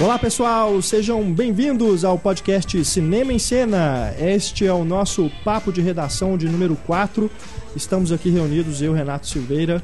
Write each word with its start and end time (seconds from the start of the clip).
Olá 0.00 0.16
pessoal, 0.16 0.80
sejam 0.80 1.32
bem-vindos 1.32 2.04
ao 2.04 2.16
podcast 2.16 2.84
Cinema 2.84 3.32
em 3.32 3.38
Cena. 3.38 4.14
Este 4.16 4.64
é 4.64 4.72
o 4.72 4.84
nosso 4.84 5.28
papo 5.44 5.72
de 5.72 5.80
redação 5.80 6.38
de 6.38 6.48
número 6.48 6.76
4. 6.86 7.28
Estamos 7.74 8.12
aqui 8.12 8.30
reunidos, 8.30 8.80
eu, 8.80 8.92
Renato 8.92 9.26
Silveira, 9.26 9.82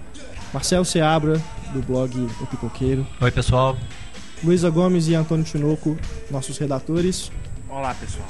Marcelo 0.52 0.84
Seabra, 0.84 1.42
do 1.72 1.82
blog 1.82 2.16
O 2.40 2.46
Pipoqueiro, 2.46 3.04
Oi, 3.20 3.30
pessoal. 3.32 3.76
Luísa 4.42 4.70
Gomes 4.70 5.08
e 5.08 5.14
Antônio 5.16 5.44
Tinoco, 5.44 5.96
nossos 6.30 6.58
redatores, 6.58 7.32
Olá, 7.68 7.92
pessoal. 7.94 8.28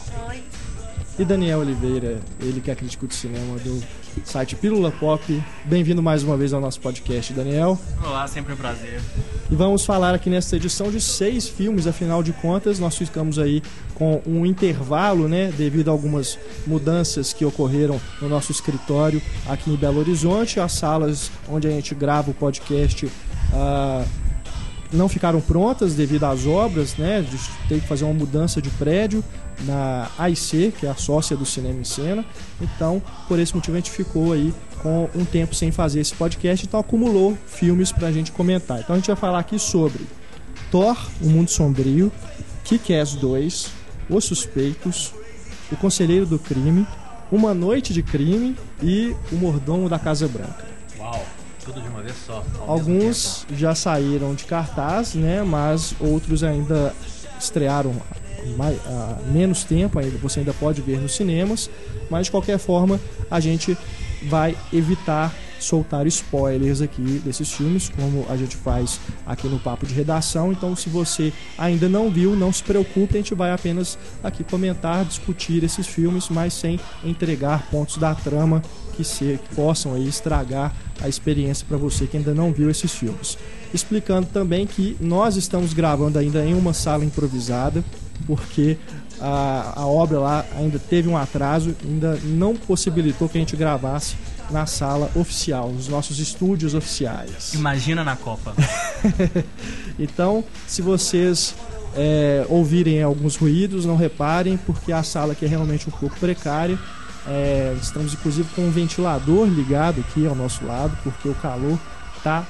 E 1.18 1.24
Daniel 1.24 1.60
Oliveira, 1.60 2.18
ele 2.40 2.60
que 2.60 2.70
é 2.70 2.74
crítico 2.74 3.06
de 3.06 3.14
cinema 3.14 3.56
do 3.58 3.80
site 4.24 4.56
Pílula 4.56 4.90
Pop. 4.90 5.42
Bem-vindo 5.64 6.02
mais 6.02 6.24
uma 6.24 6.36
vez 6.36 6.52
ao 6.52 6.60
nosso 6.60 6.80
podcast, 6.80 7.32
Daniel. 7.32 7.78
Olá, 8.04 8.26
sempre 8.26 8.52
um 8.52 8.56
prazer. 8.56 9.00
E 9.48 9.54
vamos 9.54 9.84
falar 9.84 10.12
aqui 10.12 10.28
nesta 10.28 10.56
edição 10.56 10.90
de 10.90 11.00
seis 11.00 11.48
filmes, 11.48 11.86
afinal 11.86 12.20
de 12.20 12.32
contas, 12.32 12.80
nós 12.80 12.96
ficamos 12.96 13.38
aí 13.38 13.62
com 13.94 14.20
um 14.26 14.44
intervalo, 14.44 15.28
né, 15.28 15.52
devido 15.56 15.88
a 15.88 15.92
algumas 15.92 16.36
mudanças 16.66 17.32
que 17.32 17.44
ocorreram 17.44 18.00
no 18.20 18.28
nosso 18.28 18.50
escritório 18.50 19.22
aqui 19.46 19.70
em 19.70 19.76
Belo 19.76 20.00
Horizonte. 20.00 20.58
As 20.58 20.72
salas 20.72 21.30
onde 21.48 21.68
a 21.68 21.70
gente 21.70 21.94
grava 21.94 22.32
o 22.32 22.34
podcast 22.34 23.08
ah, 23.52 24.04
não 24.92 25.08
ficaram 25.08 25.40
prontas 25.40 25.94
devido 25.94 26.24
às 26.24 26.44
obras, 26.44 26.96
né, 26.96 27.20
de 27.22 27.38
ter 27.68 27.80
que 27.80 27.86
fazer 27.86 28.04
uma 28.04 28.14
mudança 28.14 28.60
de 28.60 28.70
prédio 28.70 29.22
na 29.60 30.10
AIC, 30.18 30.72
que 30.78 30.86
é 30.86 30.90
a 30.90 30.94
sócia 30.94 31.36
do 31.36 31.46
Cinema 31.46 31.80
em 31.80 31.84
Cena. 31.84 32.24
Então, 32.60 33.02
por 33.28 33.38
esse 33.38 33.54
motivo, 33.54 33.76
a 33.76 33.80
gente 33.80 33.90
ficou 33.90 34.32
aí 34.32 34.52
com 34.82 35.08
um 35.14 35.24
tempo 35.24 35.54
sem 35.54 35.72
fazer 35.72 36.00
esse 36.00 36.14
podcast, 36.14 36.66
então 36.66 36.78
acumulou 36.78 37.38
filmes 37.46 37.90
pra 37.90 38.12
gente 38.12 38.30
comentar. 38.30 38.80
Então 38.80 38.94
a 38.94 38.98
gente 38.98 39.06
vai 39.06 39.16
falar 39.16 39.38
aqui 39.38 39.58
sobre 39.58 40.06
Thor, 40.70 40.96
O 41.22 41.26
Mundo 41.26 41.50
Sombrio, 41.50 42.12
Kick-Ass 42.64 43.14
2, 43.14 43.70
Os 44.10 44.24
Suspeitos, 44.26 45.14
O 45.72 45.76
Conselheiro 45.76 46.26
do 46.26 46.38
Crime, 46.38 46.86
Uma 47.32 47.54
Noite 47.54 47.94
de 47.94 48.02
Crime 48.02 48.54
e 48.82 49.16
O 49.32 49.36
Mordomo 49.36 49.88
da 49.88 49.98
Casa 49.98 50.28
Branca. 50.28 50.66
Uau, 50.98 51.24
tudo 51.64 51.80
de 51.80 51.88
uma 51.88 52.02
vez 52.02 52.16
só. 52.26 52.44
Alguns 52.66 53.46
já 53.54 53.74
saíram 53.74 54.34
de 54.34 54.44
cartaz, 54.44 55.14
né? 55.14 55.42
Mas 55.42 55.94
outros 55.98 56.44
ainda 56.44 56.94
estrearam 57.40 57.94
mai- 58.56 58.78
há 58.86 59.18
menos 59.32 59.64
tempo, 59.64 59.98
ainda 59.98 60.16
você 60.18 60.40
ainda 60.40 60.52
pode 60.54 60.80
ver 60.80 60.98
nos 61.00 61.14
cinemas. 61.14 61.70
Mas 62.10 62.26
de 62.26 62.30
qualquer 62.30 62.58
forma, 62.58 63.00
a 63.30 63.40
gente 63.40 63.76
vai 64.28 64.56
evitar 64.72 65.34
soltar 65.60 66.06
spoilers 66.06 66.82
aqui 66.82 67.22
desses 67.24 67.50
filmes, 67.50 67.88
como 67.88 68.26
a 68.28 68.36
gente 68.36 68.54
faz 68.54 69.00
aqui 69.24 69.48
no 69.48 69.58
papo 69.58 69.86
de 69.86 69.94
redação. 69.94 70.52
Então, 70.52 70.76
se 70.76 70.90
você 70.90 71.32
ainda 71.56 71.88
não 71.88 72.10
viu, 72.10 72.36
não 72.36 72.52
se 72.52 72.62
preocupe, 72.62 73.14
a 73.14 73.16
gente 73.18 73.34
vai 73.34 73.50
apenas 73.50 73.96
aqui 74.22 74.44
comentar, 74.44 75.04
discutir 75.06 75.64
esses 75.64 75.86
filmes, 75.86 76.28
mas 76.28 76.52
sem 76.52 76.78
entregar 77.02 77.66
pontos 77.70 77.96
da 77.96 78.14
trama 78.14 78.60
que, 78.94 79.02
se, 79.02 79.38
que 79.48 79.54
possam 79.54 79.94
aí 79.94 80.06
estragar 80.06 80.74
a 81.00 81.08
experiência 81.08 81.64
para 81.66 81.78
você 81.78 82.06
que 82.06 82.16
ainda 82.18 82.34
não 82.34 82.52
viu 82.52 82.68
esses 82.68 82.92
filmes. 82.92 83.38
Explicando 83.72 84.26
também 84.26 84.66
que 84.66 84.96
nós 85.00 85.34
estamos 85.36 85.72
gravando 85.72 86.18
ainda 86.18 86.44
em 86.44 86.52
uma 86.54 86.74
sala 86.74 87.04
improvisada, 87.04 87.82
porque 88.26 88.78
a, 89.20 89.74
a 89.76 89.86
obra 89.86 90.18
lá 90.18 90.46
ainda 90.56 90.78
teve 90.78 91.08
um 91.08 91.16
atraso, 91.16 91.74
ainda 91.84 92.18
não 92.24 92.54
possibilitou 92.56 93.28
que 93.28 93.38
a 93.38 93.40
gente 93.40 93.56
gravasse 93.56 94.16
na 94.50 94.66
sala 94.66 95.10
oficial, 95.14 95.70
nos 95.70 95.88
nossos 95.88 96.18
estúdios 96.18 96.74
oficiais. 96.74 97.54
Imagina 97.54 98.04
na 98.04 98.16
Copa. 98.16 98.54
Então, 99.96 100.42
se 100.66 100.82
vocês 100.82 101.54
é, 101.96 102.44
ouvirem 102.48 103.00
alguns 103.00 103.36
ruídos, 103.36 103.84
não 103.84 103.96
reparem, 103.96 104.56
porque 104.56 104.92
a 104.92 105.04
sala 105.04 105.32
aqui 105.32 105.44
é 105.44 105.48
realmente 105.48 105.88
um 105.88 105.92
pouco 105.92 106.18
precária. 106.18 106.76
É, 107.26 107.76
estamos 107.80 108.12
inclusive 108.12 108.48
com 108.54 108.62
um 108.62 108.70
ventilador 108.70 109.46
ligado 109.46 110.00
aqui 110.00 110.26
ao 110.26 110.34
nosso 110.34 110.64
lado, 110.66 110.98
porque 111.04 111.28
o 111.28 111.34
calor 111.36 111.78
tá 112.24 112.46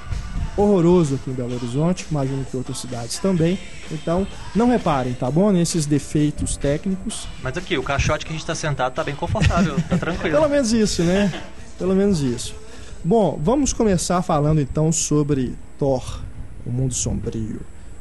horroroso 0.57 1.15
aqui 1.15 1.29
em 1.29 1.33
Belo 1.33 1.53
Horizonte, 1.53 2.07
imagino 2.09 2.45
que 2.45 2.55
outras 2.55 2.77
cidades 2.77 3.19
também. 3.19 3.59
Então, 3.91 4.25
não 4.55 4.69
reparem, 4.69 5.13
tá 5.13 5.29
bom? 5.29 5.51
Nesses 5.51 5.85
defeitos 5.85 6.55
técnicos. 6.55 7.27
Mas 7.43 7.57
aqui, 7.57 7.77
o 7.77 7.83
caixote 7.83 8.25
que 8.25 8.31
a 8.31 8.35
gente 8.35 8.45
tá 8.45 8.55
sentado 8.55 8.93
tá 8.93 9.03
bem 9.03 9.15
confortável, 9.15 9.75
tá 9.89 9.97
tranquilo. 9.97 10.37
Pelo 10.39 10.49
menos 10.49 10.71
isso, 10.71 11.03
né? 11.03 11.31
Pelo 11.77 11.93
menos 11.93 12.21
isso. 12.21 12.55
Bom, 13.03 13.37
vamos 13.43 13.73
começar 13.73 14.21
falando 14.21 14.61
então 14.61 14.91
sobre 14.91 15.55
Thor, 15.77 16.21
O 16.65 16.71
Mundo 16.71 16.93
Sombrio, 16.93 17.59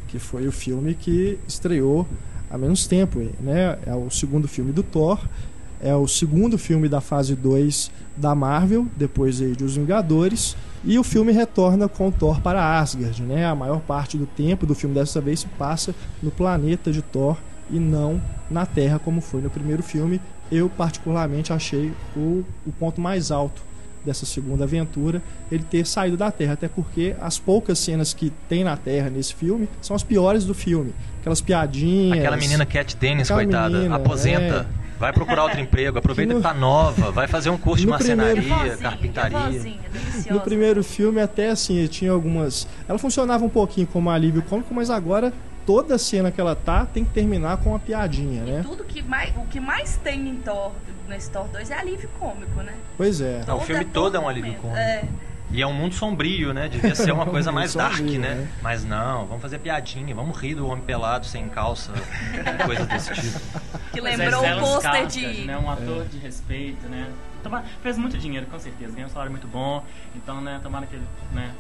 que 0.09 0.19
foi 0.19 0.47
o 0.47 0.53
filme 0.53 0.95
que 0.95 1.39
estreou 1.49 2.07
há 2.49 2.57
menos 2.57 2.87
tempo, 2.87 3.19
né? 3.41 3.77
É 3.85 3.95
o 3.95 4.09
segundo 4.11 4.47
filme 4.47 4.73
do 4.73 4.83
Thor, 4.83 5.19
é 5.81 5.95
o 5.95 6.07
segundo 6.07 6.57
filme 6.57 6.89
da 6.89 7.01
fase 7.01 7.35
2 7.35 7.91
da 8.17 8.35
Marvel, 8.35 8.87
depois 8.97 9.41
aí 9.41 9.55
de 9.55 9.65
Os 9.65 9.77
Vingadores, 9.77 10.57
e 10.85 10.99
o 10.99 11.03
filme 11.03 11.33
retorna 11.33 11.89
com 11.89 12.11
Thor 12.11 12.41
para 12.41 12.79
Asgard, 12.79 13.23
né? 13.23 13.47
A 13.47 13.55
maior 13.55 13.81
parte 13.81 14.17
do 14.17 14.27
tempo 14.27 14.67
do 14.67 14.75
filme 14.75 14.95
dessa 14.95 15.21
vez 15.21 15.41
se 15.41 15.47
passa 15.47 15.95
no 16.23 16.31
planeta 16.31 16.93
de 16.93 17.03
Thor 17.03 17.37
e 17.71 17.79
não 17.79 18.21
na 18.51 18.67
Terra 18.67 18.99
como 18.99 19.21
foi 19.21 19.41
no 19.41 19.51
primeiro 19.51 19.83
filme. 19.83 20.21
Eu 20.53 20.69
particularmente 20.69 21.53
achei 21.53 21.93
o, 22.15 22.45
o 22.67 22.73
ponto 22.79 23.01
mais 23.01 23.31
alto 23.31 23.63
dessa 24.05 24.27
segunda 24.27 24.65
aventura 24.65 25.23
ele 25.51 25.65
ter 25.65 25.87
saído 25.87 26.17
da 26.17 26.31
Terra, 26.31 26.53
até 26.53 26.69
porque 26.69 27.17
as 27.21 27.39
poucas 27.39 27.79
cenas 27.79 28.13
que 28.13 28.31
tem 28.49 28.63
na 28.63 28.77
Terra 28.77 29.09
nesse 29.09 29.35
filme 29.35 29.69
são 29.81 29.97
as 29.97 30.03
piores 30.03 30.45
do 30.45 30.55
filme, 30.55 30.93
aquelas 31.21 31.41
piadinhas. 31.41 32.19
Aquela 32.19 32.37
menina 32.37 32.67
Cat 32.67 32.97
Dennis, 32.97 33.31
coitada, 33.31 33.79
menina, 33.79 33.97
aposenta. 33.97 34.67
Vai 34.99 35.13
procurar 35.13 35.45
outro 35.45 35.61
emprego, 35.61 35.99
aproveita 35.99 36.33
No- 36.33 36.41
que 36.41 36.47
tá 36.47 36.55
nova, 36.55 37.11
vai 37.11 37.27
fazer 37.27 37.51
um 37.51 37.59
curso 37.59 37.85
de 37.85 37.91
No 37.91 37.99
primeiro- 37.99 38.43
marcenaria, 38.49 38.77
carpintaria. 38.77 39.77
No 40.31 40.41
primeiro 40.41 40.83
filme, 40.85 41.21
até 41.21 41.51
assim, 41.51 41.87
tinha 41.87 42.13
algumas. 42.13 42.67
Ela 42.89 42.99
funcionava 42.99 43.45
um 43.45 43.49
pouquinho 43.49 43.87
como 43.87 44.09
alívio 44.11 44.43
cômico, 44.43 44.73
mas 44.75 44.91
agora 44.91 45.33
toda 45.67 45.97
cena 45.99 46.31
que 46.31 46.41
ela 46.41 46.55
tá 46.55 46.85
tem 46.87 47.05
que 47.05 47.11
terminar 47.11 47.57
com 47.59 47.71
uma 47.71 47.79
piadinha, 47.79 48.43
E 48.47 48.51
né? 48.51 48.61
tudo 48.63 48.85
que 48.85 49.03
mais, 49.03 49.35
o 49.37 49.47
que 49.47 49.59
mais 49.59 49.97
tem 49.97 50.29
em 50.29 50.37
Thor, 50.37 50.73
nesse 51.09 51.31
Thor 51.31 51.47
2 51.49 51.71
é 51.71 51.75
alívio 51.79 52.09
cômico, 52.21 52.61
né? 52.63 52.75
Pois 52.97 53.21
é. 53.21 53.43
Não, 53.47 53.57
o 53.57 53.61
filme 53.61 53.85
todo 53.85 54.17
é 54.17 54.21
um 54.21 54.29
alívio 54.29 54.55
cômico. 54.55 54.77
É. 54.79 55.05
E 55.55 55.63
é 55.63 55.67
um 55.67 55.73
mundo 55.73 55.95
sombrio, 55.95 56.53
né? 56.53 56.69
Devia 56.69 56.97
ser 56.97 57.13
uma 57.13 57.25
coisa 57.31 57.53
Um 57.53 57.55
mais 57.55 57.73
dark, 57.75 57.99
sombrio, 57.99 58.21
né? 58.21 58.35
né? 58.35 58.49
Mas 58.61 58.85
não, 58.85 59.25
vamos 59.25 59.41
fazer 59.41 59.61
piadinha, 59.61 60.13
vamos 60.13 60.37
rir 60.37 60.57
do 60.57 60.67
homem 60.67 60.83
pelado 60.85 61.27
sem 61.27 61.49
calça, 61.49 61.93
coisa 62.67 62.85
desse 62.87 63.15
tipo. 63.15 63.39
Que 63.93 64.01
lembrou 64.01 64.45
é 64.45 64.57
o 64.57 64.59
Stellan 64.59 64.61
pôster 64.61 65.07
de. 65.07 65.45
Né, 65.45 65.57
um 65.57 65.71
ator 65.71 66.05
de 66.09 66.19
respeito, 66.19 66.89
né? 66.89 67.09
Toma- 67.45 67.63
fez 67.85 67.97
muito 67.97 68.19
dinheiro, 68.19 68.47
com 68.47 68.59
certeza. 68.59 68.93
Ganhou 68.93 69.09
um 69.09 69.13
salário 69.13 69.31
muito 69.31 69.47
bom. 69.47 69.85
Então, 70.17 70.41
né, 70.41 70.59
tomara 70.61 70.87
que 70.87 70.97
ele 70.97 71.05
né, 71.33 71.53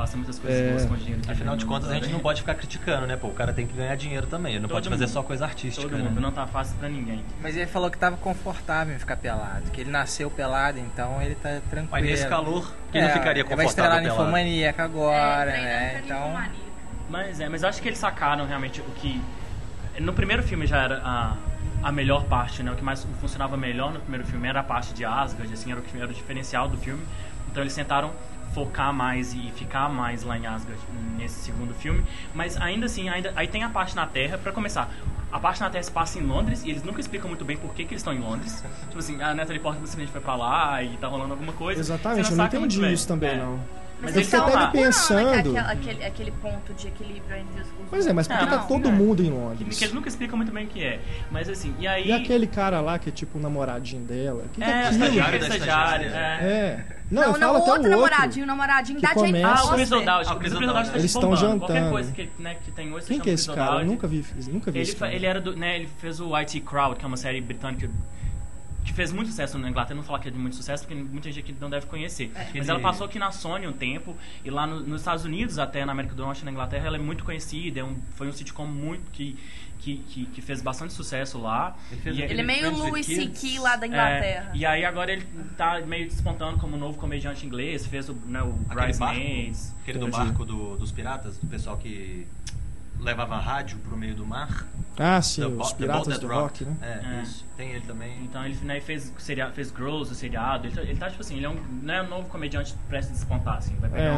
faça 0.00 0.16
muitas 0.16 0.38
coisas 0.38 0.60
É. 0.60 0.70
boas 0.70 0.84
com 0.86 0.94
dinheiro. 0.96 1.20
que 1.20 1.30
Afinal 1.30 1.56
de 1.56 1.66
contas, 1.66 1.90
a 1.90 1.94
gente 1.94 2.08
não 2.08 2.20
pode 2.20 2.40
ficar 2.40 2.54
criticando, 2.54 3.06
né? 3.06 3.16
Pô, 3.16 3.28
o 3.28 3.34
cara 3.34 3.52
tem 3.52 3.66
que 3.66 3.74
ganhar 3.76 3.94
dinheiro 3.96 4.26
também, 4.26 4.52
ele 4.52 4.60
não 4.60 4.68
Todo 4.68 4.76
pode 4.76 4.88
fazer 4.88 5.04
mundo. 5.04 5.12
só 5.12 5.22
coisa 5.22 5.44
artística, 5.44 5.82
Todo 5.88 5.98
né? 5.98 6.04
mundo, 6.08 6.20
não 6.20 6.32
tá 6.32 6.46
fácil 6.46 6.76
pra 6.78 6.88
ninguém. 6.88 7.22
Mas 7.42 7.56
ele 7.56 7.66
falou 7.66 7.90
que 7.90 7.98
tava 7.98 8.16
confortável 8.16 8.94
em 8.94 8.98
ficar 8.98 9.16
pelado, 9.16 9.70
que 9.70 9.80
ele 9.82 9.90
nasceu 9.90 10.30
pelado, 10.30 10.78
então 10.78 11.20
ele 11.20 11.34
tá 11.34 11.60
tranquilo. 11.68 11.88
Mas 11.90 12.04
nesse 12.04 12.26
calor, 12.26 12.72
quem 12.90 13.00
É, 13.02 13.04
não 13.04 13.12
ficaria 13.12 13.42
ele 13.42 13.56
vai 13.56 13.66
estrelar 13.66 13.90
confortável 13.98 14.02
pelado? 14.02 14.24
ninfomaníaca 14.36 14.84
agora, 14.84 15.50
é, 15.50 15.60
né? 15.62 16.02
Então. 16.04 16.40
Mas 17.10 17.40
é, 17.40 17.48
mas 17.48 17.62
eu 17.62 17.68
acho 17.68 17.82
que 17.82 17.88
eles 17.88 17.98
sacaram 17.98 18.46
realmente 18.46 18.80
o 18.80 18.84
que. 18.96 19.20
No 19.98 20.12
primeiro 20.12 20.42
filme 20.42 20.66
já 20.66 20.82
era 20.82 21.00
a, 21.04 21.36
a 21.82 21.92
melhor 21.92 22.24
parte, 22.24 22.62
né? 22.62 22.70
O 22.70 22.76
que 22.76 22.84
mais 22.84 23.04
funcionava 23.20 23.56
melhor 23.56 23.92
no 23.92 24.00
primeiro 24.00 24.24
filme 24.26 24.48
era 24.48 24.60
a 24.60 24.62
parte 24.62 24.94
de 24.94 25.04
Asgard, 25.04 25.52
assim, 25.52 25.72
era 25.72 25.80
o 25.80 25.82
que 25.82 25.96
era 25.98 26.10
o 26.10 26.14
diferencial 26.14 26.68
do 26.68 26.76
filme. 26.78 27.02
Então 27.50 27.62
eles 27.62 27.74
tentaram 27.74 28.12
focar 28.54 28.92
mais 28.92 29.32
e 29.32 29.50
ficar 29.54 29.88
mais 29.88 30.22
lá 30.22 30.36
em 30.36 30.46
Asgard 30.46 30.80
nesse 31.16 31.40
segundo 31.40 31.72
filme, 31.74 32.04
mas 32.34 32.56
ainda 32.56 32.86
assim, 32.86 33.08
ainda 33.08 33.32
aí 33.36 33.46
tem 33.46 33.62
a 33.62 33.68
parte 33.68 33.94
na 33.94 34.06
Terra 34.06 34.38
para 34.38 34.52
começar. 34.52 34.90
A 35.32 35.38
parte 35.38 35.60
na 35.60 35.70
Terra 35.70 35.84
se 35.84 35.90
passa 35.92 36.18
em 36.18 36.22
Londres 36.22 36.64
e 36.64 36.70
eles 36.70 36.82
nunca 36.82 37.00
explicam 37.00 37.28
muito 37.28 37.44
bem 37.44 37.56
por 37.56 37.72
que, 37.72 37.84
que 37.84 37.92
eles 37.94 38.00
estão 38.00 38.12
em 38.12 38.18
Londres. 38.18 38.64
Tipo 38.86 38.98
assim, 38.98 39.22
a 39.22 39.32
Natalie 39.32 39.60
Portman 39.60 39.86
simplesmente 39.86 40.10
foi 40.10 40.20
pra 40.20 40.34
lá 40.34 40.82
e 40.82 40.96
tá 40.96 41.06
rolando 41.06 41.32
alguma 41.34 41.52
coisa. 41.52 41.80
Exatamente, 41.80 42.30
eu 42.32 42.36
não 42.36 42.44
muito 42.44 42.56
entendi 42.56 42.80
bem. 42.80 42.92
isso 42.92 43.06
também, 43.06 43.30
É. 43.30 43.36
não. 43.36 43.60
Mas 44.00 44.10
fiquei 44.12 44.22
estão 44.22 44.46
até 44.46 44.78
pensando- 44.82 45.52
Não, 45.52 45.58
é 45.60 45.76
que 45.76 45.88
aquele, 45.90 46.04
aquele 46.04 46.30
ponto 46.32 46.72
de 46.74 46.88
equilíbrio 46.88 47.36
entre 47.36 47.60
os. 47.60 47.68
Pois 47.90 48.06
é, 48.06 48.12
mas 48.12 48.26
por 48.28 48.36
que 48.38 48.44
Não, 48.44 48.50
tá 48.50 48.56
não, 48.58 48.66
todo 48.66 48.88
é. 48.88 48.92
mundo 48.92 49.22
em 49.22 49.30
Londres? 49.30 49.78
que 49.78 49.84
eles 49.84 49.94
nunca 49.94 50.08
explicam 50.08 50.36
muito 50.36 50.52
bem 50.52 50.64
o 50.64 50.68
que 50.68 50.82
é. 50.82 51.00
Mas 51.30 51.48
assim, 51.48 51.74
e 51.78 51.86
aí. 51.86 52.08
E 52.08 52.12
aquele 52.12 52.46
cara 52.46 52.80
lá 52.80 52.98
que 52.98 53.08
é 53.08 53.12
tipo 53.12 53.38
o 53.38 53.40
namoradinho 53.42 54.02
dela? 54.04 54.44
Que 54.52 54.60
que 54.60 54.64
É, 54.64 54.82
aquilo? 54.86 54.92
estagiário 55.04 55.40
da 55.40 55.46
estagiária, 55.46 56.06
estagiária. 56.06 56.44
É. 56.46 56.50
É. 56.50 57.00
Não, 57.10 57.22
Não, 57.22 57.28
eu 57.34 57.38
não, 57.40 57.40
falo 57.40 57.52
o 57.58 57.62
até 57.62 57.70
outro 57.72 57.72
o 57.72 57.74
outro. 57.74 57.90
namoradinho, 58.10 58.44
o 58.44 58.46
namoradinho 58.46 59.00
da 59.00 59.08
Jane 59.14 59.42
Ah, 59.42 59.64
o. 59.64 59.68
Chris 59.74 59.90
O'Dowd. 59.92 60.28
Ah, 60.28 60.32
o 60.34 60.38
Chris 60.38 60.52
O'Dowd, 60.52 60.70
O'Dowd 60.70 60.90
tá 60.90 60.94
Eles 60.98 61.04
estão 61.06 61.20
Qualquer 61.30 61.40
jantando. 61.40 61.90
coisa 61.90 62.12
que, 62.12 62.30
né, 62.38 62.56
que 62.64 62.70
tem 62.70 62.92
hoje, 62.92 63.06
Quem 63.06 63.18
que 63.20 63.30
é 63.30 63.32
esse 63.32 63.52
cara? 63.52 63.80
Eu 63.80 63.86
nunca 63.86 64.06
vi, 64.06 64.24
nunca 64.48 64.70
vi 64.70 64.78
Ele, 64.78 64.88
esse 64.88 64.96
cara. 64.96 65.12
ele 65.12 65.26
era 65.26 65.40
do, 65.40 65.56
né, 65.56 65.74
ele 65.76 65.88
fez 65.98 66.20
o 66.20 66.32
IT 66.36 66.60
Crowd, 66.60 66.94
que 66.96 67.04
é 67.04 67.08
uma 67.08 67.16
série 67.16 67.40
britânica 67.40 67.90
que 68.90 68.96
fez 68.96 69.12
muito 69.12 69.28
sucesso 69.28 69.56
na 69.58 69.70
Inglaterra. 69.70 69.94
Não 69.96 70.02
vou 70.02 70.08
falar 70.08 70.18
que 70.20 70.28
é 70.28 70.30
de 70.30 70.38
muito 70.38 70.56
sucesso, 70.56 70.84
porque 70.86 71.00
muita 71.00 71.30
gente 71.30 71.40
aqui 71.50 71.54
não 71.60 71.70
deve 71.70 71.86
conhecer. 71.86 72.30
Mas 72.34 72.54
Ele- 72.54 72.70
ela 72.70 72.80
passou 72.80 73.06
aqui 73.06 73.18
na 73.18 73.30
Sony 73.30 73.66
um 73.66 73.72
tempo, 73.72 74.16
e 74.44 74.50
lá 74.50 74.66
no- 74.66 74.80
nos 74.80 75.00
Estados 75.00 75.24
Unidos, 75.24 75.58
até 75.58 75.84
na 75.84 75.92
América 75.92 76.14
do 76.14 76.22
Norte 76.22 76.44
na 76.44 76.50
Inglaterra, 76.50 76.86
ela 76.86 76.96
é 76.96 77.00
muito 77.00 77.24
conhecida. 77.24 77.80
É 77.80 77.84
um, 77.84 77.96
foi 78.16 78.28
um 78.28 78.32
sitcom 78.32 78.66
muito 78.66 79.10
que, 79.12 79.38
que, 79.78 79.96
que, 79.98 80.26
que 80.26 80.42
fez 80.42 80.60
bastante 80.60 80.92
sucesso 80.92 81.38
lá. 81.38 81.76
Ele 82.04 82.20
E- 82.20 82.24
Ele 82.24 82.40
é 82.40 82.44
meio 82.44 82.70
Louis. 82.76 83.06
C.K. 83.06 83.58
lá 83.60 83.76
da 83.76 83.86
Inglaterra. 83.86 84.50
é, 84.52 84.56
e 84.56 84.66
aí 84.66 84.84
agora 84.84 85.12
ele 85.12 85.26
tá 85.56 85.80
meio 85.80 86.06
despontando 86.08 86.58
como 86.58 86.76
novo 86.76 86.98
comediante 86.98 87.46
inglês, 87.46 87.86
fez 87.86 88.08
o, 88.08 88.14
né, 88.26 88.42
o 88.42 88.52
Bridesmaids. 88.52 89.74
aquele 89.82 89.98
do 89.98 90.08
barco 90.08 90.44
do- 90.44 90.76
dos 90.76 90.90
piratas, 90.92 91.38
do 91.38 91.46
pessoal 91.46 91.76
que 91.78 92.26
levava 93.00 93.36
rádio 93.38 93.78
pro 93.78 93.96
meio 93.96 94.14
do 94.14 94.24
mar. 94.26 94.66
Ah, 94.98 95.22
sim, 95.22 95.40
The 95.40 95.46
os 95.48 95.72
Piratas 95.72 96.18
do 96.18 96.26
That 96.26 96.26
Rock, 96.26 96.64
né? 96.64 96.76
É, 96.82 97.18
É. 97.18 97.22
isso. 97.22 97.46
Tem 97.56 97.70
ele 97.70 97.86
também. 97.86 98.22
Então 98.22 98.44
ele 98.44 98.54
né, 98.62 98.80
fez, 98.80 99.12
seria, 99.18 99.50
fez 99.50 99.68
Girls, 99.70 100.12
o 100.12 100.14
seriado. 100.14 100.66
Ele 100.66 100.74
tá, 100.74 100.82
ele 100.82 100.96
tá, 100.96 101.08
tipo 101.08 101.22
assim, 101.22 101.36
ele 101.36 101.46
é 101.46 101.48
um, 101.48 101.56
não 101.82 101.94
é 101.94 102.02
um 102.02 102.08
novo 102.08 102.28
comediante 102.28 102.74
prestes 102.88 103.12
a 103.16 103.18
despontar, 103.20 103.56
assim. 103.58 103.74
Vai 103.76 103.88
pegar 103.88 104.02
É. 104.04 104.12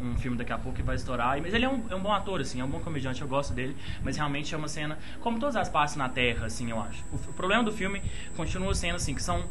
um, 0.00 0.10
um 0.12 0.16
filme 0.18 0.36
daqui 0.36 0.52
a 0.52 0.58
pouco 0.58 0.78
e 0.78 0.82
vai 0.82 0.94
estourar. 0.94 1.40
Mas 1.42 1.52
ele 1.54 1.64
é 1.64 1.68
um, 1.68 1.82
é 1.90 1.94
um 1.94 2.00
bom 2.00 2.12
ator, 2.12 2.40
assim, 2.40 2.60
é 2.60 2.64
um 2.64 2.68
bom 2.70 2.78
comediante, 2.80 3.20
eu 3.20 3.26
gosto 3.28 3.52
dele. 3.52 3.76
Mas 4.02 4.16
realmente 4.16 4.54
é 4.54 4.58
uma 4.58 4.68
cena, 4.68 4.96
como 5.20 5.40
todas 5.40 5.56
as 5.56 5.68
partes 5.68 5.96
na 5.96 6.08
Terra, 6.08 6.46
assim, 6.46 6.70
eu 6.70 6.80
acho. 6.80 7.02
O, 7.12 7.16
o 7.16 7.32
problema 7.32 7.64
do 7.64 7.72
filme 7.72 8.00
continua 8.36 8.74
sendo, 8.74 8.96
assim, 8.96 9.14
que 9.14 9.22
são 9.22 9.44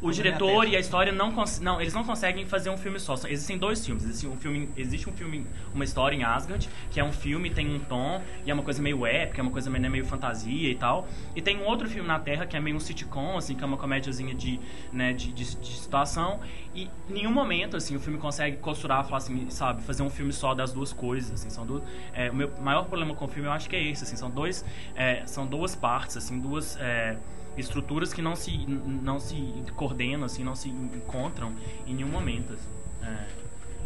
o 0.00 0.10
diretor 0.10 0.68
e 0.68 0.76
a 0.76 0.80
história 0.80 1.10
não, 1.10 1.32
não 1.60 1.80
eles 1.80 1.94
não 1.94 2.04
conseguem 2.04 2.44
fazer 2.44 2.68
um 2.68 2.76
filme 2.76 3.00
só. 3.00 3.14
Existem 3.28 3.56
dois 3.56 3.84
filmes. 3.84 4.04
Existe 4.04 4.26
um 4.26 4.36
filme, 4.36 4.68
existe 4.76 5.08
um 5.08 5.12
filme, 5.12 5.46
uma 5.74 5.84
história 5.84 6.14
em 6.14 6.22
Asgard, 6.22 6.68
que 6.90 7.00
é 7.00 7.04
um 7.04 7.12
filme, 7.12 7.50
tem 7.50 7.74
um 7.74 7.78
tom 7.78 8.22
e 8.44 8.50
é 8.50 8.54
uma 8.54 8.62
coisa 8.62 8.82
meio 8.82 9.06
épica, 9.06 9.40
é 9.40 9.42
uma 9.42 9.50
coisa 9.50 9.70
meio, 9.70 9.82
né, 9.82 9.88
meio 9.88 10.04
fantasia 10.04 10.70
e 10.70 10.74
tal. 10.74 11.08
E 11.34 11.40
tem 11.40 11.56
um 11.58 11.64
outro 11.64 11.88
filme 11.88 12.06
na 12.06 12.18
Terra 12.18 12.46
que 12.46 12.56
é 12.56 12.60
meio 12.60 12.76
um 12.76 12.80
sitcom, 12.80 13.36
assim, 13.36 13.54
que 13.54 13.64
é 13.64 13.66
uma 13.66 13.78
comédiazinha 13.78 14.34
de, 14.34 14.60
né, 14.92 15.12
de, 15.12 15.32
de, 15.32 15.56
de 15.56 15.76
situação. 15.76 16.40
E 16.74 16.90
em 17.08 17.12
nenhum 17.12 17.32
momento, 17.32 17.76
assim, 17.76 17.96
o 17.96 18.00
filme 18.00 18.18
consegue 18.18 18.58
costurar, 18.58 19.02
falar 19.04 19.18
assim, 19.18 19.48
sabe, 19.48 19.82
fazer 19.82 20.02
um 20.02 20.10
filme 20.10 20.32
só 20.32 20.54
das 20.54 20.72
duas 20.72 20.92
coisas, 20.92 21.32
assim. 21.32 21.48
São 21.48 21.64
duas, 21.64 21.82
é, 22.12 22.30
o 22.30 22.34
meu 22.34 22.52
maior 22.60 22.84
problema 22.84 23.14
com 23.14 23.24
o 23.24 23.28
filme, 23.28 23.48
eu 23.48 23.52
acho 23.52 23.68
que 23.68 23.76
é 23.76 23.82
esse, 23.82 24.04
assim, 24.04 24.16
são 24.16 24.30
dois, 24.30 24.64
é, 24.94 25.24
são 25.26 25.46
duas 25.46 25.74
partes, 25.74 26.16
assim, 26.18 26.38
duas 26.38 26.76
é, 26.78 27.16
estruturas 27.56 28.12
que 28.12 28.20
não 28.22 28.36
se 28.36 28.56
não 29.02 29.18
se 29.18 29.36
coordenam, 29.74 30.24
assim, 30.24 30.44
não 30.44 30.54
se 30.54 30.68
encontram 30.68 31.52
em 31.86 31.94
nenhum 31.94 32.08
momento. 32.08 32.52
assim. 32.52 32.68
É. 33.02 33.26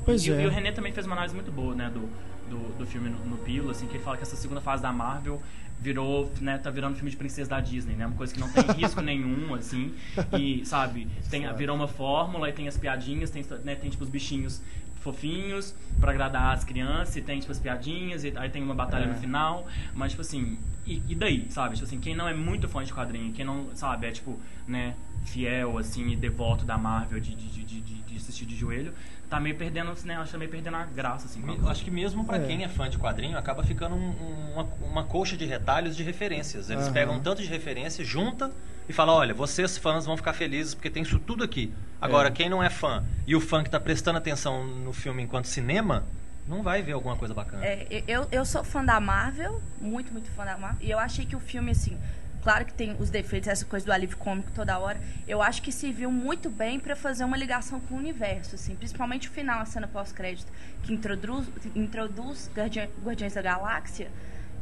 Pois 0.05 0.25
e, 0.27 0.31
o- 0.31 0.35
é. 0.35 0.43
e 0.45 0.47
o 0.47 0.51
René 0.51 0.73
também 0.73 0.93
fez 0.93 1.07
uma 1.07 1.15
análise 1.15 1.35
muito 1.35 1.53
boa, 1.53 1.75
né, 1.75 1.91
do, 1.93 2.01
do, 2.49 2.79
do 2.79 2.87
filme 2.87 3.09
no, 3.11 3.19
no 3.27 3.37
Pilo, 3.39 3.71
assim, 3.71 3.87
que 3.87 3.97
ele 3.97 4.03
fala 4.05 4.17
que 4.17 4.23
essa 4.23 4.37
segunda 4.37 4.61
fase 4.61 4.83
da 4.83 4.93
Marvel 4.93 5.41
virou, 5.79 6.31
né, 6.41 6.59
tá 6.59 6.71
virando 6.71 6.95
filme 6.95 7.11
de 7.11 7.17
princesa 7.17 7.51
da 7.51 7.61
Disney, 7.61 7.95
né, 7.95 8.07
uma 8.07 8.17
coisa 8.17 8.33
que 8.35 8.41
não 8.41 8.51
tem 8.51 8.65
risco 8.77 9.01
nenhum, 9.03 9.55
assim, 9.55 9.95
e, 10.39 10.65
sabe, 10.65 11.07
tem, 11.31 11.51
virou 11.55 11.77
uma 11.77 11.89
fórmula 11.89 12.49
e 12.49 12.53
tem 12.53 12.67
as 12.69 12.77
piadinhas, 12.77 13.31
tem, 13.31 13.45
né, 13.65 13.75
tem 13.75 13.89
tipo, 13.91 14.03
os 14.05 14.11
bichinhos 14.11 14.61
fofinhos 15.01 15.75
pra 15.99 16.13
agradar 16.13 16.55
as 16.55 16.63
crianças 16.65 17.17
e 17.17 17.23
tem, 17.23 17.41
tipo, 17.41 17.51
as 17.51 17.59
piadinhas 17.59 18.23
e 18.25 18.33
aí 18.37 18.49
tem 18.49 18.63
uma 18.63 18.75
batalha 18.75 19.05
É. 19.05 19.09
no 19.09 19.15
final, 19.15 19.67
mas, 19.95 20.13
tipo 20.13 20.23
assim, 20.23 20.59
e, 20.87 21.03
e 21.09 21.15
daí, 21.15 21.47
sabe, 21.51 21.75
tipo 21.75 21.87
assim, 21.87 21.99
quem 21.99 22.15
não 22.15 22.29
é 22.29 22.35
muito 22.35 22.69
fã 22.69 22.83
de 22.85 22.93
quadrinho, 22.93 23.33
quem 23.33 23.45
não, 23.45 23.69
sabe, 23.75 24.07
é, 24.07 24.11
tipo, 24.11 24.39
né, 24.67 24.95
fiel, 25.25 25.77
assim, 25.79 26.09
e 26.11 26.17
devoto 26.17 26.65
da 26.65 26.79
Marvel 26.79 27.21
de, 27.21 27.35
de, 27.35 27.49
de, 27.65 27.81
de, 27.81 27.95
de 28.03 28.17
assistir 28.17 28.47
de 28.47 28.57
joelho, 28.57 28.93
tá 29.31 29.39
meio 29.41 29.55
perdendo, 29.57 29.95
né, 30.05 30.17
acho 30.17 30.25
que 30.27 30.33
tá 30.33 30.39
meio 30.39 30.51
perdendo 30.51 30.77
a 30.77 30.85
graça, 30.85 31.27
assim. 31.27 31.41
Me-. 31.41 31.59
Acho 31.69 31.85
que 31.85 31.91
mesmo 31.91 32.25
pra 32.25 32.37
É. 32.37 32.47
quem 32.47 32.65
é 32.65 32.69
fã 32.69 32.91
de 32.91 32.99
quadrinho, 32.99 33.39
acaba 33.39 33.63
ficando 33.63 33.95
um- 33.95 34.11
um- 34.11 34.53
uma, 34.55 34.69
uma 34.83 35.05
coxa 35.05 35.37
de 35.37 35.45
retalhos 35.47 35.97
de 35.97 36.03
referências. 36.03 36.69
Eles 36.69 36.85
Aham. 36.87 36.93
pegam 36.93 37.15
um 37.15 37.21
tanto 37.21 37.41
de 37.41 37.49
referência, 37.49 38.05
junta 38.05 38.51
e 38.89 38.93
fala, 38.93 39.13
olha, 39.13 39.33
vocês 39.33 39.79
fãs 39.79 40.05
vão 40.05 40.17
ficar 40.17 40.33
felizes 40.33 40.75
porque 40.75 40.91
tem 40.91 41.05
isso 41.05 41.19
tudo 41.21 41.45
aqui. 41.45 41.73
Agora, 42.01 42.27
É. 42.29 42.31
quem 42.33 42.49
não 42.49 42.61
é 42.61 42.69
fã 42.69 43.05
e 43.25 43.37
o 43.37 43.41
fã 43.41 43.63
que 43.63 43.71
tá 43.71 43.79
prestando 43.79 44.19
atenção 44.19 44.67
no 44.67 44.93
filme 44.93 45.23
enquanto 45.23 45.45
cinema, 45.47 46.05
não 46.49 46.61
vai 46.65 46.83
ver 46.83 46.93
alguma 46.93 47.15
coisa 47.15 47.33
bacana. 47.33 47.65
É, 47.65 48.03
eu, 48.09 48.27
eu 48.33 48.45
sou 48.45 48.65
fã 48.65 48.85
da 48.85 48.99
Marvel, 48.99 49.63
muito, 49.81 50.13
muito 50.13 50.29
fã 50.33 50.45
da 50.45 50.59
Marvel. 50.59 50.79
E 50.81 50.91
eu 50.91 50.99
achei 50.99 51.25
que 51.25 51.37
o 51.37 51.41
filme, 51.41 51.71
assim, 51.71 51.97
claro 52.43 52.65
que 52.65 52.73
tem 52.73 52.95
os 52.99 53.11
defeitos, 53.11 53.49
essa 53.49 53.65
coisa 53.65 53.85
do 53.87 53.93
alívio 53.93 54.17
cômico 54.17 54.51
toda 54.55 54.79
hora. 54.79 55.01
Eu 55.29 55.41
acho 55.43 55.63
que 55.63 55.71
serviu 55.73 56.11
muito 56.11 56.49
bem 56.51 56.79
pra 56.81 56.95
fazer 56.97 57.25
uma 57.25 57.37
ligação 57.37 57.81
com 57.81 57.95
o 57.95 57.99
universo, 57.99 58.55
assim. 58.55 58.75
Principalmente 58.75 59.29
o 59.29 59.31
final, 59.31 59.61
a 59.61 59.65
cena 59.65 59.87
pós-crédito, 59.89 60.51
que 60.83 60.93
introduz, 60.93 61.47
introduz 61.75 62.51
Guardiã- 62.55 62.89
Guardiões 63.05 63.35
da 63.35 63.43
Galáxia. 63.43 64.09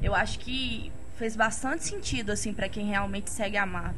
Eu 0.02 0.14
acho 0.14 0.38
que 0.38 0.90
fez 1.18 1.34
bastante 1.34 1.84
sentido, 1.84 2.30
assim, 2.30 2.52
pra 2.52 2.68
quem 2.68 2.86
realmente 2.86 3.30
segue 3.30 3.56
a 3.56 3.66
Marvel. 3.66 3.94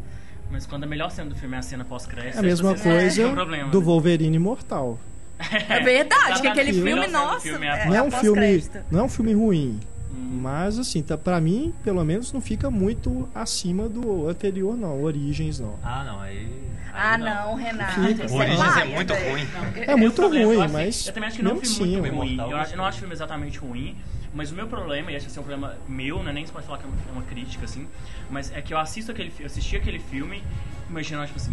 Mas 0.50 0.66
quando 0.66 0.84
a 0.84 0.86
melhor 0.86 1.10
cena 1.10 1.28
do 1.30 1.36
filme 1.36 1.54
é 1.54 1.58
a 1.58 1.62
cena 1.62 1.84
pós-crédito, 1.84 2.36
É 2.36 2.38
a 2.38 2.42
mesma 2.42 2.74
coisa 2.76 3.22
é 3.22 3.26
um 3.26 3.34
problema, 3.34 3.70
do 3.70 3.78
né? 3.78 3.84
Wolverine 3.84 4.36
Imortal. 4.36 4.98
É, 5.38 5.80
verdade, 5.80 6.40
que 6.40 6.48
exatamente. 6.48 6.48
aquele 6.48 6.70
A 6.70 6.72
filme, 6.74 6.90
melhor 6.92 7.04
cena 7.06 7.18
do 7.18 7.24
nossa, 7.24 7.40
filme 7.40 7.66
é 7.66 7.70
é, 7.70 7.86
não 7.86 7.94
é 7.94 8.02
um 8.02 8.10
filme, 8.10 8.40
pós-crédito. 8.40 8.84
não 8.90 9.00
é 9.00 9.02
um 9.04 9.08
filme 9.08 9.32
ruim, 9.32 9.80
Hum. 10.12 10.40
mas 10.42 10.78
assim, 10.78 11.02
tá, 11.02 11.16
para 11.16 11.40
mim, 11.40 11.72
pelo 11.84 12.04
menos 12.04 12.32
não 12.32 12.40
fica 12.40 12.70
muito 12.70 13.28
acima 13.34 13.88
do 13.88 14.28
anterior 14.28 14.76
não, 14.76 15.02
Origens 15.02 15.60
não. 15.60 15.78
Ah, 15.82 16.04
não, 16.04 16.20
aí... 16.20 16.70
Ah, 16.92 17.14
aí 17.14 17.20
não, 17.20 17.54
Renato. 17.54 18.00
Fica. 18.00 18.32
Origens 18.32 18.76
é 18.76 18.80
paia, 18.80 18.94
muito 18.94 19.14
ruim. 19.14 19.48
É 19.76 19.96
muito 19.96 20.14
problema, 20.14 20.46
ruim, 20.46 20.68
mas 20.68 21.06
Eu 21.06 21.12
também 21.12 21.28
acho 21.28 21.36
que 21.36 21.42
não 21.42 21.52
é 21.52 21.54
um 21.54 21.60
filme 21.60 21.84
assim, 21.84 22.00
muito 22.00 22.14
ruim. 22.14 22.36
Eu, 22.36 22.44
eu 22.44 22.50
não 22.50 22.58
gostei. 22.58 22.80
acho 22.80 22.96
o 22.96 23.00
filme 23.00 23.14
exatamente 23.14 23.58
ruim, 23.58 23.96
mas 24.34 24.50
o 24.50 24.54
meu 24.54 24.66
problema, 24.66 25.12
e 25.12 25.16
acho 25.16 25.26
que 25.26 25.30
esse 25.30 25.38
é 25.38 25.42
um 25.42 25.44
problema 25.44 25.76
meu, 25.88 26.22
né? 26.22 26.32
Nem 26.32 26.44
se 26.44 26.52
pode 26.52 26.66
falar 26.66 26.78
que 26.78 26.84
é 26.84 26.88
uma, 26.88 26.96
é 27.08 27.12
uma 27.12 27.22
crítica, 27.22 27.64
assim, 27.64 27.86
mas 28.28 28.52
é 28.52 28.60
que 28.60 28.74
eu 28.74 28.78
assisto 28.78 29.12
aquele 29.12 29.32
eu 29.38 29.46
assisti 29.46 29.76
aquele 29.76 29.98
filme 29.98 30.42
imaginando, 30.88 31.26
tipo 31.26 31.38
assim, 31.38 31.52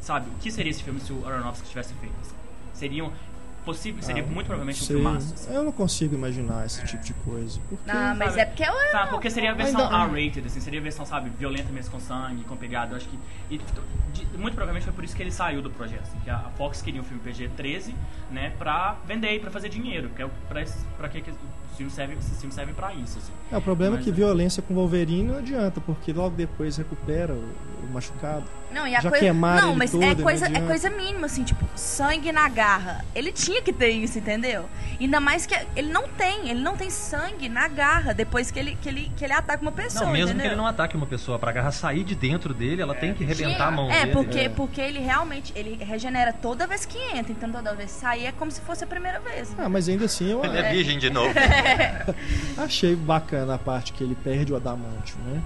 sabe, 0.00 0.28
o 0.30 0.38
que 0.40 0.50
seria 0.50 0.70
esse 0.70 0.82
filme 0.82 1.00
se 1.00 1.12
o 1.12 1.26
Aronofsky 1.26 1.68
tivesse 1.68 1.92
feito? 1.94 2.14
assim? 2.22 2.34
Seriam 2.72 3.12
possível, 3.64 4.02
seria 4.02 4.22
Ah, 4.22 4.26
muito 4.26 4.46
provavelmente 4.46 4.82
um 4.82 4.86
filmaço. 4.86 5.34
assim. 5.34 5.54
Eu 5.54 5.62
não 5.62 5.72
consigo 5.72 6.14
imaginar 6.14 6.66
esse 6.66 6.84
tipo 6.84 7.02
de 7.04 7.14
coisa. 7.14 7.60
Porque 7.68 7.90
Não, 7.92 8.14
mas 8.16 8.28
Sabe? 8.30 8.40
é 8.40 8.44
porque 8.46 8.62
eu 8.62 8.72
Sabe, 8.92 9.10
porque 9.10 9.30
seria 9.30 9.50
a 9.50 9.54
versão 9.54 9.80
R-rated, 9.80 10.46
assim, 10.46 10.60
seria 10.60 10.80
a 10.80 10.82
versão, 10.82 11.04
sabe, 11.06 11.30
violenta 11.38 11.72
mesmo 11.72 11.90
com 11.92 12.00
sangue, 12.00 12.44
com 12.44 12.56
pegada. 12.56 12.92
Eu 12.92 12.96
acho 12.96 13.08
que. 13.08 13.18
e, 13.50 13.58
de- 14.12 14.24
muito 14.38 14.54
provavelmente 14.54 14.84
foi 14.84 14.92
por 14.92 15.04
isso 15.04 15.16
que 15.16 15.22
ele 15.22 15.30
saiu 15.30 15.60
do 15.62 15.70
projeto. 15.70 16.02
Assim, 16.02 16.18
que 16.22 16.30
a 16.30 16.38
Fox 16.56 16.80
queria 16.82 17.00
um 17.00 17.04
filme 17.04 17.20
PG-13, 17.24 17.94
né, 18.30 18.52
pra 18.58 18.96
vender 19.06 19.34
e 19.34 19.40
pra 19.40 19.50
fazer 19.50 19.68
dinheiro. 19.68 20.08
Que 20.14 20.22
é 20.22 20.26
o- 20.26 20.30
pra, 20.48 20.64
pra 20.96 21.08
que, 21.08 21.20
que 21.20 21.30
os 21.30 21.76
filmes 21.76 21.94
servem, 21.94 22.16
esses 22.18 22.38
filmes 22.38 22.54
servem 22.54 22.74
pra 22.74 22.92
isso, 22.94 23.18
assim. 23.18 23.32
é, 23.50 23.56
o 23.56 23.62
problema 23.62 23.96
Mas 23.96 24.00
é 24.00 24.04
que 24.04 24.10
é. 24.10 24.12
violência 24.12 24.62
com 24.62 24.74
Wolverine 24.74 25.24
não 25.24 25.38
adianta, 25.38 25.80
porque 25.80 26.12
logo 26.12 26.36
depois 26.36 26.76
recupera 26.76 27.32
o, 27.32 27.54
o 27.82 27.90
machucado. 27.92 28.44
Não, 28.74 28.86
e 28.88 28.94
a 28.96 29.00
Já 29.00 29.08
coisa. 29.08 29.24
queimaram 29.24 29.60
Não, 29.62 29.68
ele 29.70 29.78
mas 29.78 29.90
todo, 29.92 30.02
é 30.04 30.14
coisa, 30.16 30.46
é 30.46 30.60
coisa 30.60 30.90
mínima, 30.90 31.26
assim, 31.26 31.44
tipo, 31.44 31.64
sangue 31.76 32.32
na 32.32 32.48
garra. 32.48 33.04
Ele 33.14 33.30
tinha 33.32 33.62
que 33.62 33.72
ter 33.72 33.90
isso, 33.90 34.18
entendeu? 34.18 34.68
Ainda 35.00 35.20
mais 35.20 35.46
que 35.46 35.54
ele 35.76 35.90
não 35.92 36.08
tem, 36.08 36.48
ele 36.50 36.60
não 36.60 36.76
tem 36.76 36.90
sangue 36.90 37.48
na 37.48 37.68
garra 37.68 38.12
depois 38.12 38.50
que 38.50 38.58
ele, 38.58 38.76
que 38.82 38.88
ele, 38.88 39.12
que 39.16 39.24
ele 39.24 39.32
ataca 39.32 39.62
uma 39.62 39.72
pessoa. 39.72 40.04
Não, 40.06 40.12
mesmo 40.12 40.28
entendeu? 40.28 40.42
que 40.42 40.48
ele 40.48 40.56
não 40.56 40.66
ataque 40.66 40.96
uma 40.96 41.06
pessoa, 41.06 41.38
pra 41.38 41.52
garra 41.52 41.70
sair 41.72 42.04
de 42.04 42.14
dentro 42.14 42.52
dele, 42.52 42.82
ela 42.82 42.94
tem 42.94 43.14
que 43.14 43.24
rebentar 43.24 43.68
a 43.68 43.70
mão 43.70 43.90
É, 43.90 44.00
dele. 44.00 44.12
porque, 44.12 44.38
É. 44.40 44.48
porque 44.48 44.80
ele 44.80 44.98
realmente 44.98 45.52
ele 45.56 45.82
regenera 45.84 46.32
toda 46.32 46.66
vez 46.66 46.84
que 46.84 46.98
entra, 47.16 47.32
então 47.32 47.50
toda 47.50 47.74
vez 47.74 47.92
que 47.92 48.00
sair 48.00 48.26
é 48.26 48.32
como 48.32 48.50
se 48.50 48.60
fosse 48.60 48.82
a 48.84 48.86
primeira 48.86 49.20
vez. 49.20 49.50
né? 49.50 49.56
Ah, 49.58 49.68
mas 49.68 49.88
ainda 49.88 50.04
assim 50.06 50.30
eu 50.30 50.44
Ele 50.44 50.58
é 50.58 50.70
virgem 50.72 50.98
de 50.98 51.10
novo. 51.10 51.32
achei 52.58 52.94
bacana 52.96 53.54
a 53.54 53.58
parte 53.58 53.92
que 53.92 54.02
ele 54.02 54.14
perde 54.14 54.52
o 54.52 54.56
Adamantium, 54.56 55.18
né? 55.26 55.42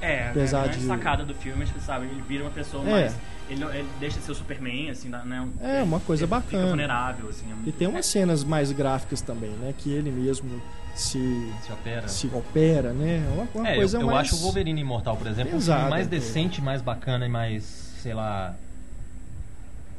É, 0.00 0.28
Apesar 0.30 0.60
a 0.60 0.62
grande 0.64 0.78
de- 0.80 0.86
sacada 0.86 1.24
do 1.24 1.34
filme, 1.34 1.64
tipo, 1.66 1.80
sabe, 1.80 2.06
ele 2.06 2.22
vira 2.26 2.44
uma 2.44 2.50
pessoa 2.50 2.82
É. 2.88 2.90
mais. 2.90 3.16
Ele, 3.48 3.64
ele 3.64 3.88
deixa 3.98 4.18
de 4.18 4.24
ser 4.24 4.32
o 4.32 4.34
Superman, 4.34 4.90
assim, 4.90 5.08
né? 5.08 5.40
um- 5.40 5.64
É, 5.66 5.82
uma 5.82 5.98
coisa 6.00 6.22
ele 6.24 6.30
bacana. 6.30 6.48
Fica 6.50 6.66
vulnerável, 6.68 7.28
assim. 7.28 7.46
é 7.48 7.50
E 7.50 7.54
muito- 7.54 7.72
tem 7.76 7.88
umas 7.88 8.06
cenas 8.06 8.44
mais 8.44 8.70
gráficas 8.72 9.20
também, 9.20 9.50
né? 9.50 9.74
Que 9.76 9.90
ele 9.92 10.10
mesmo 10.10 10.62
se, 10.94 11.18
Se 11.66 11.72
opera. 11.72 12.08
se 12.08 12.26
opera, 12.28 12.92
né? 12.92 13.26
Uma, 13.34 13.48
uma 13.62 13.68
É, 13.68 13.74
coisa 13.76 13.96
eu, 13.96 14.00
eu 14.02 14.06
mais... 14.06 14.28
acho 14.28 14.36
o 14.36 14.38
Wolverine 14.38 14.80
Imortal, 14.80 15.16
por 15.16 15.26
exemplo, 15.26 15.52
um 15.52 15.56
pesada, 15.56 15.78
filme 15.80 15.90
mais 15.90 16.06
né? 16.06 16.10
decente, 16.10 16.62
mais 16.62 16.80
bacana 16.80 17.26
e 17.26 17.28
mais, 17.28 17.64
sei 17.64 18.14
lá... 18.14 18.54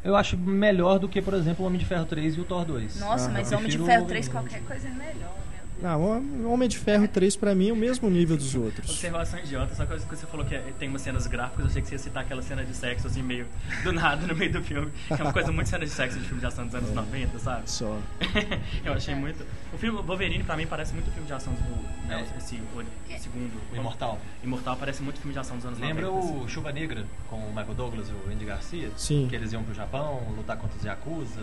Eu 0.03 0.15
acho 0.15 0.35
melhor 0.37 0.97
do 0.97 1.07
que, 1.07 1.21
por 1.21 1.33
exemplo, 1.35 1.63
o 1.63 1.67
Homem 1.67 1.77
de 1.77 1.85
Ferro 1.85 2.05
3 2.05 2.35
e 2.35 2.41
o 2.41 2.43
Thor 2.43 2.65
2. 2.65 2.99
Nossa, 2.99 3.27
Ah, 3.27 3.31
mas 3.33 3.51
eu 3.51 3.57
Homem 3.59 3.69
de 3.69 3.77
Ferro 3.77 4.03
o 4.03 4.07
3, 4.07 4.27
Wolverine. 4.27 4.49
qualquer 4.49 4.65
coisa 4.67 4.87
é 4.87 4.91
melhor. 4.91 5.35
Não, 5.81 6.01
o 6.45 6.51
Homem 6.51 6.69
de 6.69 6.77
Ferro 6.77 7.07
3 7.07 7.35
pra 7.35 7.55
mim 7.55 7.69
é 7.69 7.73
o 7.73 7.75
mesmo 7.75 8.09
nível 8.09 8.37
dos 8.37 8.53
outros. 8.55 8.89
Observação 8.89 9.39
idiota, 9.39 9.73
só 9.73 9.85
que 9.85 9.97
você 9.97 10.27
falou 10.27 10.45
que 10.45 10.53
é- 10.55 10.73
tem 10.77 10.87
umas 10.89 11.01
cenas 11.01 11.25
gráficas, 11.27 11.65
eu 11.65 11.65
achei 11.71 11.81
que 11.81 11.87
você 11.87 11.95
ia 11.95 11.99
citar 11.99 12.23
aquela 12.23 12.41
cena 12.41 12.63
de 12.63 12.73
sexo, 12.75 13.07
assim, 13.07 13.23
meio 13.23 13.47
do 13.83 13.91
nada 13.91 14.25
no 14.27 14.35
meio 14.35 14.51
do 14.51 14.61
filme. 14.63 14.91
Que 15.07 15.13
é 15.13 15.23
uma 15.23 15.33
coisa 15.33 15.51
muito 15.51 15.67
cena 15.69 15.83
de 15.85 15.91
sexo 15.91 16.19
de 16.19 16.25
filme 16.25 16.39
de 16.39 16.45
ação 16.45 16.65
dos 16.65 16.75
anos 16.75 16.91
90, 16.93 17.39
sabe? 17.39 17.69
Só. 17.69 17.97
eu 18.85 18.93
achei 18.93 19.15
muito. 19.15 19.45
O 19.73 19.77
filme 19.77 20.01
Wolverine, 20.01 20.43
pra 20.43 20.55
mim, 20.55 20.67
parece 20.67 20.93
muito 20.93 21.09
filme 21.11 21.25
de 21.27 21.33
ação 21.33 21.53
do. 21.53 22.07
Né, 22.07 22.19
É. 22.19 22.37
esse 22.37 22.55
o, 22.55 23.19
segundo. 23.19 23.51
O 23.71 23.75
Imortal. 23.75 24.19
Imortal 24.43 24.75
parece 24.77 25.01
muito 25.01 25.19
filme 25.19 25.33
de 25.33 25.39
ação 25.39 25.55
dos 25.57 25.65
anos 25.65 25.79
Lembra 25.79 26.05
90. 26.07 26.27
assim. 26.27 26.43
o 26.43 26.47
Chuva 26.47 26.71
Negra 26.71 27.05
com 27.29 27.37
o 27.37 27.47
Michael 27.49 27.73
Douglas 27.73 28.09
e 28.09 28.11
o 28.11 28.31
Andy 28.31 28.45
Garcia? 28.45 28.89
Sim. 28.97 29.27
Que 29.29 29.35
eles 29.35 29.51
iam 29.53 29.63
pro 29.63 29.73
Japão 29.73 30.21
lutar 30.35 30.57
contra 30.57 30.77
os 30.77 30.83
Yakuza, 30.83 31.39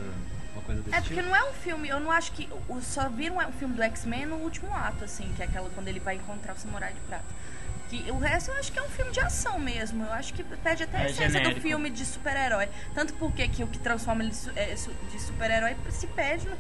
uma 0.53 0.63
coisa 0.63 0.83
desse 0.83 0.97
É 0.97 1.01
porque 1.01 1.15
tipo. 1.17 1.27
não 1.29 1.37
é 1.37 1.49
um 1.51 1.53
filme, 1.53 1.89
eu 1.89 2.01
não 2.01 2.11
acho 2.11 2.33
que. 2.33 2.49
O, 2.69 2.81
só 2.81 3.09
viram 3.09 3.37
um 3.39 3.53
filme 3.53 3.75
do 3.75 3.83
X-Men 3.83 4.27
no 4.27 4.37
último 4.37 4.73
ato, 4.75 5.05
assim, 5.05 5.31
que 5.37 5.43
é 5.43 5.47
aquela 5.47 5.69
quando 5.71 5.89
ele 5.89 6.01
vai 6.01 6.17
encontrar 6.17 6.55
o 6.55 6.59
Samurai 6.59 6.93
de 6.93 7.01
Prata. 7.01 7.25
Que 7.91 8.11
o 8.11 8.19
resto 8.19 8.51
eu 8.51 8.59
acho 8.59 8.71
que 8.71 8.79
é 8.79 8.83
um 8.83 8.89
filme 8.91 9.11
de 9.13 9.21
ação 9.21 9.59
mesmo. 9.59 10.05
Eu 10.05 10.13
acho 10.13 10.35
que 10.35 10.45
perde 10.45 10.83
até 10.83 10.99
a 10.99 11.03
É 11.03 11.07
essência 11.07 11.29
genérico. 11.31 11.55
do 11.55 11.61
filme 11.63 11.89
de 11.91 12.05
super-herói. 12.05 12.69
Tanto 12.95 13.15
porque 13.15 13.49
que 13.49 13.65
o 13.65 13.67
que 13.67 13.79
transforma 13.79 14.23
ele 14.23 14.35
su- 14.35 14.51
é, 14.55 14.77
su- 14.77 14.93
de 15.11 15.19
super-herói 15.21 15.75
se 15.89 16.07
perde 16.09 16.47
no- 16.49 16.57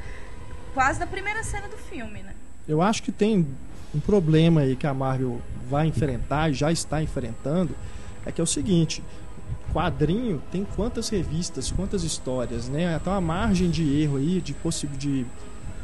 quase 0.72 0.98
na 1.00 1.06
primeira 1.06 1.42
cena 1.42 1.68
do 1.68 1.76
filme, 1.76 2.22
né? 2.22 2.32
Eu 2.66 2.80
acho 2.80 3.02
que 3.02 3.12
tem 3.12 3.46
um 3.94 4.00
problema 4.00 4.62
aí 4.62 4.74
que 4.74 4.86
a 4.86 4.94
Marvel 4.94 5.40
vai 5.68 5.86
enfrentar 5.86 6.50
e 6.50 6.54
já 6.54 6.72
está 6.72 7.02
enfrentando, 7.02 7.76
é 8.24 8.32
que 8.32 8.40
é 8.40 8.44
o 8.44 8.46
seguinte, 8.46 9.02
quadrinho 9.72 10.42
tem 10.50 10.64
quantas 10.64 11.08
revistas, 11.08 11.70
quantas 11.70 12.02
histórias, 12.02 12.68
né? 12.68 12.98
Então 13.00 13.12
a 13.12 13.20
margem 13.20 13.70
de 13.70 14.00
erro 14.02 14.16
aí, 14.16 14.40
de 14.40 14.54
possível 14.54 14.96
de 14.96 15.26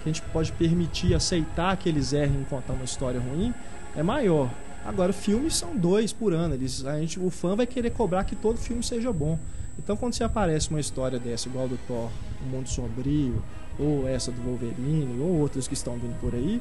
que 0.02 0.10
a 0.10 0.12
gente 0.12 0.22
pode 0.22 0.52
permitir 0.52 1.14
aceitar 1.14 1.76
que 1.76 1.88
eles 1.88 2.12
errem 2.12 2.40
em 2.40 2.44
contar 2.44 2.74
uma 2.74 2.84
história 2.84 3.20
ruim 3.20 3.54
é 3.96 4.02
maior. 4.02 4.50
Agora 4.84 5.12
filmes 5.12 5.56
são 5.56 5.74
dois 5.76 6.12
por 6.12 6.32
ano, 6.32 6.54
eles 6.54 6.84
a 6.84 6.98
gente 6.98 7.18
o 7.18 7.30
fã 7.30 7.56
vai 7.56 7.66
querer 7.66 7.90
cobrar 7.90 8.24
que 8.24 8.36
todo 8.36 8.58
filme 8.58 8.82
seja 8.82 9.12
bom. 9.12 9.38
Então 9.78 9.96
quando 9.96 10.14
você 10.14 10.24
aparece 10.24 10.70
uma 10.70 10.80
história 10.80 11.18
dessa 11.18 11.48
igual 11.48 11.68
do 11.68 11.78
Thor, 11.86 12.10
O 12.44 12.48
Mundo 12.48 12.68
Sombrio, 12.68 13.42
ou 13.78 14.06
essa 14.06 14.30
do 14.30 14.40
Wolverine, 14.42 15.20
ou 15.20 15.40
outras 15.40 15.66
que 15.66 15.74
estão 15.74 15.94
vindo 15.94 16.18
por 16.20 16.34
aí, 16.34 16.60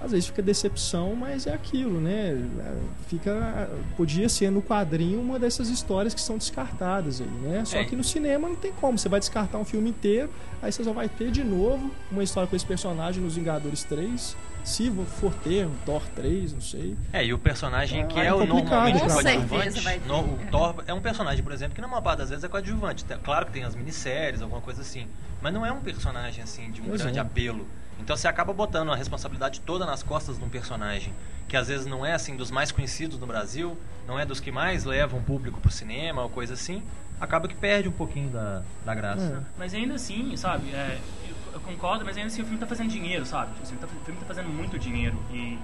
às 0.00 0.12
vezes 0.12 0.26
fica 0.26 0.40
decepção, 0.42 1.14
mas 1.14 1.46
é 1.46 1.52
aquilo, 1.52 2.00
né? 2.00 2.36
É, 2.60 2.74
Fica, 3.08 3.70
podia 3.96 4.28
ser 4.28 4.50
no 4.50 4.60
quadrinho 4.62 5.20
uma 5.20 5.38
dessas 5.38 5.68
histórias 5.68 6.14
que 6.14 6.20
são 6.20 6.36
descartadas 6.38 7.20
aí, 7.20 7.26
né? 7.26 7.64
Só 7.64 7.78
É. 7.78 7.84
que 7.84 7.96
no 7.96 8.04
cinema 8.04 8.48
não 8.48 8.56
tem 8.56 8.72
como, 8.72 8.98
você 8.98 9.08
vai 9.08 9.18
descartar 9.18 9.58
um 9.58 9.64
filme 9.64 9.90
inteiro, 9.90 10.30
aí 10.62 10.70
você 10.70 10.84
só 10.84 10.92
vai 10.92 11.08
ter 11.08 11.30
de 11.30 11.42
novo 11.42 11.90
uma 12.12 12.22
história 12.22 12.48
com 12.48 12.54
esse 12.54 12.66
personagem 12.66 13.22
nos 13.22 13.34
Vingadores 13.36 13.82
3, 13.84 14.36
se 14.64 14.90
for 15.20 15.32
ter 15.34 15.66
um 15.66 15.74
Thor 15.86 16.02
3, 16.14 16.52
não 16.52 16.60
sei. 16.60 16.94
É, 17.12 17.24
e 17.24 17.32
o 17.32 17.38
personagem 17.38 18.06
que 18.06 18.20
É 18.20 18.26
é, 18.26 18.34
o 18.34 18.44
normalmente. 18.44 19.00
Com 19.00 19.08
coadjuvante, 19.08 20.00
no, 20.06 20.20
o 20.20 20.38
Thor 20.50 20.74
é 20.86 20.92
um 20.92 21.00
personagem, 21.00 21.42
por 21.42 21.52
exemplo, 21.52 21.74
que 21.74 21.80
na 21.80 21.88
maior 21.88 22.02
parte 22.02 22.18
das 22.18 22.28
vezes 22.28 22.44
é 22.44 22.48
coadjuvante. 22.48 23.04
Claro 23.24 23.46
que 23.46 23.52
tem 23.52 23.64
as 23.64 23.74
minisséries, 23.74 24.42
alguma 24.42 24.60
coisa 24.60 24.82
assim, 24.82 25.06
mas 25.40 25.52
não 25.54 25.64
é 25.64 25.72
um 25.72 25.80
personagem 25.80 26.42
assim 26.44 26.70
de 26.70 26.82
um 26.82 26.84
Pois 26.84 27.00
grande 27.00 27.18
é. 27.18 27.22
apelo. 27.22 27.66
Então 27.98 28.16
você 28.16 28.28
acaba 28.28 28.52
botando 28.52 28.92
a 28.92 28.96
responsabilidade 28.96 29.60
toda 29.60 29.84
nas 29.84 30.02
costas 30.02 30.38
de 30.38 30.44
um 30.44 30.48
personagem 30.48 31.12
que 31.48 31.56
às 31.56 31.68
vezes 31.68 31.86
não 31.86 32.04
é 32.04 32.12
assim 32.12 32.36
dos 32.36 32.50
mais 32.50 32.70
conhecidos 32.70 33.18
no 33.18 33.26
Brasil, 33.26 33.76
não 34.06 34.18
é 34.18 34.26
dos 34.26 34.38
que 34.38 34.52
mais 34.52 34.84
levam 34.84 35.18
o 35.18 35.22
público 35.22 35.60
pro 35.60 35.70
cinema 35.70 36.22
ou 36.22 36.28
coisa 36.28 36.52
assim, 36.54 36.82
acaba 37.18 37.48
que 37.48 37.54
perde 37.54 37.88
um 37.88 37.92
pouquinho 37.92 38.28
da, 38.28 38.62
da 38.84 38.94
graça. 38.94 39.42
É. 39.42 39.52
Mas 39.58 39.72
ainda 39.72 39.94
assim, 39.94 40.36
sabe, 40.36 40.70
é, 40.70 40.98
eu, 41.26 41.34
eu 41.54 41.60
concordo, 41.60 42.04
mas 42.04 42.16
ainda 42.16 42.28
assim 42.28 42.42
o 42.42 42.44
filme 42.44 42.58
tá 42.60 42.66
fazendo 42.66 42.90
dinheiro, 42.90 43.24
sabe? 43.24 43.52
Tipo 43.52 43.62
assim, 43.62 43.76
o, 43.76 43.78
filme 43.78 43.94
tá, 43.94 44.00
o 44.00 44.04
filme 44.04 44.20
tá 44.20 44.26
fazendo 44.26 44.48
muito 44.50 44.78
dinheiro 44.78 45.16
e, 45.32 45.58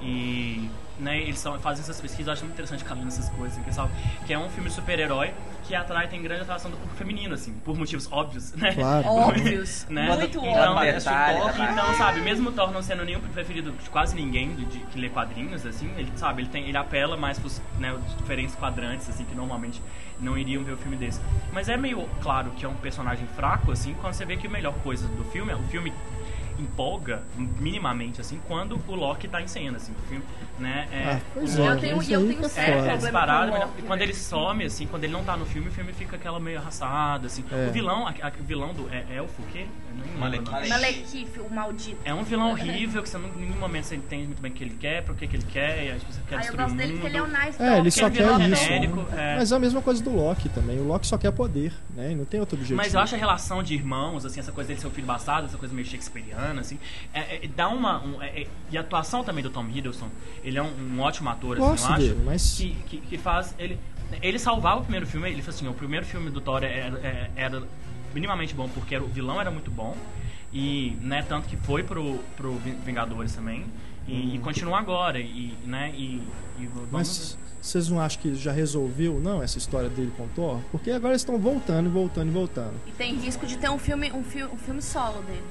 e 0.00 0.70
né, 0.98 1.20
eles 1.20 1.40
são, 1.40 1.58
fazem 1.58 1.82
essas 1.82 2.00
pesquisas, 2.00 2.28
eu 2.28 2.32
acho 2.32 2.42
muito 2.42 2.54
interessante 2.54 2.84
lendo 2.88 3.08
essas 3.08 3.28
coisas, 3.30 3.62
que, 3.62 3.74
sabe, 3.74 3.92
que 4.24 4.32
é 4.32 4.38
um 4.38 4.48
filme 4.48 4.68
de 4.68 4.74
super-herói 4.76 5.34
que 5.66 5.74
atrai, 5.74 6.06
tem 6.08 6.22
grande 6.22 6.42
atração 6.42 6.70
do 6.70 6.76
público 6.76 6.96
feminino, 6.96 7.34
assim, 7.34 7.52
por 7.64 7.76
motivos 7.76 8.06
óbvios, 8.12 8.52
né? 8.52 8.72
Claro. 8.74 9.06
Óbvios. 9.08 9.86
Né? 9.88 10.06
Muito 10.08 10.24
então, 10.38 10.44
óbvio. 10.44 10.64
aparece 10.72 11.06
o 11.06 11.10
Detalhe, 11.10 11.38
Thor, 11.40 11.50
detalhe. 11.52 11.72
então, 11.72 11.94
sabe, 11.94 12.20
mesmo 12.20 12.48
o 12.50 12.52
Thor 12.52 12.70
não 12.70 12.82
sendo 12.82 13.04
nenhum 13.04 13.20
preferido 13.20 13.72
de 13.72 13.90
quase 13.90 14.14
ninguém 14.14 14.54
de, 14.54 14.64
de- 14.66 14.78
que 14.80 14.98
lê 15.00 15.08
quadrinhos, 15.08 15.64
assim, 15.66 15.90
ele, 15.96 16.12
sabe, 16.16 16.42
ele, 16.42 16.48
tem, 16.50 16.68
ele 16.68 16.76
apela 16.76 17.16
mais 17.16 17.38
pros 17.38 17.60
né, 17.78 17.92
os 17.92 18.16
diferentes 18.16 18.54
quadrantes, 18.54 19.08
assim, 19.08 19.24
que 19.24 19.34
normalmente 19.34 19.80
não 20.20 20.36
iriam 20.38 20.62
ver 20.62 20.72
o 20.72 20.76
filme 20.76 20.96
desse. 20.96 21.20
Mas 21.52 21.68
é 21.68 21.76
meio 21.76 22.08
claro 22.22 22.50
que 22.52 22.64
é 22.64 22.68
um 22.68 22.74
personagem 22.74 23.26
fraco, 23.36 23.72
assim, 23.72 23.94
quando 24.00 24.12
você 24.14 24.24
vê 24.24 24.36
que 24.36 24.46
a 24.46 24.50
melhor 24.50 24.74
coisa 24.82 25.08
do 25.08 25.24
filme, 25.24 25.52
o 25.52 25.62
filme 25.64 25.92
empolga 26.58 27.22
minimamente, 27.58 28.20
assim, 28.20 28.40
quando 28.46 28.78
o 28.86 28.94
Loki 28.94 29.28
tá 29.28 29.40
em 29.42 29.46
cena, 29.46 29.76
assim, 29.76 29.92
o 29.92 30.08
filme, 30.08 30.24
né, 30.58 30.88
é... 30.92 31.04
Ah, 31.14 31.20
pois 31.34 31.56
é, 31.58 31.60
Eu 31.60 31.64
Loki- 31.66 31.80
tenho, 31.80 32.02
e 32.02 32.12
eu 32.12 32.26
tenho 32.28 32.48
que 32.50 32.60
é 32.60 32.70
é, 32.92 32.96
disparado, 32.96 33.52
Loki, 33.52 33.82
quando 33.82 33.98
né? 34.00 34.04
ele 34.06 34.14
some, 34.14 34.64
assim, 34.64 34.86
quando 34.86 35.04
ele 35.04 35.12
não 35.12 35.24
tá 35.24 35.36
no 35.36 35.44
filme, 35.46 35.68
o 35.68 35.72
filme 35.72 35.92
fica 35.92 36.16
aquela 36.16 36.38
meio 36.38 36.58
arrastado, 36.58 37.26
assim. 37.26 37.44
É. 37.50 37.68
O 37.68 37.72
vilão, 37.72 38.04
o 38.06 38.42
vilão 38.44 38.72
do 38.74 38.88
é, 38.92 39.04
Elfo, 39.16 39.42
o 39.42 39.46
quê? 39.46 39.66
Eu 39.90 39.96
lembro 40.04 40.18
Malekith. 40.20 40.48
o 40.48 40.52
nome. 40.52 40.68
Malekith, 40.68 41.40
o 41.40 41.54
maldito. 41.54 41.98
É 42.04 42.14
um 42.14 42.22
vilão 42.22 42.50
horrível 42.50 43.02
que 43.02 43.08
você 43.08 43.18
não, 43.18 43.28
em 43.28 43.40
nenhum 43.46 43.58
momento 43.58 43.84
você 43.84 43.96
entende 43.96 44.26
muito 44.26 44.40
bem 44.42 44.50
o 44.50 44.54
que 44.54 44.64
ele 44.64 44.76
quer, 44.78 45.02
por 45.04 45.14
que 45.16 45.26
que 45.26 45.36
ele 45.36 45.46
quer, 45.50 45.84
e 45.86 45.90
aí 45.92 45.98
você 45.98 46.20
quer 46.28 46.34
Ah, 46.36 46.38
eu 46.38 46.40
destruir 46.40 46.60
gosto 46.62 46.74
o 46.74 46.76
dele 46.76 46.92
mundo. 46.92 47.00
porque 47.00 47.16
ele 47.16 47.18
é 47.18 47.22
o 47.22 47.26
nice 47.46 47.62
É, 47.62 47.78
ele 47.78 47.90
só 47.90 48.10
quer 48.10 48.22
vilão 48.24 48.40
isso. 48.48 48.64
genérico, 48.64 49.00
né? 49.02 49.32
é. 49.32 49.36
Mas 49.36 49.52
é 49.52 49.56
a 49.56 49.58
mesma 49.58 49.82
coisa 49.82 50.02
do 50.02 50.10
Loki 50.14 50.48
também. 50.48 50.78
O 50.80 50.84
Loki 50.86 51.06
só 51.06 51.18
quer 51.18 51.30
poder, 51.32 51.72
né? 51.96 52.12
E 52.12 52.14
não 52.14 52.24
tem 52.24 52.40
outro 52.40 52.56
objetivo. 52.56 52.76
Mas 52.76 52.94
eu 52.94 53.00
acho 53.00 53.14
a 53.14 53.18
relação 53.18 53.62
de 53.62 53.74
irmãos, 53.74 54.24
assim, 54.24 54.40
essa 54.40 54.52
coisa 54.52 54.68
dele 54.68 54.80
ser 54.80 54.86
o 54.86 54.90
filho 54.90 55.06
bastardo, 55.06 55.46
essa 55.46 55.58
coisa 55.58 55.74
meio 55.74 55.86
shakespeariana, 55.86 56.43
assim, 56.52 56.78
é- 57.12 57.44
é- 57.44 57.48
dá 57.54 57.68
uma... 57.68 58.02
um- 58.04 58.22
é- 58.22 58.42
é- 58.42 58.46
e 58.70 58.76
a 58.78 58.80
atuação 58.80 59.22
também 59.24 59.42
do 59.42 59.50
Tom 59.50 59.66
Hiddleston, 59.68 60.08
ele 60.42 60.58
é 60.58 60.62
um, 60.62 60.72
um 60.96 61.00
ótimo 61.00 61.28
ator, 61.30 61.56
assim, 61.56 61.66
Gosto 61.66 61.86
eu 61.88 61.92
acho. 61.94 62.02
dele, 62.02 62.22
mas- 62.24 62.54
Que, 62.56 62.74
que, 62.86 62.96
que 62.98 63.18
faz... 63.18 63.54
Ele, 63.58 63.78
ele 64.22 64.38
salvava 64.38 64.80
o 64.80 64.82
primeiro 64.82 65.06
filme, 65.06 65.28
ele 65.30 65.42
falou 65.42 65.56
assim, 65.56 65.68
o 65.68 65.74
primeiro 65.74 66.04
filme 66.06 66.30
do 66.30 66.40
Thor 66.40 66.62
era, 66.62 66.98
era, 67.00 67.30
era 67.34 67.62
minimamente 68.14 68.54
bom, 68.54 68.68
porque 68.68 68.94
era, 68.94 69.02
o 69.04 69.08
vilão 69.08 69.40
era 69.40 69.50
muito 69.50 69.70
bom, 69.70 69.96
e, 70.52 70.96
né, 71.00 71.24
tanto 71.28 71.48
que 71.48 71.56
foi 71.56 71.82
pro, 71.82 72.18
pro 72.36 72.54
Vingadores 72.84 73.34
também, 73.34 73.64
e, 74.06 74.36
e 74.36 74.38
continua 74.38 74.78
agora, 74.78 75.18
e, 75.18 75.56
né, 75.64 75.92
e, 75.96 76.22
e 76.58 76.66
vamos... 76.66 76.78
Uhum. 76.82 76.88
Mas 76.92 77.38
vocês 77.60 77.88
não 77.88 77.98
acham 77.98 78.20
que 78.20 78.34
já 78.34 78.52
resolveu, 78.52 79.18
não, 79.20 79.42
essa 79.42 79.56
história 79.56 79.88
dele 79.88 80.12
com 80.16 80.24
o 80.24 80.28
Thor? 80.28 80.60
Porque 80.70 80.90
agora 80.90 81.12
eles 81.14 81.22
estão 81.22 81.38
voltando 81.38 81.86
e 81.88 81.90
voltando 81.90 82.28
e 82.28 82.30
voltando. 82.30 82.74
E 82.86 82.92
tem 82.92 83.14
risco 83.14 83.46
de 83.46 83.56
ter 83.56 83.70
um 83.70 83.78
filme, 83.78 84.12
um, 84.12 84.22
fi 84.22 84.44
um 84.44 84.56
filme 84.58 84.82
solo 84.82 85.22
dele. 85.22 85.42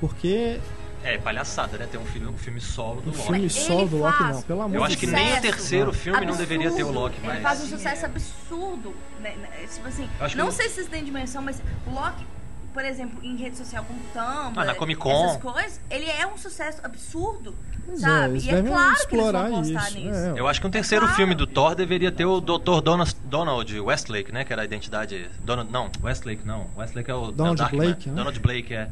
Porque 0.00 0.60
É 1.02 1.18
palhaçada, 1.18 1.76
né? 1.76 1.86
Ter 1.90 1.98
um 1.98 2.04
filme, 2.06 2.28
um 2.28 2.36
filme 2.38 2.60
solo 2.60 3.00
do 3.02 3.10
o 3.10 3.12
Loki. 3.12 3.22
filme 3.24 3.38
Ele 3.40 3.50
solo 3.50 3.88
do 3.88 3.98
Loki 3.98 4.22
não, 4.22 4.42
pelo 4.42 4.62
amor 4.62 4.74
Eu 4.74 4.80
de 4.80 4.86
acho 4.86 4.96
que 4.98 5.06
Deus. 5.06 5.18
nem 5.18 5.38
o 5.38 5.40
terceiro 5.42 5.92
filme 5.92 6.24
não 6.26 6.34
deveria 6.36 6.70
ter 6.72 6.82
o 6.82 6.86
Absurdo. 6.88 6.98
Loki 7.00 7.16
Ele 7.18 7.26
mais. 7.26 7.42
faz 7.42 7.62
um 7.62 7.66
sucesso 7.66 8.06
absurdo. 8.06 8.94
Né? 9.20 9.34
né, 9.36 9.48
Tipo 9.72 9.88
assim, 9.88 10.08
Eu 10.18 10.24
acho 10.26 10.34
que 10.34 10.40
não 10.40 10.48
o- 10.48 10.52
sei 10.52 10.68
se 10.68 10.76
vocês 10.76 10.88
têm 10.88 11.04
dimensão, 11.04 11.42
mas 11.42 11.62
o 11.86 11.90
Loki, 11.90 12.26
por 12.72 12.84
exemplo, 12.84 13.18
em 13.22 13.36
rede 13.36 13.56
social 13.56 13.84
como 13.84 13.98
Tumblr, 14.14 14.58
Ah, 14.60 14.64
na 14.64 14.74
Comic 14.74 14.98
Con. 14.98 15.26
essas 15.26 15.42
coisas, 15.42 15.80
ele 15.90 16.08
é 16.08 16.26
um 16.26 16.38
sucesso 16.38 16.80
absurdo. 16.82 17.54
Pois 17.86 17.98
é, 18.02 18.06
sabe? 18.06 18.32
eles 18.32 18.44
e 18.46 18.48
é 18.50 18.62
claro 18.62 18.72
que 18.72 18.80
eles 18.80 19.00
explorar 19.26 19.48
vão 19.50 19.58
postar 19.62 19.88
isso. 19.90 19.98
nisso. 19.98 20.18
é. 20.18 20.40
Eu 20.40 20.48
acho 20.48 20.58
que 20.58 20.66
um 20.66 20.70
terceiro 20.70 21.04
Claro. 21.04 21.16
filme 21.16 21.34
do 21.34 21.46
Thor 21.46 21.74
deveria 21.74 22.10
ter 22.10 22.24
o 22.24 22.40
Dr. 22.40 22.80
Donald, 22.82 23.14
Donald 23.24 23.78
Westlake, 23.80 24.32
né? 24.32 24.42
Que 24.42 24.54
era 24.54 24.62
a 24.62 24.64
identidade. 24.64 25.28
Donald, 25.44 25.70
não, 25.70 25.90
Westlake 26.02 26.46
não. 26.46 26.66
Westlake 26.78 27.10
é 27.10 27.14
o 27.14 27.30
Donald 27.30 27.60
é 27.60 27.64
o. 27.66 27.68
Blake, 27.68 28.08
né? 28.08 28.14
Donald 28.16 28.40
Blake, 28.40 28.72
é. 28.72 28.88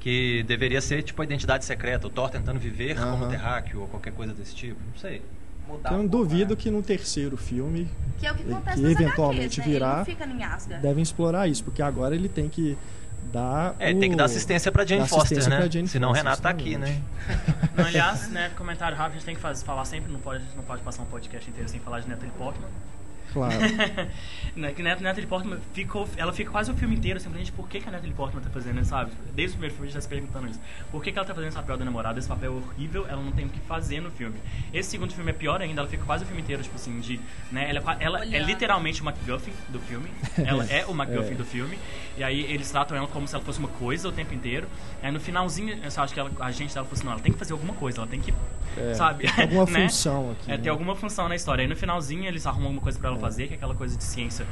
Que 0.00 0.42
deveria 0.44 0.80
ser 0.80 1.02
tipo 1.02 1.20
a 1.20 1.24
identidade 1.24 1.64
secreta. 1.64 2.06
O 2.06 2.10
Thor 2.10 2.30
tentando 2.30 2.58
viver 2.60 2.94
como 2.96 3.24
Aham. 3.24 3.28
terráqueo 3.28 3.80
ou 3.80 3.88
qualquer 3.88 4.12
coisa 4.12 4.32
desse 4.32 4.54
tipo. 4.54 4.80
Não 4.92 5.00
sei. 5.00 5.22
Mudar 5.66 5.88
Então 5.88 5.98
eu 5.98 6.04
um 6.04 6.08
pouco, 6.08 6.26
duvido 6.28 6.54
né? 6.54 6.60
que 6.60 6.70
no 6.70 6.80
terceiro 6.80 7.36
filme 7.36 7.90
Que 8.18 8.26
é 8.26 8.30
o 8.30 8.36
que 8.36 8.44
Que 8.44 8.84
eventualmente 8.86 9.60
HQs, 9.60 9.66
né? 9.66 9.72
virá- 9.72 10.04
devem 10.80 11.02
explorar 11.02 11.48
isso, 11.48 11.64
porque 11.64 11.82
agora 11.82 12.14
ele 12.14 12.28
tem 12.28 12.48
que 12.48 12.78
dar. 13.32 13.74
É, 13.80 13.92
o- 13.92 13.98
tem 13.98 14.08
que 14.10 14.16
dar 14.16 14.26
assistência 14.26 14.70
pra 14.70 14.84
Jane 14.86 15.00
Foster, 15.08 15.18
assistência 15.38 15.50
né? 15.50 15.56
pra 15.58 15.68
Jane 15.68 15.88
Senão 15.88 16.10
o 16.10 16.14
Foster, 16.14 16.24
Renato 16.24 16.42
tá 16.42 16.50
aqui, 16.50 16.76
né? 16.78 17.02
Não, 17.76 17.84
aliás, 17.84 18.28
né, 18.30 18.52
comentário 18.56 18.96
rápido, 18.96 19.14
a 19.14 19.16
gente 19.16 19.26
tem 19.26 19.34
que 19.34 19.40
faz- 19.40 19.64
falar 19.64 19.84
sempre, 19.86 20.12
não 20.12 20.20
pode, 20.20 20.44
não 20.54 20.62
pode 20.62 20.82
passar 20.82 21.02
um 21.02 21.06
podcast 21.06 21.50
inteiro 21.50 21.68
sem 21.68 21.80
falar 21.80 21.98
de 21.98 22.08
Natalie 22.08 22.32
Portman. 22.38 22.68
Claro. 23.32 23.54
né, 24.56 24.72
que 24.72 24.82
Nat- 24.82 25.00
Natalie 25.00 25.26
Portman 25.26 25.58
ficou, 25.72 26.08
ela 26.16 26.32
fica 26.32 26.50
quase 26.50 26.70
o 26.70 26.74
filme 26.74 26.96
inteiro 26.96 27.20
simplesmente 27.20 27.52
por 27.52 27.68
que, 27.68 27.80
que 27.80 27.88
a 27.88 27.92
Natalie 27.92 28.14
Portman 28.14 28.42
tá 28.42 28.50
fazendo, 28.50 28.82
sabe? 28.84 29.10
Desde 29.34 29.54
o 29.56 29.58
primeiro 29.58 29.74
filme 29.74 29.88
a 29.88 29.90
gente 29.90 29.94
tá 29.94 30.00
se 30.00 30.08
perguntando 30.08 30.48
isso. 30.48 30.60
Por 30.90 31.02
que, 31.02 31.12
que 31.12 31.18
ela 31.18 31.26
tá 31.26 31.34
fazendo 31.34 31.48
esse 31.48 31.56
papel 31.56 31.76
da 31.76 31.84
namorada? 31.84 32.18
Esse 32.18 32.28
papel 32.28 32.52
é 32.52 32.56
horrível, 32.56 33.06
ela 33.08 33.22
não 33.22 33.32
tem 33.32 33.46
o 33.46 33.48
que 33.48 33.60
fazer 33.60 34.00
no 34.00 34.10
filme. 34.10 34.36
Esse 34.72 34.90
segundo 34.90 35.12
filme 35.12 35.30
é 35.30 35.34
pior 35.34 35.60
ainda, 35.60 35.80
ela 35.82 35.88
fica 35.90 36.04
quase 36.04 36.24
o 36.24 36.26
filme 36.26 36.42
inteiro, 36.42 36.62
tipo 36.62 36.76
assim, 36.76 36.98
de. 37.00 37.20
Né, 37.52 37.68
ela, 37.70 37.96
é 38.00 38.04
ela 38.04 38.24
é 38.24 38.38
literalmente 38.38 39.02
o 39.02 39.04
MacGuffin 39.04 39.52
do 39.68 39.78
filme. 39.80 40.08
Ela 40.38 40.64
é 40.72 40.86
o 40.86 40.94
MacGuffin 40.94 41.34
do 41.34 41.44
filme. 41.44 41.78
E 42.16 42.24
aí 42.24 42.40
eles 42.50 42.70
tratam 42.70 42.96
ela 42.96 43.06
como 43.06 43.26
se 43.28 43.34
ela 43.34 43.44
fosse 43.44 43.58
uma 43.58 43.68
coisa 43.68 44.08
o 44.08 44.12
tempo 44.12 44.32
inteiro. 44.34 44.66
Aí 45.02 45.10
no 45.12 45.20
finalzinho, 45.20 45.78
eu 45.82 45.90
só 45.90 46.02
acho 46.02 46.14
que 46.14 46.20
ela, 46.20 46.30
a 46.40 46.50
gente 46.50 46.72
dela 46.72 46.86
falou 46.86 46.94
assim, 46.98 47.04
não, 47.04 47.12
ela 47.12 47.20
tem 47.20 47.32
que 47.32 47.38
fazer 47.38 47.52
alguma 47.52 47.74
coisa, 47.74 47.98
ela 48.00 48.06
tem 48.06 48.20
que. 48.20 48.32
É, 48.76 48.94
sabe? 48.94 49.30
tem 49.32 49.44
alguma 49.44 49.66
né? 49.72 49.88
função 49.88 50.30
aqui, 50.32 50.50
É, 50.50 50.56
né? 50.56 50.62
tem 50.62 50.70
alguma 50.70 50.94
função 50.94 51.28
na 51.28 51.36
história. 51.36 51.62
Aí 51.62 51.68
no 51.68 51.76
finalzinho 51.76 52.24
eles 52.26 52.46
arrumam 52.46 52.66
alguma 52.68 52.82
coisa 52.82 52.98
pra 52.98 53.10
ela 53.10 53.15
fazer, 53.18 53.48
que 53.48 53.54
é 53.54 53.56
aquela 53.56 53.74
coisa 53.74 53.96
de 53.96 54.04
ciência 54.04 54.46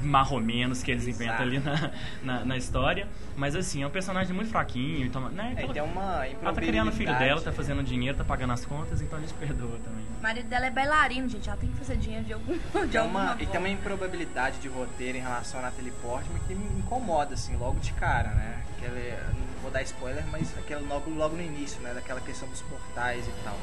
marromenos 0.00 0.82
que 0.82 0.90
eles 0.90 1.08
inventam 1.08 1.40
ali 1.40 1.58
na, 1.58 1.90
na, 2.22 2.44
na 2.44 2.56
história. 2.56 3.08
Mas 3.36 3.56
assim, 3.56 3.82
é 3.82 3.86
um 3.86 3.90
personagem 3.90 4.34
muito 4.34 4.50
fraquinho. 4.50 5.06
Então, 5.06 5.28
né, 5.30 5.48
É, 5.50 5.52
aquela- 5.54 5.72
tem 5.74 5.82
uma 5.82 6.26
ela 6.26 6.52
tá 6.52 6.60
criando 6.60 6.88
o 6.88 6.92
filho 6.92 7.16
dela, 7.18 7.40
tá 7.40 7.52
fazendo 7.52 7.82
dinheiro, 7.82 8.16
tá 8.16 8.24
pagando 8.24 8.52
as 8.52 8.64
contas, 8.64 9.00
então 9.02 9.18
a 9.18 9.20
gente 9.20 9.34
perdoa 9.40 9.78
também. 9.84 10.04
O 10.18 10.22
marido 10.22 10.48
dela 10.48 10.66
é 10.66 10.70
bailarino, 10.70 11.28
gente. 11.28 11.48
Ela 11.48 11.58
tem 11.58 11.68
que 11.70 11.76
fazer 11.76 11.96
dinheiro 11.96 12.24
de 12.24 12.32
algum 12.32 12.52
de 12.54 12.88
Tem 12.90 13.00
alguma 13.00 13.32
uma, 13.32 13.42
e 13.42 13.46
tem 13.46 13.58
uma 13.58 13.68
improbabilidade 13.68 14.58
de 14.58 14.68
roteiro 14.68 15.18
em 15.18 15.20
relação 15.20 15.60
a 15.60 15.64
Natalie 15.64 15.92
Portman 16.02 16.38
que 16.46 16.54
me 16.54 16.78
incomoda, 16.78 17.34
assim, 17.34 17.56
logo 17.56 17.80
de 17.80 17.92
cara, 17.94 18.30
né? 18.30 18.62
Aquela, 18.76 18.94
não 19.34 19.62
vou 19.62 19.70
dar 19.72 19.82
spoiler, 19.82 20.24
mas 20.30 20.56
aquela 20.56 20.80
logo, 20.82 21.10
logo 21.10 21.34
no 21.36 21.42
início, 21.42 21.80
né? 21.82 21.92
Daquela 21.92 22.20
questão 22.20 22.48
dos 22.48 22.62
portais 22.62 23.26
e 23.26 23.32
tal. 23.44 23.56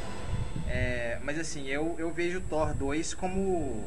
É, 0.67 1.17
mas 1.23 1.39
assim, 1.39 1.65
eu, 1.67 1.95
eu 1.97 2.11
vejo 2.11 2.41
Thor 2.41 2.73
2 2.73 3.13
como, 3.13 3.85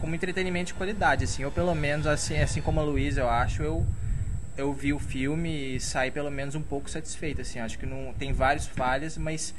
como 0.00 0.14
entretenimento 0.14 0.68
de 0.68 0.74
qualidade, 0.74 1.24
assim. 1.24 1.42
Eu 1.42 1.50
pelo 1.50 1.74
menos, 1.74 2.06
assim, 2.06 2.36
assim 2.38 2.60
como 2.60 2.80
a 2.80 2.82
Luísa, 2.82 3.20
eu 3.22 3.28
acho, 3.30 3.62
eu, 3.62 3.86
eu 4.56 4.72
vi 4.72 4.92
o 4.92 4.98
filme 4.98 5.76
e 5.76 5.80
saí 5.80 6.10
pelo 6.10 6.30
menos 6.30 6.54
um 6.54 6.62
pouco 6.62 6.90
satisfeito, 6.90 7.40
assim. 7.40 7.58
Acho 7.58 7.78
que 7.78 7.86
não 7.86 8.12
tem 8.18 8.32
várias 8.32 8.66
falhas, 8.66 9.16
mas 9.18 9.54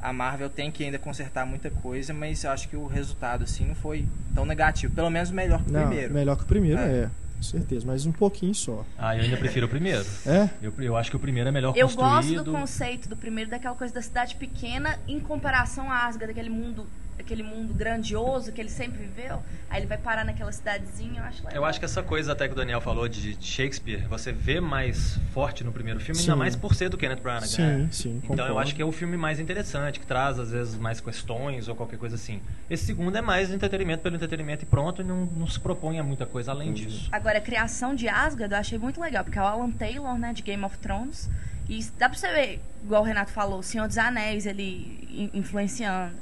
a 0.00 0.12
Marvel 0.12 0.48
tem 0.50 0.70
que 0.70 0.84
ainda 0.84 0.98
consertar 0.98 1.46
muita 1.46 1.70
coisa, 1.70 2.12
mas 2.12 2.44
eu 2.44 2.50
acho 2.50 2.68
que 2.68 2.76
o 2.76 2.86
resultado 2.86 3.44
assim 3.44 3.64
não 3.66 3.74
foi 3.74 4.06
tão 4.34 4.44
negativo, 4.44 4.94
pelo 4.94 5.10
menos 5.10 5.30
melhor 5.30 5.62
que 5.64 5.70
o 5.70 5.72
Não, 5.72 5.86
primeiro. 5.86 6.14
melhor 6.14 6.36
que 6.36 6.42
o 6.42 6.46
primeiro, 6.46 6.78
É. 6.80 6.98
é. 7.04 7.10
Com 7.36 7.42
certeza, 7.42 7.84
mas 7.86 8.06
um 8.06 8.12
pouquinho 8.12 8.54
só. 8.54 8.82
Ah, 8.98 9.14
eu 9.14 9.22
ainda 9.22 9.36
prefiro 9.36 9.66
o 9.66 9.68
primeiro. 9.68 10.02
É? 10.24 10.48
Eu, 10.62 10.72
eu 10.78 10.96
acho 10.96 11.10
que 11.10 11.16
o 11.16 11.20
primeiro 11.20 11.46
é 11.50 11.52
melhor 11.52 11.76
Eu 11.76 11.86
gosto 11.88 11.98
construído. 11.98 12.44
do 12.44 12.50
conceito 12.52 13.08
do 13.10 13.16
primeiro, 13.16 13.50
daquela 13.50 13.74
coisa 13.74 13.92
da 13.92 14.00
cidade 14.00 14.36
pequena 14.36 14.98
em 15.06 15.20
comparação 15.20 15.92
a 15.92 16.06
Asgard, 16.06 16.28
daquele 16.32 16.48
mundo, 16.48 16.86
aquele 17.18 17.42
mundo 17.42 17.72
grandioso 17.74 18.52
que 18.52 18.60
ele 18.60 18.68
sempre 18.68 18.98
viveu. 18.98 19.42
Aí 19.70 19.80
ele 19.80 19.86
vai 19.86 19.98
parar 19.98 20.24
naquela 20.24 20.52
cidadezinha, 20.52 21.20
eu 21.20 21.24
acho 21.24 21.38
legal. 21.44 21.54
Eu 21.56 21.64
acho 21.64 21.78
que 21.78 21.84
essa 21.84 22.02
coisa 22.02 22.32
até 22.32 22.46
que 22.46 22.52
o 22.52 22.56
Daniel 22.56 22.80
falou 22.80 23.08
de 23.08 23.36
Shakespeare, 23.40 24.06
você 24.08 24.32
vê 24.32 24.60
mais 24.60 25.18
forte 25.32 25.64
no 25.64 25.72
primeiro 25.72 25.98
filme, 25.98 26.14
Sim. 26.20 26.30
ainda 26.30 26.36
mais 26.36 26.54
por 26.54 26.74
ser 26.74 26.88
do 26.88 26.96
Kenneth 26.96 27.20
Branagh. 27.20 27.46
Sim, 27.46 27.62
né? 27.62 27.88
sim, 27.90 28.20
Então 28.24 28.30
eu 28.30 28.36
concordo. 28.48 28.58
acho 28.60 28.74
que 28.74 28.82
é 28.82 28.84
o 28.84 28.92
filme 28.92 29.16
mais 29.16 29.40
interessante, 29.40 29.98
que 29.98 30.06
traz 30.06 30.38
às 30.38 30.50
vezes 30.50 30.76
mais 30.76 31.00
questões 31.00 31.68
ou 31.68 31.74
qualquer 31.74 31.98
coisa 31.98 32.14
assim. 32.16 32.40
Esse 32.70 32.84
segundo 32.86 33.16
é 33.16 33.20
mais 33.22 33.50
entretenimento 33.50 34.02
pelo 34.02 34.14
entretenimento 34.16 34.64
e 34.64 34.66
pronto, 34.66 35.00
e 35.02 35.04
não, 35.04 35.26
não 35.26 35.46
se 35.46 35.58
propõe 35.58 35.98
a 35.98 36.04
muita 36.04 36.26
coisa 36.26 36.52
além 36.52 36.72
disso. 36.72 37.08
Agora, 37.10 37.38
a 37.38 37.40
criação 37.40 37.94
de 37.94 38.08
Asgard 38.08 38.52
eu 38.52 38.60
achei 38.60 38.78
muito 38.78 39.00
legal, 39.00 39.24
porque 39.24 39.38
é 39.38 39.42
o 39.42 39.46
Alan 39.46 39.70
Taylor, 39.70 40.16
né, 40.18 40.32
de 40.32 40.42
Game 40.42 40.62
of 40.64 40.78
Thrones. 40.78 41.28
E 41.68 41.82
dá 41.98 42.08
pra 42.08 42.16
você 42.16 42.32
ver, 42.32 42.60
igual 42.84 43.02
o 43.02 43.04
Renato 43.04 43.32
falou, 43.32 43.58
o 43.58 43.62
Senhor 43.62 43.88
dos 43.88 43.98
Anéis, 43.98 44.46
ele 44.46 45.04
in- 45.10 45.30
influenciando. 45.40 46.14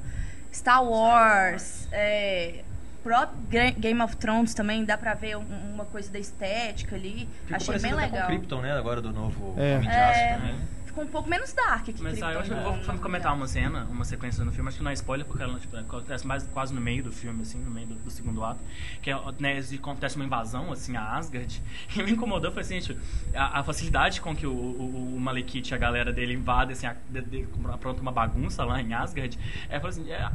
Star 0.54 0.84
Wars, 0.84 1.88
é, 1.92 2.62
próprio 3.02 3.73
Game 3.76 4.00
of 4.00 4.16
Thrones 4.16 4.54
também, 4.54 4.84
dá 4.84 4.96
pra 4.96 5.12
ver 5.14 5.37
um- 5.37 5.73
uma 5.75 5.84
coisa 5.84 6.11
da 6.12 6.18
estética 6.18 6.94
ali. 6.96 7.28
Ficou 7.46 7.56
achei 7.56 7.78
bem 7.80 7.92
legal. 7.94 8.11
com 8.28 8.32
o 8.32 8.37
Krypton, 8.38 8.61
né? 8.62 8.73
Agora 8.73 9.02
do 9.02 9.12
novo 9.12 9.54
É. 9.58 9.76
Homem 9.76 9.88
de 9.88 9.94
É. 9.94 10.11
Aço 10.34 10.40
também. 10.40 10.54
Ficou 10.95 11.05
um 11.05 11.09
pouco 11.09 11.29
menos 11.29 11.53
dark 11.53 11.89
aqui. 11.89 12.01
Mas 12.01 12.23
ah, 12.23 12.33
eu 12.33 12.39
acho 12.39 12.51
que 12.51 12.57
eu 12.57 12.63
vou 12.63 12.73
vou 12.81 12.99
comentar 12.99 13.35
uma 13.35 13.49
cena, 13.49 13.85
uma 13.91 14.05
sequência 14.05 14.45
no 14.45 14.53
filme, 14.53 14.69
acho 14.69 14.79
que 14.79 14.85
não 14.85 14.93
é 14.93 14.95
spoiler, 14.95 15.27
porque 15.27 15.43
ela 15.43 15.59
tipo, 15.59 15.77
acontece 15.77 16.25
mais 16.25 16.47
quase 16.47 16.73
no 16.73 16.81
meio 16.81 17.03
do 17.03 17.11
filme, 17.11 17.43
assim, 17.43 17.59
no 17.59 17.71
meio 17.71 17.89
do, 17.89 17.95
do 17.97 18.11
segundo 18.13 18.45
ato, 18.45 18.61
que 19.03 19.11
é, 19.11 19.17
né, 19.41 19.59
acontece 19.75 20.15
uma 20.15 20.25
invasão, 20.25 20.71
assim, 20.71 20.97
a 20.97 21.17
Asgard, 21.17 21.61
e 21.97 22.03
me 22.05 22.13
incomodou, 22.13 22.53
foi 22.53 22.63
assim, 22.63 22.79
tipo, 22.79 23.01
a, 23.35 23.59
a 23.59 23.65
facilidade 23.65 24.21
com 24.21 24.37
que 24.37 24.47
o, 24.47 24.53
o, 24.53 25.15
o 25.17 25.21
Malekith 25.21 25.71
e 25.73 25.75
a 25.75 25.79
galera 25.79 26.13
dele 26.13 26.33
invadem, 26.35 26.75
assim, 26.75 26.87
a, 26.87 26.95
de, 27.11 27.23
de, 27.23 27.49
apronta 27.73 28.01
uma 28.01 28.13
bagunça 28.13 28.65
lá 28.65 28.81
em 28.81 28.95
Asgard, 28.95 29.37
é, 29.69 29.81
foi 29.81 29.91
assim, 29.91 30.09
é, 30.09 30.17
a, 30.23 30.33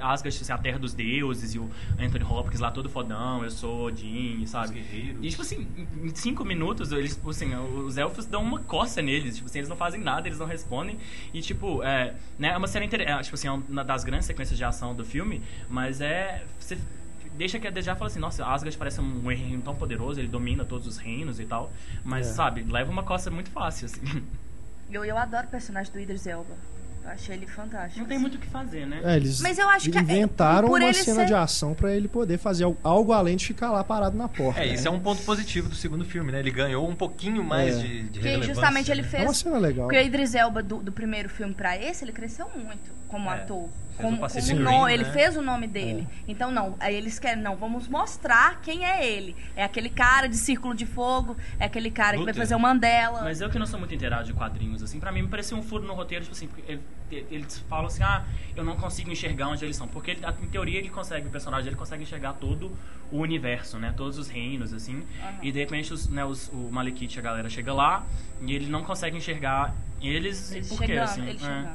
a 0.00 0.12
Asgard, 0.12 0.38
assim, 0.40 0.52
a 0.52 0.58
terra 0.58 0.78
dos 0.78 0.94
deuses, 0.94 1.52
e 1.54 1.58
o 1.58 1.68
Anthony 1.98 2.24
Hopkins 2.24 2.60
lá 2.60 2.70
todo 2.70 2.88
fodão, 2.88 3.42
eu 3.42 3.50
sou 3.50 3.86
Odin, 3.86 4.46
sabe? 4.46 4.66
Os 4.66 4.70
guerreiros. 4.70 5.24
E, 5.24 5.28
tipo 5.30 5.42
assim, 5.42 5.66
em- 5.76 6.06
em 6.06 6.14
cinco 6.14 6.44
minutos, 6.44 6.92
eles, 6.92 7.14
tipo 7.16 7.30
assim, 7.30 7.54
os 7.56 7.96
elfos 7.98 8.24
dão 8.26 8.42
uma 8.42 8.60
coça 8.60 9.02
neles. 9.02 9.36
Tipo 9.36 9.48
assim, 9.48 9.58
eles 9.58 9.68
não 9.68 9.76
fazem 9.76 9.95
nada, 9.98 10.28
eles 10.28 10.38
não 10.38 10.46
respondem. 10.46 10.98
E, 11.32 11.40
tipo, 11.40 11.82
é, 11.82 12.14
né, 12.38 12.48
é 12.48 12.56
uma 12.56 12.66
cena 12.66 12.84
interessante. 12.84 13.24
Tipo 13.24 13.34
assim, 13.34 13.48
é 13.48 13.52
uma 13.52 13.84
das 13.84 14.04
grandes 14.04 14.26
sequências 14.26 14.56
de 14.56 14.64
ação 14.64 14.94
do 14.94 15.04
filme. 15.04 15.42
Mas 15.68 16.00
é... 16.00 16.44
Você 16.58 16.78
deixa 17.36 17.58
que 17.58 17.66
a 17.66 17.70
desejar 17.70 17.94
e 17.96 17.98
fala 17.98 18.10
assim, 18.10 18.18
nossa, 18.18 18.46
Asgard 18.46 18.76
parece 18.78 19.00
um 19.00 19.26
reino 19.28 19.60
tão 19.62 19.74
poderoso, 19.74 20.18
ele 20.18 20.28
domina 20.28 20.64
todos 20.64 20.86
os 20.86 20.96
reinos 20.96 21.38
e 21.38 21.44
tal. 21.44 21.70
Mas, 22.04 22.26
É. 22.28 22.32
sabe, 22.32 22.62
leva 22.62 22.90
uma 22.90 23.02
coça 23.02 23.30
muito 23.30 23.50
fácil, 23.50 23.86
assim. 23.86 24.00
Eu, 24.90 25.04
eu 25.04 25.18
adoro 25.18 25.46
o 25.46 25.50
personagem 25.50 25.92
do 25.92 26.00
Idris 26.00 26.26
Elba. 26.26 26.54
Achei 27.06 27.36
ele 27.36 27.46
fantástico. 27.46 28.00
Não 28.00 28.06
tem 28.06 28.18
muito 28.18 28.34
o 28.34 28.38
que 28.38 28.46
fazer, 28.48 28.84
né? 28.86 29.00
É, 29.04 29.16
eles 29.16 29.40
Mas 29.40 29.58
eu 29.58 29.68
acho 29.68 29.90
que 29.90 29.96
é- 29.96 30.00
inventaram 30.00 30.68
por 30.68 30.80
uma 30.80 30.84
ele 30.88 30.94
cena 30.94 31.20
ser- 31.20 31.26
de 31.26 31.34
ação 31.34 31.72
pra 31.72 31.94
ele 31.94 32.08
poder 32.08 32.36
fazer 32.36 32.64
al- 32.64 32.76
algo 32.82 33.12
além 33.12 33.36
de 33.36 33.46
ficar 33.46 33.70
lá 33.70 33.84
parado 33.84 34.16
na 34.16 34.28
porta. 34.28 34.60
É, 34.60 34.66
né? 34.66 34.74
isso 34.74 34.88
é 34.88 34.90
um 34.90 34.98
ponto 35.00 35.22
positivo 35.22 35.68
do 35.68 35.74
segundo 35.76 36.04
filme, 36.04 36.32
né? 36.32 36.40
Ele 36.40 36.50
ganhou 36.50 36.88
um 36.88 36.94
pouquinho 36.96 37.44
mais 37.44 37.76
É. 37.76 37.80
de, 37.80 38.02
de 38.08 38.18
Porque 38.20 38.42
justamente 38.42 38.90
ele 38.90 39.02
né? 39.02 39.08
É 39.12 39.16
uma 39.18 39.24
fez 39.26 39.36
cena 39.38 39.58
legal. 39.58 39.86
Porque 39.86 40.00
o 40.00 40.04
Idris 40.04 40.34
Elba 40.34 40.62
do, 40.62 40.78
do 40.78 40.90
primeiro 40.92 41.28
filme 41.28 41.54
pra 41.54 41.76
esse, 41.80 42.04
ele 42.04 42.12
cresceu 42.12 42.48
muito 42.56 42.90
como 43.08 43.30
É, 43.30 43.34
ator. 43.34 43.68
Como, 43.96 44.16
o 44.16 44.20
Pacific 44.20 44.56
como 44.56 44.68
Rim, 44.70 44.78
no- 44.80 44.88
ele 44.88 45.04
né? 45.04 45.12
fez 45.12 45.36
o 45.36 45.42
nome 45.42 45.66
dele. 45.66 46.06
Então, 46.28 46.50
não, 46.50 46.76
aí 46.78 46.94
eles 46.94 47.18
querem, 47.18 47.42
não, 47.42 47.56
vamos 47.56 47.88
mostrar 47.88 48.60
quem 48.60 48.84
é 48.84 49.06
ele. 49.06 49.34
É 49.56 49.64
aquele 49.64 49.88
cara 49.88 50.26
de 50.28 50.36
Círculo 50.36 50.74
de 50.74 50.84
Fogo, 50.86 51.36
é 51.58 51.64
aquele 51.66 51.90
cara 51.90 52.16
que 52.18 52.24
vai 52.24 52.34
fazer 52.34 52.54
o 52.54 52.60
Mandela. 52.60 53.22
Mas 53.22 53.40
eu 53.40 53.48
que 53.50 53.58
não 53.58 53.66
sou 53.66 53.78
muito 53.78 53.94
inteirado 53.94 54.24
de 54.24 54.32
quadrinhos, 54.32 54.82
assim, 54.82 55.00
pra 55.00 55.10
mim 55.10 55.22
me 55.22 55.28
parecia 55.28 55.56
um 55.56 55.62
furo 55.62 55.84
no 55.84 55.94
roteiro, 55.94 56.24
tipo 56.24 56.36
assim, 56.36 56.46
porque 56.48 56.72
ele- 56.72 56.82
eles 57.30 57.58
falam 57.68 57.86
assim, 57.86 58.02
ah, 58.02 58.24
eu 58.54 58.64
não 58.64 58.76
consigo 58.76 59.10
enxergar 59.10 59.48
onde 59.48 59.64
eles 59.64 59.76
são. 59.76 59.86
Porque 59.88 60.10
ele, 60.12 60.20
em 60.42 60.46
teoria 60.48 60.78
ele 60.78 60.88
consegue, 60.90 61.28
o 61.28 61.30
personagem 61.30 61.68
ele 61.68 61.76
consegue 61.76 62.02
enxergar 62.02 62.32
todo 62.34 62.76
o 63.12 63.18
universo, 63.18 63.78
né? 63.78 63.94
Todos 63.96 64.18
os 64.18 64.28
reinos, 64.28 64.72
assim. 64.74 65.04
E 65.40 65.52
de 65.52 65.58
repente 65.60 65.92
os, 65.92 66.08
né, 66.08 66.24
os, 66.24 66.48
o 66.48 66.68
Malekith, 66.70 67.18
a 67.18 67.22
galera 67.22 67.48
chega 67.48 67.72
lá 67.72 68.04
e 68.42 68.52
ele 68.52 68.66
não 68.66 68.82
consegue 68.82 69.16
enxergar 69.16 69.72
eles, 70.02 70.52
Eles 70.52 70.68
por 70.68 70.82
quê, 70.84 70.92
assim? 70.98 71.26
eles 71.26 71.42
é. 71.42 71.66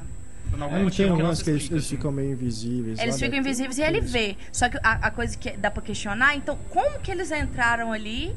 Não 0.57 0.89
tem 0.89 1.11
um 1.11 1.15
lance 1.21 1.43
que 1.43 1.49
eles, 1.49 1.69
eles 1.69 1.85
assim. 1.85 1.95
ficam 1.95 2.11
meio 2.11 2.31
invisíveis. 2.33 2.99
Eles 2.99 3.19
ficam 3.19 3.37
invisíveis 3.39 3.77
e 3.77 3.81
ele 3.81 3.99
isso. 3.99 4.07
vê. 4.09 4.35
Só 4.51 4.67
que 4.69 4.77
a, 4.83 5.07
a 5.07 5.11
coisa 5.11 5.37
que 5.37 5.51
dá 5.57 5.71
pra 5.71 5.81
questionar, 5.81 6.35
então, 6.35 6.57
como 6.69 6.99
que 6.99 7.09
eles 7.11 7.31
entraram 7.31 7.91
ali? 7.93 8.35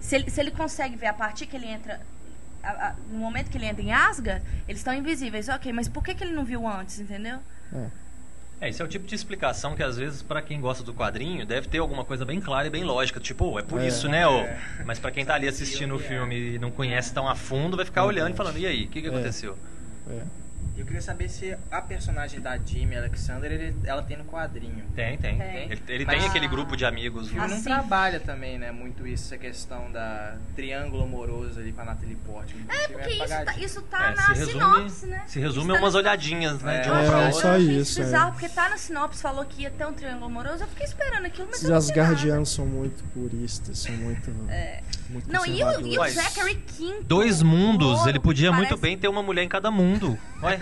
Se 0.00 0.16
ele, 0.16 0.28
se 0.30 0.40
ele 0.40 0.50
consegue 0.50 0.96
ver 0.96 1.06
a 1.06 1.12
partir 1.14 1.46
que 1.46 1.54
ele 1.56 1.66
entra. 1.66 2.00
a- 2.64 2.88
a- 2.88 2.94
no 3.10 3.18
momento 3.18 3.50
que 3.50 3.56
ele 3.58 3.66
entra 3.66 3.82
em 3.82 3.92
Asgard, 3.92 4.42
eles 4.68 4.80
estão 4.80 4.92
invisíveis. 4.94 5.48
Ok, 5.48 5.72
mas 5.72 5.88
por 5.88 6.02
que, 6.02 6.14
que 6.14 6.22
ele 6.24 6.32
não 6.32 6.44
viu 6.44 6.66
antes, 6.66 6.98
entendeu? 7.00 7.38
É, 8.60 8.68
esse 8.68 8.80
é 8.80 8.84
o 8.84 8.88
tipo 8.88 9.06
de 9.06 9.14
explicação 9.14 9.74
que 9.74 9.82
às 9.82 9.96
vezes 9.96 10.22
pra 10.22 10.40
quem 10.42 10.60
gosta 10.60 10.84
do 10.84 10.94
quadrinho 10.94 11.44
deve 11.44 11.66
ter 11.68 11.78
alguma 11.78 12.04
coisa 12.04 12.24
bem 12.24 12.40
clara 12.40 12.66
e 12.68 12.70
bem 12.70 12.84
lógica, 12.84 13.18
tipo, 13.18 13.44
"Oh, 13.46 13.58
é 13.58 13.62
por 13.62 13.80
É. 13.80 13.86
isso, 13.88 14.08
né? 14.08 14.26
ô?" 14.28 14.44
Mas 14.84 14.98
pra 15.00 15.10
quem 15.10 15.24
tá 15.24 15.34
ali 15.34 15.48
assistindo 15.48 15.94
o 15.94 15.98
filme 15.98 16.54
e 16.54 16.58
não 16.60 16.70
conhece 16.70 17.12
tão 17.12 17.28
a 17.28 17.34
fundo, 17.34 17.76
vai 17.76 17.84
ficar 17.86 18.04
olhando 18.04 18.32
e 18.32 18.36
falando: 18.36 18.58
"E 18.58 18.66
aí, 18.66 18.84
o 18.84 18.88
que, 18.88 19.00
que 19.02 19.08
É. 19.08 19.10
aconteceu?" 19.10 19.56
É. 20.10 20.20
Eu 20.82 20.86
queria 20.86 21.00
saber 21.00 21.28
se 21.28 21.56
a 21.70 21.80
personagem 21.80 22.40
da 22.40 22.58
Jimmy 22.58 22.96
Alexander, 22.96 23.52
ele- 23.52 23.72
ela 23.84 24.02
tem 24.02 24.16
no 24.16 24.24
quadrinho. 24.24 24.84
Tem, 24.96 25.16
tem. 25.16 25.38
Tem. 25.38 25.70
Ele, 25.70 25.82
ele 25.86 26.04
Mas- 26.04 26.18
tem 26.18 26.28
aquele 26.28 26.48
grupo 26.48 26.76
de 26.76 26.84
amigos. 26.84 27.26
O 27.28 27.30
filme 27.30 27.46
não 27.46 27.54
Assim. 27.54 27.62
trabalha 27.62 28.18
também, 28.18 28.58
né, 28.58 28.72
muito 28.72 29.06
isso, 29.06 29.26
essa 29.32 29.38
questão 29.38 29.92
da 29.92 30.34
triângulo 30.56 31.04
amoroso 31.04 31.60
ali 31.60 31.70
pra 31.72 31.84
Natalie 31.84 32.16
Portman. 32.16 32.64
É, 32.68 32.88
porque 32.88 33.10
isso 33.10 33.28
tá, 33.44 33.54
isso 33.58 33.82
tá 33.82 34.10
É, 34.10 34.14
na 34.16 34.22
se 34.22 34.32
resume, 34.32 34.52
sinopse, 34.52 35.06
né? 35.06 35.22
se 35.28 35.38
resume 35.38 35.62
Isso 35.66 35.70
a 35.70 35.74
tá 35.76 35.80
umas 35.84 35.94
na- 35.94 36.00
olhadinhas, 36.00 36.62
né? 36.62 36.78
É. 36.78 36.80
de 36.80 36.88
uma 36.90 37.00
É, 37.00 37.08
pra 37.08 37.18
é 37.20 37.26
outra. 37.26 37.40
só 37.40 37.56
isso, 37.58 38.00
é. 38.00 38.04
bizarro, 38.04 38.32
porque 38.32 38.48
tá 38.48 38.68
na 38.68 38.76
sinopse, 38.76 39.22
falou 39.22 39.44
que 39.44 39.62
ia 39.62 39.70
ter 39.70 39.86
um 39.86 39.92
triângulo 39.92 40.26
amoroso. 40.26 40.64
Eu 40.64 40.68
fiquei 40.68 40.84
esperando 40.86 41.26
aquilo, 41.26 41.46
mas 41.48 41.62
não 41.62 41.70
nada. 41.70 41.78
asgardianos 41.78 42.48
são 42.50 42.66
muito 42.66 43.04
puristas, 43.14 43.78
são 43.78 43.94
muito. 43.94 44.30
muito 45.08 45.30
Não, 45.30 45.46
e 45.46 45.62
o, 45.62 45.86
e 45.86 45.96
o 45.98 46.08
Zachary 46.10 46.56
Quinto? 46.56 47.04
Dois 47.04 47.40
mundos, 47.40 48.04
ele 48.06 48.18
podia 48.18 48.50
parece- 48.50 48.68
muito 48.70 48.80
bem 48.82 48.98
ter 48.98 49.06
uma 49.06 49.22
mulher 49.22 49.44
em 49.44 49.48
cada 49.48 49.70
mundo. 49.70 50.18
Ué, 50.42 50.58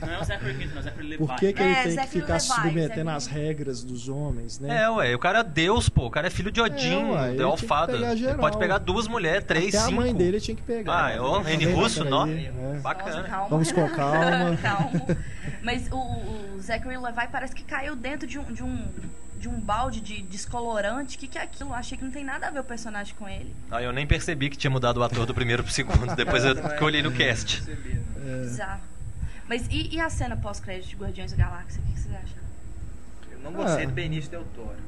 Não 0.00 0.12
é 0.12 0.18
o 0.18 0.58
Quinto, 0.58 0.74
não 0.74 0.82
é 0.82 0.92
o 0.94 1.02
Levi. 1.02 1.16
Por 1.18 1.36
que, 1.36 1.52
que 1.52 1.62
ele 1.62 1.70
É, 1.72 1.74
tem 1.74 1.82
que 1.84 1.90
Zachary 1.94 2.20
ficar 2.20 2.38
se 2.40 2.50
Levi, 2.50 2.68
submetendo 2.68 3.10
às 3.10 3.26
regras 3.26 3.84
dos 3.84 4.08
homens, 4.08 4.58
né? 4.58 4.82
é, 4.82 4.90
ué, 4.90 5.14
o 5.14 5.18
cara 5.18 5.40
é 5.40 5.44
Deus, 5.44 5.88
pô. 5.88 6.06
O 6.06 6.10
cara 6.10 6.26
é 6.26 6.30
filho 6.30 6.50
de 6.50 6.60
Odin, 6.60 7.12
É, 7.14 7.30
de 7.30 7.36
que 7.36 7.42
Alfada. 7.42 7.92
Ele 8.12 8.34
pode 8.34 8.58
pegar 8.58 8.78
duas 8.78 9.06
mulheres, 9.08 9.44
três, 9.44 9.74
Até 9.74 9.86
cinco. 9.86 10.00
a 10.00 10.04
mãe 10.04 10.14
dele 10.14 10.40
tinha 10.40 10.56
que 10.56 10.62
pegar. 10.62 11.04
Ah, 11.06 11.10
é, 11.10 11.20
ó, 11.20 11.40
Peraí, 11.42 11.64
Russo, 11.72 12.04
nó. 12.04 12.26
é. 12.26 12.50
Bacana. 12.82 13.16
Nossa, 13.16 13.28
calma. 13.28 13.48
Vamos 13.48 13.72
com 13.72 13.88
calma. 13.90 14.56
calma. 14.60 14.92
Mas 15.62 15.88
o, 15.90 15.96
o 15.96 16.60
Zachary 16.60 16.96
Levi 16.96 17.28
parece 17.30 17.54
que 17.54 17.62
caiu 17.64 17.94
dentro 17.96 18.26
de 18.26 18.38
um, 18.38 18.44
de 18.44 18.62
um, 18.62 18.84
de 19.38 19.48
um 19.48 19.58
balde 19.60 20.00
de 20.00 20.22
descolorante. 20.22 21.16
O 21.16 21.18
que, 21.20 21.28
que 21.28 21.38
é 21.38 21.42
aquilo? 21.42 21.72
Achei 21.72 21.96
que 21.96 22.04
não 22.04 22.10
tem 22.10 22.24
nada 22.24 22.48
a 22.48 22.50
ver 22.50 22.60
o 22.60 22.64
personagem 22.64 23.14
com 23.18 23.28
ele. 23.28 23.54
Ah, 23.70 23.82
eu 23.82 23.92
nem 23.92 24.06
percebi 24.06 24.50
que 24.50 24.56
tinha 24.56 24.70
mudado 24.70 24.98
o 24.98 25.02
ator 25.02 25.26
do 25.26 25.34
primeiro 25.34 25.62
pro 25.62 25.72
segundo. 25.72 26.14
Depois 26.16 26.44
eu, 26.44 26.54
que 26.76 26.84
olhei 26.84 27.02
no 27.02 27.12
cast. 27.12 27.62
É. 27.68 28.40
Bizarro. 28.40 28.80
Mas 29.52 29.66
e, 29.70 29.96
e 29.96 30.00
a 30.00 30.08
cena 30.08 30.34
pós-crédito 30.34 30.88
de 30.88 30.96
Guardiões 30.96 31.30
da 31.32 31.44
Galáxia? 31.44 31.78
O 31.82 31.92
que, 31.92 32.00
vocês 32.00 32.14
acham? 32.14 32.38
Eu 33.30 33.38
não 33.40 33.52
gostei 33.52 33.84
Ah. 33.84 33.86
do 33.86 33.92
Benício 33.92 34.30
Del 34.30 34.46
Toro. 34.54 34.78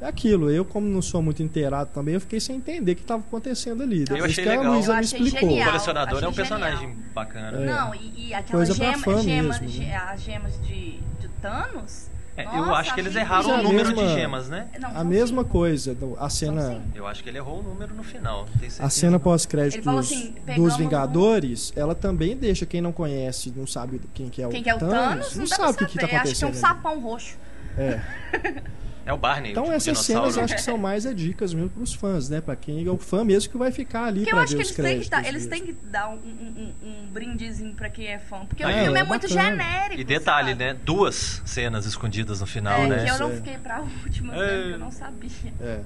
É 0.00 0.06
aquilo, 0.08 0.50
eu 0.50 0.64
como 0.64 0.88
não 0.88 1.00
sou 1.00 1.22
muito 1.22 1.44
inteirado 1.44 1.90
também, 1.94 2.14
eu 2.14 2.20
fiquei 2.20 2.40
sem 2.40 2.56
entender 2.56 2.90
o 2.90 2.96
que 2.96 3.02
estava 3.02 3.22
acontecendo 3.22 3.84
ali. 3.84 4.00
Depois 4.02 4.24
achei 4.24 4.42
que 4.42 4.50
a 4.50 4.58
legal. 4.58 4.72
Luísa 4.74 4.92
Eu 4.92 4.96
me 4.96 5.02
explicou. 5.04 5.38
O 5.38 5.40
genial. 5.42 5.66
colecionador 5.68 6.12
é 6.24 6.26
um 6.26 6.30
achei 6.30 6.34
personagem 6.34 6.88
genial. 6.88 6.96
bacana. 7.14 7.56
É. 7.56 7.66
Não, 7.66 7.94
e, 7.94 8.32
e 8.34 8.42
Coisa 8.50 8.74
pra 8.74 8.90
gema, 8.90 9.02
fã 9.04 9.22
gemas, 9.22 9.60
mesmo, 9.60 9.78
né? 9.84 9.94
as 9.96 10.22
gemas 10.22 10.66
de, 10.66 10.98
de 11.20 11.28
Thanos. 11.40 12.10
É, 12.36 12.44
eu 12.46 12.52
Nossa, 12.66 12.72
acho 12.80 12.94
que 12.94 13.00
eles 13.00 13.14
erraram 13.14 13.48
é 13.50 13.60
o 13.60 13.62
número 13.62 13.88
mesma- 13.90 14.02
de 14.08 14.14
gemas, 14.14 14.48
né? 14.48 14.66
Não, 14.80 14.90
A 14.96 15.04
mesma 15.04 15.42
cinco. 15.42 15.52
coisa, 15.52 15.96
a 16.18 16.28
cena. 16.28 16.82
Eu 16.92 17.06
acho 17.06 17.22
que 17.22 17.28
ele 17.28 17.38
errou 17.38 17.60
o 17.60 17.62
número 17.62 17.94
no 17.94 18.02
final. 18.02 18.44
a 18.80 18.90
cena 18.90 19.20
pós-créditos 19.20 19.84
falou 19.84 20.00
assim, 20.00 20.34
dos 20.56 20.76
Vingadores, 20.76 21.72
ela 21.76 21.94
também 21.94 22.36
deixa 22.36 22.66
quem 22.66 22.80
não 22.80 22.90
conhece, 22.92 23.52
não 23.56 23.66
sabe 23.68 24.00
quem 24.12 24.28
que 24.28 24.42
é 24.42 24.46
o 24.48 24.50
Quem 24.50 24.62
que 24.64 24.68
é 24.70 24.74
o 24.74 24.78
Thanos, 24.78 24.94
Thanos? 24.94 25.34
não 25.34 25.40
Não, 25.42 25.46
sabe 25.46 25.70
o 25.72 25.76
que, 25.76 25.86
que 25.86 26.00
saber. 26.00 26.10
tá 26.12 26.22
Acho 26.22 26.32
que 26.34 26.38
tem 26.40 26.48
um 26.48 26.50
acontecendo. 26.50 26.54
sapão 26.76 27.00
roxo. 27.00 27.36
É. 27.78 28.00
É 29.06 29.12
o 29.12 29.18
Barney. 29.18 29.50
Então 29.52 29.64
o 29.64 29.66
essas 29.72 29.84
dinossauro. 29.84 30.22
cenas 30.22 30.36
eu 30.36 30.44
acho 30.44 30.54
que 30.54 30.62
são 30.62 30.78
mais 30.78 31.04
é 31.04 31.12
dicas 31.12 31.52
mesmo 31.52 31.68
pros 31.70 31.92
fãs, 31.92 32.28
né? 32.30 32.40
Pra 32.40 32.56
quem 32.56 32.86
é 32.86 32.90
o 32.90 32.96
fã 32.96 33.22
mesmo 33.22 33.50
que 33.50 33.58
vai 33.58 33.70
ficar 33.70 34.04
ali 34.06 34.26
eu 34.28 34.38
acho 34.38 34.56
ver 34.56 34.64
que 34.64 34.70
os 34.70 34.70
eles 34.70 34.76
têm 34.76 35.00
que, 35.02 35.08
créditos. 35.08 35.10
dar, 35.10 35.28
eles 35.28 35.46
têm 35.46 35.62
que 35.66 35.72
dar 35.90 36.08
um, 36.08 36.14
um, 36.14 36.72
um- 36.82 37.06
brindezinho 37.12 37.74
pra 37.74 37.90
quem 37.90 38.06
é 38.06 38.18
fã. 38.18 38.46
Porque 38.46 38.62
Ah, 38.62 38.66
o 38.68 38.70
é, 38.70 38.82
filme 38.84 38.98
é, 38.98 39.02
é 39.02 39.04
muito 39.04 39.28
bacana. 39.28 39.50
genérico. 39.50 40.00
E 40.00 40.04
detalhe, 40.04 40.52
sabe? 40.52 40.64
né? 40.64 40.76
Duas 40.84 41.42
cenas 41.44 41.84
escondidas 41.86 42.40
no 42.40 42.46
final, 42.46 42.80
É, 42.80 42.86
né? 42.88 43.04
que 43.04 43.10
eu 43.10 43.18
não 43.18 43.30
É. 43.30 43.36
fiquei 43.36 43.58
pra 43.58 43.80
última, 43.80 44.34
É. 44.34 44.38
porque 44.62 44.72
eu 44.74 44.78
não 44.78 44.90
sabia. 44.90 45.30
É. 45.60 45.80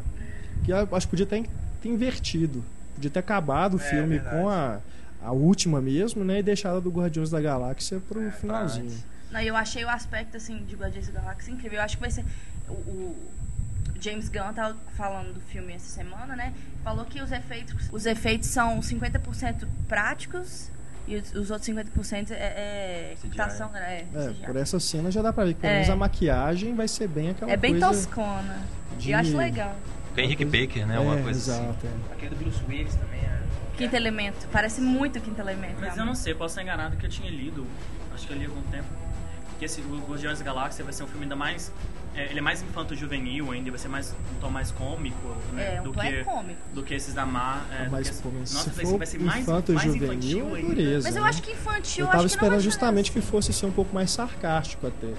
Que 0.64 0.70
eu 0.72 0.88
acho 0.92 1.06
que 1.06 1.10
podia 1.10 1.26
ter, 1.26 1.44
ter 1.82 1.88
invertido. 1.88 2.64
Podia 2.94 3.10
ter 3.10 3.18
acabado 3.18 3.74
o 3.74 3.80
É, 3.80 3.90
filme 3.90 4.18
verdade. 4.18 4.36
com 4.36 4.48
a, 4.48 4.78
a 5.24 5.32
última 5.32 5.80
mesmo, 5.80 6.24
né? 6.24 6.38
E 6.38 6.42
deixado 6.42 6.76
a 6.76 6.80
do 6.80 6.90
Guardiões 6.90 7.30
da 7.30 7.40
Galáxia 7.40 8.00
pro 8.08 8.22
É, 8.22 8.30
finalzinho. 8.30 8.96
Não, 9.32 9.40
eu 9.40 9.54
achei 9.56 9.84
o 9.84 9.88
aspecto, 9.88 10.36
assim, 10.36 10.58
de 10.68 10.74
Guardiões 10.76 11.08
da 11.08 11.20
Galáxia 11.20 11.50
incrível. 11.52 11.78
Eu 11.80 11.84
acho 11.84 11.96
que 11.96 12.00
vai 12.00 12.10
ser... 12.12 12.24
O, 12.68 12.72
o 12.72 13.16
James 14.00 14.28
Gunn 14.28 14.52
tava 14.54 14.76
falando 14.96 15.34
do 15.34 15.40
filme 15.40 15.72
essa 15.72 15.88
semana, 15.88 16.36
né? 16.36 16.52
Falou 16.84 17.04
que 17.04 17.20
os 17.20 17.32
efeitos, 17.32 17.88
os 17.92 18.06
efeitos 18.06 18.48
são 18.48 18.78
50% 18.80 19.66
práticos 19.88 20.70
e 21.06 21.16
os, 21.16 21.34
os 21.34 21.50
outros 21.50 21.68
50% 21.68 22.30
é, 22.30 22.34
é 22.34 23.16
computação, 23.20 23.70
é, 23.74 24.04
É, 24.14 24.28
CGI. 24.28 24.46
por 24.46 24.56
essa 24.56 24.78
cena 24.78 25.10
já 25.10 25.22
dá 25.22 25.32
pra 25.32 25.44
ver 25.44 25.54
que 25.54 25.60
pelo 25.60 25.72
É. 25.72 25.76
menos 25.76 25.90
a 25.90 25.96
maquiagem 25.96 26.74
vai 26.74 26.86
ser 26.86 27.08
bem 27.08 27.30
aquela 27.30 27.50
É 27.50 27.56
bem 27.56 27.72
coisa 27.80 27.86
toscona. 27.88 28.60
de- 28.98 29.08
E 29.08 29.12
eu 29.12 29.18
acho 29.18 29.36
legal. 29.36 29.74
Com 30.14 30.20
Henrique 30.20 30.44
Baker, 30.44 30.86
né? 30.86 30.98
Uma 30.98 31.18
é, 31.18 31.22
coisa 31.22 31.52
assim. 31.52 31.64
exato, 31.64 31.86
é. 31.86 32.12
Aquele 32.12 32.34
do 32.34 32.36
Bruce 32.44 32.60
Willis 32.68 32.94
também 32.94 33.20
é. 33.20 33.38
Quinto 33.76 33.94
Elemento. 33.96 34.48
Parece 34.52 34.80
muito 34.80 35.20
Quinto 35.20 35.40
Elemento. 35.40 35.74
Mas 35.74 35.90
eu 35.90 35.94
realmente. 35.94 36.06
não 36.06 36.14
sei, 36.14 36.34
posso 36.34 36.52
estar 36.52 36.62
enganado 36.62 36.96
que 36.96 37.06
eu 37.06 37.10
tinha 37.10 37.30
lido, 37.30 37.66
acho 38.14 38.26
que 38.26 38.32
eu 38.32 38.36
li 38.38 38.44
há 38.44 38.48
algum 38.48 38.62
tempo, 38.70 38.88
que 39.58 39.64
esse 39.64 39.80
o 39.80 39.98
Guardiões 40.06 40.38
da 40.40 40.44
Galáxia 40.44 40.84
vai 40.84 40.92
ser 40.92 41.04
um 41.04 41.06
filme 41.06 41.22
ainda 41.24 41.36
mais. 41.36 41.72
É, 42.18 42.26
ele 42.30 42.38
é 42.38 42.42
mais 42.42 42.62
infanto-juvenil 42.62 43.50
ainda, 43.52 43.70
vai 43.70 43.78
ser 43.78 43.88
mais 43.88 44.12
um 44.12 44.40
tom 44.40 44.50
mais 44.50 44.70
cômico, 44.72 45.36
né? 45.52 45.76
É, 45.76 45.80
um 45.80 45.84
do 45.84 45.92
tom 45.92 46.00
que, 46.00 46.06
é 46.06 46.24
cômico. 46.24 46.60
do 46.74 46.82
que 46.82 46.94
esses 46.94 47.14
da 47.14 47.24
Mar. 47.24 47.66
É, 47.72 47.84
que- 47.84 48.14
pô, 48.22 48.30
mas 48.38 48.52
nossa, 48.52 48.70
se 48.70 48.76
vai, 48.76 48.84
for 48.84 48.90
ser- 48.92 48.98
vai 48.98 49.06
ser 49.06 49.18
mais, 49.20 49.40
infanto 49.42 49.72
mais 49.72 49.86
juvenil, 49.86 50.12
infantil 50.12 50.56
é 50.56 50.58
ainda. 50.58 50.68
dureza. 50.74 51.08
Mas 51.08 51.16
eu 51.16 51.22
né? 51.22 51.28
acho 51.28 51.42
que 51.42 51.52
infantil, 51.52 52.04
Eu 52.04 52.08
acho 52.08 52.12
tava 52.16 52.28
que 52.28 52.34
não 52.34 52.40
vai 52.40 52.46
esperando 52.48 52.60
justamente 52.60 53.10
nada. 53.10 53.20
que 53.20 53.26
fosse 53.26 53.52
ser 53.52 53.66
um 53.66 53.72
pouco 53.72 53.94
mais 53.94 54.10
sarcástico 54.10 54.86
até. 54.86 55.12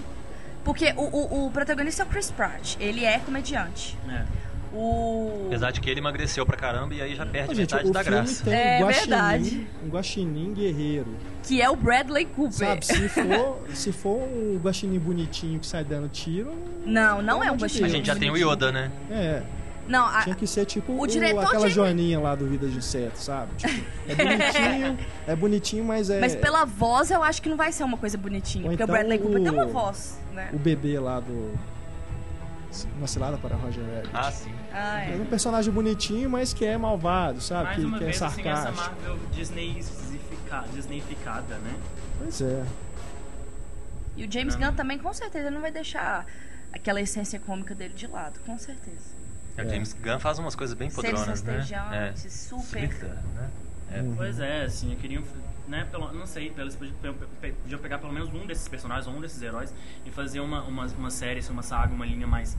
Porque 0.63 0.93
o, 0.97 1.03
o, 1.03 1.45
o 1.47 1.51
protagonista 1.51 2.03
é 2.03 2.05
o 2.05 2.09
Chris 2.09 2.29
Pratt. 2.31 2.75
Ele 2.79 3.05
é 3.05 3.17
comediante. 3.19 3.97
É. 4.09 4.25
O... 4.73 5.45
Apesar 5.47 5.71
de 5.71 5.81
que 5.81 5.89
ele 5.89 5.99
emagreceu 5.99 6.45
pra 6.45 6.55
caramba 6.55 6.93
e 6.93 7.01
aí 7.01 7.15
já 7.15 7.25
perde 7.25 7.51
Ô, 7.51 7.55
gente, 7.55 7.71
metade 7.73 7.89
o 7.89 7.91
da 7.93 8.03
graça. 8.03 8.43
tem 8.43 8.53
É 8.53 8.83
um 8.83 8.87
verdade. 8.87 9.67
um 9.83 9.89
guaxinim 9.89 10.53
guerreiro. 10.53 11.15
Que 11.43 11.61
é 11.61 11.69
o 11.69 11.75
Bradley 11.75 12.25
Cooper. 12.25 12.53
Sabe, 12.53 12.85
se 12.85 13.09
for, 13.09 13.59
se 13.73 13.91
for 13.91 14.17
um 14.21 14.59
guaxinim 14.61 14.99
bonitinho 14.99 15.59
que 15.59 15.65
sai 15.65 15.83
dando 15.83 16.07
tiro, 16.09 16.53
Não, 16.85 17.21
não 17.21 17.43
é 17.43 17.51
um 17.51 17.55
Guaxinim. 17.57 17.85
A 17.85 17.89
gente 17.89 18.05
já 18.05 18.15
tem 18.15 18.29
o 18.29 18.37
Yoda, 18.37 18.71
né? 18.71 18.91
é, 19.09 19.41
Não, 19.87 20.05
a- 20.05 20.21
tinha 20.21 20.35
que 20.35 20.45
ser 20.45 20.65
tipo 20.65 20.91
o 20.91 21.01
o- 21.01 21.07
diretor 21.07 21.43
aquela 21.45 21.67
de- 21.67 21.73
joaninha 21.73 22.19
lá 22.19 22.35
do 22.35 22.45
Vida 22.47 22.67
de 22.67 22.77
Inseto, 22.77 23.17
sabe? 23.17 23.51
Tipo, 23.57 23.83
é 24.07 24.15
bonitinho, 24.15 24.97
é 25.27 25.35
bonitinho, 25.35 25.83
mas 25.83 26.09
é 26.11 26.19
mas 26.19 26.35
pela 26.35 26.63
voz 26.65 27.09
eu 27.09 27.23
acho 27.23 27.41
que 27.41 27.49
não 27.49 27.57
vai 27.57 27.71
ser 27.71 27.83
uma 27.83 27.97
coisa 27.97 28.15
bonitinha. 28.17 28.65
Ou 28.65 28.69
porque 28.69 28.83
então 28.83 28.93
o 28.93 28.97
Bradley 28.97 29.17
Cooper 29.17 29.39
o- 29.39 29.43
tem 29.43 29.51
uma 29.51 29.65
voz, 29.65 30.19
né? 30.31 30.49
o 30.53 30.59
bebê 30.59 30.99
lá 30.99 31.19
do 31.19 31.53
Uma 32.97 33.07
cilada 33.07 33.37
para 33.37 33.55
Roger 33.55 33.83
Rabbit. 33.83 34.09
Ah, 34.13 34.31
sim. 34.31 34.53
Ah, 34.71 35.01
É 35.03 35.13
é. 35.13 35.15
um 35.17 35.25
personagem 35.25 35.73
bonitinho, 35.73 36.29
mas 36.29 36.53
que 36.53 36.63
é 36.65 36.77
malvado, 36.77 37.41
sabe? 37.41 37.63
Mais 37.65 37.79
que, 37.79 37.85
uma 37.85 37.97
que 37.97 38.03
é 38.03 38.07
vez, 38.07 38.21
assim, 38.21 38.41
essa 38.47 38.61
sarcástico. 38.63 38.89
Marvel 39.05 39.19
Disneyfica- 39.33 40.65
Disneyficada, 40.73 41.57
né? 41.57 41.73
Pois 42.19 42.41
é. 42.41 42.63
E 44.15 44.25
o 44.25 44.31
James 44.31 44.55
Não. 44.55 44.67
Gunn 44.69 44.75
também, 44.75 44.97
com 44.99 45.13
certeza, 45.13 45.49
não 45.49 45.61
vai 45.61 45.71
deixar 45.71 46.25
aquela 46.73 46.99
essência 47.01 47.39
cômica 47.39 47.73
dele 47.73 47.93
de 47.93 48.05
lado, 48.07 48.39
com 48.45 48.57
certeza. 48.57 49.17
É, 49.57 49.63
O 49.63 49.69
James 49.69 49.93
Gunn 49.93 50.19
faz 50.19 50.37
umas 50.39 50.55
coisas 50.55 50.75
bem 50.75 50.89
podronas, 50.91 51.41
né? 51.43 51.57
rastejantes, 51.57 52.33
super. 52.33 52.83
Slicker, 52.83 53.09
né? 53.09 53.49
É. 53.91 54.01
Uhum. 54.01 54.13
Pois 54.15 54.39
é, 54.39 54.63
assim, 54.65 54.91
eu 54.91 54.97
queria, 54.99 55.21
né, 55.69 55.85
pelo, 55.89 56.11
não 56.11 56.25
sei, 56.25 56.49
pe- 56.51 57.51
podiam 57.61 57.79
pegar 57.79 57.99
pelo 57.99 58.11
menos 58.11 58.27
um 58.29 58.45
desses 58.45 58.67
personagens, 58.67 59.07
ou 59.07 59.13
um 59.13 59.21
desses 59.21 59.41
heróis, 59.41 59.73
e 60.05 60.11
fazer 60.11 60.39
uma, 60.39 60.63
uma, 60.63 60.85
uma 60.87 61.09
série, 61.11 61.39
assim, 61.39 61.53
uma 61.53 61.61
saga, 61.63 61.93
uma 61.93 62.05
linha 62.05 62.25
mais, 62.27 62.57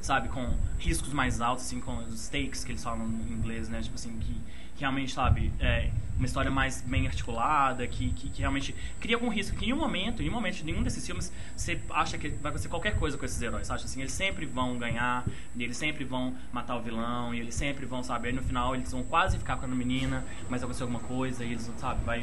sabe, 0.00 0.28
com 0.28 0.54
riscos 0.78 1.12
mais 1.12 1.40
altos, 1.40 1.64
assim, 1.66 1.80
com 1.80 1.96
os 1.98 2.20
stakes 2.20 2.64
que 2.64 2.72
eles 2.72 2.82
falam 2.82 3.06
em 3.06 3.32
inglês, 3.32 3.68
né, 3.68 3.80
tipo 3.82 3.94
assim, 3.94 4.18
que, 4.18 4.34
que 4.74 4.80
realmente, 4.80 5.12
sabe, 5.12 5.52
é 5.60 5.90
uma 6.16 6.26
história 6.26 6.50
mais 6.50 6.82
bem 6.82 7.06
articulada, 7.06 7.86
que, 7.86 8.12
que, 8.12 8.28
que 8.28 8.40
realmente 8.40 8.74
cria 9.00 9.16
algum 9.16 9.30
risco, 9.30 9.56
que 9.56 9.66
em 9.66 9.72
um 9.72 9.78
momento, 9.78 10.22
em 10.22 10.28
um 10.28 10.32
momento, 10.32 10.62
nenhum 10.64 10.82
desses 10.82 11.04
filmes, 11.04 11.32
você 11.56 11.80
acha 11.90 12.18
que 12.18 12.28
vai 12.28 12.50
acontecer 12.50 12.68
qualquer 12.68 12.96
coisa 12.96 13.16
com 13.16 13.24
esses 13.24 13.40
heróis, 13.40 13.66
sabe, 13.66 13.82
assim, 13.82 14.00
eles 14.00 14.12
sempre 14.12 14.44
vão 14.46 14.78
ganhar, 14.78 15.24
e 15.56 15.64
eles 15.64 15.76
sempre 15.76 16.04
vão 16.04 16.34
matar 16.52 16.76
o 16.76 16.82
vilão, 16.82 17.34
e 17.34 17.40
eles 17.40 17.54
sempre 17.54 17.86
vão, 17.86 18.02
sabe, 18.02 18.28
aí 18.28 18.34
no 18.34 18.42
final 18.42 18.74
eles 18.74 18.92
vão 18.92 19.02
quase 19.02 19.38
ficar 19.38 19.56
com 19.56 19.66
a 19.66 19.68
menina, 19.68 20.24
mas 20.48 20.62
aconteceu 20.62 20.86
alguma 20.86 21.00
coisa, 21.00 21.44
e 21.44 21.52
eles, 21.52 21.70
sabe, 21.78 22.04
vai... 22.04 22.20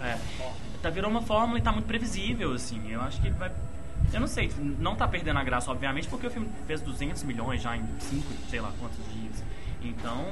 É, 0.00 0.18
tá 0.82 0.90
virou 0.90 1.10
uma 1.10 1.22
fórmula 1.22 1.58
e 1.58 1.62
tá 1.62 1.72
muito 1.72 1.86
previsível, 1.86 2.52
assim, 2.52 2.90
eu 2.90 3.00
acho 3.02 3.20
que 3.20 3.30
vai... 3.30 3.50
Eu 4.12 4.20
não 4.20 4.26
sei, 4.26 4.50
não 4.78 4.94
tá 4.94 5.06
perdendo 5.06 5.38
a 5.38 5.44
graça, 5.44 5.70
obviamente, 5.70 6.08
porque 6.08 6.26
o 6.26 6.30
filme 6.30 6.48
fez 6.66 6.80
200 6.80 7.22
milhões 7.24 7.60
já 7.60 7.76
em 7.76 7.84
5, 7.98 8.24
sei 8.48 8.60
lá 8.60 8.72
quantos 8.78 8.98
dias. 9.12 9.42
Então, 9.82 10.24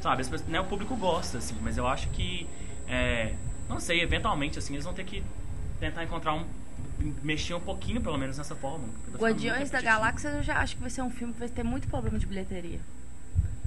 sabe, 0.00 0.22
as 0.22 0.28
pessoas- 0.28 0.48
né, 0.50 0.60
o 0.60 0.64
público 0.64 0.94
gosta, 0.96 1.38
assim, 1.38 1.56
mas 1.62 1.76
eu 1.78 1.86
acho 1.86 2.08
que, 2.10 2.46
é, 2.88 3.34
não 3.68 3.78
sei, 3.80 4.00
eventualmente, 4.02 4.58
assim, 4.58 4.74
eles 4.74 4.84
vão 4.84 4.92
ter 4.94 5.04
que 5.04 5.22
tentar 5.80 6.04
encontrar 6.04 6.34
um. 6.34 6.44
mexer 7.22 7.54
um 7.54 7.60
pouquinho, 7.60 8.00
pelo 8.00 8.16
menos, 8.16 8.38
nessa 8.38 8.54
fórmula. 8.54 8.88
porque 9.04 9.10
tá 9.12 9.18
Guardiões 9.18 9.70
da. 9.70 9.80
Galáxia 9.80 10.28
eu 10.28 10.42
já 10.42 10.58
acho 10.58 10.76
que 10.76 10.80
vai 10.82 10.90
ser 10.90 11.02
um 11.02 11.10
filme 11.10 11.32
que 11.32 11.40
vai 11.40 11.48
ter 11.48 11.64
muito 11.64 11.88
problema 11.88 12.16
de 12.18 12.26
bilheteria. 12.26 12.78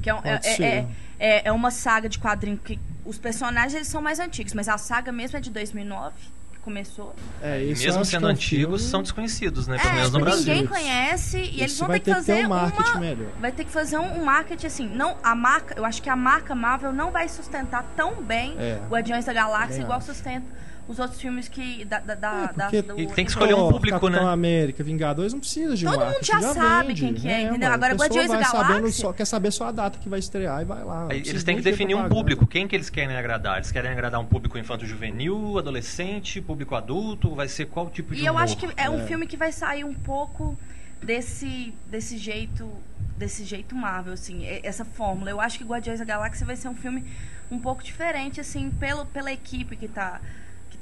Que 0.02 0.10
é, 0.10 0.14
um- 0.14 0.22
Pode 0.22 0.48
é, 0.48 0.56
ser. 0.56 0.64
é, 0.64 0.88
é, 1.20 1.48
é 1.48 1.52
uma 1.52 1.70
saga 1.72 2.08
de 2.08 2.18
quadrinho 2.18 2.58
que 2.58 2.80
os 3.04 3.18
personagens 3.18 3.74
eles 3.74 3.88
são 3.90 4.02
mais 4.02 4.20
antigos, 4.20 4.54
mas 4.54 4.70
a 4.70 4.78
saga 4.78 5.12
mesmo 5.12 5.38
é 5.38 5.42
de 5.42 5.50
2009, 5.50 6.14
que 6.16 6.32
começou. 6.66 7.16
É, 7.42 7.62
eu 7.64 7.78
mesmo 7.78 8.04
sendo 8.04 8.28
é 8.28 8.32
antigos, 8.32 8.82
filme- 8.82 8.92
são 8.92 9.02
desconhecidos, 9.04 9.68
né? 9.68 9.78
Pelo 9.78 9.90
é, 9.90 9.96
menos 9.96 10.12
no 10.12 10.18
que 10.20 10.26
Brasil. 10.26 10.54
ninguém 10.54 10.68
conhece 10.68 11.38
e 11.38 11.62
eles 11.62 11.80
vão 11.80 11.88
ter 11.90 12.00
que 12.02 12.12
fazer 12.14 12.36
ter 12.36 12.46
um 12.46 12.50
marketing 12.50 12.90
uma 12.92 13.00
melhor. 13.00 13.28
vai 13.40 13.52
ter 13.52 13.64
que 13.64 13.72
fazer 13.72 13.98
um, 14.00 14.20
um 14.20 14.26
marketing 14.26 14.68
assim, 14.68 14.88
não 14.90 15.16
a 15.24 15.34
marca, 15.36 15.76
eu 15.78 15.86
acho 15.86 16.02
que 16.02 16.10
a 16.10 16.16
marca 16.16 16.54
Marvel 16.56 16.92
não 16.92 17.12
vai 17.12 17.30
sustentar 17.30 17.84
tão 17.96 18.16
bem 18.22 18.56
É. 18.58 18.80
Guardiões 18.90 19.24
da 19.26 19.32
Galáxia 19.34 19.68
Também 19.68 19.84
igual 19.84 20.00
acho. 20.00 20.08
sustenta 20.08 20.46
os 20.88 21.00
outros 21.00 21.20
filmes 21.20 21.48
que 21.48 21.84
da, 21.86 22.00
da, 22.00 22.14
da, 22.16 22.32
É, 22.44 22.54
da- 22.54 22.64
porque- 22.66 22.82
do- 22.84 22.96
tem 23.14 23.26
que 23.26 23.32
escolher 23.32 23.56
um 23.56 23.72
público, 23.72 24.00
Capitão 24.00 24.26
né? 24.26 24.32
América, 24.32 24.84
Vingadores 24.84 25.34
não 25.34 25.40
precisa 25.40 25.76
de 25.76 25.84
Todo 25.84 25.94
mundo 25.94 26.06
marketing, 26.06 26.26
já 26.32 26.42
sabe 26.54 26.88
vende. 26.90 27.02
quem 27.02 27.14
que 27.16 27.28
é, 27.28 27.42
entendeu? 27.42 27.60
mano, 27.60 27.74
Agora, 27.74 27.94
Guardiões 27.96 28.28
da 28.30 28.38
Galáxia- 28.40 28.92
só, 28.92 29.12
quer 29.14 29.26
saber 29.26 29.52
só 29.52 29.68
a 29.68 29.72
data 29.72 29.98
que 29.98 30.08
vai 30.08 30.20
estrear 30.20 30.62
e 30.62 30.66
vai 30.66 30.84
lá. 30.84 31.08
Aí 31.10 31.20
Eles 31.26 31.44
têm 31.44 31.56
que 31.56 31.62
definir 31.64 31.96
um 31.96 32.08
público. 32.08 32.46
Quem 32.46 32.68
que 32.68 32.76
eles 32.76 32.90
querem 32.90 33.16
agradar? 33.16 33.56
Eles 33.58 33.72
querem 33.72 33.90
agradar 33.92 34.20
um 34.22 34.26
público 34.26 34.58
infanto-juvenil, 34.58 35.58
adolescente, 35.58 36.40
público 36.42 36.76
adulto? 36.76 37.34
Vai 37.34 37.48
ser 37.48 37.66
qual 37.66 37.90
tipo 37.90 38.14
de 38.14 38.22
E 38.22 38.26
eu 38.26 38.34
humor? 38.34 38.44
acho 38.44 38.56
que 38.58 38.68
é 38.78 38.90
um 38.90 39.00
É. 39.00 39.06
filme 39.08 39.26
que 39.26 39.36
vai 39.38 39.52
sair 39.52 39.84
um 39.84 39.94
pouco 39.94 40.58
desse 41.04 41.74
desse 41.90 42.18
jeito 42.18 42.70
desse 43.18 43.46
jeito 43.46 43.74
Marvel 43.74 44.14
assim, 44.14 44.46
essa 44.62 44.84
fórmula. 44.84 45.30
Eu 45.32 45.40
acho 45.40 45.58
que 45.58 45.64
Guardiões 45.64 46.00
da 46.00 46.06
Galáxia 46.06 46.46
vai 46.46 46.56
ser 46.58 46.68
um 46.68 46.76
filme 46.76 47.06
um 47.50 47.58
pouco 47.58 47.82
diferente 47.82 48.42
assim, 48.42 48.70
pelo 48.72 49.06
pela 49.06 49.32
equipe 49.32 49.76
que 49.78 49.88
tá 49.88 50.20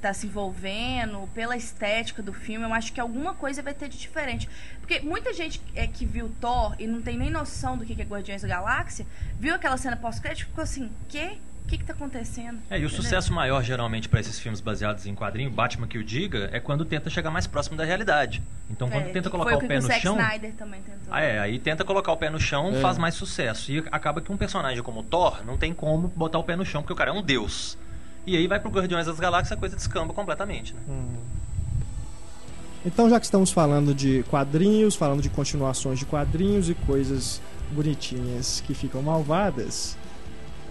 tá 0.03 0.13
se 0.13 0.27
envolvendo, 0.27 1.27
pela 1.33 1.55
estética 1.55 2.21
do 2.21 2.33
filme, 2.33 2.65
eu 2.65 2.73
acho 2.73 2.91
que 2.93 2.99
alguma 2.99 3.33
coisa 3.33 3.61
vai 3.63 3.73
ter 3.73 3.87
de 3.89 3.97
diferente. 3.97 4.49
Porque 4.79 4.99
muita 4.99 5.33
gente 5.33 5.61
é, 5.75 5.87
que 5.87 6.05
viu 6.05 6.29
Thor 6.41 6.75
e 6.77 6.85
não 6.85 7.01
tem 7.01 7.17
nem 7.17 7.29
noção 7.29 7.77
do 7.77 7.85
que 7.85 7.99
é 7.99 8.05
Guardiões 8.05 8.41
da 8.41 8.47
Galáxia, 8.47 9.05
viu 9.39 9.55
aquela 9.55 9.77
cena 9.77 9.95
pós-crédito 9.95 10.43
e 10.43 10.45
ficou 10.49 10.61
assim, 10.63 10.91
"Quê? 11.07 11.37
O 11.63 11.67
que 11.69 11.77
que 11.77 11.85
tá 11.85 11.93
acontecendo?" 11.93 12.59
É, 12.69 12.75
e 12.77 12.83
o 12.83 12.87
Entendeu? 12.87 12.89
sucesso 13.01 13.31
maior, 13.33 13.63
geralmente, 13.63 14.09
para 14.09 14.19
esses 14.19 14.37
filmes 14.37 14.59
baseados 14.59 15.05
em 15.05 15.15
quadrinho, 15.15 15.49
Batman 15.49 15.87
que 15.87 15.97
o 15.97 16.03
diga, 16.03 16.49
é 16.51 16.59
quando 16.59 16.83
tenta 16.83 17.09
chegar 17.09 17.31
mais 17.31 17.47
próximo 17.47 17.77
da 17.77 17.85
realidade. 17.85 18.43
Então, 18.69 18.89
quando 18.89 19.07
É, 19.07 19.11
tenta 19.13 19.29
colocar 19.29 19.55
o 19.55 19.59
que 19.59 19.67
pé 19.67 19.77
o 19.77 19.81
no 19.81 19.87
Zack 19.87 20.01
chão. 20.01 20.19
Snyder 20.19 20.51
também 20.55 20.81
tentou. 20.81 21.13
Ah, 21.13 21.21
é, 21.21 21.39
aí 21.39 21.57
tenta 21.59 21.85
colocar 21.85 22.11
o 22.11 22.17
pé 22.17 22.29
no 22.29 22.39
chão, 22.39 22.75
É. 22.75 22.81
faz 22.81 22.97
mais 22.97 23.15
sucesso. 23.15 23.71
E 23.71 23.81
acaba 23.89 24.19
que 24.19 24.29
um 24.31 24.37
personagem 24.37 24.83
como 24.83 24.99
o 24.99 25.03
Thor 25.03 25.45
não 25.45 25.57
tem 25.57 25.73
como 25.73 26.09
botar 26.09 26.39
o 26.39 26.43
pé 26.43 26.57
no 26.57 26.65
chão, 26.65 26.81
porque 26.81 26.91
o 26.93 26.95
cara 26.97 27.11
é 27.11 27.13
um 27.13 27.21
deus. 27.21 27.77
E 28.25 28.37
aí 28.37 28.47
vai 28.47 28.59
pro 28.59 28.69
Guardiões 28.69 29.05
das 29.05 29.19
Galáxias, 29.19 29.57
a 29.57 29.59
coisa 29.59 29.75
descamba 29.75 30.13
completamente, 30.13 30.73
né? 30.73 30.79
Uhum. 30.87 31.17
Então, 32.85 33.09
já 33.09 33.19
que 33.19 33.25
estamos 33.25 33.51
falando 33.51 33.93
de 33.93 34.23
quadrinhos, 34.29 34.95
falando 34.95 35.21
de 35.21 35.29
continuações 35.29 35.99
de 35.99 36.05
quadrinhos 36.05 36.69
e 36.69 36.73
coisas 36.73 37.41
bonitinhas 37.71 38.61
que 38.65 38.73
ficam 38.73 39.01
malvadas, 39.01 39.97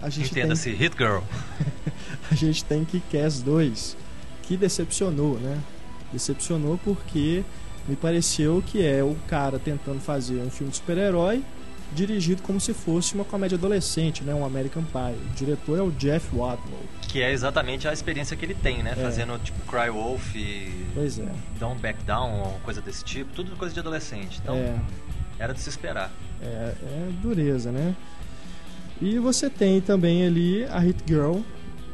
a 0.01 0.09
gente 0.09 0.31
tem 0.31 0.43
Entenda-se, 0.43 0.69
Hit 0.71 0.95
Girl. 0.97 1.21
a 2.29 2.35
gente 2.35 2.63
tem 2.65 2.85
Kick-Ass 2.85 3.41
2, 3.41 3.97
que 4.43 4.57
decepcionou, 4.57 5.39
né? 5.39 5.59
Decepcionou 6.11 6.79
porque 6.83 7.43
me 7.87 7.95
pareceu 7.95 8.63
que 8.65 8.85
é 8.85 9.03
o 9.03 9.15
cara 9.27 9.57
tentando 9.57 9.99
fazer 9.99 10.39
um 10.41 10.49
filme 10.49 10.71
de 10.71 10.77
super-herói 10.77 11.43
dirigido 11.93 12.41
como 12.41 12.59
se 12.59 12.73
fosse 12.73 13.13
uma 13.15 13.23
comédia 13.23 13.57
adolescente, 13.57 14.23
né? 14.23 14.33
Um 14.33 14.43
American 14.45 14.83
Pie. 14.83 15.15
O 15.31 15.35
diretor 15.35 15.77
é 15.77 15.81
o 15.81 15.91
Jeff 15.91 16.35
Wadlow. 16.35 16.79
Que 17.07 17.21
é 17.21 17.31
exatamente 17.31 17.87
a 17.87 17.93
experiência 17.93 18.35
que 18.35 18.43
ele 18.45 18.55
tem, 18.55 18.81
né? 18.83 18.91
É. 18.91 18.95
Fazendo 18.95 19.37
tipo 19.43 19.59
Cry 19.69 19.89
Wolf 19.89 20.35
e 20.35 20.85
Pois 20.93 21.19
é. 21.19 21.31
Don't 21.59 21.79
Back 21.81 22.03
Down, 22.03 22.59
coisa 22.63 22.81
desse 22.81 23.03
tipo. 23.03 23.31
Tudo 23.33 23.55
coisa 23.55 23.73
de 23.73 23.79
adolescente. 23.79 24.39
Então, 24.41 24.55
É, 24.55 24.75
era 25.39 25.53
de 25.53 25.59
se 25.61 25.69
esperar. 25.69 26.11
é, 26.41 26.73
é 26.81 27.09
dureza, 27.21 27.71
né? 27.71 27.95
E 29.01 29.17
você 29.19 29.49
tem 29.49 29.81
também 29.81 30.25
ali 30.25 30.63
a 30.65 30.79
Hit 30.79 31.03
Girl 31.07 31.39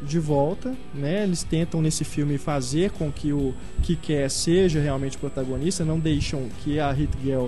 de 0.04 0.20
volta, 0.20 0.76
né? 0.94 1.24
Eles 1.24 1.44
tentam 1.44 1.82
nesse 1.82 2.04
filme 2.06 2.38
fazer 2.38 2.92
com 2.92 3.12
que 3.12 3.34
o 3.34 3.54
que 3.84 3.96
quer 3.96 4.30
seja 4.30 4.80
realmente 4.80 5.18
protagonista, 5.18 5.84
não 5.84 6.00
deixam 6.00 6.48
que 6.64 6.80
a 6.80 6.92
Hit 6.92 7.12
Girl 7.22 7.48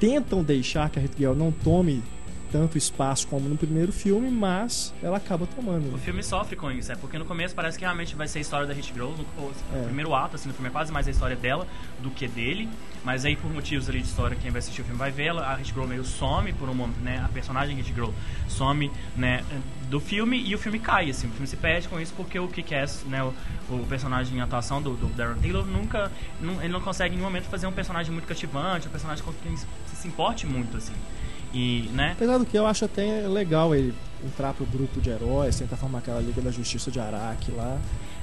tentam 0.00 0.42
deixar 0.42 0.90
que 0.90 0.98
a 0.98 1.02
Hit 1.02 1.14
Girl 1.16 1.34
não 1.34 1.50
tome 1.52 2.02
tanto 2.50 2.78
espaço 2.78 3.26
como 3.26 3.48
no 3.48 3.56
primeiro 3.56 3.90
filme, 3.92 4.30
mas 4.30 4.94
ela 5.02 5.16
acaba 5.16 5.44
tomando. 5.44 5.92
O 5.92 5.98
filme 5.98 6.22
sofre 6.22 6.54
com 6.54 6.70
isso, 6.70 6.92
é 6.92 6.94
porque 6.96 7.18
no 7.18 7.24
começo 7.24 7.52
parece 7.54 7.76
que 7.76 7.84
realmente 7.84 8.14
vai 8.14 8.28
ser 8.28 8.38
a 8.38 8.42
história 8.42 8.66
da 8.66 8.72
Hit 8.72 8.92
Girl, 8.94 9.10
no, 9.10 9.24
o 9.44 9.52
É. 9.74 9.82
primeiro 9.84 10.14
ato, 10.14 10.36
assim, 10.36 10.46
no 10.48 10.54
filme 10.54 10.68
é 10.68 10.72
quase 10.72 10.92
mais 10.92 11.08
a 11.08 11.10
história 11.10 11.34
dela 11.34 11.66
do 12.00 12.10
que 12.10 12.28
dele, 12.28 12.68
mas 13.04 13.24
aí 13.24 13.36
por 13.36 13.52
motivos 13.52 13.88
ali 13.88 14.00
de 14.00 14.06
história, 14.08 14.36
quem 14.40 14.50
vai 14.50 14.58
assistir 14.60 14.80
o 14.80 14.84
filme 14.84 14.98
vai 14.98 15.10
ver, 15.10 15.26
ela, 15.26 15.46
a 15.46 15.54
Hit 15.56 15.72
Girl 15.72 15.86
meio 15.86 16.04
some 16.04 16.52
por 16.54 16.68
um 16.68 16.74
momento, 16.74 16.98
né, 17.00 17.22
a 17.24 17.28
personagem 17.28 17.76
Hit 17.76 17.92
Girl 17.92 18.10
some, 18.48 18.90
né, 19.16 19.44
do 19.90 20.00
filme 20.00 20.42
e 20.42 20.54
o 20.54 20.58
filme 20.58 20.78
cai, 20.78 21.10
assim, 21.10 21.26
o 21.26 21.30
filme 21.30 21.46
se 21.46 21.56
perde 21.56 21.86
com 21.88 22.00
isso 22.00 22.12
porque 22.16 22.38
o 22.38 22.48
Kick-Ass, 22.48 23.04
né, 23.06 23.22
o, 23.22 23.32
o 23.70 23.86
personagem 23.88 24.38
em 24.38 24.40
atuação 24.40 24.80
do, 24.80 24.94
do 24.94 25.06
Darren 25.14 25.36
Taylor 25.40 25.64
nunca, 25.66 26.10
não- 26.40 26.60
ele 26.62 26.72
não 26.72 26.80
consegue 26.80 27.14
em 27.14 27.18
nenhum 27.18 27.28
momento 27.30 27.44
fazer 27.44 27.66
um 27.66 27.72
personagem 27.72 28.10
muito 28.12 28.26
cativante, 28.26 28.88
um 28.88 28.90
personagem 28.90 29.22
com 29.22 29.32
quem 29.34 29.56
se, 29.56 29.66
se 29.94 30.08
importe 30.08 30.46
muito, 30.46 30.76
assim, 30.76 30.94
e, 31.52 31.88
né, 31.92 32.12
Apesar 32.12 32.38
do 32.38 32.46
que 32.46 32.56
eu 32.58 32.66
acho 32.66 32.84
até 32.84 33.28
legal 33.28 33.74
ele 33.74 33.94
entrar 34.24 34.54
pro 34.54 34.64
grupo 34.66 35.00
de 35.00 35.10
heróis, 35.10 35.56
tentar 35.58 35.76
formar 35.76 35.98
aquela 35.98 36.20
Liga 36.20 36.40
da 36.40 36.50
Justiça 36.50 36.90
de 36.90 36.98
Araque 36.98 37.52
lá. 37.52 37.78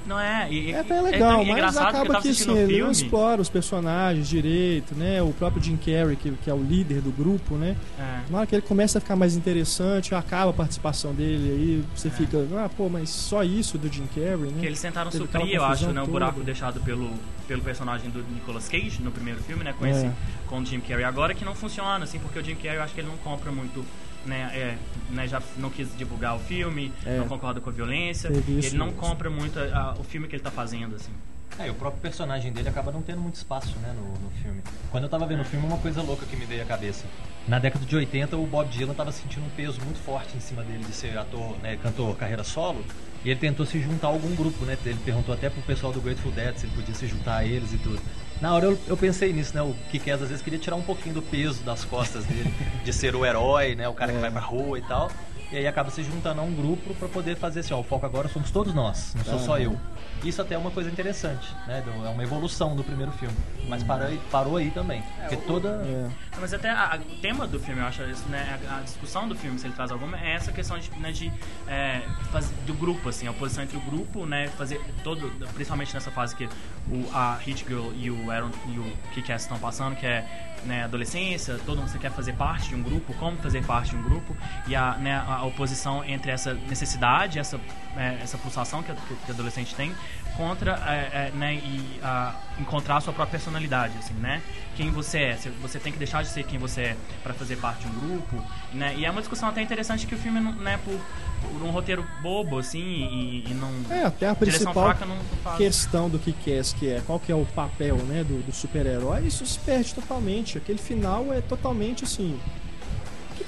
Não 0.05 0.19
é, 0.19 0.51
e, 0.51 0.71
É 0.71 0.79
até 0.79 0.97
e- 0.99 1.01
legal, 1.01 1.41
é, 1.41 1.45
mas 1.45 1.47
porque 1.47 1.77
eu 1.77 1.83
acaba 1.87 2.05
que 2.21 2.29
assistindo 2.29 2.51
assim, 2.51 2.59
o 2.59 2.63
ele 2.63 2.71
não 2.71 2.77
filme, 2.77 2.91
explora 2.91 3.41
os 3.41 3.49
personagens 3.49 4.27
direito, 4.27 4.95
né? 4.95 5.21
O 5.21 5.31
próprio 5.33 5.61
Jim 5.63 5.77
Carrey, 5.77 6.15
que, 6.15 6.31
que 6.31 6.49
é 6.49 6.53
o 6.53 6.61
líder 6.61 7.01
do 7.01 7.11
grupo, 7.11 7.55
né? 7.55 7.75
é. 7.99 8.21
Na 8.29 8.39
hora 8.39 8.47
que 8.47 8.55
ele 8.55 8.61
começa 8.61 8.97
a 8.97 9.01
ficar 9.01 9.15
mais 9.15 9.35
interessante, 9.35 10.13
acaba 10.15 10.51
a 10.51 10.53
participação 10.53 11.13
dele, 11.13 11.49
aí 11.51 11.83
você 11.95 12.09
fica, 12.09 12.37
ah, 12.57 12.69
pô, 12.75 12.89
mas 12.89 13.09
só 13.09 13.43
isso 13.43 13.77
do 13.77 13.87
Jim 13.91 14.07
Carrey, 14.13 14.51
né? 14.51 14.59
Que 14.59 14.65
eles 14.65 14.81
tentaram 14.81 15.11
Teve 15.11 15.23
suprir, 15.25 15.53
eu 15.55 15.63
acho, 15.63 15.85
né, 15.87 16.01
o 16.01 16.05
toda. 16.05 16.11
buraco 16.11 16.41
deixado 16.41 16.79
pelo, 16.81 17.09
pelo 17.47 17.61
personagem 17.61 18.09
do 18.09 18.23
Nicolas 18.33 18.67
Cage 18.67 19.01
no 19.01 19.11
primeiro 19.11 19.39
filme, 19.43 19.63
né, 19.63 19.73
com, 19.77 19.85
É. 19.85 19.91
esse, 19.91 20.11
com 20.47 20.59
o 20.59 20.65
Jim 20.65 20.79
Carrey. 20.79 21.03
Agora 21.03 21.33
que 21.33 21.45
não 21.45 21.53
funciona, 21.55 22.03
assim, 22.03 22.19
porque 22.19 22.39
o 22.39 22.43
Jim 22.43 22.55
Carrey 22.55 22.77
eu 22.77 22.83
acho 22.83 22.93
que 22.93 23.01
ele 23.01 23.07
não 23.09 23.17
compra 23.17 23.51
muito, 23.51 23.85
né, 24.25 24.51
é, 24.53 24.77
né 25.13 25.27
já 25.27 25.41
não 25.57 25.69
quis 25.69 25.95
divulgar 25.97 26.35
o 26.35 26.39
filme, 26.39 26.93
É. 27.05 27.17
não 27.17 27.27
concorda 27.27 27.59
com 27.59 27.69
a 27.69 27.73
violência, 27.73 28.29
isso 28.31 28.67
ele 28.69 28.77
não 28.77 28.87
mesmo. 28.87 28.99
compra 29.01 29.29
muito 29.29 29.59
a- 29.59 29.63
a- 29.63 29.93
o 29.99 30.03
filme 30.03 30.27
que 30.27 30.35
ele 30.35 30.43
tá 30.43 30.51
fazendo, 30.51 30.95
assim. 30.95 31.11
É, 31.59 31.69
o 31.69 31.73
próprio 31.75 32.01
personagem 32.01 32.51
dele 32.51 32.69
acaba 32.69 32.91
não 32.91 33.01
tendo 33.01 33.19
muito 33.19 33.35
espaço, 33.35 33.77
né, 33.79 33.93
no, 33.93 34.07
no 34.23 34.31
filme. 34.41 34.61
Quando 34.89 35.03
eu 35.03 35.09
tava 35.09 35.25
vendo 35.25 35.41
o 35.41 35.45
filme, 35.45 35.65
uma 35.67 35.77
coisa 35.77 36.01
louca 36.01 36.25
que 36.25 36.35
me 36.35 36.45
veio 36.45 36.61
à 36.63 36.65
cabeça. 36.65 37.05
Na 37.47 37.59
década 37.59 37.85
de 37.85 37.95
80, 37.95 38.37
o 38.37 38.47
Bob 38.47 38.69
Dylan 38.69 38.93
tava 38.93 39.11
sentindo 39.11 39.45
um 39.45 39.49
peso 39.49 39.81
muito 39.81 39.99
forte 39.99 40.35
em 40.37 40.39
cima 40.39 40.63
dele 40.63 40.83
de 40.85 40.93
ser 40.93 41.17
ator, 41.17 41.57
né, 41.61 41.77
cantor 41.83 42.15
carreira 42.15 42.43
solo. 42.43 42.83
E 43.25 43.29
ele 43.29 43.39
tentou 43.39 43.65
se 43.65 43.79
juntar 43.79 44.07
a 44.07 44.11
algum 44.11 44.33
grupo, 44.35 44.65
né? 44.65 44.75
Ele 44.83 44.97
perguntou 45.05 45.35
até 45.35 45.47
pro 45.49 45.61
pessoal 45.61 45.91
do 45.93 46.01
Grateful 46.01 46.31
Dead 46.31 46.55
se 46.57 46.65
ele 46.65 46.73
podia 46.75 46.95
se 46.95 47.05
juntar 47.05 47.37
a 47.37 47.45
eles 47.45 47.71
e 47.73 47.77
tudo. 47.77 48.01
Na 48.41 48.53
hora 48.55 48.65
eu, 48.65 48.77
eu 48.87 48.97
pensei 48.97 49.31
nisso, 49.31 49.53
né? 49.55 49.61
O 49.61 49.73
Kikaz 49.91 50.21
às 50.21 50.29
vezes 50.29 50.43
queria 50.43 50.57
tirar 50.57 50.75
um 50.75 50.81
pouquinho 50.81 51.13
do 51.15 51.21
peso 51.21 51.61
das 51.63 51.85
costas 51.85 52.25
dele, 52.25 52.51
de 52.83 52.91
ser 52.91 53.15
o 53.15 53.23
herói, 53.25 53.75
né? 53.75 53.87
O 53.87 53.93
cara 53.93 54.11
que 54.11 54.17
É. 54.17 54.21
vai 54.21 54.31
pra 54.31 54.41
rua 54.41 54.79
e 54.79 54.81
tal. 54.81 55.11
E 55.51 55.57
aí 55.57 55.67
acaba 55.67 55.91
se 55.91 56.01
juntando 56.03 56.41
a 56.41 56.43
um 56.43 56.53
grupo 56.53 56.93
pra 56.95 57.07
poder 57.07 57.35
fazer 57.35 57.59
assim, 57.59 57.73
ó, 57.73 57.79
o 57.79 57.83
foco 57.83 58.05
agora 58.05 58.27
somos 58.29 58.49
todos 58.51 58.73
nós, 58.73 59.13
não 59.15 59.23
sou 59.25 59.37
só 59.39 59.59
eu. 59.59 59.77
Isso 60.23 60.41
até 60.41 60.53
é 60.55 60.57
uma 60.57 60.69
coisa 60.71 60.89
interessante, 60.89 61.47
né? 61.67 61.81
do- 61.81 62.05
É 62.05 62.09
uma 62.09 62.23
evolução 62.23 62.75
do 62.75 62.83
primeiro 62.83 63.11
filme. 63.13 63.35
Mas 63.67 63.83
parou 63.83 64.07
aí, 64.07 64.21
parou 64.31 64.57
aí 64.57 64.69
também. 64.71 65.01
Porque 65.19 65.35
toda. 65.37 65.69
É. 65.83 66.09
Mas 66.39 66.53
até 66.53 66.69
a- 66.69 66.93
a- 66.93 66.97
o 66.97 67.15
tema 67.21 67.47
do 67.47 67.59
filme, 67.59 67.81
eu 67.81 67.87
acho, 67.87 68.03
isso, 68.03 68.27
né, 68.29 68.59
a, 68.69 68.77
a 68.77 68.81
discussão 68.81 69.27
do 69.27 69.35
filme, 69.35 69.57
se 69.59 69.65
ele 69.67 69.73
traz 69.73 69.91
alguma, 69.91 70.19
é 70.19 70.33
essa 70.35 70.51
questão 70.51 70.77
de, 70.77 70.91
né, 70.99 71.11
de 71.11 71.31
é, 71.67 72.01
faz- 72.31 72.49
do 72.67 72.73
grupo, 72.73 73.09
assim, 73.09 73.27
a 73.27 73.31
oposição 73.31 73.63
entre 73.63 73.77
o 73.77 73.81
grupo, 73.81 74.25
né, 74.25 74.47
fazer 74.49 74.79
todo, 75.03 75.29
principalmente 75.53 75.93
nessa 75.93 76.11
fase 76.11 76.35
que 76.35 76.45
o, 76.89 77.09
a 77.13 77.35
Hit 77.37 77.65
Girl 77.67 77.91
e 77.95 78.11
o 78.11 78.29
Aaron 78.31 78.51
e 78.67 78.77
o 78.79 78.93
Kick-Ass 79.13 79.43
estão 79.43 79.57
passando, 79.59 79.95
que 79.95 80.05
é 80.05 80.47
né, 80.65 80.83
adolescência, 80.83 81.59
todo 81.65 81.79
mundo 81.79 81.89
você 81.89 81.97
quer 81.97 82.11
fazer 82.11 82.33
parte 82.33 82.69
de 82.69 82.75
um 82.75 82.83
grupo, 82.83 83.13
como 83.15 83.35
fazer 83.37 83.63
parte 83.65 83.91
de 83.91 83.95
um 83.95 84.03
grupo, 84.03 84.37
e 84.67 84.75
a, 84.75 84.93
né, 84.97 85.15
a 85.27 85.43
oposição 85.43 86.03
entre 86.05 86.29
essa 86.29 86.53
necessidade, 86.53 87.39
essa, 87.39 87.59
é, 87.97 88.19
essa 88.21 88.37
pulsação 88.37 88.83
que, 88.83 88.91
a- 88.91 88.95
que 88.95 89.31
o 89.31 89.33
adolescente 89.33 89.73
tem, 89.73 89.91
contra 90.37 90.71
é, 90.87 91.27
é, 91.27 91.31
né, 91.31 91.55
e 91.55 91.99
a, 92.03 92.35
encontrar 92.59 92.97
a 92.97 93.01
sua 93.01 93.13
própria 93.13 93.31
personalidade, 93.39 93.97
assim, 93.97 94.13
né? 94.15 94.41
Quem 94.75 94.89
você 94.89 95.19
é, 95.19 95.37
Você- 95.61 95.79
tem 95.79 95.91
que 95.91 95.99
deixar 95.99 96.23
de 96.23 96.29
ser 96.29 96.43
quem 96.43 96.57
você 96.57 96.81
é 96.81 96.97
para 97.23 97.33
fazer 97.33 97.57
parte 97.57 97.85
de 97.85 97.95
um 97.95 97.99
grupo, 97.99 98.43
né? 98.73 98.93
E 98.97 99.05
é 99.05 99.11
uma 99.11 99.21
discussão 99.21 99.49
até 99.49 99.61
interessante 99.61 100.07
que 100.07 100.15
o 100.15 100.17
filme, 100.17 100.39
não- 100.39 100.53
né, 100.53 100.79
por, 100.83 100.99
por 101.41 101.61
um 101.63 101.71
roteiro 101.71 102.05
bobo, 102.21 102.57
assim, 102.59 102.79
e, 102.79 103.51
e 103.51 103.53
não... 103.53 103.71
É, 103.89 104.03
até 104.03 104.29
a 104.29 104.35
principal 104.35 104.73
fraca 104.73 105.05
não, 105.05 105.15
não 105.15 105.57
questão 105.57 106.09
do 106.09 106.17
que 106.19 106.31
que 106.31 106.51
é, 106.51 106.61
que 106.79 106.89
é 106.89 107.01
qual 107.05 107.19
que 107.19 107.31
é 107.31 107.35
o 107.35 107.45
papel 107.45 107.97
né, 107.97 108.23
do, 108.23 108.41
do 108.45 108.51
super-herói, 108.53 109.25
isso 109.25 109.45
se 109.45 109.59
perde 109.59 109.93
totalmente. 109.93 110.57
Aquele 110.57 110.79
final 110.79 111.33
é 111.33 111.41
totalmente 111.41 112.03
assim. 112.03 112.39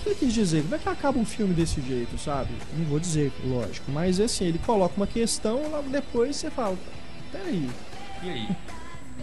Que, 0.04 0.10
ele 0.10 0.16
quis 0.16 0.34
dizer? 0.34 0.64
Como 0.64 0.76
é 0.76 0.78
que 0.78 0.90
acaba 0.90 1.18
um 1.18 1.26
filme 1.26 1.54
desse 1.54 1.80
jeito, 1.82 2.18
sabe? 2.18 2.50
Não 2.78 2.86
vou 2.86 3.00
dizer, 3.00 3.32
lógico, 3.46 3.92
mas 3.92 4.20
assim, 4.20 4.46
ele 4.46 4.60
coloca 4.60 4.94
uma 4.98 5.08
questão, 5.08 5.70
logo 5.70 5.90
depois 5.90 6.36
você 6.36 6.50
fala, 6.50 6.78
peraí. 7.32 7.70
E 8.22 8.30
aí? 8.30 8.50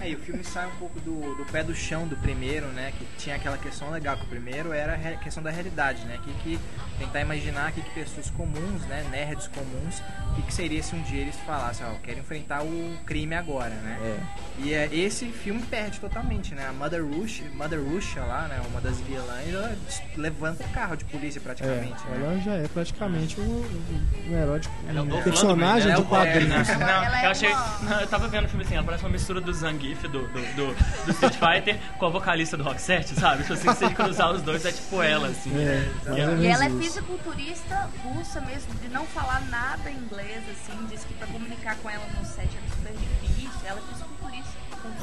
Aí 0.00 0.14
o 0.14 0.18
filme 0.18 0.42
sai 0.42 0.66
um 0.66 0.76
pouco 0.76 0.98
do, 1.00 1.34
do 1.36 1.44
pé 1.52 1.62
do 1.62 1.74
chão 1.74 2.06
do 2.06 2.16
primeiro, 2.16 2.66
né? 2.68 2.92
Que 2.98 3.06
tinha 3.18 3.36
aquela 3.36 3.58
questão 3.58 3.90
legal, 3.90 4.16
que 4.16 4.24
o 4.24 4.28
primeiro 4.28 4.72
era 4.72 4.94
a 4.94 5.16
questão 5.16 5.42
da 5.42 5.50
realidade, 5.50 6.02
né? 6.04 6.18
Que, 6.24 6.32
que 6.42 6.58
tentar 6.98 7.20
imaginar 7.20 7.70
que, 7.72 7.82
que 7.82 7.90
pessoas 7.90 8.30
comuns, 8.30 8.82
né? 8.86 9.06
Nerds 9.10 9.48
comuns, 9.48 10.02
o 10.32 10.34
que, 10.36 10.42
que 10.42 10.54
seria 10.54 10.82
se 10.82 10.94
um 10.94 11.02
dia 11.02 11.20
eles 11.20 11.36
falassem, 11.46 11.84
ó, 11.86 11.90
eu 11.90 11.98
quero 12.02 12.18
enfrentar 12.18 12.62
o 12.62 12.96
crime 13.04 13.34
agora, 13.34 13.70
né? 13.74 13.98
É. 14.02 14.62
E 14.62 14.74
é, 14.74 14.88
esse 14.92 15.26
filme 15.26 15.60
perde 15.62 16.00
totalmente, 16.00 16.54
né? 16.54 16.66
A 16.68 16.72
Mother 16.72 17.04
Rush, 17.04 17.42
Mother 17.54 17.80
Russia 17.82 18.22
lá, 18.22 18.48
né? 18.48 18.60
Uma 18.70 18.80
das 18.80 18.98
vilãs, 19.00 19.48
ela 19.52 19.76
levanta 20.16 20.64
o 20.64 20.68
carro 20.70 20.96
de 20.96 21.04
polícia 21.04 21.38
É, 21.38 21.42
praticamente, 21.42 22.02
né? 22.06 22.20
ela 22.22 22.38
já 22.40 22.52
é 22.54 22.68
praticamente 22.68 23.38
um, 23.40 23.44
um- 23.44 24.30
um 24.30 24.38
herói 24.38 24.60
de 24.60 24.68
é 24.88 25.00
um 25.00 25.06
Dolph 25.06 25.24
personagem 25.24 25.94
de 25.94 26.00
né? 26.00 26.06
quadrinhos. 26.08 26.68
É, 26.68 26.76
Não, 26.76 27.04
Ela 27.04 27.22
é 27.22 27.26
eu 27.26 27.30
achei. 27.30 27.48
uma- 27.50 27.78
não, 27.82 28.00
eu 28.00 28.06
tava 28.06 28.28
vendo 28.28 28.44
o 28.44 28.48
filme 28.48 28.64
assim, 28.64 28.74
ela 28.74 28.84
parece 28.84 29.04
uma 29.04 29.10
mistura 29.10 29.40
do 29.40 29.52
Zangief 29.52 29.89
do, 29.94 30.26
do, 30.28 30.40
do, 30.54 31.04
do 31.04 31.10
Street 31.10 31.34
Fighter 31.34 31.78
com 31.98 32.06
a 32.06 32.08
vocalista 32.08 32.56
do 32.56 32.62
Rock 32.62 32.80
7, 32.80 33.14
sabe? 33.14 33.42
Tipo 33.42 33.54
assim, 33.54 33.72
se 33.72 33.78
você 33.78 33.90
cruzar 33.94 34.32
os 34.32 34.42
dois, 34.42 34.64
é 34.64 34.72
tipo 34.72 35.02
ela, 35.02 35.28
assim. 35.28 35.50
É, 35.56 35.90
ou 36.10 36.38
E 36.38 36.46
ela 36.46 36.64
é 36.64 36.70
fisiculturista 36.70 37.90
russa 38.02 38.40
mesmo, 38.40 38.74
de 38.74 38.88
não 38.88 39.06
falar 39.06 39.40
nada 39.48 39.90
inglês, 39.90 40.42
assim, 40.50 40.86
diz 40.90 41.04
que 41.04 41.14
pra 41.14 41.26
comunicar 41.26 41.76
com 41.76 41.88
ela 41.90 42.06
no 42.18 42.24
set 42.24 42.49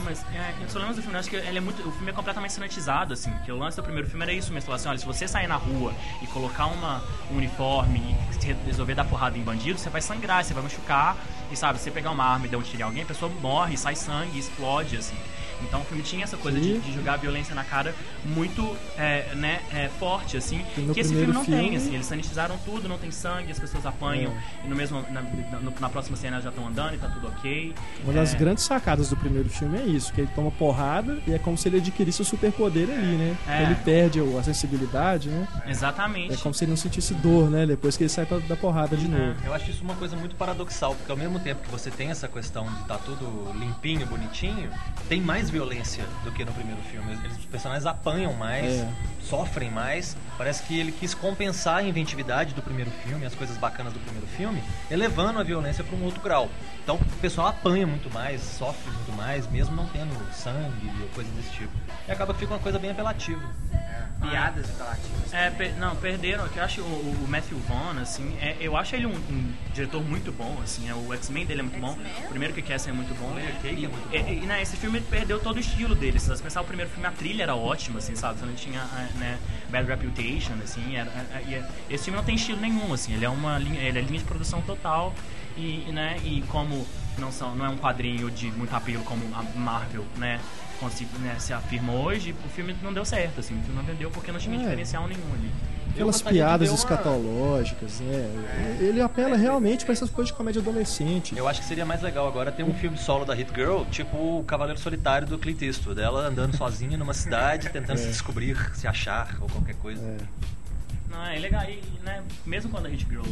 Mas 0.07 0.23
é, 0.33 0.53
eu 0.63 0.69
só 0.69 0.79
lembro 0.79 0.95
do 0.95 1.01
filme, 1.01 1.17
acho 1.17 1.29
que 1.29 1.35
ele 1.35 1.57
é 1.57 1.59
muito, 1.59 1.85
o 1.85 1.91
filme 1.91 2.09
é 2.09 2.13
completamente 2.13 2.53
sanitizado, 2.53 3.11
assim, 3.11 3.29
que 3.43 3.51
o 3.51 3.57
lance 3.57 3.75
do 3.75 3.83
primeiro 3.83 4.07
filme 4.07 4.23
era 4.23 4.31
isso 4.31 4.53
mesmo, 4.53 4.71
assim, 4.71 4.87
olha, 4.87 4.97
se 4.97 5.05
você 5.05 5.27
sair 5.27 5.47
na 5.47 5.57
rua 5.57 5.93
e 6.21 6.27
colocar 6.27 6.67
uma, 6.67 7.03
um 7.29 7.35
uniforme 7.35 8.15
e 8.41 8.65
resolver 8.65 8.95
dar 8.95 9.03
porrada 9.03 9.37
em 9.37 9.41
bandido, 9.41 9.77
você 9.77 9.89
vai 9.89 9.99
sangrar, 9.99 10.45
você 10.45 10.53
vai 10.53 10.63
machucar, 10.63 11.17
e 11.51 11.57
sabe, 11.57 11.77
se 11.77 11.83
você 11.83 11.91
pegar 11.91 12.11
uma 12.11 12.23
arma 12.23 12.45
e 12.45 12.49
dar 12.49 12.57
um 12.57 12.61
tiro 12.61 12.79
em 12.79 12.85
alguém, 12.85 13.03
a 13.03 13.05
pessoa 13.05 13.29
morre, 13.41 13.75
sai 13.75 13.97
sangue, 13.97 14.39
explode, 14.39 14.95
assim. 14.95 15.17
Então 15.63 15.81
o 15.81 15.85
filme 15.85 16.03
tinha 16.03 16.23
essa 16.23 16.37
coisa 16.37 16.59
de, 16.59 16.79
de 16.79 16.93
jogar 16.93 17.13
a 17.13 17.17
violência 17.17 17.53
na 17.55 17.63
cara 17.63 17.93
muito, 18.25 18.75
é, 18.97 19.33
né, 19.35 19.61
é, 19.73 19.89
forte, 19.99 20.37
assim, 20.37 20.63
Que 20.93 20.99
esse 20.99 21.13
filme 21.13 21.33
não 21.33 21.43
tem, 21.45 21.61
filme- 21.63 21.77
assim, 21.77 21.93
eles 21.95 22.05
sanitizaram 22.05 22.57
tudo, 22.65 22.87
não 22.87 22.97
tem 22.97 23.11
sangue, 23.11 23.51
as 23.51 23.59
pessoas 23.59 23.85
apanham, 23.85 24.31
É. 24.31 24.65
e 24.65 24.69
no 24.69 24.75
mesmo, 24.75 25.01
na, 25.11 25.21
na, 25.21 25.71
na 25.79 25.89
próxima 25.89 26.15
cena 26.17 26.35
elas 26.35 26.43
já 26.43 26.49
estão 26.49 26.67
andando 26.67 26.95
e 26.95 26.97
tá 26.97 27.07
tudo 27.07 27.27
ok. 27.27 27.73
Uma 28.03 28.13
das 28.13 28.33
É. 28.33 28.37
grandes 28.37 28.63
sacadas 28.63 29.09
do 29.09 29.17
primeiro 29.17 29.49
filme 29.49 29.77
é 29.77 29.83
isso, 29.85 30.13
que 30.13 30.21
ele 30.21 30.29
toma 30.35 30.51
porrada 30.51 31.17
e 31.25 31.33
é 31.33 31.39
como 31.39 31.57
se 31.57 31.67
ele 31.69 31.77
adquirisse 31.77 32.21
o 32.21 32.25
superpoder 32.25 32.89
ali, 32.89 33.15
né? 33.17 33.37
É. 33.47 33.63
Ele 33.63 33.75
perde 33.75 34.19
a 34.19 34.43
sensibilidade, 34.43 35.29
né? 35.29 35.47
Exatamente. 35.67 36.33
É 36.33 36.37
como 36.37 36.53
se 36.53 36.63
ele 36.63 36.71
não 36.71 36.77
sentisse 36.77 37.13
dor, 37.15 37.49
né? 37.49 37.65
Depois 37.65 37.95
que 37.97 38.03
ele 38.03 38.09
sai 38.09 38.25
pra 38.25 38.37
dar 38.39 38.55
porrada 38.57 38.95
de 38.95 39.07
novo. 39.07 39.35
Eu 39.45 39.53
acho 39.53 39.69
isso 39.71 39.83
uma 39.83 39.95
coisa 39.95 40.15
muito 40.15 40.35
paradoxal, 40.35 40.95
porque 40.95 41.11
ao 41.11 41.17
mesmo 41.17 41.39
tempo 41.39 41.61
que 41.63 41.69
você 41.71 41.89
tem 41.89 42.09
essa 42.09 42.27
questão 42.27 42.65
de 42.71 42.81
estar 42.81 42.97
tudo 42.99 43.51
limpinho, 43.57 44.05
bonitinho, 44.07 44.69
tem 45.09 45.21
mais 45.21 45.46
violência 45.49 46.03
do 46.23 46.31
que 46.31 46.43
no 46.45 46.51
primeiro 46.51 46.81
filme. 46.83 47.11
Eles- 47.13 47.37
os 47.37 47.45
personagens 47.45 47.85
apanham 47.85 48.33
mais, 48.33 48.65
É. 48.81 48.89
sofrem 49.21 49.69
mais. 49.71 50.15
Parece 50.37 50.63
que 50.63 50.79
ele 50.79 50.91
quis 50.91 51.13
compensar 51.13 51.77
a 51.77 51.83
inventividade 51.83 52.53
do 52.53 52.61
primeiro 52.61 52.91
filme, 53.05 53.25
as 53.25 53.33
coisas 53.35 53.57
bacanas 53.57 53.93
do 53.93 53.99
primeiro 53.99 54.27
filme, 54.27 54.63
elevando 54.91 55.39
a 55.39 55.43
violência 55.43 55.83
para 55.83 55.95
um 55.95 56.03
outro 56.03 56.21
grau. 56.21 56.49
Então 56.83 56.95
o 56.95 57.05
pessoal 57.19 57.47
apanha 57.47 57.85
muito 57.87 58.11
mais, 58.13 58.41
sofre 58.41 58.89
muito 58.91 59.11
mais, 59.13 59.49
mesmo 59.51 59.75
não 59.75 59.85
tendo 59.87 60.13
sangue 60.33 60.91
ou 61.01 61.07
coisa 61.09 61.29
desse 61.31 61.51
tipo. 61.51 61.73
E 62.07 62.11
acaba 62.11 62.33
que 62.33 62.39
fica 62.39 62.53
uma 62.53 62.59
coisa 62.59 62.79
bem 62.79 62.91
apelativa. 62.91 63.41
Piadas 64.21 64.69
apelativas. 64.71 65.33
É, 65.33 65.49
per- 65.51 65.75
não, 65.77 65.95
perderam. 65.95 66.47
Eu 66.55 66.63
acho 66.63 66.81
o, 66.81 66.85
o 67.23 67.27
Matthew 67.27 67.57
Vaughn, 67.67 67.99
assim, 67.99 68.35
é, 68.41 68.57
eu 68.59 68.75
acho 68.75 68.95
ele 68.95 69.05
um, 69.05 69.13
um 69.15 69.53
diretor 69.73 70.03
muito 70.03 70.31
bom, 70.31 70.59
assim, 70.63 70.89
é, 70.89 70.93
o 70.95 71.13
X-Men 71.13 71.45
dele 71.45 71.59
é 71.59 71.63
muito 71.63 71.79
bom. 71.79 71.95
O 72.25 72.27
primeiro 72.29 72.53
que 72.53 72.61
quer 72.61 72.79
é 72.87 72.91
muito 72.91 73.13
bom. 73.19 73.35
Cake 73.61 73.81
e, 73.81 73.85
é 73.85 73.87
muito 73.87 74.07
e- 74.13 74.19
bom. 74.19 74.43
E, 74.43 74.45
né, 74.47 74.61
esse 74.61 74.75
filme 74.75 74.99
perdeu 75.01 75.39
todo 75.39 75.57
o 75.57 75.59
estilo 75.59 75.93
dele. 75.93 76.19
Se 76.19 76.29
você 76.29 76.41
pensar 76.41 76.61
o 76.61 76.65
primeiro 76.65 76.89
filme, 76.91 77.05
a 77.07 77.11
trilha 77.11 77.43
era 77.43 77.55
ótima, 77.55 77.99
assim, 77.99 78.15
sabe? 78.15 78.35
Então 78.37 78.47
ele 78.49 78.57
tinha, 78.57 78.83
né, 79.15 79.37
Bad 79.69 79.87
Reputation, 79.87 80.53
assim, 80.63 80.95
era, 80.95 81.09
é, 81.11 81.43
e 81.89 81.93
esse 81.93 82.05
filme 82.05 82.17
não 82.17 82.25
tem 82.25 82.35
estilo 82.35 82.59
nenhum, 82.59 82.91
assim, 82.93 83.13
ele 83.13 83.23
é 83.25 83.29
uma 83.29 83.57
linha, 83.59 83.79
ele 83.81 83.99
é 83.99 84.01
linha 84.01 84.19
de 84.19 84.25
produção 84.25 84.61
total 84.63 85.13
e, 85.55 85.85
e, 85.87 85.91
né, 85.91 86.17
e 86.23 86.41
como 86.47 86.87
não 87.19 87.31
são, 87.31 87.55
não 87.55 87.65
é 87.65 87.69
um 87.69 87.77
quadrinho 87.77 88.29
de 88.31 88.51
muito 88.51 88.73
apelo 88.75 89.03
como 89.03 89.21
a 89.35 89.43
Marvel, 89.57 90.05
né? 90.17 90.39
consi- 90.79 91.07
né, 91.21 91.35
se 91.39 91.51
afirma 91.53 91.91
hoje, 91.91 92.35
o 92.45 92.49
filme 92.49 92.75
não 92.83 92.93
deu 92.93 93.03
certo, 93.03 93.39
assim, 93.39 93.55
o 93.59 93.63
filme 93.63 93.75
não 93.75 93.83
vendeu 93.83 94.11
porque 94.11 94.31
não 94.31 94.39
tinha 94.39 94.55
É. 94.57 94.59
diferencial 94.59 95.07
nenhum 95.07 95.33
ali. 95.33 95.51
aquelas 95.89 96.21
piadas 96.21 96.69
uma- 96.69 96.75
escatológicas, 96.75 97.99
né? 98.01 98.77
Ele 98.79 99.01
apela 99.01 99.35
realmente 99.35 99.83
pra 99.83 99.93
essas 99.93 100.11
coisas 100.11 100.31
de 100.31 100.37
comédia 100.37 100.61
adolescente. 100.61 101.35
Eu 101.35 101.47
acho 101.47 101.61
que 101.61 101.65
seria 101.65 101.83
mais 101.83 102.03
legal 102.03 102.27
agora 102.27 102.51
ter 102.51 102.61
um 102.61 102.71
filme 102.75 102.95
solo 102.95 103.25
da 103.25 103.33
Hit 103.33 103.49
Girl, 103.55 103.83
tipo 103.89 104.15
o 104.15 104.43
Cavaleiro 104.43 104.79
Solitário 104.79 105.27
do 105.27 105.39
Clint 105.39 105.59
Eastwood. 105.63 105.99
Ela 105.99 106.27
andando 106.27 106.55
sozinha 106.57 106.95
numa 106.95 107.15
cidade, 107.15 107.69
tentando 107.71 107.97
se 107.97 108.05
descobrir, 108.09 108.55
se 108.75 108.87
achar 108.87 109.35
ou 109.41 109.49
qualquer 109.49 109.73
coisa. 109.77 109.99
É. 109.99 110.17
Não, 111.09 111.25
é 111.25 111.39
legal. 111.39 111.63
E, 111.67 111.81
né, 112.03 112.21
mesmo 112.45 112.69
quando 112.69 112.85
a 112.85 112.89
Hit 112.89 113.07
Girl 113.09 113.23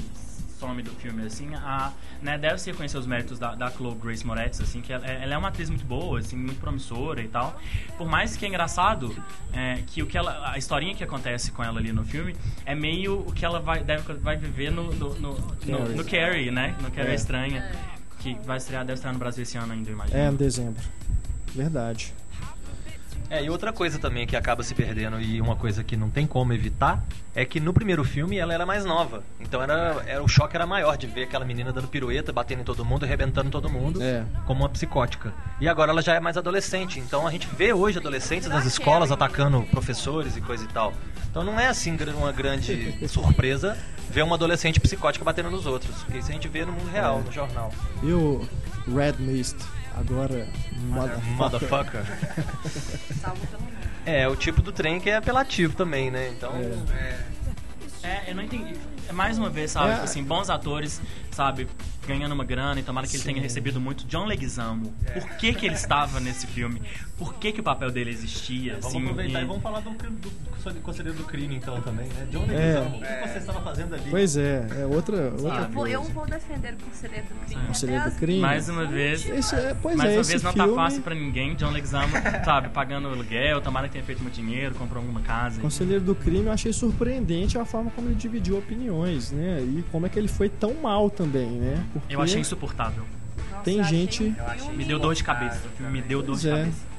some 0.60 0.82
do 0.82 0.92
filme, 0.92 1.26
assim, 1.26 1.54
a, 1.56 1.92
né, 2.22 2.38
deve 2.38 2.58
se 2.60 2.72
reconhecer 2.72 2.98
os 2.98 3.06
méritos 3.06 3.38
da, 3.38 3.56
da 3.56 3.70
Chloe 3.70 3.96
Grace 3.96 4.26
Moretz, 4.26 4.62
assim, 4.62 4.82
que 4.82 4.92
ela, 4.94 5.06
ela 5.06 5.34
é 5.34 5.38
uma 5.38 5.50
atriz 5.50 5.70
muito 5.70 5.86
boa, 5.86 6.20
assim, 6.20 6.36
muito 6.36 6.60
promissora 6.60 7.22
e 7.22 7.28
tal. 7.28 7.60
Por 7.98 8.08
mais 8.08 8.36
que 8.38 8.46
é 8.46 8.48
engraçado, 8.48 9.16
é, 9.54 9.84
que 9.88 10.02
o 10.02 10.08
que 10.08 10.18
ela, 10.18 10.52
a 10.52 10.58
historinha 10.58 10.96
que 10.96 11.04
acontece 11.04 11.52
com 11.52 11.64
ela 11.64 11.80
ali 11.80 11.92
no 11.92 12.04
filme 12.04 12.36
é 12.66 12.74
meio 12.74 13.20
o 13.20 13.32
que 13.32 13.46
ela 13.46 13.60
vai, 13.60 13.84
deve, 13.84 14.14
vai 14.16 14.38
viver 14.38 14.72
no, 14.72 14.94
no, 14.94 15.16
no, 15.16 15.34
no, 15.34 15.56
Carrie. 15.56 15.96
no 15.96 16.06
Carrie, 16.06 16.52
né? 16.52 16.76
No 16.82 16.90
Carrie 16.92 17.12
É. 17.12 17.16
Estranha, 17.16 17.72
que 18.20 18.36
vai 18.46 18.58
estrear, 18.58 18.84
deve 18.84 18.96
estrear 18.96 19.14
no 19.14 19.20
Brasil 19.20 19.44
esse 19.44 19.58
ano 19.58 19.74
ainda, 19.74 19.90
eu 19.90 19.94
imagino. 19.94 20.18
É, 20.18 20.28
em 20.30 20.36
dezembro. 20.36 20.82
Verdade. 21.54 22.14
É, 23.30 23.44
e 23.44 23.50
outra 23.50 23.74
coisa 23.74 23.98
também 24.00 24.28
que 24.28 24.36
acaba 24.36 24.62
se 24.64 24.74
perdendo 24.76 25.20
e 25.20 25.42
uma 25.42 25.56
coisa 25.56 25.84
que 25.84 25.98
não 25.98 26.10
tem 26.10 26.28
como 26.28 26.54
evitar 26.54 27.04
é 27.34 27.44
que 27.44 27.60
no 27.60 27.74
primeiro 27.74 28.04
filme 28.04 28.38
ela 28.38 28.54
era 28.54 28.66
mais 28.66 28.86
nova. 28.86 29.24
Então 29.40 29.62
era, 29.62 30.04
era 30.06 30.24
o 30.24 30.28
choque 30.28 30.56
era 30.56 30.66
maior 30.66 30.96
de 30.98 31.08
ver 31.08 31.24
aquela 31.24 31.44
menina 31.44 31.74
dando 31.74 31.88
pirueta, 31.88 32.32
batendo 32.32 32.62
em 32.62 32.64
todo 32.64 32.86
mundo, 32.86 33.04
arrebentando 33.04 33.50
todo 33.50 33.70
mundo, 33.70 34.02
É. 34.02 34.24
como 34.46 34.62
uma 34.62 34.70
psicótica. 34.70 35.34
E 35.60 35.68
agora 35.68 35.92
ela 35.92 36.02
já 36.02 36.14
é 36.14 36.20
mais 36.20 36.38
adolescente. 36.38 37.00
Então 37.00 37.26
a 37.28 37.32
gente 37.32 37.48
vê 37.48 37.74
hoje 37.74 37.98
adolescentes 37.98 38.48
nas 38.48 38.66
escolas 38.66 39.12
atacando 39.12 39.64
professores 39.64 40.38
e 40.38 40.42
coisa 40.42 40.64
e 40.64 40.68
tal. 40.68 40.94
Então 41.30 41.44
não 41.44 41.60
é 41.60 41.68
assim 41.68 41.98
uma 42.18 42.32
grande 42.32 42.96
surpresa 43.10 43.78
ver 44.10 44.24
uma 44.24 44.36
adolescente 44.36 44.80
psicótica 44.80 45.26
batendo 45.26 45.50
nos 45.52 45.66
outros. 45.66 46.04
Porque 46.04 46.20
isso 46.20 46.30
a 46.30 46.34
gente 46.34 46.48
vê 46.48 46.64
no 46.64 46.72
mundo 46.72 46.90
real, 46.90 47.22
no 47.22 47.32
jornal. 47.32 47.74
E 48.04 48.12
o 48.14 48.48
Red 48.88 49.14
Mist, 49.20 49.58
agora 49.96 50.48
Motherfucker. 50.90 51.36
Motherfucker. 51.38 52.06
Salvo 53.22 53.48
pelo 53.48 53.62
nome. 53.64 53.76
É, 54.06 54.28
o 54.28 54.36
tipo 54.36 54.62
do 54.62 54.72
trem 54.72 55.00
que 55.00 55.10
é 55.10 55.16
apelativo 55.16 55.76
também, 55.76 56.12
né? 56.12 56.30
Então. 56.30 56.52
É, 58.04 58.30
eu 58.30 58.36
não 58.36 58.44
entendi. 58.44 58.76
É 59.08 59.14
mais 59.14 59.38
uma 59.38 59.50
vez, 59.50 59.72
sabe? 59.72 59.90
É. 59.90 59.94
Tipo 59.94 60.04
assim, 60.06 60.24
bons 60.24 60.50
atores, 60.50 61.02
sabe? 61.32 61.68
Ganhando 62.08 62.34
uma 62.34 62.44
grana 62.44 62.80
e 62.80 62.84
tomara 62.84 63.08
que 63.08 63.14
ele 63.16 63.24
Sim. 63.24 63.30
tenha 63.30 63.42
recebido 63.42 63.80
muito. 63.82 64.06
John 64.06 64.26
Leguizamo. 64.26 64.94
Por 65.14 65.28
que 65.38 65.54
que 65.54 65.66
ele 65.66 65.76
estava 65.76 66.20
nesse 66.20 66.46
filme? 66.48 66.82
Por 67.18 67.34
que 67.36 67.52
que 67.52 67.60
o 67.60 67.64
papel 67.64 67.90
dele 67.92 68.12
existia? 68.12 68.74
Vamos 68.74 68.86
assim, 68.88 69.02
aproveitar 69.04 69.40
e- 69.40 69.44
e 69.44 69.46
vamos 69.48 69.64
falar 69.64 69.80
do, 69.80 69.90
do, 69.90 70.30
do 70.30 70.82
Conselheiro 70.82 71.18
do 71.18 71.24
Crime 71.24 71.56
então 71.56 71.82
também, 71.82 72.08
né? 72.08 72.28
John 72.30 72.44
É. 72.44 72.80
Leguizamo, 72.80 72.98
o 72.98 73.02
que 73.02 73.30
você 73.30 73.38
estava 73.40 73.62
fazendo 73.62 73.96
ali? 73.96 74.04
Pois 74.12 74.38
é, 74.38 74.68
é 74.82 74.86
outra, 74.86 75.32
outra 75.32 75.62
Eu 75.62 75.70
vou, 75.70 75.88
eu 75.88 76.04
vou 76.04 76.26
defender 76.28 76.74
o 76.74 76.78
Conselheiro 76.86 77.26
do 77.28 77.46
Crime. 77.46 77.68
Conselheiro 77.68 78.04
do 78.12 78.16
Crime. 78.18 78.40
Mais 78.40 78.70
uma 78.70 78.86
vez. 78.86 79.26
Esse 79.28 79.56
é, 79.56 79.76
pois 79.82 79.96
mais 79.96 80.10
é, 80.12 80.14
uma 80.16 80.22
esse 80.22 80.32
vez 80.32 80.44
não 80.44 80.52
filme, 80.54 80.70
tá 80.70 80.76
fácil 80.76 81.02
pra 81.02 81.16
ninguém. 81.16 81.56
John 81.56 81.72
Leguizamo, 81.72 82.14
sabe, 82.44 82.70
pagando 82.70 83.08
aluguel, 83.08 83.62
tomara 83.62 83.88
que 83.88 83.94
tenha 83.94 84.04
feito 84.06 84.22
muito 84.22 84.36
dinheiro, 84.36 84.76
comprou 84.76 85.02
alguma 85.02 85.22
casa. 85.22 85.60
Conselheiro 85.62 86.04
do 86.04 86.14
Crime, 86.14 86.46
eu 86.46 86.52
achei 86.52 86.72
surpreendente 86.74 87.58
a 87.58 87.66
forma 87.66 87.90
como 87.92 88.10
ele 88.10 88.16
dividiu 88.16 88.58
opiniões, 88.60 88.86
né? 89.04 89.62
E 89.62 89.84
como 89.92 90.06
é 90.06 90.10
que 90.10 90.18
ele 90.20 90.28
foi 90.28 90.50
tão 90.50 90.74
mal 90.76 91.10
também, 91.10 91.50
né? 91.52 91.84
Porque 91.94 92.16
Eu 92.16 92.22
achei 92.22 92.40
insuportável. 92.42 93.04
Nossa, 93.52 93.64
Tem 93.64 93.78
eu 93.78 93.84
achei 93.84 93.98
gente- 94.00 94.24
um 94.24 94.36
Eu 94.38 94.46
achei 94.48 94.76
Me 94.76 94.86
deu 94.86 95.00
dor 95.00 95.14
de 95.16 95.24
cabeça. 95.24 95.62
O 95.80 95.84
me 95.84 96.02
deu 96.02 96.22
dor 96.22 96.38
de 96.38 96.50
é. 96.50 96.58
cabeça. 96.58 96.96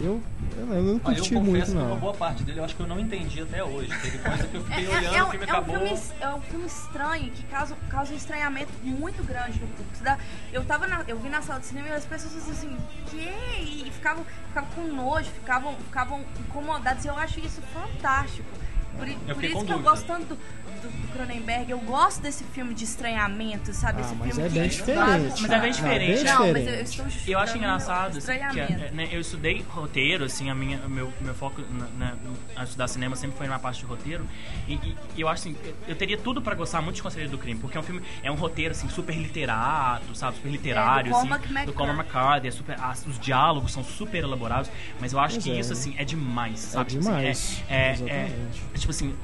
eu, 0.00 0.22
eu, 0.56 0.66
eu 0.74 0.82
não 0.82 0.92
eu 0.94 1.00
curti 1.00 1.20
confesso 1.34 1.40
muito, 1.42 1.64
que 1.66 1.70
uma 1.72 1.88
não. 1.88 1.96
boa 1.98 2.14
parte 2.14 2.42
dele 2.44 2.60
eu 2.60 2.64
acho 2.64 2.76
que 2.76 2.80
eu 2.82 2.86
não 2.86 3.00
entendi 3.00 3.40
até 3.42 3.64
hoje. 3.64 3.88
Teve 4.00 4.18
coisa 4.18 4.46
que 4.46 4.54
eu 4.56 4.60
É, 4.60 4.64
fiquei 4.64 4.84
é- 4.86 4.98
olhando, 4.98 5.14
é 5.16 5.22
o 5.22 5.26
um, 5.26 5.30
filme 5.30 5.44
é 5.44 5.48
um 5.48 5.50
acabou. 5.50 5.76
filme, 5.76 6.02
é 6.20 6.28
um 6.34 6.40
filme 6.42 6.66
estranho 6.66 7.30
que 7.32 7.42
causa, 7.44 7.76
causa 7.88 8.12
um 8.12 8.16
estranhamento 8.16 8.72
muito 8.84 9.24
grande 9.26 9.58
no 9.60 9.66
público. 9.68 9.88
Eu, 10.52 10.64
tava 10.64 10.86
na- 10.86 11.04
eu 11.08 11.18
vi 11.18 11.28
na 11.28 11.42
sala 11.42 11.58
de 11.60 11.66
cinema 11.66 11.88
e 11.88 11.92
as 11.92 12.04
pessoas 12.04 12.48
assim, 12.48 12.76
que? 13.10 13.16
E 13.86 13.90
ficavam, 13.92 14.24
ficavam 14.48 14.70
com 14.70 14.82
nojo, 14.94 15.30
ficavam, 15.30 15.74
ficavam 15.76 16.24
incomodadas. 16.40 17.04
E 17.04 17.08
eu 17.08 17.16
acho 17.18 17.40
isso 17.40 17.60
fantástico. 17.72 18.46
Por, 18.96 19.06
Eu 19.08 19.16
por 19.34 19.44
isso 19.44 19.52
que 19.64 19.72
eu 19.72 19.76
dúvida. 19.78 19.90
gosto 19.90 20.06
tanto 20.06 20.24
do, 20.34 20.38
do, 20.78 20.88
do 20.88 21.12
Cronenberg. 21.12 21.70
Eu 21.70 21.78
gosto 21.80 22.20
desse 22.22 22.44
filme 22.44 22.74
de 22.74 22.84
estranhamento, 22.84 23.72
sabe? 23.72 24.00
Ah, 24.02 24.06
Esse 24.06 24.14
mas 24.14 24.34
filme 24.34 24.42
é 24.46 24.48
que 24.52 24.58
bem 24.58 24.68
diferente. 24.68 25.42
Mas 25.42 25.50
é 25.50 25.58
bem 25.58 25.70
Não, 25.70 25.70
diferente. 25.76 26.24
Não, 26.24 26.38
mas 26.38 26.46
eu, 26.46 26.84
diferente. 26.84 26.84
estou 26.84 27.06
Eu 27.26 27.38
acho 27.38 27.56
engraçado, 27.56 28.18
assim, 28.18 28.32
que 28.52 28.60
é, 28.60 28.90
né, 28.92 29.08
eu 29.12 29.20
estudei 29.20 29.64
roteiro, 29.68 30.24
assim, 30.24 30.50
a 30.50 30.54
minha, 30.54 30.78
meu, 30.88 31.12
meu 31.20 31.34
foco 31.34 31.62
na, 31.70 31.86
na, 32.10 32.14
a 32.56 32.64
estudar 32.64 32.88
cinema 32.88 33.16
sempre 33.16 33.36
foi 33.36 33.46
na 33.48 33.58
parte 33.58 33.80
de 33.80 33.86
roteiro. 33.86 34.26
E, 34.66 34.74
e- 34.74 34.96
e 35.16 35.20
eu 35.20 35.28
acho 35.28 35.42
assim, 35.48 35.56
eu, 35.86 35.94
teria 35.96 36.16
tudo 36.18 36.40
pra 36.42 36.54
gostar 36.54 36.80
muito 36.82 36.96
de 36.96 37.02
Conselheiro 37.02 37.30
do 37.30 37.38
Crime, 37.38 37.58
porque 37.60 37.76
é 37.76 37.80
um 37.80 37.84
filme, 37.84 38.02
é 38.22 38.30
um 38.30 38.34
roteiro, 38.36 38.72
assim, 38.72 38.88
super 38.88 39.14
literato, 39.16 40.14
sabe? 40.14 40.36
Super 40.36 40.50
literário, 40.50 41.12
Cormac 41.12 41.44
assim. 41.44 41.48
Do 41.48 41.58
McCarthy. 41.58 41.72
Cormac 41.76 41.98
McCarthy, 42.08 42.48
é 42.48 42.50
super, 42.50 42.76
as- 42.80 43.06
os 43.06 43.18
diálogos 43.18 43.72
são 43.72 43.82
super 43.84 44.22
elaborados, 44.22 44.70
mas 45.00 45.12
eu 45.12 45.18
acho 45.20 45.34
Pois 45.36 45.44
que 45.44 45.50
é. 45.50 45.58
isso, 45.58 45.72
assim, 45.72 45.94
é 45.98 46.04
demais, 46.04 46.64
É 46.64 46.68
sabe? 46.70 46.90
Tipo 46.90 47.00
assim, 47.00 47.10
demais. 47.16 47.62
é, 47.68 47.74
é, 47.74 47.90
é, 48.08 48.78
tipo 48.78 48.90
assim, 48.90 49.14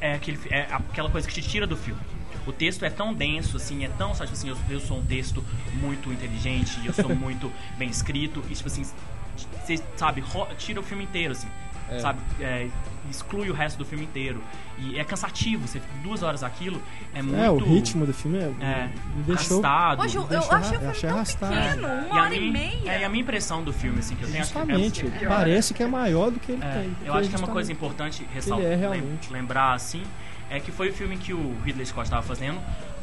é, 0.00 0.14
aquele, 0.14 0.38
é 0.50 0.62
aquela 0.70 1.10
coisa 1.10 1.26
que 1.26 1.34
te 1.34 1.42
tira 1.42 1.66
do 1.66 1.76
filme. 1.76 2.00
O 2.46 2.52
texto 2.52 2.84
é 2.84 2.90
tão 2.90 3.12
denso, 3.12 3.56
assim, 3.56 3.84
é 3.84 3.88
tão, 3.88 4.14
sabe, 4.14 4.30
tipo 4.30 4.38
assim, 4.38 4.48
eu, 4.48 4.74
eu 4.76 4.80
sou 4.80 4.98
um 4.98 5.04
texto 5.04 5.44
muito 5.74 6.12
inteligente, 6.12 6.80
eu 6.84 6.92
sou 6.92 7.12
muito 7.14 7.52
bem 7.76 7.88
escrito, 7.88 8.42
e 8.48 8.54
tipo 8.54 8.68
assim, 8.68 8.84
você 9.64 9.82
sabe, 9.96 10.22
tira 10.56 10.78
o 10.78 10.82
filme 10.82 11.04
inteiro, 11.04 11.32
assim, 11.32 11.48
É. 11.88 11.98
sabe, 12.00 12.18
é, 12.40 12.68
exclui 13.08 13.48
o 13.48 13.54
resto 13.54 13.78
do 13.78 13.84
filme 13.84 14.04
inteiro. 14.04 14.42
E 14.78 14.98
é 14.98 15.04
cansativo, 15.04 15.66
você 15.66 15.78
fica 15.78 15.92
duas 16.02 16.22
horas 16.22 16.42
aquilo, 16.42 16.82
é 17.14 17.22
muito... 17.22 17.38
É, 17.38 17.48
o 17.50 17.56
ritmo 17.58 18.04
do 18.04 18.12
filme 18.12 18.38
é, 18.38 18.42
É, 18.60 18.90
me 19.14 19.22
deixou. 19.22 19.64
arrastado. 19.64 20.02
Hoje 20.02 20.16
eu, 20.16 20.22
eu 20.22 20.28
deixou 20.28 20.52
achei 20.52 20.76
o 20.76 20.80
filme 20.80 20.86
achei 20.90 21.08
tão 21.08 21.16
arrastado. 21.18 21.54
pequeno, 21.54 21.82
E 21.82 22.10
uma 22.10 22.18
a 22.20 22.22
hora 22.24 22.34
e 22.34 22.40
minha- 22.40 22.52
meia. 22.52 22.90
É, 22.92 23.00
e 23.00 23.04
a 23.04 23.08
minha 23.08 23.22
impressão 23.22 23.62
do 23.62 23.72
filme, 23.72 23.98
assim, 24.00 24.16
que 24.16 24.22
eu 24.24 24.28
tenho... 24.28 24.38
que 24.38 24.42
é- 24.42 24.44
Justamente, 24.44 25.06
é- 25.06 25.26
parece 25.28 25.72
que 25.74 25.82
é 25.82 25.86
maior 25.86 26.30
do 26.30 26.40
que 26.40 26.52
ele 26.52 26.64
é, 26.64 26.72
tem. 26.72 26.96
eu 27.04 27.14
acho 27.14 27.28
que 27.28 27.34
é 27.34 27.38
uma 27.38 27.48
coisa 27.48 27.70
importante 27.72 28.26
ressaltar, 28.34 28.66
é 28.66 29.02
lembrar 29.30 29.74
assim, 29.74 30.02
é 30.50 30.58
que 30.60 30.70
foi 30.72 30.90
o 30.90 30.92
filme 30.92 31.16
que 31.16 31.32
o 31.32 31.56
Ridley 31.64 31.86
Scott 31.86 32.06
estava 32.06 32.22
fazendo 32.22 32.60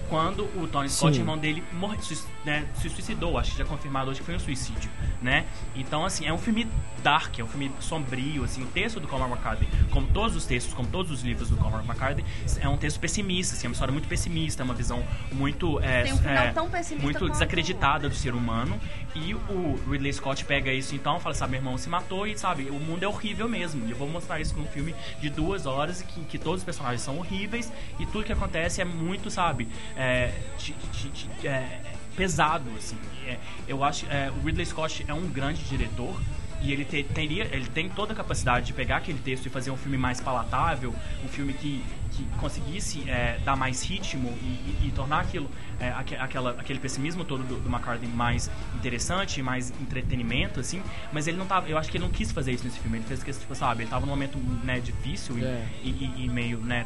quando 0.09 0.43
o 0.61 0.67
Tony 0.67 0.89
Scott, 0.89 1.13
Sim. 1.13 1.21
irmão 1.21 1.37
dele, 1.37 1.63
morre, 1.71 1.97
sui- 2.01 2.17
né, 2.45 2.65
se 2.75 2.89
suicidou. 2.89 3.37
Acho 3.37 3.51
que 3.51 3.57
já 3.57 3.65
confirmado 3.65 4.09
hoje 4.11 4.19
que 4.19 4.25
foi 4.25 4.35
um 4.35 4.39
suicídio, 4.39 4.89
né? 5.21 5.45
Então, 5.75 6.05
assim, 6.05 6.25
é 6.25 6.33
um 6.33 6.37
filme 6.37 6.67
dark, 7.01 7.37
é 7.39 7.43
um 7.43 7.47
filme 7.47 7.71
sombrio, 7.79 8.43
assim. 8.43 8.63
O 8.63 8.67
texto 8.67 8.99
do 8.99 9.07
Cormac 9.07 9.31
McCarthy, 9.31 9.67
como 9.91 10.07
todos 10.07 10.35
os 10.35 10.45
textos, 10.45 10.73
como 10.73 10.87
todos 10.87 11.11
os 11.11 11.21
livros 11.21 11.49
do 11.49 11.57
Cormac 11.57 11.85
McCarthy, 11.85 12.23
é 12.59 12.67
um 12.67 12.77
texto 12.77 12.99
pessimista, 12.99 13.55
assim, 13.55 13.67
é 13.67 13.69
uma 13.69 13.73
história 13.73 13.91
muito 13.91 14.07
pessimista, 14.07 14.61
é 14.61 14.65
uma 14.65 14.73
visão 14.73 15.03
muito... 15.31 15.79
É, 15.81 16.03
Tem 16.03 16.13
um 16.13 16.17
final 16.17 16.45
é, 16.45 16.51
tão 16.53 16.69
pessimista 16.69 17.03
Muito 17.03 17.29
desacreditada 17.29 18.07
do 18.09 18.15
ser 18.15 18.33
humano. 18.33 18.79
E 19.15 19.33
o 19.35 19.79
Ridley 19.89 20.11
Scott 20.13 20.43
pega 20.45 20.71
isso 20.73 20.95
então, 20.95 21.19
fala, 21.19 21.35
sabe, 21.35 21.51
meu 21.51 21.59
irmão 21.59 21.77
se 21.77 21.87
matou 21.89 22.25
e, 22.25 22.37
sabe, 22.37 22.69
o 22.69 22.79
mundo 22.79 23.03
é 23.03 23.07
horrível 23.07 23.47
mesmo. 23.47 23.85
E 23.87 23.91
eu 23.91 23.97
vou 23.97 24.07
mostrar 24.09 24.39
isso 24.39 24.55
num 24.57 24.65
filme 24.65 24.95
de 25.21 25.29
duas 25.29 25.65
horas 25.65 26.01
que, 26.01 26.21
que 26.25 26.37
todos 26.39 26.61
os 26.61 26.65
personagens 26.65 27.01
são 27.01 27.17
horríveis 27.19 27.71
e 27.99 28.05
tudo 28.07 28.23
que 28.23 28.31
acontece 28.33 28.81
é 28.81 28.85
muito, 28.85 29.29
sabe, 29.29 29.67
é, 29.95 30.31
ti- 30.57 30.75
ti- 30.91 31.09
ti- 31.09 31.47
é, 31.47 31.79
pesado, 32.15 32.69
assim. 32.77 32.97
É, 33.25 33.37
eu 33.67 33.83
acho 33.83 34.05
é, 34.07 34.31
o 34.31 34.45
Ridley 34.45 34.65
Scott 34.65 35.05
é 35.07 35.13
um 35.13 35.27
grande 35.27 35.63
diretor 35.63 36.19
e 36.61 36.71
ele 36.71 36.85
te- 36.85 37.03
teria, 37.03 37.43
ele 37.53 37.67
tem 37.67 37.89
toda 37.89 38.13
a 38.13 38.15
capacidade 38.15 38.65
de 38.67 38.73
pegar 38.73 38.97
aquele 38.97 39.19
texto 39.19 39.45
e 39.45 39.49
fazer 39.49 39.71
um 39.71 39.77
filme 39.77 39.97
mais 39.97 40.19
palatável, 40.21 40.93
um 41.23 41.27
filme 41.27 41.53
que, 41.53 41.83
que 42.15 42.23
conseguisse 42.39 43.09
é, 43.09 43.39
dar 43.43 43.55
mais 43.55 43.81
ritmo 43.83 44.29
e, 44.41 44.45
e- 44.45 44.87
e 44.87 44.91
tornar 44.91 45.21
aquilo, 45.21 45.49
é, 45.79 45.89
aque- 45.89 46.15
aquela, 46.15 46.51
aquele 46.51 46.79
pessimismo 46.79 47.25
todo 47.25 47.43
do, 47.43 47.59
do 47.59 47.69
McCarthy 47.69 48.07
mais 48.07 48.49
interessante, 48.75 49.41
mais 49.41 49.71
entretenimento, 49.81 50.59
assim. 50.59 50.81
Mas 51.11 51.27
ele 51.27 51.37
não 51.37 51.45
tava, 51.45 51.67
eu 51.67 51.77
acho 51.77 51.89
que 51.89 51.97
ele 51.97 52.03
não 52.05 52.11
quis 52.11 52.31
fazer 52.31 52.51
isso 52.51 52.63
nesse 52.63 52.79
filme. 52.79 52.97
Ele 52.99 53.05
fez 53.05 53.23
que, 53.23 53.31
tipo, 53.33 53.55
sabe, 53.55 53.83
ele 53.83 53.89
tava 53.89 54.05
num 54.05 54.11
momento 54.11 54.37
né, 54.63 54.79
difícil 54.79 55.37
e, 55.39 55.43
É. 55.43 55.65
e, 55.83 55.89
e- 56.25 56.29
meio, 56.29 56.57
né, 56.59 56.85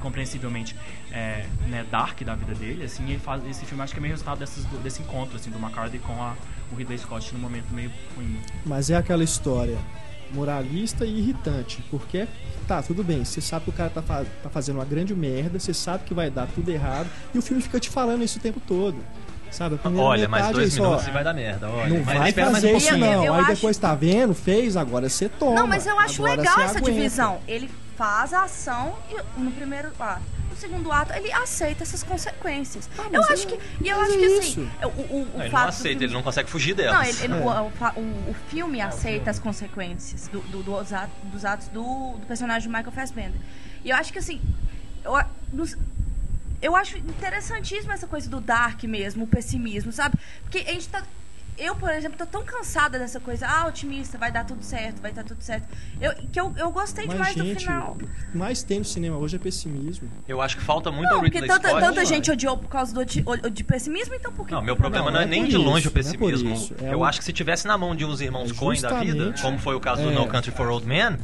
compreensivelmente 0.00 0.74
é, 1.12 1.46
né, 1.68 1.84
dark 1.90 2.20
da 2.22 2.34
vida 2.34 2.54
dele, 2.54 2.84
assim. 2.84 3.04
Ele 3.08 3.18
faz 3.18 3.44
esse 3.46 3.64
filme, 3.64 3.82
acho 3.82 3.92
que 3.92 3.98
é 3.98 4.02
meio 4.02 4.12
resultado 4.14 4.38
dessas, 4.38 4.64
desse 4.82 5.02
encontro, 5.02 5.36
assim, 5.36 5.50
do 5.50 5.58
McCarthy 5.58 5.98
com 5.98 6.12
a, 6.22 6.34
o 6.72 6.76
Ridley 6.76 6.98
Scott 6.98 7.32
num 7.34 7.40
momento 7.40 7.66
meio 7.72 7.90
ruim. 8.16 8.38
Mas 8.66 8.90
é 8.90 8.96
aquela 8.96 9.24
história 9.24 9.78
moralista 10.32 11.04
e 11.04 11.18
irritante. 11.18 11.82
Porque, 11.90 12.26
tá, 12.66 12.82
tudo 12.82 13.02
bem, 13.04 13.24
você 13.24 13.40
sabe 13.40 13.64
que 13.64 13.70
o 13.70 13.72
cara 13.74 13.90
tá, 13.90 14.02
fa- 14.02 14.24
tá 14.42 14.48
fazendo 14.50 14.76
uma 14.76 14.84
grande 14.84 15.14
merda, 15.14 15.58
você 15.58 15.72
sabe 15.74 16.04
que 16.04 16.14
vai 16.14 16.30
dar 16.30 16.46
tudo 16.54 16.70
errado, 16.70 17.08
e 17.34 17.38
o 17.38 17.42
filme 17.42 17.62
fica 17.62 17.78
te 17.80 17.88
falando 17.90 18.22
isso 18.22 18.38
o 18.38 18.42
tempo 18.42 18.60
todo. 18.66 18.96
Sabe? 19.50 19.76
A 19.76 19.78
primeira 19.78 20.06
Olha, 20.06 20.28
mais 20.28 20.42
metade 20.44 20.58
dois 20.58 20.68
é 20.68 20.72
isso, 20.74 20.82
ó, 20.82 20.86
minutos 20.88 21.08
e 21.08 21.10
vai 21.10 21.24
dar 21.24 21.32
merda. 21.32 21.70
Olha, 21.70 21.88
Não 21.88 22.04
mas 22.04 22.18
vai 22.18 22.28
espera 22.28 22.50
mais 22.50 22.64
um 22.64 22.66
fazer 22.68 22.76
isso 22.76 22.88
pouquinho. 22.90 23.12
não. 23.16 23.24
Eu 23.24 23.32
Aí 23.34 23.40
acho- 23.40 23.50
depois 23.54 23.78
tá 23.78 23.94
vendo, 23.94 24.34
fez, 24.34 24.76
agora 24.76 25.08
você 25.08 25.26
toma. 25.28 25.54
Não, 25.54 25.66
mas 25.66 25.86
eu 25.86 25.98
acho 25.98 26.22
Agora 26.22 26.40
legal 26.42 26.60
essa 26.60 26.78
aguenta. 26.78 26.92
divisão. 26.92 27.38
Ele 27.48 27.70
faz 27.96 28.34
a 28.34 28.42
ação 28.44 28.94
e 29.10 29.40
no 29.40 29.50
primeiro 29.50 29.88
ato. 29.98 30.20
Segundo 30.58 30.90
ato, 30.90 31.12
ele 31.12 31.30
aceita 31.32 31.82
essas 31.84 32.02
consequências. 32.02 32.90
Ah, 32.98 33.06
eu 33.12 33.22
acho 33.22 33.44
é- 33.44 33.46
que. 33.56 33.84
E 33.84 33.88
eu 33.88 34.00
acho 34.00 34.12
é 34.12 34.16
que 34.16 34.24
isso. 34.26 34.38
assim. 34.60 34.70
O, 34.82 34.86
o, 34.88 35.22
o 35.22 35.24
Não, 35.34 35.40
ele 35.42 35.50
fato 35.50 35.62
não 35.62 35.68
aceita, 35.68 35.88
filme- 35.90 36.04
ele 36.06 36.12
não 36.14 36.22
consegue 36.22 36.50
fugir 36.50 36.74
delas. 36.74 36.96
Não, 36.96 37.04
ele, 37.04 37.22
ele- 37.24 37.34
É. 37.34 37.36
o, 37.36 37.66
o 37.66 38.00
o- 38.00 38.30
o 38.30 38.34
filme 38.48 38.80
aceita 38.80 39.30
as 39.30 39.38
consequências 39.38 40.26
do, 40.28 40.40
do- 40.40 40.62
dos 40.62 40.92
atos, 40.92 41.14
dos, 41.24 41.44
atos 41.44 41.68
do, 41.68 42.16
do 42.18 42.26
personagem 42.26 42.68
do 42.68 42.76
Michael 42.76 42.92
Fassbender. 42.92 43.40
E 43.84 43.90
eu 43.90 43.96
acho 43.96 44.12
que 44.12 44.18
assim. 44.18 44.40
Eu, 45.04 45.12
nos- 45.52 45.76
eu 46.60 46.74
acho 46.74 46.98
interessantíssimo 46.98 47.92
essa 47.92 48.06
coisa 48.08 48.28
do 48.28 48.40
dark 48.40 48.82
mesmo, 48.84 49.24
o 49.24 49.26
pessimismo, 49.28 49.92
sabe? 49.92 50.16
Porque 50.42 50.58
a 50.58 50.72
gente 50.72 50.88
tá. 50.88 51.02
Eu, 51.58 51.74
por 51.74 51.90
exemplo, 51.90 52.16
tô 52.16 52.24
tão 52.24 52.44
cansada 52.44 52.98
dessa 52.98 53.18
coisa, 53.18 53.46
ah, 53.48 53.66
otimista, 53.66 54.16
vai 54.16 54.30
dar 54.30 54.44
tudo 54.44 54.62
certo, 54.62 55.00
vai 55.02 55.12
dar 55.12 55.24
tudo 55.24 55.42
certo. 55.42 55.66
Eu, 56.00 56.14
que 56.30 56.40
eu, 56.40 56.54
eu 56.56 56.70
gostei 56.70 57.04
Mas, 57.06 57.14
demais 57.16 57.34
do 57.36 57.44
gente, 57.44 57.64
final. 57.66 57.92
o 57.92 57.96
que 57.98 58.36
mais 58.38 58.62
tem 58.62 58.78
no 58.78 58.84
cinema 58.84 59.16
hoje 59.16 59.36
é 59.36 59.38
pessimismo. 59.38 60.08
Eu 60.28 60.40
acho 60.40 60.56
que 60.56 60.62
falta 60.62 60.92
muito 60.92 61.10
Não, 61.10 61.20
porque 61.20 61.40
tanta, 61.40 61.68
Scott. 61.68 61.80
tanta 61.84 62.04
gente 62.04 62.30
odiou 62.30 62.56
por 62.56 62.68
causa 62.68 62.94
do, 62.94 63.04
de 63.04 63.64
pessimismo, 63.64 64.14
então 64.14 64.32
por 64.32 64.46
que. 64.46 64.54
Não, 64.54 64.62
meu 64.62 64.76
problema 64.76 65.06
Não, 65.06 65.14
não, 65.14 65.20
é 65.20 65.26
não 65.26 65.32
é 65.32 65.36
nem 65.40 65.48
de 65.48 65.56
longe 65.56 65.80
isso, 65.80 65.88
o 65.88 65.90
é 65.90 65.94
pessimismo. 65.94 66.76
É 66.80 66.94
eu 66.94 67.00
o- 67.00 67.04
acho 67.04 67.18
que 67.18 67.24
se 67.24 67.32
tivesse 67.32 67.66
na 67.66 67.76
mão 67.76 67.96
de 67.96 68.04
uns 68.04 68.20
irmãos 68.20 68.50
É 68.52 68.54
Coen 68.54 68.80
da 68.80 69.00
vida, 69.00 69.34
como 69.42 69.58
foi 69.58 69.74
o 69.74 69.80
caso 69.80 70.02
do 70.02 70.10
É. 70.10 70.14
No 70.14 70.26
Country 70.28 70.52
for 70.52 70.68
Old 70.68 70.86
Men, 70.86 71.16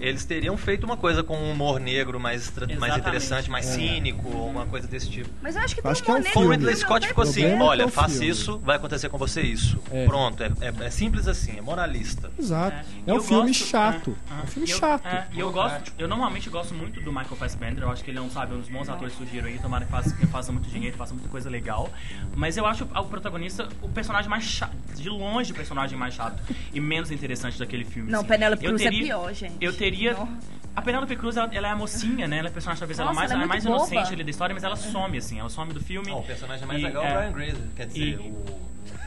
eles 0.00 0.24
teriam 0.24 0.56
feito 0.56 0.84
uma 0.84 0.96
coisa 0.96 1.22
com 1.22 1.36
um 1.36 1.52
humor 1.52 1.78
negro 1.80 2.18
mais, 2.20 2.52
mais 2.78 2.96
interessante, 2.96 3.50
mais 3.50 3.66
É. 3.68 3.72
cínico, 3.72 4.28
ou 4.36 4.48
uma 4.50 4.66
coisa 4.66 4.86
desse 4.88 5.08
tipo. 5.10 5.28
Mas 5.42 5.56
eu 5.56 5.62
acho 5.62 5.74
que 5.74 5.82
tem 5.82 5.90
Acho 5.90 6.02
um 6.02 6.04
que 6.04 6.10
é 6.10 6.14
um 6.14 6.16
humor 6.16 6.24
negro 6.28 6.40
filme. 6.40 6.56
Ridley 6.56 6.76
Scott 6.76 7.06
ficou 7.08 7.22
assim, 7.24 7.44
é 7.44 7.60
olha, 7.62 7.82
é 7.84 7.88
faça 7.88 8.24
isso, 8.24 8.58
vai 8.58 8.76
acontecer 8.76 9.08
com 9.08 9.18
você 9.18 9.40
isso. 9.42 9.78
É. 9.90 10.04
Pronto, 10.06 10.42
é, 10.42 10.50
é- 10.60 10.86
é 10.86 10.90
simples 10.90 11.26
assim, 11.28 11.58
é 11.58 11.60
moralista. 11.60 12.30
Exato. 12.38 12.76
É. 13.06 13.10
É, 13.10 13.14
um 13.14 13.20
filme 13.20 13.48
gosto- 13.48 13.64
chato. 13.66 14.16
é, 14.30 14.42
um 14.42 14.46
filme 14.46 14.68
E 14.68 14.70
eu- 14.72 14.78
chato. 14.78 15.06
é, 15.06 15.26
E 15.32 15.40
eu 15.40 15.50
gosto, 15.52 15.92
eu 15.98 16.08
normalmente 16.08 16.48
gosto 16.50 16.74
muito 16.74 17.00
do 17.00 17.10
Michael 17.12 17.36
Fassbender. 17.36 17.82
Eu 17.84 17.90
acho 17.90 18.04
que 18.04 18.10
ele 18.10 18.18
é 18.18 18.22
um, 18.22 18.30
sabe, 18.30 18.54
um 18.54 18.58
dos 18.60 18.68
bons 18.68 18.88
atores 18.88 19.12
que 19.14 19.18
surgiram 19.18 19.46
aí. 19.48 19.58
Tomara 19.58 19.84
que 19.84 19.90
faça, 19.90 20.14
que 20.14 20.26
faça 20.26 20.52
muito 20.52 20.68
dinheiro, 20.68 20.96
faça 20.96 21.12
muita 21.14 21.28
coisa 21.28 21.48
legal. 21.50 21.90
Mas 22.36 22.56
eu 22.56 22.66
acho 22.66 22.84
o 22.84 23.04
protagonista 23.04 23.68
o 23.82 23.88
personagem 23.88 24.28
mais 24.30 24.44
chato, 24.44 24.76
de 24.94 25.08
longe 25.08 25.52
o 25.52 25.54
personagem 25.54 25.98
mais 25.98 26.14
chato 26.14 26.42
e 26.72 26.80
menos 26.80 27.10
interessante 27.10 27.58
daquele 27.58 27.84
filme. 27.84 28.10
Não, 28.10 28.20
assim. 28.20 28.28
Penélope 28.28 28.64
Eu 28.64 28.70
Cruz 28.70 28.82
é 28.82 28.84
teria- 28.84 29.04
pior, 29.04 29.32
gente. 29.34 29.56
Eu 29.60 29.72
teria. 29.72 29.87
Não. 29.90 30.28
A 30.76 30.82
Penélope 30.82 31.16
Cruz, 31.16 31.36
ela, 31.36 31.48
ela 31.52 31.68
é 31.68 31.70
a 31.72 31.76
mocinha, 31.76 32.28
né? 32.28 32.38
Ela 32.38 32.48
é 32.48 32.50
a 32.50 32.52
personagem 32.52 32.78
talvez 32.78 32.98
ela 32.98 33.08
Nossa, 33.08 33.18
mais, 33.20 33.30
ela 33.32 33.40
é 33.40 33.44
a 33.44 33.48
mais 33.48 33.64
inocente 33.64 34.12
ali 34.12 34.22
da 34.22 34.30
história, 34.30 34.54
mas 34.54 34.62
ela 34.62 34.76
some, 34.76 35.18
assim. 35.18 35.40
Ela 35.40 35.48
some 35.48 35.72
do 35.72 35.80
filme. 35.80 36.08
Não, 36.08 36.20
o 36.20 36.22
personagem 36.22 36.66
mais 36.66 36.80
E, 36.80 36.84
legal 36.84 37.04
é 37.04 37.08
é, 37.08 37.28
o 37.28 37.32
Brian 37.32 37.32
Grazer, 37.32 37.66
quer 37.74 37.86
dizer, 37.86 38.00
e- 38.00 38.14
o... 38.16 38.44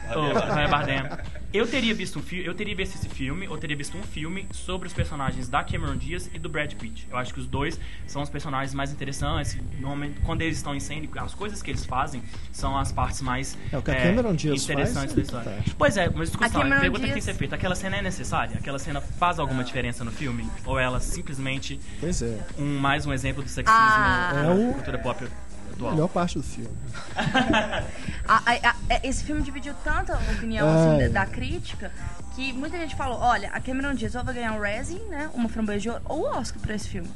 Javier 0.08 0.70
Bardem. 0.70 1.02
Eu 1.52 1.66
teria 1.66 1.94
visto 1.94 2.18
um 2.18 2.22
filme, 2.22 2.46
eu 2.46 2.54
teria 2.54 2.74
visto 2.74 2.94
esse 2.94 3.08
filme, 3.10 3.46
ou 3.46 3.58
teria 3.58 3.76
visto 3.76 3.94
um 3.98 4.02
filme 4.02 4.46
sobre 4.52 4.88
os 4.88 4.94
personagens 4.94 5.48
da 5.50 5.62
Cameron 5.62 5.96
Diaz 5.96 6.30
e 6.32 6.38
do 6.38 6.48
Brad 6.48 6.72
Pitt. 6.74 7.06
Eu 7.10 7.18
acho 7.18 7.34
que 7.34 7.40
os 7.40 7.46
dois 7.46 7.78
são 8.06 8.22
os 8.22 8.30
personagens 8.30 8.72
mais 8.72 8.90
interessantes. 8.90 9.58
Normalmente, 9.74 10.18
quando 10.24 10.40
eles 10.40 10.56
estão 10.56 10.74
em 10.74 10.80
cena, 10.80 11.06
as 11.18 11.34
coisas 11.34 11.62
que 11.62 11.70
eles 11.70 11.84
fazem 11.84 12.22
são 12.52 12.76
as 12.78 12.90
partes 12.90 13.20
mais 13.20 13.58
É, 13.70 13.76
o 13.76 13.82
que 13.82 13.90
a 13.90 13.94
Cameron 13.96 14.34
Diaz 14.34 14.62
interessantes 14.64 14.94
faz 14.94 15.12
é 15.12 15.14
da 15.16 15.22
história. 15.22 15.50
fantástico. 15.50 15.76
Pois 15.78 15.96
é, 15.98 16.08
mas 16.14 16.28
discussão, 16.30 16.62
A 16.62 16.64
a 16.64 16.80
pergunta 16.80 16.90
que 16.90 16.92
tem 16.92 17.00
que 17.08 17.12
Diaz- 17.12 17.24
ser 17.24 17.34
feita, 17.34 17.54
aquela 17.56 17.74
cena 17.74 17.96
é 17.98 18.02
necessária? 18.02 18.56
Aquela 18.56 18.78
cena 18.78 19.00
faz 19.02 19.38
alguma 19.38 19.62
diferença 19.62 20.02
no 20.04 20.10
filme? 20.10 20.48
Ou 20.64 20.78
ela 20.78 21.00
simplesmente 21.00 21.78
Pois 22.00 22.22
é. 22.22 22.38
um 22.58 22.78
mais 22.78 23.04
um 23.04 23.12
exemplo 23.12 23.42
do 23.42 23.48
sexismo 23.50 23.78
Ah. 23.78 24.30
na 24.34 24.42
É 24.44 24.50
o- 24.54 24.72
cultura 24.72 24.98
pop 24.98 25.22
Melhor 25.78 26.08
parte 26.08 26.38
do 26.38 26.42
filme. 26.42 26.70
A- 28.28 28.42
a- 28.46 28.70
a- 28.70 28.76
é, 28.88 29.06
esse 29.08 29.24
filme 29.24 29.42
dividiu 29.42 29.74
tanta 29.82 30.14
opinião 30.32 30.68
assim, 30.68 31.12
da, 31.12 31.24
da 31.24 31.26
crítica 31.26 31.90
que 32.34 32.52
muita 32.52 32.76
gente 32.78 32.94
falou: 32.94 33.18
olha, 33.18 33.50
a 33.52 33.60
Cameron 33.60 33.94
Diaz 33.94 34.14
ou 34.14 34.22
vai 34.24 34.34
ganhar 34.34 34.52
um 34.52 34.60
Razzie, 34.60 35.00
né? 35.10 35.28
Uma 35.34 35.48
framboesa 35.48 35.80
de 35.80 35.88
ouro, 35.90 36.02
ou 36.08 36.20
o 36.22 36.26
Oscar 36.38 36.60
pra 36.62 36.74
esse 36.74 36.88
filme. 36.88 37.10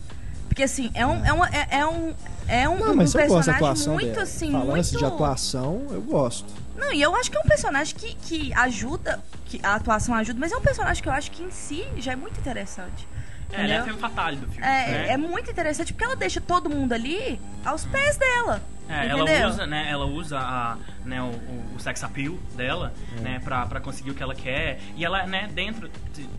Porque 0.49 0.63
assim, 0.65 0.91
é 0.95 1.07
um, 1.07 1.25
é 1.25 1.33
uma- 1.33 1.49
é, 1.49 1.69
é 1.79 1.87
um, 1.87 2.15
é 2.49 2.69
um, 2.69 2.79
Não, 2.79 2.95
mas 2.95 3.15
um 3.15 3.19
eu 3.21 3.29
gosto 3.29 3.47
da 3.47 3.53
personagem 3.53 3.55
atuação 3.55 3.95
muito 3.95 4.11
dela. 4.11 4.23
assim, 4.23 4.51
Falando 4.53 4.67
muito. 4.69 4.81
assim 4.81 4.97
de 4.97 5.05
atuação, 5.05 5.87
eu 5.91 6.03
gosto. 6.03 6.53
Não, 6.77 6.93
e 6.93 7.01
eu 7.01 7.15
acho 7.15 7.31
que 7.31 7.37
é 7.37 7.41
um 7.41 7.45
personagem 7.49 7.95
que, 7.95 8.15
que 8.15 8.53
ajuda, 8.55 9.21
que 9.47 9.61
a 9.63 9.75
atuação 9.77 10.15
ajuda, 10.15 10.39
mas 10.41 10.53
é 10.53 10.57
um 10.57 10.61
personagem 10.63 11.03
que 11.03 11.09
eu 11.09 11.13
acho 11.13 11.31
que 11.31 11.43
em 11.43 11.51
si 11.51 11.87
já 11.99 12.13
é 12.13 12.17
muito 12.17 12.39
interessante. 12.41 13.07
É, 13.53 13.65
ela 13.65 13.75
é 13.75 13.79
a 13.79 13.85
femme 13.85 13.99
fatale 13.99 14.37
do 14.37 14.47
filme. 14.49 14.67
É, 14.67 14.91
né? 14.91 15.09
é 15.11 15.17
muito 15.17 15.51
interessante 15.51 15.93
porque 15.93 16.05
ela 16.05 16.17
deixa 16.17 16.41
todo 16.41 16.69
mundo 16.69 16.93
ali 16.93 17.41
aos 17.65 17.85
pés 17.85 18.17
dela. 18.17 18.63
É, 18.89 19.07
entendeu? 19.07 19.27
ela 19.27 19.49
usa, 19.49 19.67
né, 19.67 19.87
ela 19.91 20.07
usa 20.07 20.39
a, 20.39 20.77
né, 21.05 21.21
o, 21.21 21.75
o, 21.75 21.81
sex 21.81 22.05
appeal 22.05 22.35
dela, 22.55 22.95
né, 23.21 23.41
pra, 23.43 23.67
pra 23.67 23.81
conseguir 23.81 24.13
o 24.13 24.15
que 24.15 24.23
ela 24.23 24.35
quer. 24.35 24.79
E 24.97 25.05
ela, 25.05 25.27
né, 25.27 25.49
dentro... 25.53 25.91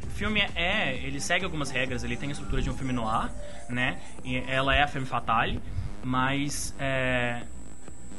O 0.05 0.09
filme 0.11 0.39
é, 0.39 0.49
é... 0.55 0.95
Ele 1.03 1.19
segue 1.19 1.43
algumas 1.43 1.69
regras, 1.69 2.03
ele 2.03 2.15
tem 2.15 2.29
a 2.29 2.31
estrutura 2.31 2.61
de 2.61 2.69
um 2.69 2.73
filme 2.73 2.93
noir, 2.93 3.29
né? 3.69 3.97
E 4.23 4.37
ela 4.47 4.73
é 4.73 4.83
a 4.83 4.87
femme 4.87 5.05
fatale, 5.05 5.61
mas... 6.03 6.73
É, 6.79 7.41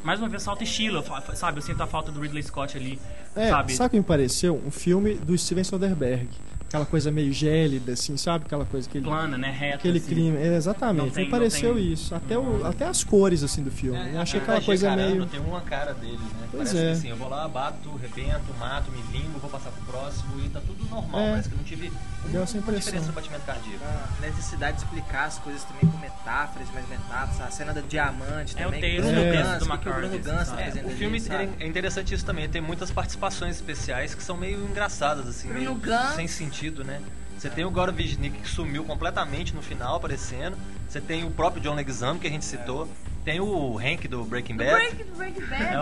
mais 0.04 0.20
uma 0.20 0.28
vez, 0.28 0.44
falta 0.44 0.62
estilo, 0.62 1.02
sabe? 1.34 1.58
Eu 1.58 1.62
sinto 1.62 1.82
a 1.82 1.86
falta 1.86 2.12
do 2.12 2.20
Ridley 2.20 2.42
Scott 2.42 2.76
ali, 2.76 3.00
É, 3.34 3.48
sabe? 3.48 3.74
sabe 3.74 3.86
o 3.86 3.90
que 3.90 3.96
me 3.96 4.04
pareceu? 4.04 4.62
Um 4.64 4.70
filme 4.70 5.14
do 5.14 5.36
Steven 5.36 5.64
Soderbergh. 5.64 6.28
Aquela 6.68 6.84
coisa 6.84 7.10
meio 7.10 7.32
gélida, 7.32 7.92
assim, 7.92 8.14
sabe? 8.18 8.44
Aquela 8.44 8.66
coisa 8.66 8.86
que 8.86 8.98
ele. 8.98 9.06
Plana, 9.06 9.38
né? 9.38 9.50
Reta, 9.50 9.76
Aquele 9.76 9.96
assim. 9.98 10.06
crime, 10.06 10.36
é, 10.36 10.54
exatamente. 10.54 11.14
tem- 11.14 11.24
me 11.24 11.30
pareceu 11.30 11.74
tem- 11.76 11.92
isso. 11.92 12.14
Até, 12.14 12.36
o, 12.36 12.66
até 12.66 12.84
as 12.86 13.02
cores, 13.02 13.42
assim, 13.42 13.62
do 13.62 13.70
filme. 13.70 13.98
eu 14.12 14.20
achei 14.20 14.38
aquela 14.38 14.58
a 14.58 14.62
coisa 14.62 14.82
Jacaranda 14.90 15.14
meio. 15.14 15.26
Tem 15.26 15.40
uma 15.40 15.62
cara 15.62 15.94
deles, 15.94 16.20
né? 16.20 16.46
Pois 16.50 16.68
Parece 16.70 16.76
é. 16.76 16.80
que 16.80 16.90
assim, 16.98 17.08
eu 17.08 17.16
vou 17.16 17.28
lá, 17.30 17.48
bato, 17.48 17.90
rebento, 17.96 18.44
mato, 18.60 18.90
me 18.92 19.00
vingo, 19.18 19.38
vou 19.38 19.48
passar 19.48 19.70
pro 19.70 19.82
próximo 19.86 20.38
e 20.44 20.48
tá 20.50 20.60
tudo 20.60 20.84
normal. 20.90 21.20
É. 21.20 21.30
Parece 21.30 21.48
que 21.48 21.54
eu 21.54 21.58
não 21.58 21.64
tive 21.64 21.90
Deu 22.26 22.42
essa 22.42 22.54
uma 22.56 22.60
impressão. 22.62 22.80
diferença 22.80 23.06
no 23.06 23.12
batimento 23.12 23.44
cardíaco. 23.46 23.84
A 23.84 24.20
necessidade 24.20 24.76
de 24.76 24.82
explicar 24.84 25.24
as 25.24 25.38
coisas 25.38 25.64
também 25.64 25.90
com 25.90 25.96
metáforas, 25.98 26.68
mais 26.72 26.86
metáforas. 26.88 27.40
A 27.40 27.50
cena 27.50 27.72
do 27.72 27.82
diamante 27.82 28.54
É 28.58 28.64
também. 28.64 28.80
Bruno 29.00 29.08
o 29.08 29.14
texto 29.14 29.32
Gans, 29.48 29.58
do 29.66 29.72
o 29.74 29.78
que 29.78 29.88
o 29.88 29.92
Bruno 29.94 30.18
Gans? 30.18 30.48
É, 30.50 30.52
o 30.52 30.86
ali, 30.86 30.94
filme 30.96 31.20
sabe? 31.20 31.48
é 31.58 31.66
interessante 31.66 32.14
isso 32.14 32.24
também, 32.26 32.48
tem 32.48 32.60
muitas 32.60 32.90
participações 32.90 33.56
especiais 33.56 34.14
que 34.14 34.22
são 34.22 34.36
meio 34.36 34.62
engraçadas, 34.68 35.26
assim, 35.26 35.48
Bruno 35.48 35.60
meio 35.60 35.74
Gans. 35.76 36.16
sem 36.16 36.26
sentido, 36.28 36.84
né? 36.84 37.00
Você 37.38 37.48
tem 37.48 37.64
o 37.64 37.70
Goro 37.70 37.92
Vijnik 37.92 38.36
que 38.40 38.48
sumiu 38.48 38.84
completamente 38.84 39.54
no 39.54 39.62
final, 39.62 39.94
aparecendo. 39.96 40.56
Você 40.88 41.00
tem 41.00 41.24
o 41.24 41.30
próprio 41.30 41.62
John 41.62 41.74
Leguizamo, 41.76 42.18
que 42.18 42.26
a 42.26 42.30
gente 42.30 42.44
citou. 42.44 42.88
Tem 43.24 43.38
o 43.40 43.78
Hank 43.78 44.08
do 44.08 44.24
Breaking 44.24 44.56
Bad. 44.56 44.70
Break, 44.72 45.04
do 45.04 45.14
Breaking 45.16 45.46
Bad, 45.46 45.62
É, 45.62 45.74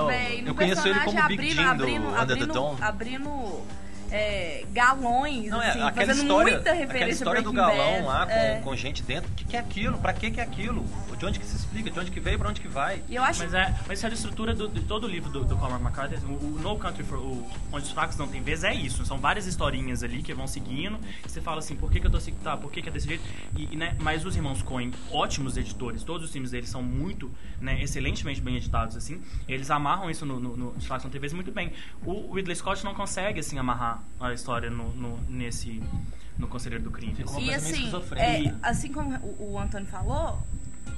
eu- 0.49 0.55
conheço 0.55 0.87
ele 0.87 1.01
como 1.01 1.26
Big 1.28 1.51
Jim 1.51 1.62
do 1.62 1.68
abrindo, 1.70 2.09
Under 2.09 2.16
the 2.26 2.32
abrindo, 2.32 2.53
Dome. 2.53 2.78
abrindo 2.82 3.62
é, 4.11 4.64
galões, 4.72 5.50
Não, 5.50 5.62
é 5.62 5.70
assim, 5.70 5.82
aquela 5.82 6.07
fazendo 6.07 6.22
história, 6.22 6.52
muita 6.54 6.70
aquela 6.70 6.86
referência 6.86 7.12
história 7.12 7.40
a 7.40 7.44
do 7.44 7.52
galão 7.52 7.76
Bad. 7.76 8.04
lá 8.04 8.26
com, 8.26 8.32
é. 8.32 8.61
com 8.62 8.76
gente 8.76 9.02
dentro. 9.02 9.30
O 9.30 9.34
que, 9.34 9.44
que 9.44 9.57
é 9.57 9.61
aquilo? 9.61 9.98
Pra 9.98 10.12
que, 10.12 10.30
que 10.30 10.40
é 10.40 10.42
aquilo? 10.42 10.84
De 11.18 11.24
onde 11.24 11.38
que 11.38 11.46
se 11.46 11.56
explica? 11.56 11.90
De 11.90 11.98
onde 11.98 12.10
que 12.10 12.20
veio? 12.20 12.38
Pra 12.38 12.50
onde 12.50 12.60
que 12.60 12.68
vai? 12.68 13.02
E 13.08 13.14
eu 13.16 13.22
acho 13.22 13.40
Mas 13.42 13.54
é, 13.54 13.74
mas 13.88 13.98
isso 13.98 14.06
é 14.06 14.10
a 14.10 14.12
estrutura 14.12 14.54
do, 14.54 14.68
de 14.68 14.80
todo 14.82 15.04
o 15.04 15.08
livro 15.08 15.30
do, 15.30 15.44
do 15.44 15.56
Cormac 15.56 15.82
McCarthy. 15.82 16.16
O, 16.26 16.32
o 16.32 16.58
No 16.62 16.76
Country 16.78 17.02
for 17.04 17.18
o, 17.18 17.46
Onde 17.72 17.84
os 17.86 17.90
Fracos 17.92 18.16
Não 18.16 18.28
Tem 18.28 18.42
Vez 18.42 18.62
é 18.64 18.74
isso. 18.74 19.04
São 19.06 19.18
várias 19.18 19.46
historinhas 19.46 20.02
ali 20.02 20.22
que 20.22 20.34
vão 20.34 20.46
seguindo. 20.46 20.98
E 21.24 21.28
você 21.30 21.40
fala 21.40 21.58
assim, 21.60 21.74
por 21.74 21.90
que, 21.90 22.00
que 22.00 22.06
eu 22.06 22.10
tô 22.10 22.18
assim, 22.18 22.32
tá, 22.44 22.56
por 22.56 22.70
que, 22.70 22.82
que 22.82 22.88
é 22.88 22.92
desse 22.92 23.06
jeito? 23.08 23.24
E, 23.56 23.72
e, 23.72 23.76
né, 23.76 23.96
mas 24.00 24.24
os 24.26 24.36
irmãos 24.36 24.62
Coen, 24.62 24.92
ótimos 25.10 25.56
editores, 25.56 26.02
todos 26.02 26.26
os 26.26 26.32
filmes 26.32 26.50
deles 26.50 26.68
são 26.68 26.82
muito, 26.82 27.30
né, 27.60 27.82
excelentemente 27.82 28.40
bem 28.40 28.56
editados, 28.56 28.94
assim. 28.96 29.20
Eles 29.48 29.70
amarram 29.70 30.10
isso 30.10 30.26
no, 30.26 30.38
no, 30.38 30.56
no 30.56 30.68
Os 30.70 30.84
Fracos 30.86 31.04
Não 31.04 31.10
Tem 31.10 31.20
Vez 31.20 31.32
muito 31.32 31.50
bem. 31.50 31.72
O 32.04 32.34
Ridley 32.34 32.56
Scott 32.56 32.84
não 32.84 32.94
consegue, 32.94 33.40
assim, 33.40 33.58
amarrar 33.58 34.02
a 34.20 34.32
história 34.32 34.68
no, 34.70 34.90
no- 34.92 35.18
nesse... 35.28 35.82
No 36.38 36.46
Conselheiro 36.46 36.84
do 36.84 36.90
Crime. 36.90 37.14
Ficou 37.14 37.32
E 37.40 37.46
completamente 37.46 37.96
assim, 37.96 38.48
é, 38.48 38.54
assim 38.62 38.92
como 38.92 39.16
o, 39.16 39.52
o 39.54 39.58
Antônio 39.58 39.86
falou, 39.86 40.46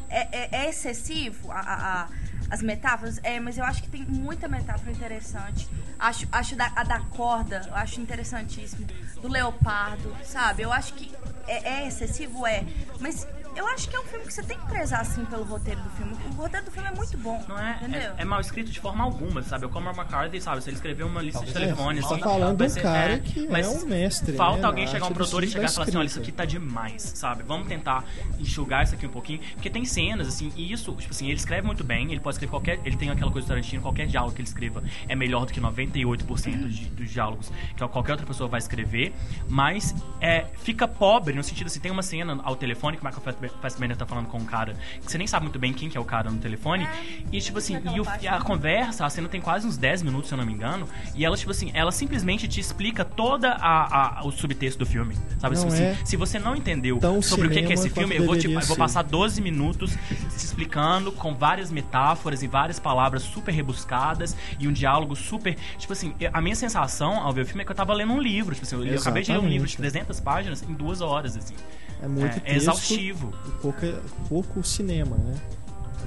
é, 0.09 0.29
é- 0.33 0.49
é 0.65 0.69
excessivo 0.71 1.51
a- 1.51 1.61
a- 1.61 2.03
a- 2.03 2.09
as 2.51 2.63
metáforas, 2.63 3.21
é, 3.23 3.39
mas 3.39 3.59
eu 3.59 3.65
acho 3.65 3.83
que 3.83 3.89
tem 3.91 4.05
muita 4.07 4.49
metáfora 4.49 4.91
interessante. 4.91 5.69
Acho, 5.99 6.27
acho 6.33 6.57
da, 6.57 6.73
a 6.75 6.83
da 6.83 7.01
corda, 7.01 7.63
eu 7.67 7.75
acho 7.75 8.01
interessantíssimo. 8.01 8.87
Do 9.21 9.29
leopardo, 9.29 10.17
sabe? 10.25 10.63
Eu 10.63 10.73
acho 10.73 10.95
que 10.95 11.13
é, 11.47 11.81
é 11.83 11.89
excessivo, 11.89 12.47
é. 12.47 12.65
Mas 13.01 13.27
eu 13.59 13.67
acho 13.67 13.89
que 13.89 13.97
é 13.97 14.01
um 14.01 14.05
filme 14.05 14.25
que 14.25 14.33
você 14.33 14.43
tem 14.43 14.57
que 14.57 14.67
prezar, 14.67 15.01
assim, 15.01 15.25
pelo 15.25 15.43
roteiro 15.43 15.81
do 15.81 15.91
filme. 15.91 16.17
O 16.31 16.43
roteiro 16.43 16.67
do 16.67 16.71
filme 16.71 16.89
é 16.89 16.95
muito 16.95 17.19
bom, 17.19 17.45
Não 17.49 17.59
é, 17.59 17.77
entendeu? 17.77 18.13
é, 18.17 18.23
é 18.23 18.25
mal 18.25 18.41
escrito 18.41 18.71
de 18.71 18.79
forma 18.79 19.03
alguma, 19.03 19.43
sabe? 19.43 19.67
O 19.67 19.69
Cormac 19.69 19.99
McCarthy, 19.99 20.41
sabe? 20.41 20.63
Se 20.63 20.71
ele 20.71 20.77
escrever 20.77 21.03
uma 21.03 21.21
lista 21.21 21.45
de 21.45 21.53
Talvez 21.53 21.75
telefones... 21.75 22.05
Você 22.05 22.09
tá 22.09 22.15
assim, 22.15 22.23
falando 22.25 22.67
de 22.67 22.79
um 22.79 22.83
cara 22.83 23.19
que 23.19 23.47
é 23.47 23.51
mas 23.51 23.67
um 23.67 23.87
mestre, 23.87 24.37
Falta 24.37 24.63
né, 24.63 24.67
alguém 24.67 24.85
na 24.85 24.91
chegar, 24.93 25.07
um 25.07 25.13
produtor 25.13 25.43
e 25.43 25.49
chegar 25.49 25.69
e 25.69 25.73
falar 25.73 25.87
assim, 25.89 25.97
olha, 25.97 26.07
isso 26.07 26.21
aqui 26.21 26.31
tá 26.31 26.45
demais, 26.45 27.03
sabe? 27.03 27.43
Vamos 27.43 27.67
tentar 27.67 28.05
enxugar 28.39 28.85
isso 28.85 28.95
aqui 28.95 29.07
um 29.07 29.11
pouquinho. 29.11 29.41
Porque 29.55 29.69
tem 29.69 29.85
cenas, 29.85 30.29
assim, 30.29 30.53
e 30.55 30.73
isso, 30.73 30.93
tipo 30.95 31.13
assim, 31.13 31.27
ele 31.27 31.37
escreve 31.37 31.67
muito 31.67 31.83
bem, 31.83 32.13
ele 32.13 32.21
pode 32.21 32.37
escrever 32.37 32.51
qualquer... 32.51 32.81
Ele 32.85 32.97
tem 32.97 33.11
aquela 33.11 33.33
coisa 33.33 33.47
do 33.47 33.49
Tarantino, 33.49 33.83
qualquer 33.83 34.07
diálogo 34.07 34.35
que 34.35 34.41
ele 34.41 34.49
escreva 34.49 34.83
é 35.09 35.17
melhor 35.17 35.47
do 35.47 35.53
que 35.53 35.61
98% 35.61 36.69
de, 36.69 36.85
dos 36.87 37.11
diálogos 37.11 37.51
que 37.77 37.89
qualquer 37.89 38.13
outra 38.13 38.27
pessoa 38.27 38.49
vai 38.49 38.59
escrever, 38.59 39.13
mas 39.49 39.95
é, 40.21 40.47
fica 40.59 40.87
pobre 40.87 41.35
no 41.35 41.43
sentido 41.43 41.67
assim, 41.67 41.81
tem 41.81 41.91
uma 41.91 42.03
cena 42.03 42.41
ao 42.45 42.57
telefone 42.57 42.97
que 42.97 43.03
o 43.03 43.07
Michael 43.07 43.23
Fassbe- 43.49 43.61
Fassbender 43.63 43.97
tá 43.97 44.07
falando 44.07 44.27
com 44.27 44.39
um 44.39 44.45
cara 44.45 44.75
que 45.05 45.11
você 45.11 45.19
nem 45.19 45.27
sabe 45.27 45.45
muito 45.45 45.59
bem 45.59 45.73
quem 45.73 45.89
que 45.89 45.97
é 45.97 46.01
o 46.01 46.05
cara 46.05 46.31
no 46.31 46.39
telefone, 46.39 46.85
É, 46.85 46.89
e 47.33 47.41
tipo 47.41 47.59
assim, 47.59 47.81
e, 47.95 48.01
o- 48.01 48.07
e 48.21 48.29
a 48.29 48.41
conversa, 48.41 49.05
a 49.07 49.11
cena 49.11 49.29
tem 49.29 49.41
quase 49.41 49.67
uns 49.67 49.77
10 49.77 50.03
minutos, 50.03 50.29
se 50.29 50.35
eu 50.35 50.39
não 50.39 50.45
me 50.47 50.53
engano, 50.53 50.89
e 51.15 51.25
ela, 51.25 51.37
tipo 51.37 51.51
assim, 51.51 51.71
ela 51.75 51.91
simplesmente 51.93 52.47
te 52.49 52.61
explica 52.61 53.05
toda 53.05 53.53
a, 53.53 54.19
a- 54.21 54.25
o 54.27 54.31
subtexto 54.33 54.79
do 54.81 54.87
filme, 54.87 55.15
sabe? 55.39 55.57
Não 55.57 55.63
Tipo 55.65 55.75
assim, 55.75 55.83
é 55.85 55.97
se 56.05 56.17
você 56.17 56.39
não 56.39 56.55
entendeu 56.57 56.99
tão 56.99 57.21
sobre 57.23 57.47
o 57.49 57.51
que, 57.51 57.63
que 57.63 57.71
é 57.73 57.75
esse 57.75 57.91
filme, 57.91 58.17
eu 58.17 58.25
vou, 58.27 58.37
te, 58.37 58.51
eu 58.51 58.61
vou 58.61 58.77
passar 58.77 59.03
12 59.03 59.41
minutos 59.41 59.93
te 60.09 60.45
explicando 60.45 61.13
com 61.13 61.35
várias 61.35 61.71
metáforas 61.71 62.43
e 62.43 62.47
várias 62.47 62.79
palavras 62.79 63.23
super 63.23 63.53
rebuscadas 63.53 64.37
e 64.59 64.67
um 64.69 64.73
diálogo 64.73 65.15
super. 65.17 65.57
Tipo 65.79 65.93
assim, 65.93 66.15
a 66.33 66.41
minha 66.41 66.55
sensação 66.57 67.17
ao 67.21 67.33
ver 67.33 67.43
o 67.43 67.47
filme 67.47 67.63
é 67.63 67.65
que 67.65 67.71
eu 67.73 67.77
tava 67.77 67.93
lendo 67.95 68.13
um 68.13 68.21
livro. 68.21 68.55
Tipo 68.55 68.67
assim, 68.67 68.77
eu, 68.77 68.85
eu 68.85 68.99
acabei 69.01 69.23
de 69.23 69.33
ler 69.33 69.39
um 69.39 69.49
livro 69.49 69.67
de 69.67 69.75
Exatamente. 69.75 69.93
300 70.07 70.21
páginas 70.21 70.63
em 70.63 70.73
duas 70.75 71.01
horas, 71.01 71.37
assim. 71.37 71.55
É 72.01 72.07
muito 72.07 72.27
é, 72.37 72.41
texto 72.41 72.57
exaustivo. 72.57 73.35
E 73.47 73.51
pouca, 73.63 74.03
pouco 74.29 74.63
cinema, 74.65 75.17
né? 75.17 75.35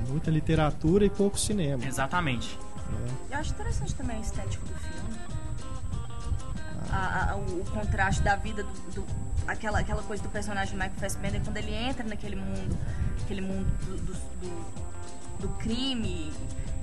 É 0.05 0.09
Muita 0.09 0.29
literatura 0.31 1.05
e 1.05 1.09
pouco 1.09 1.39
cinema. 1.39 1.83
Exatamente. 1.85 2.57
né? 2.89 3.07
Eu 3.31 3.37
acho 3.39 3.51
interessante 3.51 3.95
também 3.95 4.17
a 4.17 4.19
estética 4.19 4.65
do 4.65 4.73
filme. 4.79 5.19
A- 6.91 7.31
a- 7.31 7.35
o, 7.37 7.61
o 7.61 7.65
contraste 7.71 8.21
da 8.21 8.35
vida 8.35 8.63
do, 8.63 8.91
do- 8.95 9.05
aquela, 9.47 9.79
aquela 9.79 10.03
coisa 10.03 10.21
do 10.21 10.29
personagem 10.29 10.73
do 10.73 10.77
Michael 10.77 10.99
Fassbender 10.99 11.41
quando 11.43 11.57
ele 11.57 11.73
entra 11.73 12.03
naquele 12.03 12.35
mundo, 12.35 12.77
aquele 13.23 13.41
mundo 13.41 13.65
do, 13.85 13.97
do, 13.97 14.13
do- 14.13 14.81
do 15.41 15.47
crime 15.57 16.31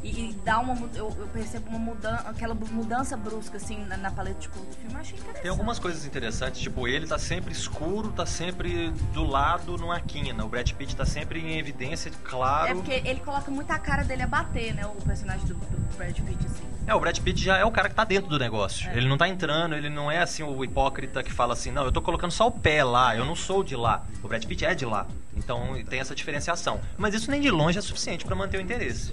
e, 0.02 0.30
e 0.30 0.32
dá 0.44 0.60
uma 0.60 0.74
eu, 0.94 1.14
eu 1.18 1.26
percebo 1.28 1.68
uma 1.70 1.78
mudança, 1.78 2.28
aquela 2.28 2.54
mudança 2.54 3.16
brusca 3.16 3.56
assim 3.56 3.84
na, 3.84 3.96
na 3.96 4.10
paleta 4.10 4.38
de 4.38 4.48
cor 4.48 4.64
do 4.64 4.72
filme. 4.74 4.94
Eu 4.94 5.00
achei 5.00 5.18
interessante. 5.18 5.42
Tem 5.42 5.50
algumas 5.50 5.78
coisas 5.78 6.04
interessantes, 6.04 6.60
tipo, 6.60 6.86
ele 6.86 7.06
tá 7.06 7.18
sempre 7.18 7.52
escuro, 7.52 8.12
tá 8.12 8.24
sempre 8.24 8.90
do 9.12 9.24
lado 9.24 9.76
numa 9.76 10.00
quina. 10.00 10.44
O 10.44 10.48
Brad 10.48 10.70
Pitt 10.72 10.94
tá 10.94 11.04
sempre 11.04 11.40
em 11.40 11.58
evidência, 11.58 12.10
claro. 12.24 12.70
É 12.70 12.74
porque 12.74 13.02
ele 13.04 13.20
coloca 13.20 13.50
muito 13.50 13.70
a 13.70 13.78
cara 13.78 14.04
dele 14.04 14.22
a 14.22 14.26
bater, 14.26 14.74
né? 14.74 14.86
O 14.86 15.02
personagem 15.02 15.46
do, 15.46 15.54
do 15.54 15.96
Brad 15.96 16.14
Pitt, 16.14 16.46
assim. 16.46 16.77
É, 16.88 16.94
o 16.94 16.98
Brad 17.00 17.18
Pitt 17.20 17.44
já 17.44 17.58
é 17.58 17.64
o 17.66 17.70
cara 17.70 17.88
que 17.90 17.94
tá 17.94 18.02
dentro 18.02 18.30
do 18.30 18.38
negócio. 18.38 18.88
É. 18.88 18.96
Ele 18.96 19.06
não 19.06 19.18
tá 19.18 19.28
entrando, 19.28 19.74
ele 19.74 19.90
não 19.90 20.10
é 20.10 20.18
assim 20.18 20.42
o 20.42 20.64
hipócrita 20.64 21.22
que 21.22 21.30
fala 21.30 21.52
assim, 21.52 21.70
não, 21.70 21.84
eu 21.84 21.92
tô 21.92 22.00
colocando 22.00 22.30
só 22.30 22.46
o 22.46 22.50
pé 22.50 22.82
lá, 22.82 23.14
eu 23.14 23.26
não 23.26 23.36
sou 23.36 23.62
de 23.62 23.76
lá. 23.76 24.06
O 24.22 24.28
Brad 24.28 24.42
Pitt 24.46 24.64
é 24.64 24.74
de 24.74 24.86
lá. 24.86 25.06
Então 25.36 25.76
tem 25.88 26.00
essa 26.00 26.14
diferenciação. 26.14 26.80
Mas 26.96 27.12
isso 27.14 27.30
nem 27.30 27.40
de 27.42 27.50
longe 27.50 27.78
é 27.78 27.82
suficiente 27.82 28.24
pra 28.24 28.34
manter 28.34 28.56
o 28.56 28.60
interesse. 28.60 29.12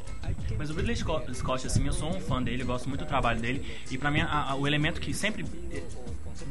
Mas 0.58 0.70
o 0.70 0.74
Ridley 0.74 0.96
Scott, 0.96 1.68
assim, 1.68 1.86
eu 1.86 1.92
sou 1.94 2.10
um 2.16 2.20
fã 2.22 2.42
dele, 2.42 2.64
eu 2.64 2.68
gosto 2.68 2.88
muito 2.88 3.04
do 3.04 3.08
trabalho 3.08 3.42
dele. 3.42 3.66
E 3.92 3.98
pra 3.98 4.10
mim, 4.10 4.22
a- 4.22 4.52
a- 4.52 4.56
o 4.56 4.66
elemento 4.66 5.02
que 5.02 5.14
sempre 5.14 5.46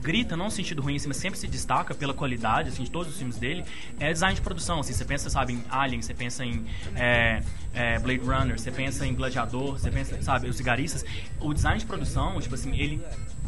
grita, 0.03 0.37
não 0.37 0.47
no 0.47 0.51
sentido 0.51 0.83
ruim, 0.83 0.97
assim, 0.97 1.09
mas 1.09 1.17
sempre 1.17 1.39
se 1.39 1.47
destaca 1.47 1.95
pela 1.95 2.15
qualidade, 2.15 2.69
assim, 2.69 2.85
de 2.85 2.91
todos 2.91 3.13
os 3.13 3.19
filmes 3.19 3.37
dele, 3.37 3.65
é 3.99 4.13
design 4.13 4.35
de 4.35 4.41
produção. 4.41 4.81
Assim, 4.81 4.93
você 4.93 5.05
pensa, 5.05 5.31
sabe, 5.31 5.55
em 5.55 5.65
Alien, 5.69 6.03
você 6.03 6.15
pensa 6.15 6.45
em 6.45 6.65
é, 6.95 7.43
é, 7.73 7.99
Blade 7.99 8.21
Runner, 8.21 8.59
você 8.59 8.71
pensa 8.71 9.07
em 9.07 9.15
Gladiador, 9.15 9.79
você 9.79 9.91
pensa, 9.91 10.21
sabe, 10.23 10.49
Os 10.49 10.57
Cigaristas. 10.57 11.05
O 11.41 11.53
design 11.53 11.79
de 11.79 11.87
produção, 11.87 12.41
tipo 12.41 12.55
assim, 12.55 12.77
ele 12.77 13.03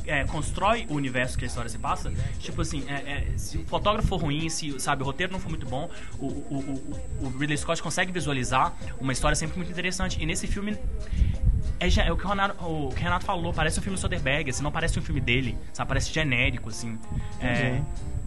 é, 0.07 0.25
constrói 0.25 0.87
o 0.89 0.95
universo 0.95 1.37
que 1.39 1.45
a 1.45 1.47
história 1.49 1.69
se 1.69 1.79
passa, 1.79 2.13
tipo 2.39 2.61
assim, 2.63 2.85
é, 2.89 2.93
é, 2.95 3.39
se 3.39 3.59
o 3.59 3.65
fotógrafo 3.65 4.09
for 4.09 4.21
ruim, 4.21 4.49
se 4.49 4.79
sabe, 4.81 5.03
o 5.03 5.07
roteiro 5.07 5.33
não 5.33 5.41
for 5.41 5.49
muito 5.49 5.67
bom, 5.67 5.91
o, 6.19 6.27
o, 6.27 7.01
o, 7.21 7.27
o 7.27 7.39
Ridley 7.39 7.57
Scott 7.59 7.83
consegue 7.83 8.13
visualizar 8.13 8.75
uma 9.01 9.13
história 9.13 9.35
sempre 9.37 9.57
muito 9.57 9.71
interessante. 9.71 10.21
E 10.23 10.27
nesse 10.27 10.47
filme 10.47 10.77
é, 11.79 11.89
é 12.07 12.13
o, 12.13 12.17
que 12.17 12.25
o, 12.25 12.29
Renato, 12.29 12.65
o 12.65 12.89
que 12.91 13.01
o 13.01 13.05
Renato 13.05 13.25
falou, 13.25 13.53
parece 13.53 13.79
um 13.79 13.83
filme 13.83 13.99
Soderbergh, 13.99 14.49
assim, 14.51 14.63
não 14.63 14.73
parece 14.73 14.99
um 14.99 15.03
filme 15.03 15.21
dele, 15.21 15.57
sabe? 15.73 15.89
Parece 15.89 16.13
genérico, 16.13 16.69
assim. 16.71 16.99
É, 17.41 17.83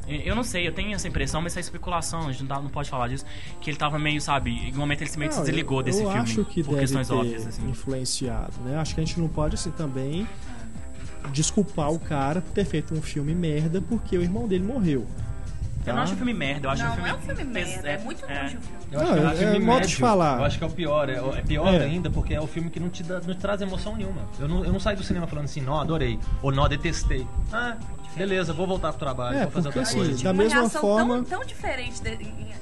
eu 0.08 0.36
não 0.36 0.44
sei, 0.44 0.68
eu 0.68 0.72
tenho 0.72 0.94
essa 0.96 1.08
impressão, 1.08 1.40
mas 1.42 1.54
essa 1.54 1.60
é 1.60 1.62
especulação, 1.62 2.28
a 2.28 2.32
gente 2.32 2.42
não, 2.42 2.48
dá- 2.48 2.62
não 2.62 2.70
pode 2.70 2.90
falar 2.90 3.08
disso, 3.08 3.26
que 3.62 3.70
ele 3.70 3.78
tava 3.78 4.00
meio, 4.00 4.20
sabe, 4.20 4.50
em 4.52 4.74
um 4.74 4.78
momento 4.78 5.02
ele 5.02 5.10
se 5.10 5.20
meio 5.20 5.30
que 5.30 5.36
se 5.36 5.40
Não, 5.40 5.46
desligou 5.46 5.80
eu, 5.80 5.84
desse 5.84 6.02
eu 6.02 6.08
filme 6.10 6.24
acho 6.24 6.46
que 6.46 6.64
por 6.64 6.72
deve 6.72 6.80
questões 6.82 7.08
ter 7.08 7.14
óbvias, 7.14 7.46
assim. 7.48 7.70
influenciado, 7.70 8.54
né? 8.62 8.78
Acho 8.78 8.96
que 8.96 9.02
a 9.02 9.06
gente 9.06 9.20
não 9.20 9.28
pode 9.28 9.54
assim 9.56 9.70
também 9.72 10.28
desculpar 11.32 11.92
o 11.92 12.00
cara 12.00 12.42
por 12.42 12.52
ter 12.54 12.66
feito 12.66 12.94
um 12.94 13.02
filme 13.02 13.34
merda 13.36 13.82
porque 13.82 14.18
o 14.18 14.22
irmão 14.22 14.48
dele 14.48 14.64
morreu. 14.64 15.06
Eu 15.86 15.94
não 15.94 15.96
tá? 15.96 16.04
acho 16.04 16.14
um 16.14 16.18
filme 16.18 16.34
merda, 16.34 16.68
eu 16.68 16.72
acho 16.72 16.84
não, 16.84 16.90
um 16.90 16.94
filme... 16.94 17.10
não 17.10 17.16
é 17.16 17.20
um 17.20 17.22
filme 17.22 17.44
merda, 17.46 17.90
é, 17.90 17.98
muito 17.98 18.22
longe 18.22 18.58
o 18.58 18.62
filme. 18.62 18.80
Eu 18.92 19.00
Não, 19.00 19.08
acho 19.08 19.14
que 19.14 19.20
é 19.20 19.24
um 19.24 19.30
é- 19.30 19.36
filme 19.36 19.56
é 19.56 19.60
modo 19.60 19.76
de 19.82 19.88
médio. 19.88 19.98
falar. 20.00 20.38
Eu 20.40 20.44
acho 20.46 20.58
que 20.58 20.64
é 20.64 20.68
o 20.68 20.70
pior. 20.70 21.10
É, 21.10 21.14
é 21.16 21.42
pior 21.42 21.74
É. 21.74 21.84
ainda 21.86 22.10
porque 22.12 22.34
é 22.34 22.42
o 22.42 22.46
filme 22.48 22.70
que 22.70 22.80
não 22.80 22.90
te, 22.90 23.02
dá, 23.02 23.16
não 23.22 23.34
te 23.34 23.38
traz 23.40 23.62
emoção 23.62 23.96
nenhuma. 23.96 24.22
Eu 24.40 24.48
não, 24.48 24.66
eu 24.66 24.72
não 24.74 24.80
saio 24.80 24.98
do 24.98 25.04
cinema 25.04 25.26
falando 25.26 25.46
assim, 25.46 25.62
nó, 25.62 25.80
adorei. 25.82 26.20
Ou 26.44 26.52
nó, 26.52 26.68
detestei. 26.68 27.26
Ah, 27.52 27.78
beleza, 28.16 28.52
vou 28.54 28.68
voltar 28.68 28.90
pro 28.90 29.00
trabalho, 29.00 29.38
É, 29.38 29.44
vou 29.44 29.52
fazer 29.52 29.68
outra 29.70 29.82
assim, 29.84 29.98
coisa. 29.98 30.24
da 30.24 30.32
uma 30.32 30.44
mesma 30.44 30.60
reação 30.60 30.82
forma- 30.82 31.16
tão, 31.16 31.24
tão 31.24 31.46
diferente 31.46 32.02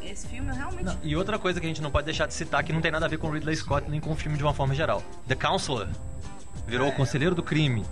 esse 0.03 0.28
filme, 0.28 0.49
eu 0.49 0.55
realmente. 0.55 0.84
Não, 0.86 0.97
e 1.03 1.16
outra 1.16 1.38
coisa 1.39 1.60
que 1.60 1.66
a 1.66 1.70
gente 1.70 1.82
não 1.82 1.91
pode 1.91 2.05
deixar 2.05 2.28
de 2.28 2.34
citar 2.34 2.64
que 2.64 2.72
não 2.72 2.82
tem 2.82 2.91
nada 2.91 3.05
a 3.08 3.10
ver 3.10 3.18
com 3.18 3.28
o 3.28 3.32
Ridley 3.32 3.55
Scott 3.55 3.89
nem 3.89 3.99
com 3.99 4.12
o 4.12 4.16
filme 4.16 4.38
de 4.38 4.43
uma 4.43 4.53
forma 4.53 4.74
geral. 4.76 5.01
The 5.28 5.36
Counselor 5.36 5.88
virou 6.68 6.88
o 6.88 6.91
conselheiro 6.93 7.34
do 7.36 7.43
crime. 7.43 7.84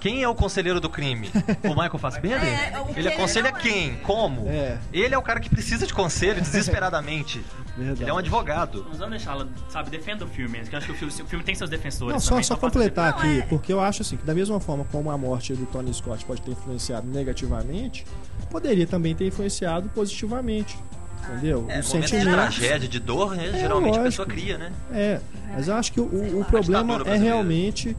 Quem 0.00 0.22
é 0.22 0.28
o 0.28 0.34
conselheiro 0.34 0.80
do 0.80 0.88
crime? 0.88 1.30
O 1.62 1.68
Michael 1.68 1.98
Fassbender? 1.98 2.42
É, 2.42 2.80
o 2.80 2.86
que 2.86 2.98
ele 2.98 3.08
aconselha 3.08 3.48
é. 3.48 3.52
quem? 3.52 3.96
Como? 3.96 4.48
É. 4.48 4.78
Ele 4.92 5.14
é 5.14 5.18
o 5.18 5.22
cara 5.22 5.38
que 5.40 5.50
precisa 5.50 5.86
de 5.86 5.92
conselho 5.92 6.40
desesperadamente. 6.42 7.44
Verdade. 7.76 8.02
Ele 8.02 8.10
é 8.10 8.12
um 8.12 8.18
advogado. 8.18 8.86
Mas 8.88 8.98
vamos 8.98 9.10
deixá-la, 9.16 9.46
sabe, 9.68 9.90
defenda 9.90 10.24
o 10.24 10.28
filme, 10.28 10.58
porque 10.60 10.74
eu 10.74 10.78
acho 10.78 10.86
que 10.86 10.92
o 10.92 10.96
filme, 10.96 11.12
o 11.22 11.26
filme 11.26 11.44
tem 11.44 11.54
seus 11.54 11.68
defensores 11.70 12.14
Não, 12.14 12.20
só, 12.20 12.30
também, 12.30 12.44
só 12.44 12.54
então 12.54 12.68
completar 12.68 13.12
Não, 13.12 13.18
aqui, 13.18 13.38
é- 13.40 13.42
porque 13.42 13.72
eu 13.72 13.80
acho 13.80 14.02
assim, 14.02 14.16
que 14.16 14.24
da 14.24 14.34
mesma 14.34 14.58
forma 14.58 14.84
como 14.90 15.10
a 15.10 15.18
morte 15.18 15.54
do 15.54 15.66
Tony 15.66 15.92
Scott 15.92 16.24
pode 16.24 16.42
ter 16.42 16.52
influenciado 16.52 17.06
negativamente, 17.06 18.06
poderia 18.50 18.86
também 18.86 19.14
ter 19.14 19.26
influenciado 19.26 19.88
positivamente. 19.90 20.78
Entendeu? 21.28 21.66
É, 21.68 21.80
Os 21.80 21.92
momentos 21.92 22.10
de 22.10 22.22
tragédia, 22.22 22.88
de 22.88 22.98
dor, 22.98 23.36
né, 23.36 23.52
geralmente 23.52 23.98
a 23.98 24.02
pessoa 24.02 24.26
lógico. 24.26 24.42
cria, 24.42 24.58
né? 24.58 24.72
É, 24.90 25.20
mas 25.52 25.68
eu 25.68 25.74
acho 25.74 25.92
que 25.92 26.00
o, 26.00 26.04
o 26.06 26.38
lá, 26.40 26.44
problema 26.46 27.02
é 27.04 27.16
realmente 27.16 27.94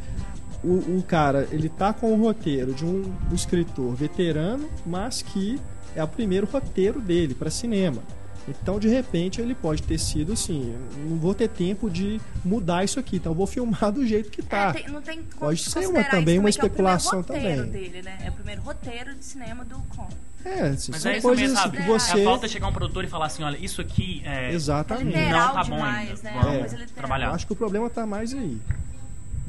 o, 0.64 0.97
o 0.99 1.03
cara, 1.07 1.47
ele 1.51 1.70
tá 1.70 1.91
com 1.93 2.14
o 2.14 2.22
roteiro 2.22 2.74
de 2.74 2.86
um, 2.86 3.14
um 3.32 3.36
escritor 3.36 3.93
veterano, 3.95 4.70
mas 4.86 5.22
que 5.22 5.59
é 5.95 6.03
o 6.03 6.07
primeiro 6.07 6.47
roteiro 6.47 6.99
dele 7.01 7.34
para 7.36 7.49
cinema. 7.49 8.01
Então, 8.47 8.80
de 8.80 8.88
repente, 8.88 9.39
ele 9.39 9.53
pode 9.53 9.84
ter 9.84 9.99
sido 9.99 10.34
assim: 10.34 10.76
não 11.07 11.16
vou 11.18 11.34
ter 11.36 11.47
tempo 11.47 11.89
de 11.89 12.20
mudar 12.43 12.84
isso 12.84 12.99
aqui, 12.99 13.18
então 13.18 13.32
eu 13.34 13.36
vou 13.36 13.45
filmar 13.45 13.91
do 13.91 14.05
jeito 14.05 14.32
que 14.32 14.41
tá. 14.41 14.70
É, 14.70 14.74
tem- 14.82 14.88
não 14.89 14.99
tem 15.01 15.18
como 15.20 15.39
Pode 15.41 15.59
ser 15.64 15.86
uma- 15.88 16.03
também 16.03 16.39
uma 16.39 16.47
é 16.47 16.49
o 16.49 16.49
especulação 16.49 17.22
primeiro 17.24 17.49
roteiro 17.62 17.72
também. 17.72 17.91
dele, 17.91 18.01
né? 18.03 18.18
É 18.26 18.30
o 18.30 18.34
primeiro 18.34 18.62
roteiro 18.64 19.14
de 19.14 19.24
cinema 19.24 19.64
do 19.64 19.76
Con. 19.95 20.09
É, 20.43 20.59
assim, 20.70 20.91
Mas 20.91 21.01
são 21.03 21.12
é 21.12 21.18
isso 21.18 21.28
coisas 21.28 21.41
mesmo, 21.43 21.57
assim 21.59 21.64
sabe? 21.66 21.78
que 21.78 21.84
É, 21.84 21.86
você. 21.86 22.18
É 22.18 22.22
a 22.22 22.26
falta 22.26 22.47
de 22.47 22.53
chegar 22.53 22.68
um 22.68 22.74
produtor 22.74 23.03
e 23.03 23.07
falar 23.07 23.28
assim, 23.28 23.43
olha, 23.43 23.57
isso 23.64 23.80
aqui 23.80 24.24
é... 24.26 24.51
Exatamente. 24.51 25.16
Não 25.30 25.53
tá 25.53 25.64
bom 25.64 25.76
demais, 25.76 26.09
ainda. 26.09 26.22
né? 26.24 26.32
Vamos 26.41 26.55
É 26.55 26.62
literal. 26.62 26.82
Eu 26.88 26.93
trabalhar. 26.95 27.30
acho 27.32 27.45
que 27.45 27.53
o 27.53 27.55
problema 27.55 27.91
tá 27.91 28.07
mais 28.07 28.34
aí. 28.34 28.57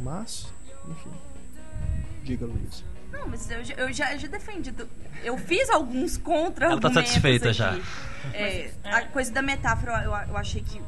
Mas, 0.02 0.52
enfim. 0.88 1.10
Diga, 2.24 2.46
Luiz. 2.46 2.84
Não, 3.10 3.28
mas 3.28 3.50
eu, 3.50 3.62
já- 3.64 3.74
eu 3.74 3.92
já, 3.92 4.16
já 4.16 4.28
defendi. 4.28 4.70
do- 4.70 4.88
Eu 5.22 5.36
fiz 5.36 5.68
alguns 5.70 6.16
contra 6.16 6.66
Ela 6.66 6.80
tá 6.80 6.92
satisfeita 6.92 7.52
já. 7.52 7.78
É, 8.32 8.72
a 8.84 9.02
coisa 9.02 9.30
da 9.32 9.42
metáfora 9.42 10.02
eu, 10.04 10.12
eu 10.30 10.36
achei 10.36 10.62
que 10.62 10.80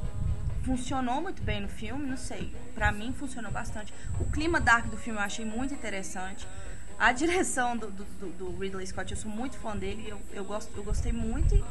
funcionou 0.64 1.20
muito 1.20 1.42
bem 1.42 1.60
no 1.60 1.68
filme, 1.68 2.06
não 2.06 2.16
sei. 2.16 2.54
Pra 2.74 2.90
mim 2.90 3.12
funcionou 3.12 3.50
bastante. 3.52 3.92
O 4.18 4.24
clima 4.24 4.60
dark 4.60 4.86
do 4.86 4.96
filme 4.96 5.18
eu 5.18 5.24
achei 5.24 5.44
muito 5.44 5.74
interessante. 5.74 6.46
A 6.98 7.12
direção 7.12 7.76
do, 7.76 7.88
do, 7.90 8.04
do- 8.04 8.30
do 8.52 8.58
Ridley 8.58 8.86
Scott, 8.86 9.10
eu 9.12 9.16
sou 9.18 9.30
muito 9.30 9.56
fã 9.58 9.76
dele, 9.76 10.04
eu, 10.08 10.20
eu, 10.32 10.44
gosto, 10.44 10.70
eu 10.76 10.82
gostei 10.84 11.12
muito. 11.12 11.54
E, 11.54 11.62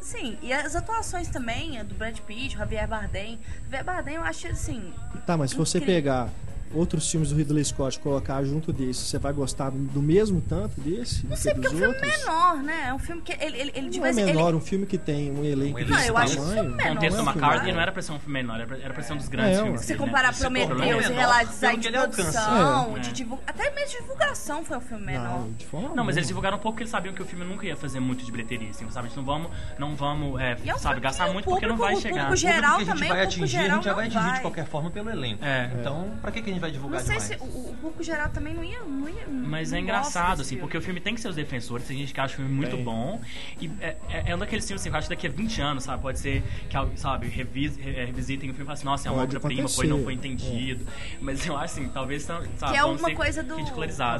sim, 0.00 0.38
e 0.40 0.52
as 0.52 0.74
atuações 0.76 1.28
também, 1.28 1.84
do 1.84 1.94
Brad 1.94 2.18
Pitt, 2.20 2.54
o 2.54 2.58
Javier 2.58 2.86
Bardem. 2.88 3.38
Javier 3.64 3.84
Bardem 3.84 4.14
eu 4.14 4.22
acho 4.22 4.46
assim. 4.46 4.94
Tá, 5.26 5.36
mas 5.36 5.50
se 5.50 5.56
você 5.56 5.78
Incrível. 5.78 5.94
pegar 6.02 6.28
outros 6.74 7.10
filmes 7.10 7.30
do 7.30 7.36
Ridley 7.36 7.64
Scott 7.64 7.98
colocar 8.00 8.42
junto 8.44 8.72
desse, 8.72 9.00
você 9.04 9.18
vai 9.18 9.32
gostar 9.32 9.70
do 9.70 10.00
mesmo 10.02 10.40
tanto 10.40 10.80
desse? 10.80 11.24
Não 11.26 11.30
do 11.30 11.36
sei, 11.36 11.54
que 11.54 11.60
porque 11.60 11.74
é 11.74 11.88
um 11.88 11.92
filme 11.92 11.94
outros? 12.06 12.18
menor, 12.26 12.56
né? 12.62 12.84
É 12.88 12.94
um 12.94 12.98
filme 12.98 13.22
que 13.22 13.32
ele, 13.32 13.56
ele, 13.58 13.72
ele 13.74 13.88
Não 13.98 14.06
é 14.06 14.12
vez 14.12 14.16
ele- 14.18 14.26
menor, 14.32 14.54
um 14.54 14.60
filme 14.60 14.86
que 14.86 14.98
tem 14.98 15.30
um 15.30 15.44
elenco 15.44 15.76
Um 15.76 15.78
elenco. 15.78 15.94
Não, 15.94 16.00
eu 16.04 16.16
acho 16.16 16.36
tamanho. 16.36 16.52
isso 16.52 16.62
menor. 16.62 16.70
O 16.70 16.94
contexto 16.94 17.16
do 17.16 17.18
é 17.18 17.22
um 17.22 17.24
menor. 17.66 17.74
não 17.74 17.80
era 17.82 17.92
pra 17.92 18.02
ser 18.02 18.12
um 18.12 18.18
filme 18.18 18.32
menor, 18.34 18.60
era 18.60 18.94
pra, 18.94 19.02
ser 19.02 19.12
um 19.12 19.16
dos 19.16 19.28
grandes 19.28 19.58
É, 19.58 19.62
filmes 19.62 19.80
se 19.80 19.86
dele, 19.88 19.98
né? 20.00 20.06
comparar 20.06 20.28
é 20.28 20.30
o 20.30 20.34
Prometheus 20.38 21.06
e 21.06 21.08
menor 21.10 21.44
que 21.82 21.90
de 21.90 21.96
alcança. 21.96 22.40
produção, 22.42 22.96
É. 22.96 23.00
de 23.00 23.12
divulga... 23.12 23.42
até 23.46 23.70
mesmo 23.70 23.88
de 23.90 24.00
divulgação 24.00 24.64
foi 24.64 24.76
o 24.76 24.80
filme 24.80 25.04
menor. 25.06 25.40
Não, 25.40 25.50
de 25.52 25.66
forma 25.66 25.88
Não, 25.94 26.04
mas 26.04 26.16
eles 26.16 26.28
divulgaram 26.28 26.56
um 26.56 26.60
pouco 26.60 26.74
porque 26.74 26.82
eles 26.84 26.90
sabiam 26.90 27.14
que 27.14 27.22
o 27.22 27.24
filme 27.26 27.44
nunca 27.44 27.66
ia 27.66 27.76
fazer 27.76 28.00
muito 28.00 28.24
de 28.24 28.30
bilheteria, 28.30 28.70
assim, 28.70 28.88
sabe? 28.90 29.06
A 29.06 29.08
gente 29.08 29.16
não 29.16 29.24
vamos, 29.24 29.50
não 29.78 29.94
vamos, 29.96 30.40
é, 30.40 30.56
é 30.64 30.74
um 30.74 30.78
sabe, 30.78 31.00
gastar 31.00 31.24
que 31.24 31.30
o 31.30 31.32
muito 31.34 31.44
porque 31.48 31.66
não 31.66 31.76
vai 31.76 31.94
público- 31.94 31.98
o 31.98 32.12
chegar. 32.12 32.26
público 32.28 32.46
O 32.46 32.50
público 32.50 32.60
geral 32.60 32.76
que 32.76 32.82
a 32.82 32.84
gente 32.84 32.94
também, 32.94 33.08
vai 33.08 33.18
o 33.18 33.22
público 33.28 33.42
atingir, 33.44 33.56
a 33.58 33.62
geral 33.62 33.76
gente 33.76 33.84
já 33.84 33.94
vai 33.94 34.06
atingir 34.06 34.32
de 34.34 34.40
qualquer 34.40 34.66
forma 34.66 34.90
pelo 34.90 35.10
elenco. 35.10 35.44
É. 35.44 35.70
Então, 35.80 36.10
pra 36.20 36.30
que, 36.30 36.42
que 36.42 36.50
a 36.50 36.52
gente 36.52 36.59
vai 36.60 36.70
divulgar 36.70 37.00
Não 37.00 37.06
sei 37.06 37.18
demais? 37.18 37.40
se 37.40 37.44
o, 37.58 37.70
o 37.70 37.76
público 37.80 38.02
geral 38.02 38.28
também 38.30 38.54
não 38.54 38.62
ia. 38.64 38.80
Não 38.80 39.08
ia 39.08 39.26
Mas 39.28 39.70
não 39.70 39.78
é 39.78 39.80
engraçado, 39.80 40.40
assim, 40.42 40.50
filme. 40.50 40.60
porque 40.62 40.76
o 40.78 40.82
filme 40.82 41.00
tem 41.00 41.16
seus 41.16 41.34
defensores, 41.34 41.86
tem 41.86 41.98
gente 41.98 42.12
que 42.14 42.20
acha 42.20 42.34
o 42.34 42.36
filme 42.36 42.50
muito 42.52 42.76
Tem. 42.76 42.84
bom. 42.84 43.20
E 43.60 43.70
é, 43.80 43.96
é, 44.08 44.24
é 44.26 44.34
um 44.36 44.38
daqueles 44.38 44.66
filmes 44.66 44.82
assim, 44.82 44.90
que 44.90 44.94
eu 44.94 44.98
acho 44.98 45.08
que 45.08 45.14
daqui 45.14 45.26
a 45.26 45.30
20 45.30 45.60
anos, 45.60 45.84
sabe? 45.84 46.02
Pode 46.02 46.18
ser 46.20 46.42
que, 46.68 46.76
sabe, 47.00 47.28
revis, 47.28 47.76
re- 47.76 48.04
revisitem 48.04 48.50
o 48.50 48.54
filme 48.54 48.64
e 48.64 48.66
falem 48.66 48.72
assim, 48.74 48.84
nossa, 48.84 49.08
é 49.08 49.10
uma 49.10 49.22
obra-prima, 49.22 49.68
foi, 49.68 49.86
não 49.86 50.02
foi 50.04 50.12
entendido. 50.14 50.86
Mas 51.20 51.44
eu 51.46 51.54
acho 51.56 51.64
assim, 51.80 51.88
talvez 51.88 52.22
sabe, 52.22 52.48
Que 52.70 52.76
é 52.76 52.84
uma 52.84 53.08
ser 53.08 53.14
coisa 53.14 53.42
do-. 53.42 53.56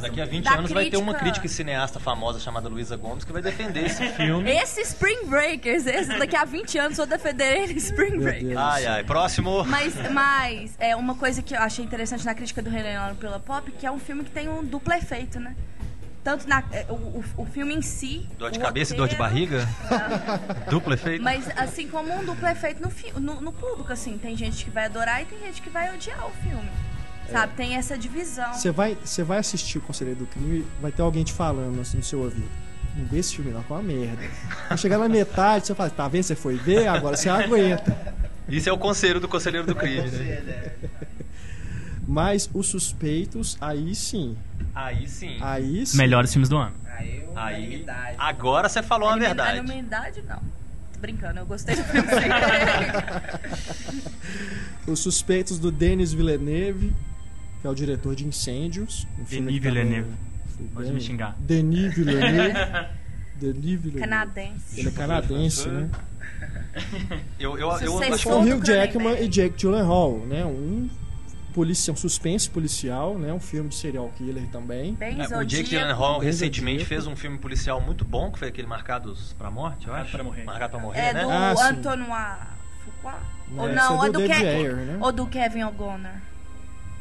Daqui 0.00 0.20
a 0.20 0.24
20 0.24 0.44
Da 0.44 0.54
anos 0.54 0.70
vai 0.72 0.88
ter 0.90 0.96
uma 0.96 1.12
crítica- 1.14 1.20
crítica 1.20 1.46
e 1.46 1.48
cineasta 1.48 2.00
famosa 2.00 2.40
chamada 2.40 2.68
Luísa 2.68 2.96
Gomes 2.96 3.24
que 3.24 3.32
vai 3.32 3.42
defender 3.42 3.84
esse 3.86 4.06
filme. 4.14 4.50
Esse 4.50 4.80
Spring 4.82 5.26
Breakers, 5.26 5.86
esse 5.86 6.18
daqui 6.18 6.36
a 6.36 6.44
20 6.44 6.78
anos 6.78 6.98
eu 6.98 7.06
vou 7.06 7.16
defender 7.16 7.58
ele 7.62 7.74
Spring 7.74 8.18
Breakers. 8.18 8.56
Ai, 8.56 8.86
ai. 8.86 9.04
Próximo. 9.04 9.64
Mas, 9.64 9.94
mas 10.10 10.74
é 10.78 10.94
uma 10.96 11.14
coisa 11.14 11.42
que 11.42 11.54
eu 11.54 11.60
achei 11.60 11.84
interessante 11.84 12.24
na 12.30 12.34
crítica 12.34 12.62
do 12.62 12.70
Rei 12.70 12.82
Leão 12.82 13.16
pela 13.16 13.40
Pop, 13.40 13.70
que 13.72 13.84
é 13.84 13.90
um 13.90 13.98
filme 13.98 14.22
que 14.22 14.30
tem 14.30 14.48
um 14.48 14.64
duplo 14.64 14.92
efeito, 14.94 15.40
né? 15.40 15.56
Tanto 16.22 16.46
na, 16.46 16.62
é, 16.70 16.86
o, 16.88 16.94
o, 16.94 17.24
o 17.38 17.46
filme 17.46 17.74
em 17.74 17.82
si. 17.82 18.28
Dor 18.38 18.50
de 18.52 18.58
cabeça 18.58 18.94
e 18.94 18.96
dor 18.96 19.08
de 19.08 19.16
roteiro, 19.16 19.56
barriga? 19.56 19.68
Duplo 20.70 20.92
efeito? 20.94 21.24
Mas 21.24 21.48
assim 21.56 21.88
como 21.88 22.14
um 22.14 22.24
duplo 22.24 22.46
efeito 22.46 22.80
no, 22.80 22.90
fi- 22.90 23.12
no, 23.18 23.40
no 23.40 23.52
público, 23.52 23.92
assim. 23.92 24.16
Tem 24.18 24.36
gente 24.36 24.64
que 24.64 24.70
vai 24.70 24.84
adorar 24.84 25.22
e 25.22 25.24
tem 25.24 25.38
gente 25.40 25.60
que 25.60 25.70
vai 25.70 25.92
odiar 25.92 26.24
o 26.26 26.30
filme. 26.30 26.70
Sabe? 27.32 27.52
Tem 27.56 27.74
essa 27.74 27.96
divisão. 27.98 28.52
Você 28.54 28.70
vai, 28.70 28.96
você 29.02 29.22
vai 29.24 29.38
assistir 29.38 29.78
o 29.78 29.80
Conselheiro 29.80 30.20
do 30.20 30.26
Crime 30.26 30.64
vai 30.80 30.92
ter 30.92 31.02
alguém 31.02 31.24
te 31.24 31.32
falando 31.32 31.80
assim, 31.80 31.96
no 31.96 32.02
seu 32.02 32.20
ouvido. 32.20 32.48
não 32.96 33.06
vê 33.06 33.18
esse 33.18 33.34
filme 33.36 33.50
não, 33.50 33.62
que 33.62 33.72
é 33.72 33.76
uma 33.76 33.82
merda. 33.82 34.22
Vai 34.68 34.78
chegar 34.78 34.98
na 34.98 35.08
metade, 35.08 35.66
você 35.66 35.74
fala, 35.74 35.90
tá 35.90 36.06
vendo? 36.06 36.24
Você 36.24 36.34
foi 36.36 36.56
ver, 36.56 36.86
agora 36.86 37.16
você 37.16 37.28
aguenta. 37.28 38.14
Isso 38.48 38.68
é 38.68 38.72
o 38.72 38.78
conselho 38.78 39.20
do 39.20 39.28
conselheiro 39.28 39.66
do 39.66 39.74
crime, 39.74 40.08
né? 40.10 40.72
Mas 42.10 42.50
os 42.52 42.66
suspeitos, 42.66 43.56
aí 43.60 43.94
sim. 43.94 44.36
Aí 44.74 45.08
sim. 45.08 45.36
Aí 45.40 45.86
sim. 45.86 45.96
Melhores 45.96 46.32
filmes 46.32 46.48
do 46.48 46.56
ano. 46.56 46.74
Aí, 46.98 47.24
Aí, 47.36 47.86
agora 48.18 48.68
você 48.68 48.82
falou 48.82 49.08
a 49.08 49.16
verdade. 49.16 49.60
Unanimidade, 49.60 50.20
não. 50.28 50.38
Tô 50.92 50.98
brincando, 50.98 51.38
eu 51.38 51.46
gostei 51.46 51.76
do 51.76 51.84
filme. 51.84 52.08
Os 54.88 54.98
suspeitos 54.98 55.60
do 55.60 55.70
Denis 55.70 56.12
Villeneuve, 56.12 56.92
que 57.60 57.66
é 57.68 57.70
o 57.70 57.74
diretor 57.76 58.16
de 58.16 58.26
Incêndios. 58.26 59.06
Um 59.16 59.22
Denis 59.22 59.54
que 59.54 59.60
Villeneuve. 59.60 60.10
Pode 60.74 60.86
bem- 60.86 60.94
me 60.96 61.00
xingar. 61.00 61.36
Denis 61.38 61.94
Villeneuve. 61.94 62.54
Denis 63.38 63.80
Villeneuve. 63.80 64.00
Canadense. 64.00 64.80
Ele 64.80 64.88
é 64.88 64.92
canadense, 64.92 65.68
né? 65.68 65.88
Eu, 67.38 67.52
eu, 67.52 67.58
eu, 67.58 67.70
acho 67.70 68.24
Com 68.24 68.40
o 68.40 68.44
do 68.44 68.56
Hugh 68.56 68.64
Jackman 68.64 69.22
e 69.22 69.28
Jake 69.28 69.56
Gyllenhaal, 69.56 70.18
né? 70.26 70.44
Um 70.44 70.88
polícia, 71.50 71.92
um 71.92 71.96
suspense 71.96 72.48
policial, 72.48 73.18
né? 73.18 73.32
Um 73.32 73.40
filme 73.40 73.68
de 73.68 73.74
serial 73.74 74.10
killer 74.16 74.46
também. 74.50 74.94
Bem 74.94 75.20
É, 75.20 75.36
o. 75.38 75.44
Jake 75.44 75.68
Gyllenhaal 75.70 76.18
recentemente 76.18 76.84
fez 76.84 77.06
um 77.06 77.14
filme 77.14 77.38
policial 77.38 77.80
muito 77.80 78.04
bom, 78.04 78.30
que 78.30 78.38
foi 78.38 78.48
aquele 78.48 78.66
Marcados 78.66 79.34
pra 79.38 79.50
Morte, 79.50 79.86
eu 79.86 79.92
Marcado 79.92 80.02
acho. 80.08 80.12
pra 80.16 80.24
Morrer. 80.24 80.44
Marcado 80.44 80.70
pra 80.72 80.80
Morrer, 80.80 80.98
É 81.00 81.12
né? 81.12 81.22
do 81.24 81.30
Ah, 81.30 81.54
Fuqua? 82.84 83.12
Né, 83.12 83.62
Ou 83.62 83.68
não, 83.72 84.04
é 84.04 84.08
é 84.08 84.10
do 84.10 84.12
do, 84.12 84.18
David 84.28 84.38
Ke- 84.40 84.46
Ayer, 84.46 84.76
né? 84.76 84.98
ou 85.00 85.12
do 85.12 85.26
Kevin 85.26 85.62
O'Connor. 85.64 86.12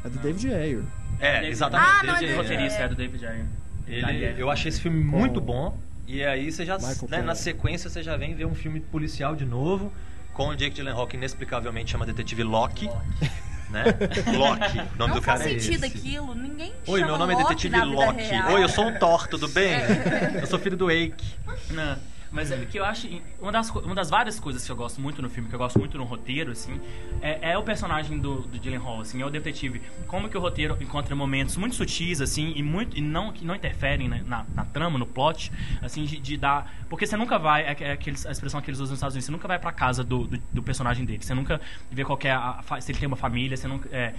É 0.04 0.08
do 0.08 0.18
David 0.18 0.52
Ayer. 0.54 0.82
É, 1.20 1.46
exatamente. 1.48 1.90
Ah, 1.90 2.02
não, 2.04 2.16
é 2.16 2.34
roteirista 2.34 2.78
é 2.80 2.88
do 2.88 2.94
David 2.94 3.26
Ayer. 3.26 3.46
Ele, 3.86 4.40
eu 4.40 4.50
achei 4.50 4.68
esse 4.68 4.80
filme 4.80 5.02
muito 5.02 5.40
bom. 5.40 5.76
E 6.06 6.24
aí 6.24 6.50
você 6.50 6.64
já, 6.66 6.76
né, 7.08 7.22
na 7.22 7.34
sequência, 7.34 7.88
você 7.88 8.02
já 8.02 8.16
vem 8.16 8.34
ver 8.34 8.44
um 8.46 8.54
filme 8.54 8.80
policial 8.80 9.36
de 9.36 9.44
novo, 9.44 9.92
com 10.32 10.48
o 10.48 10.56
Jake 10.56 10.74
Gyllenhaal, 10.76 11.06
que 11.06 11.16
inexplicavelmente 11.16 11.92
chama 11.92 12.04
detetive 12.06 12.42
Locke. 12.42 12.88
Né? 13.70 13.84
Locke, 14.36 14.78
o 14.78 14.98
nome 14.98 14.98
não 14.98 15.08
do 15.10 15.22
cara 15.22 15.38
faz 15.38 15.56
é 15.56 15.60
sentido 15.60 15.84
esse. 15.84 15.96
aquilo, 15.98 16.34
ninguém 16.34 16.72
Oi, 16.86 17.04
meu 17.04 17.16
nome 17.16 17.34
é 17.34 17.36
Loki 17.36 17.48
detetive 17.48 17.74
vida 17.76 17.86
Locke. 17.86 18.22
real. 18.22 18.52
Oi, 18.52 18.62
eu 18.64 18.68
sou 18.68 18.86
um 18.88 18.98
Thor, 18.98 19.28
tudo 19.28 19.46
bem? 19.48 19.74
Eu 20.40 20.46
sou 20.46 20.58
filho 20.58 20.76
do 20.76 20.86
Wake. 20.86 21.24
Não, 21.70 21.96
mas 22.32 22.50
é 22.50 22.64
que 22.64 22.78
eu 22.78 22.84
acho. 22.84 23.08
Uma 23.40 23.50
das, 23.52 23.70
uma 23.70 23.94
das 23.94 24.08
várias 24.10 24.38
coisas 24.38 24.64
que 24.64 24.70
eu 24.70 24.76
gosto 24.76 25.00
muito 25.00 25.20
no 25.20 25.28
filme, 25.28 25.48
que 25.48 25.54
eu 25.54 25.58
gosto 25.58 25.78
muito 25.78 25.98
no 25.98 26.04
roteiro, 26.04 26.52
assim, 26.52 26.80
é, 27.20 27.52
é 27.52 27.58
o 27.58 27.62
personagem 27.62 28.18
do, 28.18 28.42
do 28.42 28.58
Gyllenhaal, 28.58 29.00
assim, 29.00 29.20
é 29.20 29.26
o 29.26 29.30
detetive. 29.30 29.82
Como 30.06 30.28
que 30.28 30.36
o 30.36 30.40
roteiro 30.40 30.76
encontra 30.80 31.14
momentos 31.16 31.56
muito 31.56 31.74
sutis, 31.74 32.20
assim, 32.20 32.52
e, 32.54 32.62
muito, 32.62 32.96
e 32.96 33.00
não, 33.00 33.32
que 33.32 33.44
não 33.44 33.54
interferem 33.54 34.08
né, 34.08 34.22
na, 34.26 34.46
na 34.54 34.64
trama, 34.64 34.98
no 34.98 35.06
plot, 35.06 35.50
assim, 35.82 36.04
de, 36.04 36.18
de 36.18 36.36
dar. 36.36 36.72
Porque 36.88 37.06
você 37.06 37.16
nunca 37.16 37.38
vai. 37.38 37.62
É, 37.62 37.76
é 37.80 37.92
aqueles, 37.92 38.24
a 38.26 38.30
expressão 38.30 38.60
que 38.60 38.70
eles 38.70 38.78
usam 38.80 38.92
nos 38.92 38.98
Estados 38.98 39.14
Unidos, 39.14 39.26
você 39.26 39.32
nunca 39.32 39.48
vai 39.48 39.58
pra 39.58 39.72
casa 39.72 40.04
do, 40.04 40.26
do, 40.26 40.38
do 40.52 40.62
personagem 40.62 41.04
dele. 41.04 41.22
Você 41.22 41.34
nunca 41.34 41.60
vê 41.90 42.04
qualquer. 42.04 42.32
a- 42.32 42.60
fa- 42.62 42.80
se 42.80 42.92
ele 42.92 42.98
tem 42.98 43.06
uma 43.08 43.16
família, 43.16 43.56
você 43.56 43.66
nunca. 43.66 43.88
é, 43.92 44.14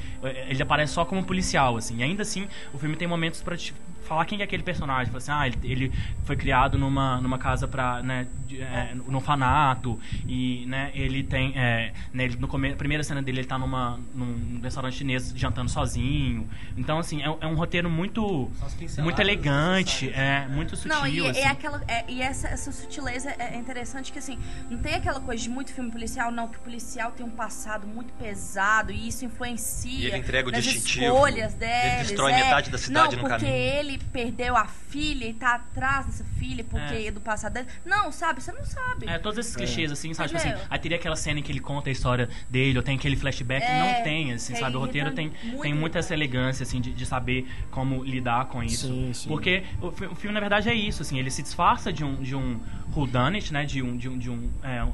ele 0.49 0.62
aparece 0.62 0.93
só 0.93 1.05
como 1.05 1.24
policial, 1.24 1.78
assim. 1.78 1.97
E 1.97 2.03
ainda 2.03 2.24
assim, 2.24 2.47
o 2.74 2.78
filme 2.78 2.95
tem 2.95 3.07
momentos 3.07 3.41
pra 3.41 3.55
te 3.55 3.74
falar 4.12 4.26
quem 4.26 4.41
é 4.41 4.43
aquele 4.43 4.62
personagem. 4.62 5.05
Fala 5.07 5.18
assim, 5.20 5.32
ah, 5.32 5.47
ele, 5.47 5.57
ele 5.64 5.91
foi 6.26 6.36
criado 6.36 6.78
numa, 6.78 7.22
numa 7.22 7.38
casa 7.38 7.66
pra, 7.66 8.03
né, 8.03 8.28
de, 8.45 8.62
é, 8.62 8.93
no 8.93 9.16
orfanato 9.16 9.97
e, 10.28 10.66
né, 10.68 10.91
ele 10.93 11.24
tem, 11.24 11.53
é, 11.57 11.93
né, 12.14 12.26
ele, 12.26 12.36
no 12.36 12.45
come, 12.47 12.76
primeira 12.76 13.03
cena 13.05 13.22
dele 13.22 13.39
ele 13.39 13.47
tá 13.47 13.57
numa, 13.57 13.97
num 14.14 14.59
restaurante 14.62 14.97
chinês 14.97 15.32
jantando 15.34 15.70
sozinho. 15.72 16.45
Então, 16.76 16.99
assim, 16.99 17.22
é, 17.22 17.26
é 17.39 17.47
um 17.47 17.55
roteiro 17.55 17.89
muito, 17.89 18.51
muito 18.99 19.22
elegante, 19.22 20.09
é, 20.14 20.45
muito 20.49 20.76
sutil, 20.76 20.89
Não, 20.93 21.07
e, 21.07 21.30
assim. 21.30 21.39
é 21.39 21.47
aquela, 21.47 21.82
é- 21.88 22.03
e 22.09 22.22
essa, 22.22 22.49
essa 22.49 22.70
sutileza 22.72 23.30
é 23.39 23.55
interessante 23.57 24.12
que 24.12 24.20
assim, 24.20 24.38
não 24.70 24.78
tem 24.80 24.95
aquela 24.95 25.22
coisa 25.22 25.41
de 25.41 25.49
muito 25.49 25.72
filme 25.74 25.89
policial, 25.89 26.32
não, 26.32 26.49
que 26.49 26.57
o 26.57 26.62
policial 26.62 27.12
tem 27.12 27.26
um 27.26 27.30
passado 27.30 27.88
muito 27.88 28.12
pesado 28.14 28.91
e 28.91 29.07
isso 29.07 29.24
influencia 29.24 29.91
E 29.99 30.07
ele 30.07 30.18
entrega 30.18 30.49
o 30.49 30.51
nas 30.51 30.66
escolhas 30.66 31.53
ele 31.53 31.59
deles. 31.66 32.07
destrói 32.09 32.34
é. 32.34 32.43
metade 32.43 32.70
da 32.70 32.78
cidade 32.78 33.16
não, 33.16 33.24
no 33.24 33.30
porque 33.30 33.45
caminho. 33.45 33.55
ele 33.57 34.00
perdeu 34.03 34.55
a 34.55 34.65
filha 34.65 35.25
e 35.25 35.33
tá 35.33 35.55
atrás 35.55 36.05
dessa 36.05 36.23
filha 36.37 36.63
porque 36.63 36.93
É. 36.93 37.07
é 37.07 37.11
do 37.11 37.21
passado 37.21 37.53
dele. 37.53 37.67
Não, 37.85 38.11
sabe? 38.11 38.41
Você 38.41 38.51
não 38.51 38.65
sabe. 38.65 39.07
É, 39.07 39.17
todos 39.17 39.37
esses 39.37 39.55
clichês, 39.55 39.91
assim, 39.91 40.13
sabe? 40.13 40.29
Tipo 40.29 40.39
assim, 40.41 40.53
aí 40.69 40.79
teria 40.79 40.97
aquela 40.97 41.15
cena 41.15 41.39
em 41.39 41.43
que 41.43 41.51
ele 41.51 41.59
conta 41.59 41.89
a 41.89 41.91
história 41.91 42.29
dele, 42.49 42.77
ou 42.77 42.83
tem 42.83 42.95
aquele 42.95 43.15
flashback, 43.15 43.65
É, 43.65 43.79
não 43.79 44.03
tem, 44.03 44.33
assim, 44.33 44.53
que 44.53 44.59
sabe? 44.59 44.75
O 44.75 44.79
roteiro 44.79 45.11
tem, 45.11 45.31
muito 45.43 45.61
tem 45.61 45.73
muita 45.73 45.99
essa 45.99 46.13
elegância, 46.13 46.63
assim, 46.63 46.81
de, 46.81 46.91
de 46.93 47.05
saber 47.05 47.47
como 47.69 48.03
lidar 48.03 48.45
com 48.45 48.63
isso. 48.63 48.87
Sim, 48.87 49.13
sim. 49.13 49.27
Porque 49.29 49.63
o, 49.81 49.87
o 49.87 50.15
filme, 50.15 50.33
na 50.33 50.39
verdade, 50.39 50.69
é 50.69 50.73
isso, 50.73 51.01
assim, 51.01 51.19
ele 51.19 51.29
se 51.29 51.41
disfarça 51.41 51.91
de 51.91 52.03
um, 52.03 52.15
de 52.21 52.35
um 52.35 52.59
whodunit, 52.95 53.51
né? 53.53 53.65
De 53.65 53.81
um, 53.81 53.95
de 53.97 54.09
um, 54.09 54.17
de 54.17 54.29
um, 54.29 54.49
é, 54.63 54.83
um, 54.83 54.93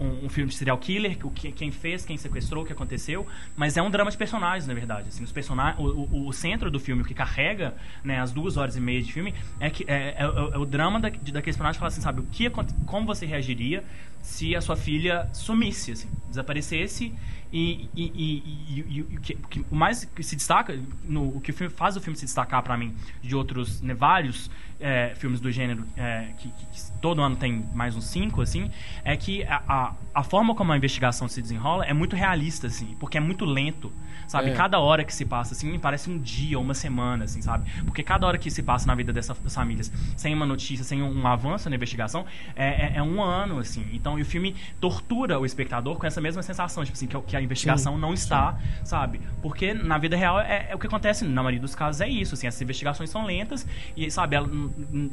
um 0.00 0.28
filme 0.28 0.50
de 0.50 0.56
serial 0.56 0.78
killer, 0.78 1.18
o 1.24 1.30
que, 1.30 1.52
quem 1.52 1.70
fez, 1.70 2.04
quem 2.04 2.16
sequestrou, 2.16 2.62
o 2.62 2.66
que 2.66 2.72
aconteceu, 2.72 3.26
mas 3.56 3.76
é 3.76 3.82
um 3.82 3.90
drama 3.90 4.10
de 4.10 4.16
personagens, 4.16 4.66
na 4.66 4.74
verdade. 4.74 5.08
Assim, 5.08 5.24
os 5.24 5.32
personagens, 5.32 5.78
o, 5.78 5.84
o, 5.84 6.28
o 6.28 6.32
centro 6.32 6.70
do 6.70 6.78
filme, 6.78 7.02
o 7.02 7.04
que 7.04 7.14
carrega 7.14 7.74
né, 8.04 8.20
as 8.20 8.32
duas 8.32 8.56
horas 8.56 8.76
e 8.76 8.80
meia 8.80 9.02
de 9.02 9.12
filme, 9.12 9.34
é, 9.60 9.70
que, 9.70 9.84
é, 9.88 10.16
é, 10.18 10.22
é 10.22 10.58
o 10.58 10.64
drama 10.64 11.00
da, 11.00 11.08
de, 11.08 11.32
daqueles 11.32 11.56
personagens 11.56 11.78
falar 11.78 11.88
assim, 11.88 12.00
sabe, 12.00 12.20
o 12.20 12.26
que, 12.30 12.48
como 12.86 13.06
você 13.06 13.26
reagiria 13.26 13.84
se 14.28 14.54
a 14.54 14.60
sua 14.60 14.76
filha 14.76 15.26
sumisse, 15.32 15.92
assim, 15.92 16.08
desaparecesse. 16.28 17.14
E, 17.50 17.88
e, 17.96 18.04
e, 18.14 18.42
e- 18.68 18.98
e- 18.98 19.16
o 19.16 19.20
que, 19.22 19.32
o 19.32 19.48
que 19.48 19.64
mais 19.74 20.04
que 20.04 20.22
se 20.22 20.36
destaca, 20.36 20.78
no, 21.02 21.28
o 21.36 21.40
que 21.40 21.50
o 21.50 21.54
filme 21.54 21.72
faz 21.72 21.96
o 21.96 22.00
filme 22.00 22.14
se 22.14 22.26
destacar 22.26 22.62
para 22.62 22.76
mim 22.76 22.94
de 23.22 23.34
outros, 23.34 23.80
né, 23.80 23.94
vários 23.94 24.50
é, 24.78 25.14
filmes 25.16 25.40
do 25.40 25.50
gênero, 25.50 25.82
é, 25.96 26.28
que, 26.36 26.48
que- 26.50 26.92
todo 27.00 27.22
ano 27.22 27.36
tem 27.36 27.66
mais 27.72 27.96
uns 27.96 28.04
cinco, 28.04 28.42
assim, 28.42 28.70
é 29.02 29.16
que 29.16 29.44
a, 29.44 29.94
a 30.18 30.22
forma 30.24 30.52
como 30.52 30.72
a 30.72 30.76
investigação 30.76 31.28
se 31.28 31.40
desenrola 31.40 31.84
é 31.84 31.92
muito 31.92 32.16
realista, 32.16 32.66
assim, 32.66 32.96
porque 32.98 33.16
é 33.16 33.20
muito 33.20 33.44
lento, 33.44 33.92
sabe? 34.26 34.50
É. 34.50 34.52
Cada 34.52 34.80
hora 34.80 35.04
que 35.04 35.14
se 35.14 35.24
passa, 35.24 35.54
assim, 35.54 35.78
parece 35.78 36.10
um 36.10 36.18
dia, 36.18 36.58
uma 36.58 36.74
semana, 36.74 37.24
assim, 37.24 37.40
sabe? 37.40 37.70
Porque 37.84 38.02
cada 38.02 38.26
hora 38.26 38.36
que 38.36 38.50
se 38.50 38.60
passa 38.62 38.84
na 38.88 38.96
vida 38.96 39.12
dessa- 39.12 39.34
dessas 39.34 39.54
famílias, 39.54 39.92
sem 40.16 40.34
uma 40.34 40.44
notícia, 40.44 40.84
sem 40.84 41.00
um, 41.02 41.20
um 41.22 41.24
avanço 41.26 41.70
na 41.70 41.76
investigação, 41.76 42.26
é, 42.56 42.66
é- 42.66 42.92
é 42.96 43.02
um 43.02 43.22
ano, 43.22 43.60
assim. 43.60 43.86
Então, 43.92 44.18
e 44.18 44.22
o 44.22 44.24
filme 44.24 44.56
tortura 44.80 45.38
o 45.38 45.46
espectador 45.46 45.96
com 45.96 46.06
essa 46.06 46.20
mesma 46.20 46.42
sensação, 46.42 46.84
tipo 46.84 46.96
assim, 46.96 47.06
que, 47.06 47.20
que 47.22 47.36
a 47.36 47.40
investigação 47.40 47.94
Sim, 47.94 48.00
não 48.00 48.12
está, 48.12 48.58
sabe? 48.82 49.20
Porque 49.40 49.72
na 49.72 49.98
vida 49.98 50.16
real 50.16 50.40
é, 50.40 50.66
é 50.70 50.74
o 50.74 50.78
que 50.80 50.86
acontece, 50.88 51.24
na 51.24 51.42
maioria 51.44 51.60
dos 51.60 51.76
casos 51.76 52.00
é 52.00 52.08
isso, 52.08 52.34
assim, 52.34 52.48
essas 52.48 52.60
investigações 52.60 53.08
são 53.08 53.24
lentas 53.24 53.64
e, 53.96 54.10
sabe, 54.10 54.34
ela, 54.34 54.48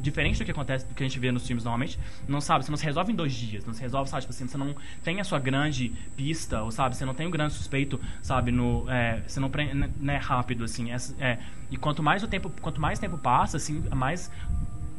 diferente 0.00 0.38
do 0.40 0.44
que 0.44 0.50
acontece, 0.50 0.84
do 0.84 0.94
que 0.94 1.02
a 1.04 1.06
gente 1.06 1.18
vê 1.20 1.30
nos 1.30 1.46
filmes 1.46 1.62
normalmente, 1.62 1.96
não 2.26 2.40
sabe, 2.40 2.64
você 2.64 2.70
não 2.72 2.76
se 2.78 2.84
resolve 2.84 3.12
em 3.12 3.16
dois 3.16 3.32
dias, 3.32 3.64
não 3.64 3.72
se 3.72 3.80
resolve, 3.80 4.10
sabe, 4.10 4.22
tipo 4.22 4.32
assim, 4.32 4.48
você 4.48 4.58
não 4.58 4.74
tem 5.04 5.20
a 5.20 5.24
sua 5.24 5.38
grande 5.38 5.92
pista, 6.16 6.62
ou 6.62 6.70
sabe, 6.70 6.96
você 6.96 7.04
não 7.04 7.14
tem 7.14 7.26
o 7.26 7.30
grande 7.30 7.52
suspeito, 7.54 8.00
sabe, 8.22 8.50
no, 8.50 8.88
é, 8.90 9.22
você 9.26 9.38
não 9.40 9.50
pre- 9.50 9.72
né, 9.74 10.16
rápido, 10.16 10.64
assim, 10.64 10.90
essa- 10.92 11.14
é, 11.20 11.38
e 11.70 11.76
quanto 11.76 12.02
mais 12.02 12.22
o 12.22 12.28
tempo, 12.28 12.50
quanto 12.60 12.80
mais 12.80 12.98
tempo 12.98 13.16
passa, 13.18 13.56
assim, 13.56 13.80
mais 13.94 14.30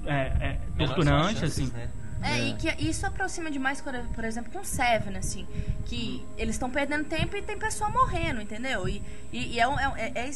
é, 0.05 0.11
é, 0.11 0.59
torturante, 0.77 1.39
chances, 1.39 1.59
assim. 1.59 1.71
né? 1.73 1.89
É, 2.23 2.47
e 2.49 2.53
que 2.55 2.67
isso 2.83 3.05
aproxima 3.05 3.51
demais, 3.51 3.79
por 3.79 3.93
por 4.15 4.23
exemplo, 4.23 4.51
com 4.51 4.63
Seven, 4.63 5.15
assim, 5.17 5.45
que 5.85 6.25
eles 6.37 6.55
estão 6.55 6.69
perdendo 6.69 7.03
tempo 7.05 7.35
e 7.35 7.41
tem 7.43 7.57
pessoa 7.59 7.89
morrendo, 7.91 8.41
entendeu? 8.41 8.87
E, 8.89 9.03
e, 9.31 9.53
e 9.55 9.59
é, 9.59 9.67
um- 9.67 9.79
é, 9.79 9.87
um- 9.89 9.95
é- 9.95 10.11
é 10.15 10.31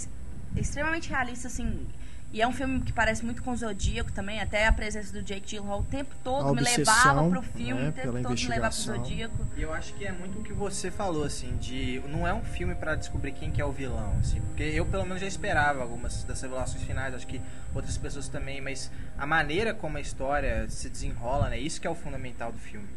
extremamente 0.55 1.09
realista, 1.09 1.47
assim. 1.47 1.87
E 2.33 2.41
é 2.41 2.47
um 2.47 2.53
filme 2.53 2.79
que 2.79 2.93
parece 2.93 3.25
muito 3.25 3.43
com 3.43 3.53
Zodíaco 3.53 4.11
também, 4.13 4.39
até 4.39 4.65
a 4.65 4.71
presença 4.71 5.11
do 5.11 5.21
Jake 5.21 5.45
Gyllenhaal 5.45 5.81
o 5.81 5.83
tempo 5.83 6.15
todo 6.23 6.47
A 6.47 6.53
me 6.53 6.61
levava 6.61 7.29
pro 7.29 7.41
filme, 7.41 7.81
né, 7.81 7.89
o 7.89 7.91
tempo 7.91 8.21
todo 8.21 8.39
me 8.39 8.47
levava 8.47 8.73
pro. 8.73 8.83
Zodíaco. 8.83 9.47
E 9.57 9.61
eu 9.61 9.73
acho 9.73 9.93
que 9.95 10.05
é 10.05 10.13
muito 10.13 10.39
o 10.39 10.43
que 10.43 10.53
você 10.53 10.89
falou, 10.89 11.25
assim, 11.25 11.57
de. 11.57 12.01
Não 12.07 12.25
é 12.25 12.33
um 12.33 12.41
filme 12.41 12.73
pra 12.73 12.95
descobrir 12.95 13.33
quem 13.33 13.51
que 13.51 13.59
é 13.61 13.65
o 13.65 13.71
vilão, 13.71 14.15
assim. 14.19 14.39
Porque 14.39 14.63
eu, 14.63 14.85
pelo 14.85 15.03
menos, 15.03 15.19
já 15.19 15.27
esperava 15.27 15.81
algumas 15.81 16.23
das 16.23 16.41
revelações 16.41 16.83
finais, 16.83 17.13
acho 17.13 17.27
que 17.27 17.41
outras 17.75 17.97
pessoas 17.97 18.29
também, 18.29 18.61
mas 18.61 18.89
a 19.17 19.27
maneira 19.27 19.73
como 19.73 19.97
a 19.97 20.01
história 20.01 20.69
se 20.69 20.89
desenrola, 20.89 21.49
né? 21.49 21.59
Isso 21.59 21.81
que 21.81 21.87
é 21.87 21.89
o 21.89 21.95
fundamental 21.95 22.51
do 22.53 22.59
filme. 22.59 22.87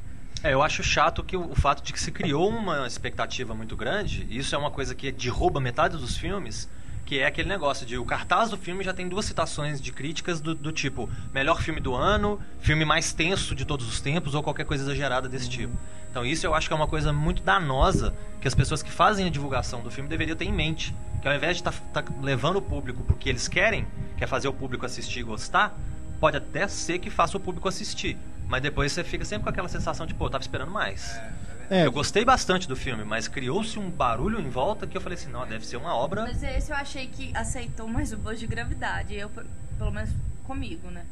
É, 0.45 0.53
eu 0.53 0.63
acho 0.63 0.83
chato 0.83 1.25
que 1.25 1.37
o, 1.37 1.51
o 1.51 1.55
fato 1.57 1.83
de 1.83 1.93
que 1.93 2.01
se 2.01 2.13
criou 2.13 2.51
uma 2.51 2.87
expectativa 2.87 3.55
muito 3.55 3.77
grande, 3.77 4.27
isso 4.31 4.55
é 4.55 4.59
uma 4.59 4.71
coisa 4.71 4.95
que 4.95 5.11
derruba 5.11 5.59
metade 5.59 5.97
dos 5.97 6.17
filmes, 6.17 6.69
que 7.05 7.19
é 7.19 7.27
aquele 7.27 7.49
negócio 7.49 7.85
de 7.85 7.99
o 7.99 8.05
cartaz 8.05 8.51
do 8.51 8.57
filme 8.57 8.83
já 8.83 8.93
tem 8.93 9.09
duas 9.09 9.25
citações 9.25 9.81
de 9.81 9.93
críticas 9.93 10.41
do, 10.41 10.55
do 10.55 10.73
tipo 10.73 11.09
melhor 11.33 11.61
filme 11.61 11.81
do 11.81 11.95
ano, 11.95 12.41
filme 12.61 12.85
mais 12.85 13.13
tenso 13.13 13.55
de 13.55 13.65
todos 13.65 13.87
os 13.87 14.01
tempos 14.01 14.35
ou 14.35 14.43
qualquer 14.43 14.65
coisa 14.65 14.85
exagerada 14.85 15.29
desse 15.29 15.49
tipo. 15.49 15.77
Então 16.11 16.25
isso 16.25 16.47
eu 16.47 16.55
acho 16.55 16.69
que 16.69 16.73
é 16.73 16.77
uma 16.77 16.87
coisa 16.87 17.13
muito 17.13 17.43
danosa 17.43 18.15
que 18.41 18.49
as 18.49 18.55
pessoas 18.55 18.83
que 18.83 18.91
fazem 18.91 19.27
a 19.27 19.31
divulgação 19.31 19.83
do 19.83 19.91
filme 19.91 20.09
deveriam 20.09 20.37
ter 20.37 20.45
em 20.45 20.53
mente. 20.53 20.95
Que 21.21 21.29
ao 21.29 21.35
invés 21.35 21.57
de 21.57 21.69
estar 21.69 22.05
levando 22.23 22.57
o 22.57 22.63
público 22.63 23.03
porque 23.03 23.29
eles 23.29 23.49
querem, 23.49 23.87
que 24.17 24.23
é 24.23 24.27
fazer 24.27 24.49
o 24.49 24.53
público 24.53 24.87
assistir 24.87 25.21
e 25.21 25.23
gostar, 25.25 25.77
pode 26.21 26.37
até 26.37 26.69
ser 26.69 26.99
que 26.99 27.11
faça 27.11 27.37
o 27.37 27.41
público 27.41 27.69
assistir. 27.69 28.17
Mas 28.47 28.63
depois 28.63 28.93
você 28.93 29.03
fica 29.03 29.25
sempre 29.25 29.45
com 29.45 29.51
aquela 29.51 29.69
sensação 29.69 30.07
de, 30.07 30.15
pô, 30.15 30.27
eu 30.27 30.31
tava 30.31 30.43
esperando 30.43 30.71
mais. 30.71 31.17
É, 31.17 31.33
Eu 31.71 31.91
gostei 31.93 32.25
bastante 32.25 32.67
do 32.69 32.77
filme, 32.77 33.05
mas 33.05 33.27
criou-se 33.29 33.79
um 33.79 33.91
barulho 33.91 34.41
em 34.41 34.49
volta 34.51 34.87
que 34.87 34.97
eu 34.97 35.01
falei 35.01 35.17
assim, 35.19 35.31
não, 35.31 35.47
deve 35.47 35.67
ser 35.67 35.77
uma 35.77 35.95
obra. 35.95 36.23
Mas 36.23 36.43
esse 36.43 36.71
eu 36.71 36.77
achei 36.77 37.07
que 37.07 37.31
aceitou 37.37 37.89
mais 37.89 38.13
o 38.13 38.17
bojo 38.17 38.39
de 38.39 38.47
gravidade. 38.47 39.15
Eu, 39.15 39.29
pe- 39.29 39.45
pelo 39.79 39.91
menos 39.91 40.11
comigo, 40.45 40.89
né? 40.91 41.05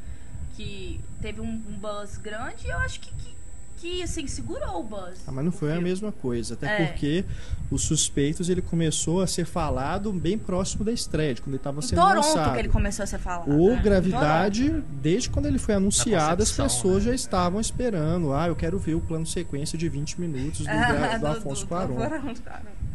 que 0.55 0.99
teve 1.19 1.41
um, 1.41 1.45
um 1.45 1.73
buzz 1.79 2.17
grande 2.17 2.67
e 2.67 2.69
eu 2.69 2.77
acho 2.77 2.99
que, 2.99 3.09
que, 3.15 3.35
que, 3.77 4.03
assim, 4.03 4.27
segurou 4.27 4.81
o 4.81 4.83
buzz. 4.83 5.23
Ah, 5.27 5.31
mas 5.31 5.43
não 5.43 5.51
foi 5.51 5.71
a 5.71 5.73
Viu? 5.73 5.81
mesma 5.81 6.11
coisa, 6.11 6.53
até 6.53 6.67
É. 6.83 6.85
porque 6.85 7.25
os 7.71 7.83
suspeitos 7.83 8.49
ele 8.49 8.61
começou 8.61 9.21
a 9.21 9.27
ser 9.27 9.45
falado 9.45 10.11
bem 10.13 10.37
próximo 10.37 10.83
da 10.83 10.91
estreia, 10.91 11.33
de 11.33 11.41
quando 11.41 11.49
ele 11.53 11.57
estava 11.57 11.81
sendo 11.81 11.99
Toronto 12.01 12.15
lançado. 12.27 12.53
que 12.53 12.59
ele 12.59 12.69
começou 12.69 13.03
a 13.03 13.07
ser 13.07 13.17
falado. 13.19 13.49
O 13.49 13.69
né? 13.75 13.81
Gravidade, 13.81 14.83
desde 15.01 15.29
quando 15.29 15.47
ele 15.47 15.57
foi 15.57 15.75
anunciado, 15.75 16.43
as 16.43 16.51
pessoas 16.51 17.03
né? 17.05 17.09
já 17.11 17.15
estavam 17.15 17.59
esperando. 17.59 18.33
Ah, 18.33 18.47
eu 18.47 18.55
quero 18.55 18.77
ver 18.77 18.95
o 18.95 19.01
plano 19.01 19.25
sequência 19.25 19.77
de 19.77 19.89
20 19.89 20.21
minutos 20.21 20.59
do, 20.59 20.65
Gra- 20.65 21.17
do 21.17 21.27
Afonso 21.27 21.65
Cuarón. 21.67 21.95
Cuarón. 21.95 22.33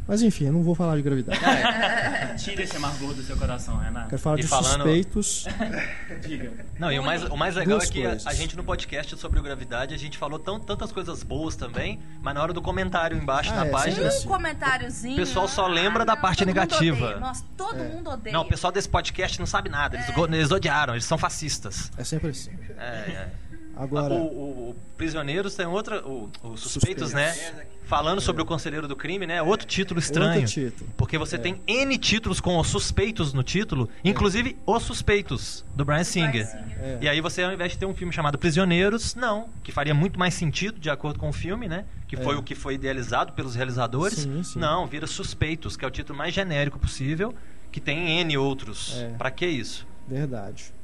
Mas 0.07 0.23
enfim, 0.23 0.47
eu 0.47 0.53
não 0.55 0.63
vou 0.63 0.75
falar 0.75 0.97
de 0.97 1.03
gravidade. 1.03 1.39
Tira 2.43 2.63
esse 2.63 2.75
amargor 2.77 3.13
do 3.13 3.23
seu 3.23 3.37
coração, 3.37 3.77
Renato. 3.77 4.09
Quero 4.09 4.23
falar 4.23 4.39
E 4.39 4.43
de 4.43 4.49
falando- 4.49 4.67
suspeitos. 4.83 5.47
Diga. 6.27 6.51
Não, 6.79 6.91
e 6.91 6.99
o 6.99 7.03
mais, 7.03 7.25
o 7.25 7.37
mais 7.37 7.55
legal 7.57 7.77
Duas 7.79 7.91
é 7.91 7.93
que 7.93 8.01
a, 8.07 8.09
coisas. 8.11 8.27
a 8.27 8.33
gente 8.33 8.57
no 8.57 8.65
podcast 8.65 9.19
sobre 9.19 9.39
o 9.39 9.43
Gravidade, 9.43 9.95
a 9.95 9.99
gente 9.99 10.17
falou 10.17 10.39
tão, 10.39 10.59
tantas 10.59 10.93
coisas 10.93 11.23
boas 11.23 11.57
também, 11.57 11.99
mas 12.23 12.35
na 12.35 12.43
hora 12.43 12.55
do 12.55 12.63
comentário 12.63 13.19
embaixo 13.19 13.51
Ah, 13.53 13.57
na 13.57 13.67
é, 13.67 13.71
página. 13.71 14.09
Um. 14.09 14.29
Comentáriozinho. 14.59 15.15
O 15.15 15.17
pessoal 15.17 15.49
só 15.49 15.65
ah, 15.65 15.69
lembra 15.69 16.05
da 16.05 16.15
não, 16.15 16.23
parte 16.23 16.45
negativa. 16.45 17.05
odeia. 17.07 17.21
Nossa, 17.21 17.45
todo 17.57 17.81
É. 17.81 17.89
mundo 17.89 18.11
odeia. 18.11 18.33
Não, 18.33 18.43
o 18.43 18.45
pessoal 18.49 18.73
desse 18.73 18.89
podcast 18.89 19.39
não 19.39 19.47
sabe 19.47 19.69
nada. 19.69 19.97
Eles, 19.97 20.11
go- 20.11 20.27
eles 20.27 20.51
odiaram, 20.51 20.95
eles 20.95 21.05
são 21.05 21.17
fascistas. 21.19 21.91
É 21.97 22.05
sempre 22.05 22.31
assim. 22.31 22.51
É, 22.77 22.83
é. 22.83 23.33
Agora, 23.79 24.13
O, 24.13 24.19
o- 24.19 24.71
o 24.71 24.77
Prisioneiros 24.97 25.55
tem 25.55 25.65
outra. 25.67 26.05
O, 26.07 26.29
o 26.43 26.57
Suspeitos, 26.57 27.11
Suspeitos. 27.11 27.13
né? 27.13 27.65
Falando 27.85 28.21
sobre 28.21 28.43
o 28.43 28.45
Conselheiro 28.45 28.87
do 28.87 28.95
Crime, 28.95 29.27
né? 29.27 29.41
Outro 29.41 29.67
título 29.67 29.99
estranho. 29.99 30.41
outro 30.43 30.47
título. 30.53 30.91
Porque 30.97 31.17
você 31.17 31.37
É. 31.37 31.39
tem 31.39 31.63
N 31.67 31.97
títulos 31.97 32.39
com 32.41 32.59
os 32.59 32.67
suspeitos 32.69 33.33
no 33.33 33.43
título, 33.43 33.89
inclusive 34.05 34.59
Os 34.67 34.83
Suspeitos, 34.83 35.65
do 35.75 35.85
Brian 35.87 36.05
Singer. 36.05 36.47
É. 36.81 36.99
E 37.01 37.09
aí 37.09 37.21
você, 37.23 37.43
ao 37.43 37.53
invés 37.53 37.73
de 37.73 37.79
ter 37.79 37.87
um 37.87 37.95
filme 37.95 38.13
chamado 38.13 38.37
Prisioneiros, 38.37 39.15
não, 39.15 39.49
que 39.63 39.73
faria 39.73 39.95
muito 39.95 40.19
mais 40.19 40.35
sentido 40.35 40.79
de 40.79 40.91
acordo 40.91 41.19
com 41.19 41.31
o 41.31 41.33
filme, 41.33 41.67
né? 41.67 41.87
Que 42.07 42.17
foi 42.17 42.35
É. 42.35 42.39
o 42.39 42.43
que 42.43 42.55
foi 42.55 42.75
idealizado 42.75 43.33
pelos 43.33 43.55
realizadores. 43.55 44.19
Sim, 44.19 44.43
sim. 44.43 44.59
Não, 44.59 44.87
vira 44.87 45.07
Suspeitos, 45.07 45.75
que 45.77 45.85
é 45.85 45.89
o 45.89 45.91
título 45.91 46.19
mais 46.19 46.35
genérico 46.35 46.79
possível, 46.79 47.35
que 47.73 47.81
tem 47.81 48.19
N 48.21 48.37
outros. 48.37 48.99
É. 48.99 49.09
Pra 49.17 49.31
que 49.31 49.47
isso? 49.47 49.87
verdade. 50.07 50.75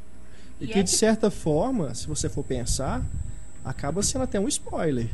E, 0.61 0.65
E 0.65 0.69
que, 0.69 0.79
é 0.79 0.83
de 0.83 0.91
que- 0.91 0.97
certa 0.97 1.31
forma, 1.31 1.95
se 1.95 2.07
você 2.07 2.29
for 2.29 2.45
pensar, 2.45 3.03
acaba 3.65 4.03
sendo 4.03 4.23
até 4.25 4.39
um 4.39 4.49
spoiler 4.49 5.09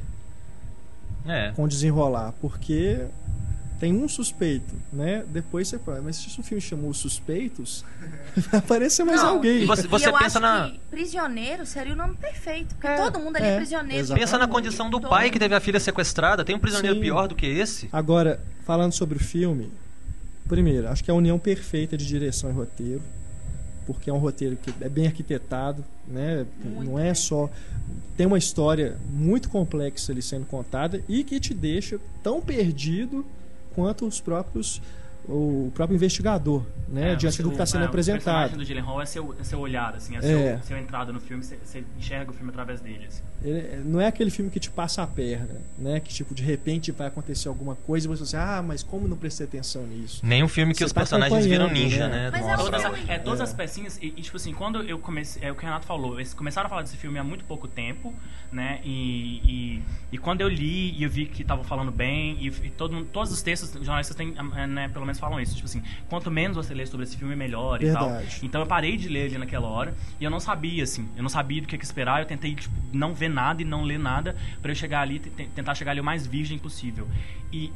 É. 1.26 1.53
com 1.55 1.64
o 1.64 1.68
desenrolar, 1.68 2.32
porque 2.41 3.01
tem 3.78 3.95
um 3.95 4.09
suspeito, 4.09 4.74
né? 4.93 5.24
Depois 5.28 5.66
você 5.68 5.78
fala, 5.78 6.03
mas 6.03 6.16
se 6.16 6.38
o 6.38 6.43
filme 6.43 6.61
chamou 6.61 6.91
os 6.91 6.99
suspeitos, 6.99 7.84
vai 8.51 8.59
aparecer 8.61 9.05
mais 9.05 9.22
Não, 9.22 9.30
alguém. 9.30 9.62
E 9.62 9.66
você- 9.66 9.84
e 9.86 9.88
você 9.88 10.09
eu 10.09 10.12
pensa 10.12 10.38
acho 10.38 10.41
na- 10.41 10.70
que 10.70 10.80
prisioneiro 10.91 11.64
seria 11.64 11.93
o 11.95 11.97
nome 11.97 12.14
perfeito. 12.16 12.74
Porque 12.74 12.86
É, 12.86 12.97
todo 12.97 13.18
mundo 13.18 13.36
ali 13.36 13.47
é, 13.47 13.51
é, 13.53 13.57
prisioneiro. 13.57 13.99
exatamente. 14.01 14.24
Pensa 14.26 14.38
na 14.38 14.47
condição 14.49 14.91
do 14.91 15.01
pai 15.01 15.30
que 15.30 15.38
teve 15.38 15.55
a 15.55 15.61
filha 15.61 15.80
sequestrada. 15.80 16.45
Tem 16.45 16.55
um 16.55 16.59
prisioneiro 16.59 16.97
Sim. 16.97 17.03
pior 17.03 17.26
do 17.28 17.34
que 17.34 17.47
esse? 17.47 17.88
Agora, 17.93 18.38
falando 18.66 18.93
sobre 18.93 19.16
o 19.16 19.20
filme, 19.20 19.70
primeiro, 20.49 20.88
acho 20.88 21.03
que 21.03 21.11
é 21.11 21.14
a 21.14 21.16
união 21.16 21.38
perfeita 21.38 21.97
de 21.97 22.07
direção 22.07 22.51
e 22.51 22.53
roteiro, 22.53 23.03
porque 23.87 24.11
é 24.11 24.12
um 24.12 24.18
roteiro 24.18 24.57
que 24.57 24.72
é 24.81 24.89
bem 24.89 25.07
arquitetado, 25.07 25.85
né? 26.07 26.47
Muito 26.64 26.91
Não 26.91 26.99
é 26.99 27.14
só 27.14 27.51
tem 28.16 28.26
uma 28.26 28.39
história 28.39 28.97
muito 29.11 29.49
complexa 29.49 30.12
ali 30.12 30.20
sendo 30.20 30.45
contada 30.45 31.03
e 31.09 31.24
que 31.24 31.41
te 31.41 31.55
deixa 31.55 31.99
tão 32.22 32.41
perdido 32.41 33.24
quanto 33.74 34.07
os 34.07 34.20
próprios 34.20 34.83
o 35.29 35.71
próprio 35.75 35.95
investigador, 35.97 36.64
né? 36.89 37.12
É, 37.12 37.16
diante 37.16 37.37
você- 37.37 37.43
do 37.43 37.49
que 37.51 37.55
está 37.55 37.64
o- 37.64 37.66
sendo 37.66 37.83
é, 37.83 37.85
O 37.85 37.89
apresentado. 37.89 38.21
personagem 38.23 38.57
do 38.59 38.64
Gyllenhaal 38.64 39.01
é 39.03 39.07
seu, 39.07 39.35
é 39.39 39.45
seu 39.45 39.59
olhar, 39.61 39.95
assim, 39.95 40.14
é, 40.16 40.18
É. 40.18 40.23
Seu, 40.59 40.62
seu 40.64 40.79
entrada 40.79 41.12
no 41.12 41.21
filme, 41.21 41.43
você, 41.45 41.85
enxerga 41.99 42.31
o 42.31 42.35
filme 42.35 42.51
através 42.51 42.81
dele. 42.81 43.07
assim. 43.07 43.23
Ele- 43.43 43.83
não 43.85 44.01
é 44.01 44.07
aquele 44.07 44.31
filme 44.31 44.51
que 44.51 44.59
te 44.61 44.71
passa 44.71 45.03
a 45.03 45.07
perna, 45.07 45.61
né? 45.79 46.01
Que 46.01 46.12
tipo 46.12 46.35
de 46.35 46.43
repente 46.43 46.91
vai 46.93 47.07
acontecer 47.07 47.49
alguma 47.49 47.75
coisa 47.75 48.07
e 48.07 48.09
você 48.09 48.23
diz, 48.25 48.35
ah, 48.35 48.62
mas 48.66 48.83
como 48.83 49.07
não 49.09 49.16
prestei 49.16 49.47
atenção 49.47 49.87
nisso? 49.87 50.21
Nem 50.25 50.43
um 50.43 50.49
filme 50.49 50.73
que 50.73 50.79
Você 50.81 50.85
os 50.87 50.93
tá 50.93 51.01
personagens 51.01 51.47
viram 51.47 51.71
ninja, 51.71 52.09
né? 52.09 52.25
né? 52.25 52.31
Mas 52.33 52.41
Nossa. 52.43 52.53
é 52.53 52.64
Todas, 52.64 53.09
é, 53.09 53.18
todas 53.18 53.41
É. 53.41 53.43
as 53.45 53.53
pecinhas, 53.55 53.99
e, 54.03 54.07
e, 54.16 54.23
tipo 54.23 54.37
assim, 54.37 54.53
quando 54.53 54.83
eu 54.83 54.99
comecei, 54.99 55.43
é 55.43 55.51
o 55.51 55.55
que 55.55 55.62
o 55.62 55.64
Renato 55.66 55.87
falou, 55.87 56.16
eles 56.18 56.35
começaram 56.35 56.66
a 56.66 56.71
falar 56.71 56.83
desse 56.83 56.97
filme 56.97 57.18
há 57.18 57.25
muito 57.25 57.45
pouco 57.45 57.66
tempo, 57.68 58.12
né, 58.53 58.81
e, 58.85 59.41
e, 59.45 59.83
e 60.12 60.18
quando 60.18 60.41
eu 60.41 60.49
li 60.49 60.91
e 60.99 61.03
eu 61.05 61.09
vi 61.11 61.27
que 61.27 61.43
estavam 61.43 61.64
falando 61.64 61.91
bem, 61.93 62.37
e, 62.41 62.49
e 62.49 62.71
todo, 62.71 63.05
todos 63.07 63.33
os 63.33 63.41
textos, 63.43 63.71
os 63.75 63.87
jornalistas 63.87 64.16
têm, 64.16 64.35
né, 64.68 64.89
pelo 64.89 65.07
menos 65.11 65.21
falam 65.21 65.41
isso, 65.41 65.55
tipo 65.55 65.67
assim, 65.67 65.83
quanto 66.09 66.31
menos 66.31 66.57
você 66.57 66.73
lê 66.75 66.87
sobre 66.87 67.05
esse 67.05 67.17
filme, 67.17 67.37
melhor 67.37 67.83
e 67.83 67.93
tal. 67.93 68.09
Verdade. 68.11 68.41
Então 68.43 68.61
eu 68.61 68.67
parei 68.67 68.97
de 68.97 69.09
ler 69.09 69.27
ele 69.27 69.39
naquela 69.39 69.69
hora, 69.69 69.95
e 70.21 70.25
eu 70.25 70.31
não 70.31 70.41
sabia, 70.41 70.83
assim, 70.85 71.09
eu 71.17 71.23
não 71.23 71.31
sabia 71.31 71.61
do 71.61 71.69
que, 71.69 71.77
que 71.77 71.85
esperar, 71.85 72.21
eu 72.21 72.27
tentei, 72.27 72.55
tipo, 72.55 72.75
não 72.93 73.13
ver 73.15 73.29
nada 73.29 73.63
e 73.63 73.65
não 73.65 73.83
ler 73.83 73.99
nada, 73.99 74.35
pra 74.63 74.71
eu 74.71 74.75
chegar 74.75 75.01
ali, 75.03 75.19
te- 75.19 75.47
tentar 75.55 75.75
chegar 75.75 75.91
ali 75.93 76.01
o 76.01 76.05
mais 76.05 76.27
virgem 76.27 76.59
possível. 76.59 77.07
E 77.53 77.73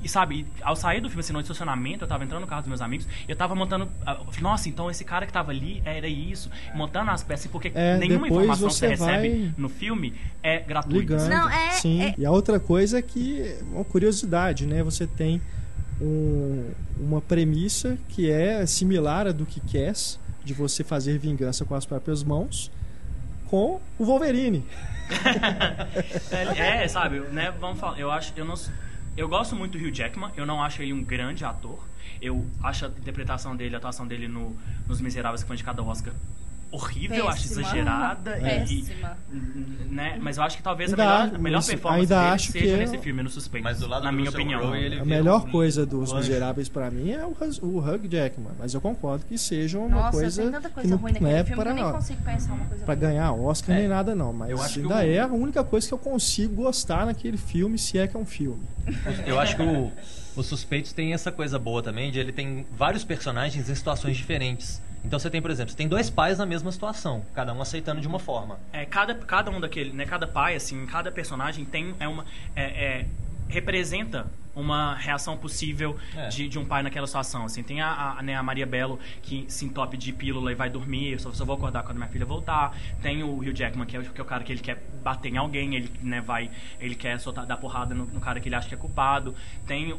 e 0.00 0.08
sabe, 0.08 0.46
ao 0.62 0.76
sair 0.76 1.00
do 1.00 1.08
filme, 1.08 1.18
assim, 1.18 1.32
no 1.32 1.40
estacionamento, 1.40 2.04
eu 2.04 2.08
tava 2.08 2.22
entrando 2.22 2.42
no 2.42 2.46
carro 2.46 2.60
dos 2.62 2.68
meus 2.68 2.80
amigos, 2.80 3.04
e 3.26 3.30
eu 3.32 3.34
tava 3.34 3.56
montando. 3.56 3.88
ah, 4.06 4.20
Nossa, 4.40 4.68
então 4.68 4.88
esse 4.88 5.04
cara 5.04 5.26
que 5.26 5.32
tava 5.32 5.50
ali 5.50 5.82
era 5.84 6.06
isso, 6.06 6.48
montando 6.72 7.10
as 7.10 7.24
peças, 7.24 7.50
porque 7.50 7.72
É, 7.74 7.96
nenhuma 7.98 8.28
informação 8.28 8.68
que 8.68 8.74
você 8.74 8.90
você 8.90 8.96
vai 8.96 9.20
recebe 9.22 9.54
no 9.58 9.68
filme 9.68 10.14
é 10.40 10.60
gratuita. 10.60 10.96
ligando. 11.00 11.28
Não, 11.28 11.50
é- 11.50 11.70
Sim. 11.72 12.00
é- 12.02 12.14
E 12.16 12.24
a 12.24 12.30
outra 12.30 12.60
coisa 12.60 13.00
é 13.00 13.02
que 13.02 13.56
uma 13.72 13.82
curiosidade, 13.84 14.66
né? 14.68 14.84
Você 14.84 15.04
tem 15.04 15.42
um- 16.00 16.70
uma 16.98 17.20
premissa 17.20 17.98
que 18.08 18.30
é 18.30 18.64
similar 18.66 19.26
à 19.26 19.32
do 19.32 19.44
que 19.46 19.60
quer 19.60 19.94
de 20.44 20.54
você 20.54 20.82
fazer 20.84 21.18
vingança 21.18 21.64
com 21.64 21.74
as 21.74 21.84
próprias 21.84 22.22
mãos 22.22 22.70
com 23.46 23.80
o 23.98 24.04
Wolverine. 24.04 24.64
É, 26.30 26.82
é, 26.84 26.88
sabe, 26.88 27.20
né, 27.20 27.52
vamos 27.58 27.78
falar, 27.80 27.98
eu 27.98 28.10
acho, 28.10 28.32
eu 28.36 28.44
não 28.44 28.54
eu 29.16 29.28
gosto 29.28 29.56
muito 29.56 29.76
do 29.76 29.84
Hugh 29.84 29.92
Jackman, 29.92 30.30
eu 30.36 30.46
não 30.46 30.62
acho 30.62 30.80
ele 30.80 30.92
um 30.92 31.02
grande 31.02 31.44
ator. 31.44 31.78
Eu 32.22 32.46
acho 32.62 32.86
a 32.86 32.88
interpretação 32.88 33.56
dele, 33.56 33.74
a 33.74 33.78
atuação 33.78 34.06
dele 34.06 34.28
no, 34.28 34.56
nos 34.86 35.00
Miseráveis 35.00 35.42
que 35.42 35.46
foi 35.46 35.54
indicado 35.56 35.82
ao 35.82 35.88
Oscar 35.88 36.12
horrível, 36.70 37.16
eu 37.16 37.28
acho 37.28 37.42
Péssima. 37.44 37.60
exagerada 37.62 38.38
e, 38.38 38.40
Péssima. 38.42 39.16
e- 39.32 39.94
né, 39.94 40.18
mas 40.20 40.36
eu 40.36 40.42
acho 40.42 40.56
que 40.58 40.62
talvez 40.62 40.90
Ainda 40.90 41.02
a 41.02 41.06
melhor, 41.24 41.34
a 41.34 41.38
melhor 41.38 41.64
performance 41.64 42.00
ainda 42.02 42.20
dele 42.20 42.34
acho 42.34 42.52
seja 42.52 42.64
que 42.66 42.70
é- 42.72 42.76
nesse 42.76 42.98
filme, 42.98 43.22
no 43.22 43.30
Suspense, 43.30 43.64
Mas 43.64 43.78
do 43.80 43.88
lado 43.88 44.04
na 44.04 44.10
do 44.10 44.16
minha 44.16 44.26
Russell 44.30 44.40
opinião. 44.42 44.60
Crowe, 44.60 44.98
A 45.00 45.04
melhor 45.04 45.46
um- 45.46 45.50
coisa 45.50 45.86
dos. 45.86 46.12
Miseráveis 46.12 46.68
pra 46.68 46.90
mim 46.90 47.10
é 47.10 47.24
o, 47.24 47.34
o 47.62 47.78
Hugh 47.78 48.08
Jackman, 48.08 48.52
mas 48.58 48.74
eu 48.74 48.80
concordo 48.80 49.24
que 49.24 49.38
seja 49.38 49.78
uma 49.78 49.88
Nossa, 49.88 50.10
coisa 50.18 50.42
tem 50.42 50.50
tanta 50.52 50.68
que 50.68 50.74
coisa 50.74 50.90
não 50.90 50.98
ruim 50.98 51.12
naquele 51.12 51.30
é 51.30 51.44
filme 51.44 51.62
que 51.62 51.68
eu 51.68 51.74
nem 51.74 51.84
para 51.84 51.92
consigo 51.94 52.22
pensar 52.22 52.52
uma 52.52 52.64
coisa 52.66 52.84
para 52.84 52.94
ruim. 52.94 53.00
ganhar 53.00 53.32
Oscar 53.32 53.76
É. 53.76 53.78
nem 53.80 53.88
nada 53.88 54.14
não, 54.14 54.32
mas 54.32 54.50
Eu 54.50 54.60
acho 54.62 54.74
que 54.74 54.80
ainda 54.80 54.96
o- 54.96 54.98
é 55.00 55.18
a 55.20 55.26
única 55.26 55.64
coisa 55.64 55.86
que 55.88 55.94
eu 55.94 55.98
consigo 55.98 56.54
gostar 56.62 57.06
naquele 57.06 57.36
filme, 57.38 57.78
se 57.78 57.98
é 57.98 58.06
que 58.06 58.16
é 58.16 58.20
um 58.20 58.26
filme. 58.26 58.62
Eu 59.26 59.38
acho 59.40 59.56
que 59.56 59.62
o, 59.62 59.90
os 60.36 60.46
suspeitos 60.46 60.92
tem 60.92 61.12
essa 61.14 61.32
coisa 61.32 61.58
boa 61.58 61.82
também, 61.82 62.10
de 62.10 62.18
ele 62.18 62.32
tem 62.32 62.66
vários 62.76 63.04
personagens 63.04 63.68
em 63.70 63.74
situações 63.74 64.16
diferentes. 64.16 64.82
Então 65.04 65.18
você 65.18 65.30
tem, 65.30 65.40
por 65.40 65.50
exemplo, 65.50 65.70
você 65.70 65.76
tem 65.76 65.88
dois 65.88 66.10
pais 66.10 66.38
na 66.38 66.46
mesma 66.46 66.70
situação, 66.72 67.24
cada 67.34 67.52
um 67.52 67.60
aceitando 67.60 68.00
de 68.00 68.08
uma 68.08 68.18
forma. 68.18 68.58
É, 68.72 68.84
cada, 68.84 69.14
cada 69.14 69.50
um 69.50 69.60
daquele, 69.60 69.92
né, 69.92 70.04
cada 70.04 70.26
pai, 70.26 70.56
assim, 70.56 70.84
cada 70.86 71.10
personagem 71.10 71.64
tem 71.64 71.94
é 72.00 72.08
uma 72.08 72.24
é, 72.54 72.62
é, 72.62 73.06
representa 73.48 74.26
uma 74.58 74.94
reação 74.94 75.36
possível 75.36 75.96
É. 76.16 76.28
de, 76.28 76.48
de 76.48 76.58
um 76.58 76.64
pai 76.64 76.82
naquela 76.82 77.06
situação. 77.06 77.44
Assim, 77.44 77.62
tem 77.62 77.80
a, 77.80 78.16
a, 78.18 78.22
né, 78.22 78.34
a 78.34 78.42
Maria 78.42 78.66
Bello 78.66 78.98
que 79.22 79.44
se 79.48 79.64
entope 79.64 79.96
de 79.96 80.12
pílula 80.12 80.50
e 80.52 80.54
vai 80.54 80.68
dormir, 80.68 81.12
eu 81.12 81.18
só, 81.18 81.32
só 81.32 81.44
vou 81.44 81.54
acordar 81.56 81.82
quando 81.84 81.96
minha 81.98 82.08
filha 82.08 82.26
voltar. 82.26 82.76
Tem 83.00 83.22
o 83.22 83.36
Hugh 83.38 83.52
Jackman, 83.54 83.86
que 83.86 83.96
é, 83.96 84.00
o- 84.00 84.04
que 84.04 84.20
é 84.20 84.22
o 84.22 84.26
cara 84.26 84.42
que 84.44 84.52
ele 84.52 84.60
quer 84.60 84.82
bater 85.02 85.32
em 85.32 85.36
alguém, 85.36 85.74
ele 85.76 85.90
né, 86.02 86.20
vai, 86.20 86.50
ele 86.80 86.94
quer 86.94 87.18
soltar, 87.20 87.46
dar 87.46 87.56
porrada 87.56 87.94
no, 87.94 88.04
no 88.06 88.20
cara 88.20 88.40
que 88.40 88.48
ele 88.48 88.54
acha 88.56 88.68
que 88.68 88.74
é 88.74 88.78
culpado. 88.78 89.34
Tem 89.66 89.92
o 89.92 89.98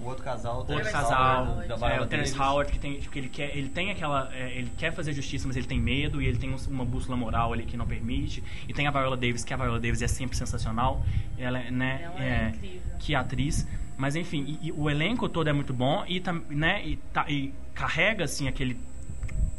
O 0.00 0.04
outro 0.06 0.24
casal, 0.24 0.56
o 0.68 0.72
outro 0.72 0.90
casal, 0.90 1.46
Howard, 1.46 1.68
da 1.68 1.88
é, 1.88 2.00
o 2.00 2.06
Terence. 2.06 2.38
Howard, 2.38 2.72
que 2.72 2.78
tem, 2.78 2.98
que 3.00 3.18
ele 3.18 3.28
quer, 3.28 3.56
ele 3.56 3.68
tem 3.68 3.90
aquela, 3.90 4.28
é, 4.34 4.50
ele 4.58 4.70
quer 4.76 4.92
fazer 4.92 5.12
justiça, 5.12 5.46
mas 5.46 5.56
ele 5.56 5.66
tem 5.66 5.80
medo 5.80 6.20
e 6.20 6.26
ele 6.26 6.38
tem 6.38 6.52
um- 6.52 6.56
uma 6.68 6.84
bússola 6.84 7.16
moral 7.16 7.52
ali 7.52 7.64
que 7.64 7.76
não 7.76 7.86
permite. 7.86 8.42
E 8.68 8.72
tem 8.74 8.86
a 8.86 8.90
Viola 8.90 9.16
Davis, 9.16 9.44
que 9.44 9.54
a 9.54 9.56
Viola 9.56 9.78
Davis 9.78 10.02
é 10.02 10.08
sempre 10.08 10.36
sensacional, 10.36 11.04
ela, 11.38 11.58
é, 11.58 11.70
né, 11.70 12.00
Ela 12.04 12.24
é 12.24 12.48
incrível. 12.48 12.80
que 12.98 13.14
atriz. 13.14 13.66
Mas 14.00 14.16
enfim, 14.16 14.58
e, 14.62 14.68
e 14.68 14.72
o 14.72 14.88
elenco 14.88 15.28
todo 15.28 15.48
é 15.48 15.52
muito 15.52 15.74
bom 15.74 16.02
e, 16.08 16.22
né, 16.48 16.82
e, 16.86 16.96
tá- 17.12 17.26
e 17.28 17.52
carrega 17.74 18.24
assim 18.24 18.48
aquele 18.48 18.78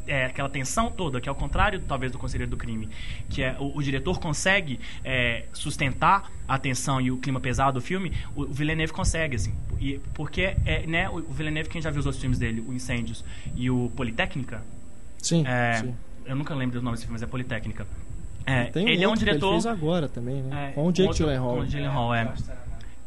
é, 0.07 0.25
aquela 0.25 0.49
tensão 0.49 0.89
toda, 0.89 1.21
que 1.21 1.29
é 1.29 1.31
o 1.31 1.35
contrário, 1.35 1.79
talvez, 1.87 2.11
do 2.11 2.17
Conselheiro 2.17 2.49
do 2.49 2.57
Crime, 2.57 2.89
que 3.29 3.43
é 3.43 3.55
o, 3.59 3.77
o 3.77 3.83
diretor 3.83 4.19
consegue 4.19 4.79
é, 5.05 5.45
sustentar 5.53 6.31
a 6.47 6.57
tensão 6.57 6.99
e 6.99 7.11
o 7.11 7.17
clima 7.17 7.39
pesado 7.39 7.79
do 7.79 7.85
filme, 7.85 8.11
o, 8.35 8.41
o 8.41 8.47
Villeneuve 8.51 8.91
consegue, 8.91 9.35
assim, 9.35 9.53
e, 9.79 9.99
porque 10.15 10.55
é, 10.65 10.87
né, 10.87 11.07
o, 11.07 11.17
o 11.17 11.31
Villeneuve, 11.31 11.69
quem 11.69 11.79
já 11.79 11.91
viu 11.91 11.99
os 11.99 12.07
outros 12.07 12.19
filmes 12.19 12.39
dele, 12.39 12.65
o 12.67 12.73
Incêndios 12.73 13.23
e 13.55 13.69
o 13.69 13.91
Politécnica, 13.95 14.63
Sim, 15.19 15.45
é, 15.45 15.75
sim. 15.75 15.95
eu 16.25 16.35
nunca 16.35 16.55
lembro 16.55 16.73
dos 16.73 16.83
nomes 16.83 16.99
desse 16.99 17.05
filme, 17.05 17.13
mas 17.13 17.21
é 17.23 17.27
Politécnica. 17.27 17.85
É, 18.43 18.65
Tem 18.65 18.89
ele 18.89 19.03
é 19.03 19.07
um 19.07 19.11
outro 19.11 19.23
que 19.23 19.29
diretor 19.29 19.53
ele 19.53 19.61
fez 19.61 19.65
agora 19.67 20.09
também, 20.09 20.41
né? 20.41 20.69
é, 20.69 20.71
com 20.73 20.87
o 20.87 20.91
Jake 20.91 21.13
Gyllenhaal. 21.13 21.57
Com 21.57 21.59
o 21.61 21.65
Gyllenhaal, 21.67 22.15
é. 22.15 22.33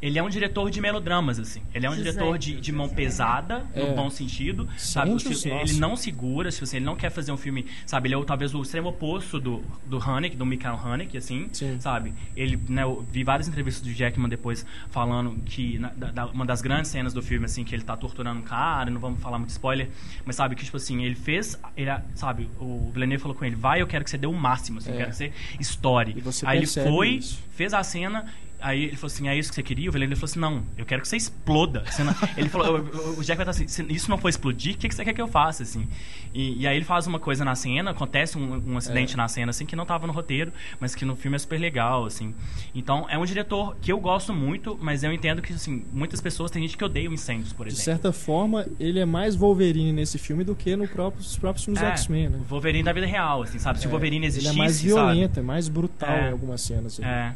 Ele 0.06 0.18
é 0.18 0.22
um 0.22 0.28
diretor 0.28 0.70
de 0.70 0.80
melodramas, 0.80 1.38
assim. 1.38 1.62
Ele 1.72 1.86
é 1.86 1.90
um 1.90 1.94
diretor 1.96 2.36
de, 2.36 2.60
de 2.60 2.70
mão 2.72 2.88
pesada, 2.88 3.64
É. 3.74 3.86
no 3.88 3.94
bom 3.96 4.10
sentido. 4.10 4.68
Sabe? 4.76 5.10
Nossos. 5.10 5.46
ele 5.46 5.72
não 5.80 5.96
segura, 5.96 6.50
se 6.50 6.60
você 6.60 6.76
ele 6.76 6.84
não 6.84 6.94
quer 6.94 7.10
fazer 7.10 7.32
um 7.32 7.36
filme, 7.36 7.64
sabe? 7.86 8.08
Ele 8.08 8.14
é 8.14 8.24
talvez 8.24 8.54
o 8.54 8.60
extremo 8.62 8.88
oposto 8.90 9.40
do, 9.40 9.62
do 9.86 9.98
Haneke, 9.98 10.36
do 10.36 10.44
Michael 10.44 10.76
Haneke, 10.76 11.16
assim, 11.16 11.48
Sim. 11.52 11.80
sabe? 11.80 12.12
Ele, 12.36 12.58
né, 12.68 12.82
eu 12.82 13.04
vi 13.10 13.24
várias 13.24 13.48
entrevistas 13.48 13.82
do 13.82 13.92
Jackman 13.92 14.28
depois 14.28 14.66
falando 14.90 15.40
que 15.44 15.78
na- 15.78 15.88
da- 15.88 16.26
uma 16.26 16.44
das 16.44 16.60
grandes 16.60 16.90
cenas 16.90 17.12
do 17.14 17.22
filme, 17.22 17.46
assim, 17.46 17.64
que 17.64 17.74
ele 17.74 17.82
tá 17.82 17.96
torturando 17.96 18.40
um 18.40 18.42
cara, 18.42 18.90
não 18.90 19.00
vamos 19.00 19.20
falar 19.22 19.38
muito 19.38 19.50
spoiler, 19.50 19.88
mas 20.26 20.36
sabe 20.36 20.54
que, 20.54 20.64
tipo 20.64 20.76
assim, 20.76 21.02
ele 21.02 21.14
fez, 21.14 21.58
ele, 21.76 21.90
sabe, 22.14 22.48
o 22.60 22.90
Villeneuve 22.92 23.22
falou 23.22 23.36
com 23.36 23.44
ele, 23.44 23.56
vai, 23.56 23.80
eu 23.80 23.86
quero 23.86 24.04
que 24.04 24.10
você 24.10 24.18
dê 24.18 24.26
o 24.26 24.32
máximo, 24.34 24.78
assim, 24.78 24.90
eu 24.90 24.94
É. 24.96 24.98
quero 24.98 25.10
que 25.10 25.16
você 25.16 25.32
estoure. 25.58 26.12
E 26.16 26.20
você 26.20 26.46
Aí 26.46 26.58
ele 26.58 26.66
foi, 26.66 27.08
isso. 27.16 27.42
fez 27.52 27.72
a 27.72 27.82
cena, 27.82 28.26
aí 28.64 28.84
ele 28.84 28.96
falou 28.96 29.06
assim, 29.12 29.28
é 29.28 29.36
isso 29.36 29.50
que 29.50 29.54
você 29.54 29.62
queria? 29.62 29.88
O 29.88 29.92
Villeneuve 29.92 30.20
falou 30.20 30.30
assim, 30.30 30.40
não, 30.40 30.62
eu 30.78 30.84
quero 30.86 31.02
que 31.02 31.08
você 31.08 31.16
exploda. 31.16 31.84
Você 31.90 32.02
não- 32.02 32.14
Ele 32.36 32.48
falou, 32.48 32.78
o- 33.18 33.22
Jack 33.22 33.36
vai 33.36 33.44
estar 33.44 33.50
assim, 33.50 33.68
se 33.68 33.82
isso 33.92 34.10
não 34.10 34.18
for 34.18 34.28
explodir, 34.28 34.74
o 34.74 34.78
que 34.78 34.88
que 34.88 34.94
você 34.94 35.04
quer 35.04 35.12
que 35.12 35.20
eu 35.20 35.28
faça, 35.28 35.62
assim? 35.62 35.86
E, 36.32 36.62
e 36.62 36.66
aí 36.66 36.76
ele 36.76 36.84
faz 36.84 37.06
uma 37.06 37.18
coisa 37.20 37.44
na 37.44 37.54
cena, 37.54 37.90
acontece 37.90 38.36
um, 38.38 38.72
um 38.72 38.76
acidente 38.76 39.14
É. 39.14 39.16
na 39.16 39.28
cena, 39.28 39.50
assim, 39.50 39.66
que 39.66 39.76
não 39.76 39.86
tava 39.86 40.06
no 40.06 40.12
roteiro, 40.12 40.52
mas 40.80 40.94
que 40.94 41.04
no 41.04 41.14
filme 41.14 41.36
é 41.36 41.38
super 41.38 41.58
legal, 41.60 42.04
assim. 42.06 42.34
Então, 42.74 43.06
é 43.08 43.16
um 43.18 43.24
diretor 43.24 43.76
que 43.80 43.92
eu 43.92 44.00
gosto 44.00 44.32
muito, 44.32 44.78
mas 44.80 45.04
eu 45.04 45.12
entendo 45.12 45.40
que, 45.42 45.52
assim, 45.52 45.84
muitas 45.92 46.20
pessoas, 46.20 46.50
tem 46.50 46.62
gente 46.62 46.76
que 46.76 46.84
odeia 46.84 47.08
o 47.10 47.12
Incêndios, 47.12 47.52
por 47.52 47.66
De 47.66 47.72
exemplo. 47.72 47.84
certa 47.84 48.12
forma, 48.12 48.66
ele 48.80 48.98
é 48.98 49.04
mais 49.04 49.36
Wolverine 49.36 49.92
nesse 49.92 50.18
filme 50.18 50.42
do 50.44 50.54
que 50.54 50.74
no 50.74 50.88
próprio, 50.88 51.22
nos 51.22 51.36
próprios 51.36 51.64
filmes 51.64 51.82
É, 51.82 51.90
X-Men, 51.90 52.28
né? 52.30 52.40
Wolverine 52.48 52.82
da 52.82 52.92
vida 52.92 53.06
real, 53.06 53.42
assim, 53.42 53.58
sabe? 53.58 53.78
Se 53.78 53.86
o 53.86 53.88
É, 53.88 53.90
Wolverine 53.90 54.16
ele 54.18 54.26
existisse, 54.26 54.54
é 54.54 54.58
mais 54.58 54.72
sabe? 54.76 54.86
violento, 54.88 55.38
é 55.40 55.42
mais 55.42 55.68
brutal 55.68 56.08
É. 56.10 56.28
em 56.28 56.32
algumas 56.32 56.60
cenas. 56.62 56.94
assim. 56.94 57.04
É. 57.04 57.34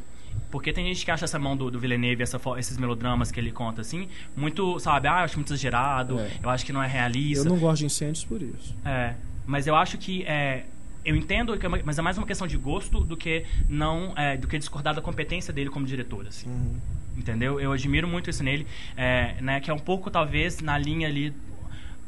Porque 0.50 0.72
tem 0.72 0.86
gente 0.86 1.04
que 1.04 1.10
acha 1.10 1.24
essa 1.24 1.38
mão 1.38 1.56
do, 1.56 1.70
do 1.70 1.78
Villeneuve, 1.78 2.22
essa, 2.22 2.40
esses 2.58 2.76
melodramas 2.78 3.30
que 3.30 3.38
ele 3.38 3.52
conta, 3.52 3.82
assim, 3.82 4.08
muito, 4.36 4.78
sabe, 4.78 5.06
ah, 5.08 5.20
eu 5.20 5.24
acho 5.24 5.36
muito 5.36 5.52
exagerado, 5.52 6.18
É. 6.18 6.30
eu 6.42 6.48
acho 6.50 6.64
que 6.64 6.72
não 6.72 6.82
é 6.82 6.86
realista. 6.86 7.46
Eu 7.46 7.50
não 7.52 7.58
gosto 7.58 7.80
de 7.80 7.86
incêndios 7.86 8.24
por 8.24 8.40
isso. 8.40 8.74
É, 8.84 9.14
mas 9.46 9.66
eu 9.66 9.76
acho 9.76 9.98
que 9.98 10.22
é, 10.24 10.64
eu 11.04 11.14
entendo, 11.14 11.56
que 11.58 11.66
é 11.66 11.68
mas 11.68 11.98
é 11.98 12.02
mais 12.02 12.16
uma 12.16 12.26
questão 12.26 12.46
de 12.46 12.56
gosto 12.56 13.00
do 13.00 13.16
que 13.16 13.44
não 13.68 14.12
é, 14.16 14.36
do 14.36 14.46
que 14.48 14.58
discordar 14.58 14.94
da 14.94 15.02
competência 15.02 15.52
dele 15.52 15.68
como 15.70 15.84
diretor, 15.86 16.26
assim. 16.26 16.48
Uhum. 16.48 16.76
Entendeu? 17.16 17.60
Eu 17.60 17.72
admiro 17.72 18.06
muito 18.06 18.30
isso 18.30 18.44
nele, 18.44 18.66
é, 18.96 19.34
né, 19.40 19.60
que 19.60 19.70
é 19.70 19.74
um 19.74 19.78
pouco 19.78 20.08
talvez 20.10 20.60
na 20.60 20.78
linha 20.78 21.08
ali 21.08 21.34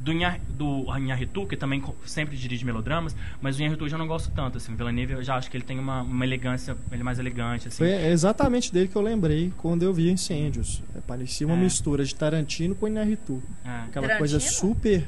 do 0.03 0.12
Inha- 0.12 0.40
do 0.48 0.86
Inharritu, 0.96 1.46
que 1.46 1.57
também 1.57 1.82
sempre 2.07 2.34
dirige 2.36 2.64
melodramas, 2.64 3.14
mas 3.40 3.57
o 3.59 3.61
Inharritu 3.61 3.84
eu 3.84 3.88
já 3.90 3.98
não 3.98 4.07
gosto 4.07 4.30
tanto, 4.34 4.57
assim. 4.57 4.72
O 4.72 4.76
Villeneuve 4.76 5.12
eu 5.12 5.22
já 5.22 5.36
acho 5.36 5.51
que 5.51 5.57
ele 5.57 5.64
tem 5.64 5.78
uma, 5.78 6.01
uma 6.03 6.24
elegância, 6.24 6.74
ele 6.90 7.03
é 7.03 7.05
mais 7.05 7.18
elegante, 7.18 7.68
assim. 7.68 7.76
Foi 7.78 7.90
exatamente 8.07 8.72
dele 8.72 8.88
que 8.88 8.96
eu 8.96 9.03
lembrei 9.03 9.53
quando 9.59 9.82
eu 9.82 9.92
vi 9.92 10.11
Incêndios. 10.11 10.82
É, 10.96 11.01
parecia 11.01 11.46
uma 11.46 11.55
É. 11.57 11.61
mistura 11.61 12.03
de 12.05 12.14
Tarantino 12.14 12.74
com 12.74 12.88
Inarritu. 12.88 13.42
É. 13.62 13.68
Aquela 13.68 13.90
Tarantino? 14.07 14.18
coisa 14.18 14.40
super 14.40 15.07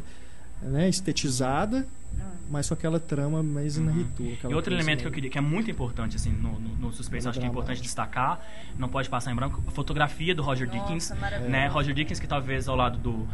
né, 0.60 0.88
estetizada, 0.90 1.86
Ah. 2.20 2.24
mas 2.50 2.68
com 2.68 2.74
aquela 2.74 3.00
trama 3.00 3.42
mais 3.42 3.78
Inarritu. 3.78 4.22
Uhum. 4.22 4.50
E 4.50 4.54
outro 4.54 4.74
elemento 4.74 5.00
que 5.00 5.06
eu 5.08 5.10
queria, 5.12 5.30
que 5.30 5.38
é 5.38 5.40
muito 5.40 5.70
importante 5.70 6.16
assim 6.16 6.30
no, 6.30 6.60
no, 6.60 6.68
no 6.76 6.92
suspense, 6.92 7.26
acho 7.26 7.40
que 7.40 7.46
é 7.46 7.48
importante 7.48 7.80
destacar, 7.80 8.40
não 8.78 8.88
pode 8.90 9.08
passar 9.08 9.32
em 9.32 9.34
branco, 9.34 9.62
a 9.66 9.70
fotografia 9.70 10.34
do 10.34 10.42
Roger 10.42 10.66
Nossa, 10.68 10.78
Dickens, 10.80 11.10
maravilhoso. 11.18 11.50
né? 11.50 11.66
Roger 11.68 11.94
Dickens 11.94 12.20
que 12.20 12.26
talvez 12.26 12.68
ao 12.68 12.76
lado 12.76 12.98
do 12.98 13.26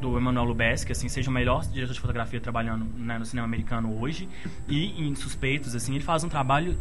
do 0.00 0.18
Emmanuel 0.18 0.44
Lubezki, 0.44 0.86
que 0.86 0.92
assim 0.92 1.08
seja 1.08 1.30
o 1.30 1.32
melhor 1.32 1.64
diretor 1.66 1.92
de 1.94 2.00
fotografia 2.00 2.40
trabalhando 2.40 2.84
né, 2.96 3.18
no 3.18 3.24
cinema 3.24 3.46
americano 3.46 4.00
hoje 4.00 4.28
e 4.68 5.02
em 5.02 5.14
Suspeitos 5.14 5.74
assim, 5.74 5.94
ele 5.94 6.04
faz 6.04 6.24
um 6.24 6.28
trabalho 6.28 6.78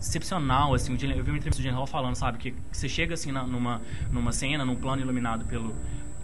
excepcional 0.00 0.74
assim, 0.74 0.92
eu 0.92 0.98
vi 1.24 1.30
uma 1.30 1.38
entrevista 1.38 1.62
do 1.62 1.74
Hall 1.74 1.86
falando, 1.86 2.14
sabe, 2.14 2.38
que 2.38 2.54
você 2.72 2.88
chega 2.88 3.14
assim 3.14 3.32
na- 3.32 3.46
numa 3.46 3.80
numa 4.10 4.32
cena, 4.32 4.64
num 4.64 4.76
plano 4.76 5.02
iluminado 5.02 5.44
pelo 5.46 5.74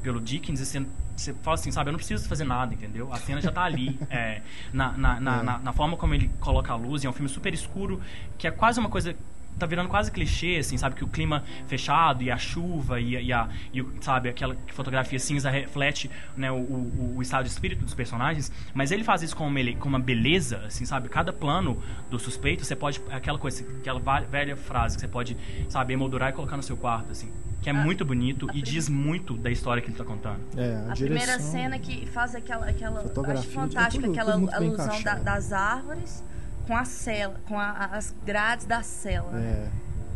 pelo 0.02 0.18
Dickens 0.18 0.60
e 0.60 0.64
você, 0.66 0.86
você 1.14 1.34
fala 1.42 1.54
assim, 1.56 1.70
sabe, 1.70 1.88
eu 1.90 1.92
não 1.92 1.98
preciso 1.98 2.26
fazer 2.26 2.44
nada, 2.44 2.72
entendeu? 2.72 3.12
A 3.12 3.16
cena 3.16 3.38
já 3.38 3.52
tá 3.52 3.62
ali. 3.64 3.98
É, 4.08 4.40
na, 4.72 4.92
na, 4.92 5.20
na, 5.20 5.40
É. 5.40 5.42
na, 5.42 5.58
na 5.58 5.72
forma 5.74 5.94
como 5.94 6.14
ele 6.14 6.30
coloca 6.40 6.72
a 6.72 6.76
luz, 6.76 7.04
e 7.04 7.06
é 7.06 7.10
um 7.10 7.12
filme 7.12 7.28
super 7.28 7.52
escuro, 7.52 8.00
que 8.38 8.46
é 8.46 8.50
quase 8.50 8.80
uma 8.80 8.88
coisa. 8.88 9.14
Tá 9.58 9.66
virando 9.66 9.90
quase 9.90 10.10
clichê, 10.10 10.56
assim, 10.58 10.78
sabe? 10.78 10.94
Que 10.96 11.04
o 11.04 11.06
clima 11.06 11.44
fechado 11.66 12.22
e 12.22 12.30
a 12.30 12.38
chuva 12.38 12.98
e, 12.98 13.14
a- 13.16 13.20
e 13.20 13.30
a. 13.32 13.48
E, 13.74 13.84
sabe, 14.00 14.30
aquela 14.30 14.56
fotografia 14.68 15.18
cinza 15.18 15.50
reflete 15.50 16.10
né, 16.34 16.50
o, 16.50 16.54
o, 16.56 17.14
o 17.16 17.22
estado 17.22 17.44
de 17.44 17.50
espírito 17.50 17.84
dos 17.84 17.92
personagens. 17.92 18.50
Mas 18.72 18.90
ele 18.90 19.04
faz 19.04 19.22
isso 19.22 19.36
com 19.36 19.46
uma, 19.46 19.60
ele- 19.60 19.74
com 19.76 19.86
uma 19.88 19.98
beleza, 19.98 20.62
assim, 20.66 20.86
sabe? 20.86 21.10
Cada 21.10 21.30
plano 21.32 21.82
do 22.10 22.18
suspeito, 22.18 22.64
você 22.64 22.74
pode. 22.74 23.02
Aquela 23.10 23.38
coisa, 23.38 23.62
aquela 23.78 24.00
va- 24.00 24.20
velha 24.20 24.56
frase 24.56 24.96
que 24.96 25.00
você 25.02 25.08
pode, 25.08 25.36
sabe, 25.68 25.92
emoldurar 25.92 26.30
e 26.30 26.32
colocar 26.32 26.56
no 26.56 26.62
seu 26.62 26.76
quarto, 26.76 27.12
assim. 27.12 27.30
Que 27.60 27.68
é 27.68 27.72
A- 27.72 27.76
muito 27.76 28.02
bonito 28.02 28.48
a 28.50 28.56
e 28.56 28.62
diz 28.62 28.88
muito 28.88 29.36
da 29.36 29.50
história 29.50 29.82
que 29.82 29.90
ele 29.90 29.98
tá 29.98 30.04
contando. 30.04 30.40
É, 30.56 30.62
a, 30.88 30.92
A 30.92 30.94
direção, 30.94 30.94
primeira 31.06 31.38
cena 31.38 31.78
que 31.78 32.06
faz 32.06 32.34
aquela, 32.34 32.64
aquela 32.66 33.00
acho 33.02 33.48
fantástica 33.50 34.06
tudo- 34.06 34.12
aquela 34.18 34.32
tudo 34.38 34.54
alusão 34.54 35.02
da- 35.02 35.14
das 35.16 35.52
árvores 35.52 36.24
com 36.70 36.76
a 36.76 36.84
cela, 36.84 37.34
com 37.48 37.58
a- 37.58 37.86
as 37.86 38.14
grades 38.24 38.64
da 38.64 38.80
cela, 38.80 39.28
né? 39.32 39.68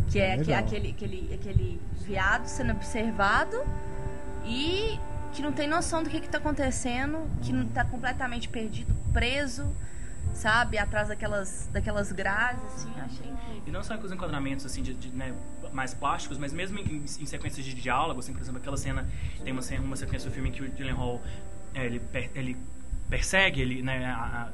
É, 0.07 0.09
que 0.09 0.21
é 0.21 0.35
aque- 0.35 0.55
aquele, 0.55 0.91
aquele, 0.93 1.35
aquele 1.35 1.81
viado 2.07 2.47
sendo 2.47 2.71
observado 2.71 3.57
e 4.45 4.97
que 5.33 5.43
não 5.43 5.51
tem 5.51 5.67
noção 5.67 6.05
do 6.05 6.09
que 6.09 6.19
está 6.19 6.39
acontecendo, 6.39 7.29
que 7.43 7.53
não 7.53 7.67
tá 7.67 7.85
completamente 7.85 8.49
perdido, 8.49 8.95
preso, 9.13 9.67
sabe, 10.33 10.79
atrás 10.79 11.09
daquelas, 11.09 11.69
daquelas 11.73 12.13
grades, 12.13 12.63
assim, 12.67 12.93
eu 12.99 13.05
achei 13.05 13.27
incrível. 13.33 13.63
E 13.67 13.71
não 13.73 13.83
só 13.83 13.99
com 13.99 14.07
os 14.07 14.13
enquadramentos 14.13 14.65
assim, 14.65 14.81
de, 14.81 14.95
de, 14.95 15.09
né, 15.09 15.35
mais 15.73 15.93
plásticos, 15.93 16.39
mas 16.39 16.53
mesmo 16.53 16.79
em, 16.79 16.99
em 16.99 17.27
sequências 17.27 17.67
de 17.67 17.75
diálogo, 17.75 18.21
assim, 18.21 18.33
por 18.33 18.41
exemplo, 18.43 18.61
aquela 18.61 18.77
cena, 18.77 19.05
tem 19.43 19.53
uma, 19.53 19.63
uma 19.85 19.97
sequência 19.97 20.31
do 20.31 20.33
filme 20.33 20.51
em 20.51 20.53
que 20.53 20.63
o 20.63 20.71
Gyllenhaal, 20.71 21.21
é, 21.75 21.85
ele, 21.85 21.99
per- 21.99 22.31
ele 22.33 22.57
persegue, 23.11 23.61
ele, 23.61 23.83
né, 23.83 24.07
a- 24.07 24.19
a- 24.47 24.49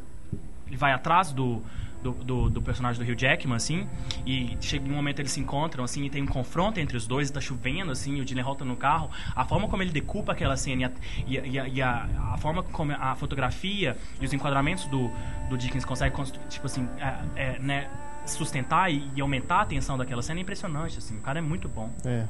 ele 0.67 0.77
vai 0.79 0.93
atrás 0.93 1.31
do, 1.33 1.63
do, 2.03 2.13
do, 2.13 2.51
do 2.51 2.63
personagem 2.63 3.03
do 3.05 3.11
Hugh 3.11 3.17
Jackman, 3.19 3.57
assim, 3.57 3.87
e 4.27 4.57
chega 4.61 4.87
em 4.89 4.91
um 4.91 4.95
momento 4.95 5.19
eles 5.21 5.33
se 5.33 5.41
encontram, 5.41 5.85
assim, 5.85 6.05
e 6.05 6.11
tem 6.11 6.23
um 6.23 6.27
confronto 6.27 6.81
entre 6.81 6.97
os 6.97 7.07
dois, 7.07 7.29
e 7.29 7.33
tá 7.33 7.41
chovendo, 7.41 7.91
assim, 7.93 8.17
e 8.17 8.21
o 8.21 8.25
Gyllenhaal 8.25 8.55
tá 8.57 8.65
no 8.65 8.77
carro, 8.77 9.11
a 9.37 9.45
forma 9.45 9.69
como 9.69 9.83
ele 9.83 9.91
decupa 9.93 10.33
aquela 10.33 10.57
cena 10.57 10.91
e 11.27 11.37
a, 11.39 11.45
e 11.47 11.59
a, 11.59 11.69
e 11.69 11.83
a, 11.83 12.09
a- 12.33 12.39
forma 12.39 12.63
como 12.63 12.93
a 12.93 13.15
fotografia 13.17 13.97
e 14.21 14.25
os 14.25 14.33
enquadramentos 14.33 14.87
do, 14.87 15.11
do 15.49 15.59
Dickens 15.59 15.85
conseguem, 15.85 16.17
constru- 16.17 16.41
tipo 16.49 16.67
assim, 16.67 16.89
é, 16.99 17.15
é, 17.55 17.59
né, 17.59 17.91
sustentar 18.27 18.91
e, 18.93 19.09
e 19.15 19.21
aumentar 19.21 19.63
a 19.63 19.65
tensão 19.67 19.99
daquela 19.99 20.23
cena 20.23 20.41
é 20.41 20.43
impressionante, 20.43 20.99
assim, 20.99 21.17
o 21.17 21.21
cara 21.21 21.39
é 21.39 21.43
muito 21.43 21.69
bom. 21.69 21.91
é. 22.05 22.27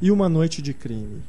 E 0.00 0.10
Uma 0.12 0.28
Noite 0.28 0.62
de 0.62 0.72
Crime? 0.72 1.20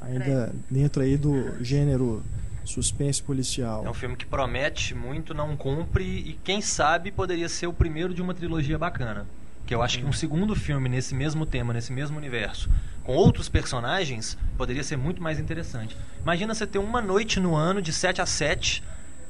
Ainda 0.00 0.54
dentro 0.70 1.02
aí 1.02 1.16
do 1.16 1.62
gênero 1.62 2.22
suspense 2.66 3.22
policial. 3.22 3.84
É 3.84 3.90
um 3.90 3.94
filme 3.94 4.16
que 4.16 4.26
promete 4.26 4.94
muito, 4.94 5.32
não 5.32 5.56
cumpre 5.56 6.04
e 6.04 6.38
quem 6.44 6.60
sabe 6.60 7.10
poderia 7.10 7.48
ser 7.48 7.66
o 7.66 7.72
primeiro 7.72 8.12
de 8.12 8.20
uma 8.20 8.34
trilogia 8.34 8.78
bacana. 8.78 9.26
Que 9.64 9.74
eu 9.74 9.82
acho 9.82 9.98
que 9.98 10.04
um 10.04 10.12
segundo 10.12 10.54
filme 10.54 10.88
nesse 10.88 11.14
mesmo 11.14 11.44
tema, 11.44 11.72
nesse 11.72 11.92
mesmo 11.92 12.16
universo, 12.16 12.70
com 13.02 13.14
outros 13.14 13.48
personagens, 13.48 14.36
poderia 14.56 14.82
ser 14.84 14.96
muito 14.96 15.22
mais 15.22 15.38
interessante. 15.40 15.96
Imagina 16.22 16.54
você 16.54 16.66
ter 16.66 16.78
uma 16.78 17.00
noite 17.00 17.40
no 17.40 17.54
ano 17.54 17.82
de 17.82 17.92
7 17.92 18.20
a 18.20 18.26
7 18.26 18.82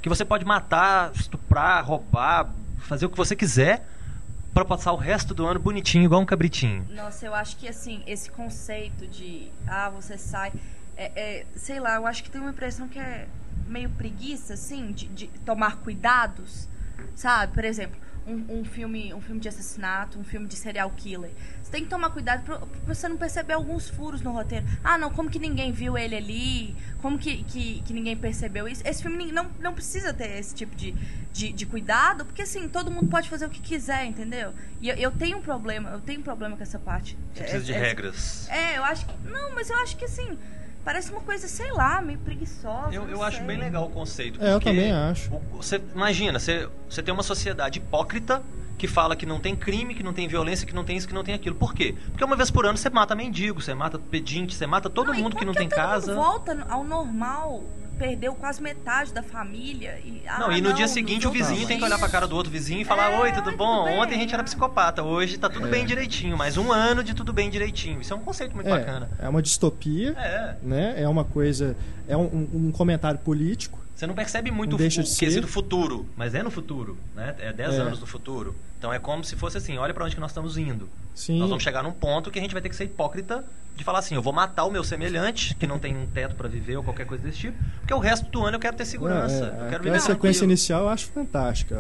que 0.03 0.09
você 0.09 0.25
pode 0.25 0.45
matar, 0.45 1.11
estuprar, 1.15 1.85
roubar, 1.85 2.51
fazer 2.79 3.07
o 3.07 3.11
que 3.11 3.17
você 3.17 3.35
quiser 3.35 3.87
para 4.57 4.65
passar 4.65 4.93
o 4.93 4.97
resto 4.97 5.35
do 5.35 5.47
ano 5.47 5.61
bonitinho, 5.61 6.05
igual 6.05 6.21
um 6.21 6.25
cabritinho. 6.25 6.87
Nossa, 6.91 7.27
eu 7.27 7.35
acho 7.35 7.57
que 7.59 7.69
assim, 7.69 8.03
esse 8.07 8.31
conceito 8.31 9.07
de 9.07 9.49
ah, 9.67 9.91
você 9.91 10.17
sai. 10.17 10.53
É, 10.97 11.13
é, 11.41 11.47
sei 11.57 11.79
lá, 11.81 11.97
eu 11.97 12.07
acho 12.07 12.23
que 12.25 12.31
tem 12.31 12.41
uma 12.41 12.51
impressão 12.51 12.89
que 12.89 12.99
é 12.99 13.27
meio 13.69 13.91
preguiça, 13.91 14.55
assim, 14.55 14.93
de, 14.93 15.07
de 15.09 15.27
tomar 15.45 15.77
cuidados. 15.79 16.69
Sabe? 17.15 17.53
Por 17.53 17.65
exemplo, 17.65 17.97
um, 18.27 18.61
um 18.61 18.65
filme, 18.65 19.13
um 19.15 19.21
filme 19.21 19.41
de 19.41 19.49
assassinato, 19.49 20.19
um 20.19 20.25
filme 20.25 20.47
de 20.47 20.57
serial 20.57 20.91
killer. 20.97 21.31
Você 21.63 21.71
tem 21.71 21.85
que 21.85 21.91
tomar 21.91 22.11
cuidado 22.11 22.43
pra, 22.45 22.59
pra 22.59 22.95
você 22.95 23.09
não 23.09 23.17
perceber 23.17 23.53
alguns 23.55 23.89
furos 23.89 24.21
no 24.23 24.33
roteiro. 24.33 24.65
Ah, 24.83 24.97
não, 24.99 25.11
como 25.11 25.29
que 25.31 25.39
ninguém 25.39 25.73
viu 25.73 25.97
ele 25.99 26.17
ali? 26.17 26.77
Como 27.03 27.19
que, 27.19 27.43
que, 27.45 27.83
que 27.83 27.93
ninguém 27.93 28.17
percebeu 28.17 28.67
isso? 28.69 28.83
Esse 28.87 29.03
filme 29.03 29.31
não, 29.33 29.47
não 29.61 29.75
precisa 29.75 30.13
ter 30.15 30.39
esse 30.39 30.55
tipo 30.55 30.75
de, 30.75 30.93
de, 31.33 31.53
de 31.53 31.67
cuidado, 31.67 32.25
porque 32.25 32.43
assim, 32.43 32.69
todo 32.69 32.91
mundo 32.91 33.09
pode 33.09 33.29
fazer 33.29 33.47
o 33.47 33.51
que 33.51 33.61
quiser, 33.61 34.05
entendeu? 34.07 34.53
E 34.81 34.89
eu, 34.89 34.97
eu 34.97 35.11
tenho 35.11 35.39
um 35.39 35.43
problema, 35.43 35.91
eu 35.91 36.01
tenho 36.01 36.21
um 36.21 36.25
problema 36.25 36.57
com 36.57 36.63
essa 36.63 36.79
parte. 36.79 37.17
Você 37.35 37.43
precisa 37.43 37.65
de 37.65 37.73
É- 37.73 37.77
é- 37.77 37.81
regras. 37.81 38.49
É, 38.49 38.79
eu 38.79 38.85
acho 38.85 39.07
que. 39.07 39.15
Não, 39.29 39.55
mas 39.55 39.69
eu 39.71 39.77
acho 39.79 39.97
que 39.97 40.05
assim. 40.05 40.39
Parece 40.87 41.11
uma 41.11 41.21
coisa, 41.21 41.49
sei 41.49 41.73
lá, 41.73 42.01
meio 42.01 42.21
preguiçosa. 42.21 42.95
Eu, 42.95 43.09
eu 43.09 43.21
acho 43.21 43.43
bem 43.43 43.59
legal 43.59 43.87
o 43.87 43.91
conceito. 43.91 44.41
É, 44.41 44.53
eu 44.53 44.61
também 44.61 44.93
acho. 44.93 45.29
Você 45.55 45.83
imagina, 45.93 46.39
você, 46.39 46.69
você 46.89 47.03
tem 47.03 47.13
uma 47.13 47.25
sociedade 47.25 47.81
hipócrita 47.81 48.41
que 48.79 48.87
fala 48.87 49.17
que 49.17 49.27
não 49.27 49.41
tem 49.41 49.57
crime, 49.57 49.97
que 49.97 50.03
não 50.05 50.13
tem 50.13 50.29
violência, 50.29 50.65
que 50.65 50.73
não 50.73 50.85
tem 50.85 50.97
isso, 50.97 51.09
que 51.09 51.13
não 51.13 51.25
tem 51.25 51.35
aquilo. 51.35 51.57
Por 51.57 51.75
quê? 51.75 51.97
Porque 52.13 52.23
uma 52.23 52.37
vez 52.37 52.53
por 52.53 52.65
ano 52.67 52.79
você 52.79 52.89
mata 52.89 53.17
mendigo, 53.17 53.61
você 53.61 53.75
mata 53.75 53.99
pedinte, 53.99 54.55
você 54.55 54.65
mata 54.65 54.89
todo 54.89 55.13
Não, 55.13 55.19
mundo 55.19 55.35
que 55.35 55.45
não 55.45 55.55
tem 55.55 55.69
todo 55.69 55.77
mundo 55.77 55.89
casa. 55.89 56.15
volta 56.15 56.65
ao 56.71 56.85
normal. 56.85 57.65
Perdeu 57.97 58.35
quase 58.35 58.63
metade 58.63 59.13
da 59.13 59.23
família. 59.23 59.99
E, 60.05 60.23
ah, 60.27 60.39
Não, 60.39 60.53
e 60.53 60.61
no 60.61 60.73
dia 60.73 60.87
não, 60.87 60.93
seguinte 60.93 61.25
nos 61.25 61.31
o 61.31 61.31
vizinho 61.33 61.67
tem 61.67 61.79
que 61.79 61.85
olhar 61.85 61.99
pra 61.99 62.09
cara 62.09 62.27
do 62.27 62.37
outro 62.37 62.51
vizinho 62.53 62.81
e 62.81 62.85
falar: 62.85 63.13
É, 63.13 63.19
Oi, 63.21 63.33
tudo 63.33 63.51
oi, 63.51 63.57
bom? 63.57 63.85
tudo 63.85 63.95
Ontem 63.97 64.15
a 64.15 64.19
gente 64.19 64.33
era 64.33 64.43
é. 64.43 64.45
psicopata, 64.45 65.03
hoje 65.03 65.39
tá 65.39 65.49
tudo 65.49 65.67
bem 65.69 65.85
direitinho. 65.87 66.37
Mais 66.37 66.57
um 66.57 66.71
ano 66.73 67.03
de 67.03 67.15
tudo 67.15 67.33
bem 67.33 67.51
direitinho. 67.51 68.01
Isso 68.01 68.13
é 68.13 68.17
um 68.17 68.21
conceito 68.21 68.55
muito 68.55 68.69
bacana. 68.71 69.11
É, 69.19 69.27
é 69.27 69.29
uma 69.29 69.43
distopia, 69.43 70.11
É. 70.13 70.57
né? 70.63 70.95
É 71.03 71.09
uma 71.09 71.25
coisa. 71.25 71.77
É 72.09 72.17
um, 72.17 72.49
um- 72.55 72.73
comentário 72.73 73.19
político. 73.19 73.79
Você 73.95 74.07
não 74.07 74.15
percebe 74.15 74.51
muito 74.51 74.71
Não 74.71 74.77
o, 74.77 74.79
deixa 74.79 75.01
o 75.01 75.05
de 75.05 75.09
ser. 75.11 75.25
quesito 75.25 75.49
futuro, 75.49 76.07
mas 76.17 76.35
é 76.35 76.43
no 76.43 76.51
futuro, 76.51 76.99
né? 77.15 77.35
É 77.39 77.53
10 77.53 77.75
É. 77.75 77.79
anos 77.79 77.99
no 77.99 78.07
futuro. 78.07 78.55
Então 78.79 78.93
é 78.93 78.99
como 78.99 79.25
se 79.25 79.35
fosse 79.37 79.57
assim, 79.57 79.79
olha 79.79 79.95
pra 79.95 80.05
onde 80.05 80.15
que 80.15 80.21
nós 80.21 80.31
estamos 80.31 80.59
indo. 80.59 80.87
Sim. 81.17 81.39
Nós 81.39 81.49
vamos 81.49 81.65
chegar 81.65 81.83
num 81.83 81.93
ponto 81.93 82.31
que 82.31 82.39
a 82.39 82.43
gente 82.43 82.53
vai 82.53 82.61
ter 82.61 82.69
que 82.69 82.77
ser 82.77 82.85
hipócrita 82.85 83.43
de 83.75 83.83
falar 83.85 83.99
assim, 84.01 84.15
eu 84.15 84.23
vou 84.23 84.33
matar 84.33 84.65
o 84.65 84.71
meu 84.71 84.85
semelhante, 84.85 85.55
que 85.55 85.67
não 85.67 85.79
tem 85.79 85.97
um 85.97 86.07
teto 86.07 86.35
pra 86.35 86.47
viver 86.49 86.77
ou 86.77 86.83
qualquer 86.83 87.07
coisa 87.07 87.25
desse 87.25 87.39
tipo, 87.39 87.59
porque 87.79 87.93
o 87.93 87.99
resto 87.99 88.31
do 88.31 88.45
ano 88.45 88.57
eu 88.57 88.61
quero 88.61 88.77
ter 88.77 88.85
segurança. 88.85 89.35
É, 89.35 89.39
é, 89.39 89.43
eu 89.43 89.51
quero 89.51 89.65
aquela 89.67 89.79
viver 89.83 90.01
sequência 90.01 90.19
tranquilo. 90.19 90.45
inicial 90.53 90.83
eu 90.83 90.89
acho 90.91 91.07
fantástica. 91.09 91.77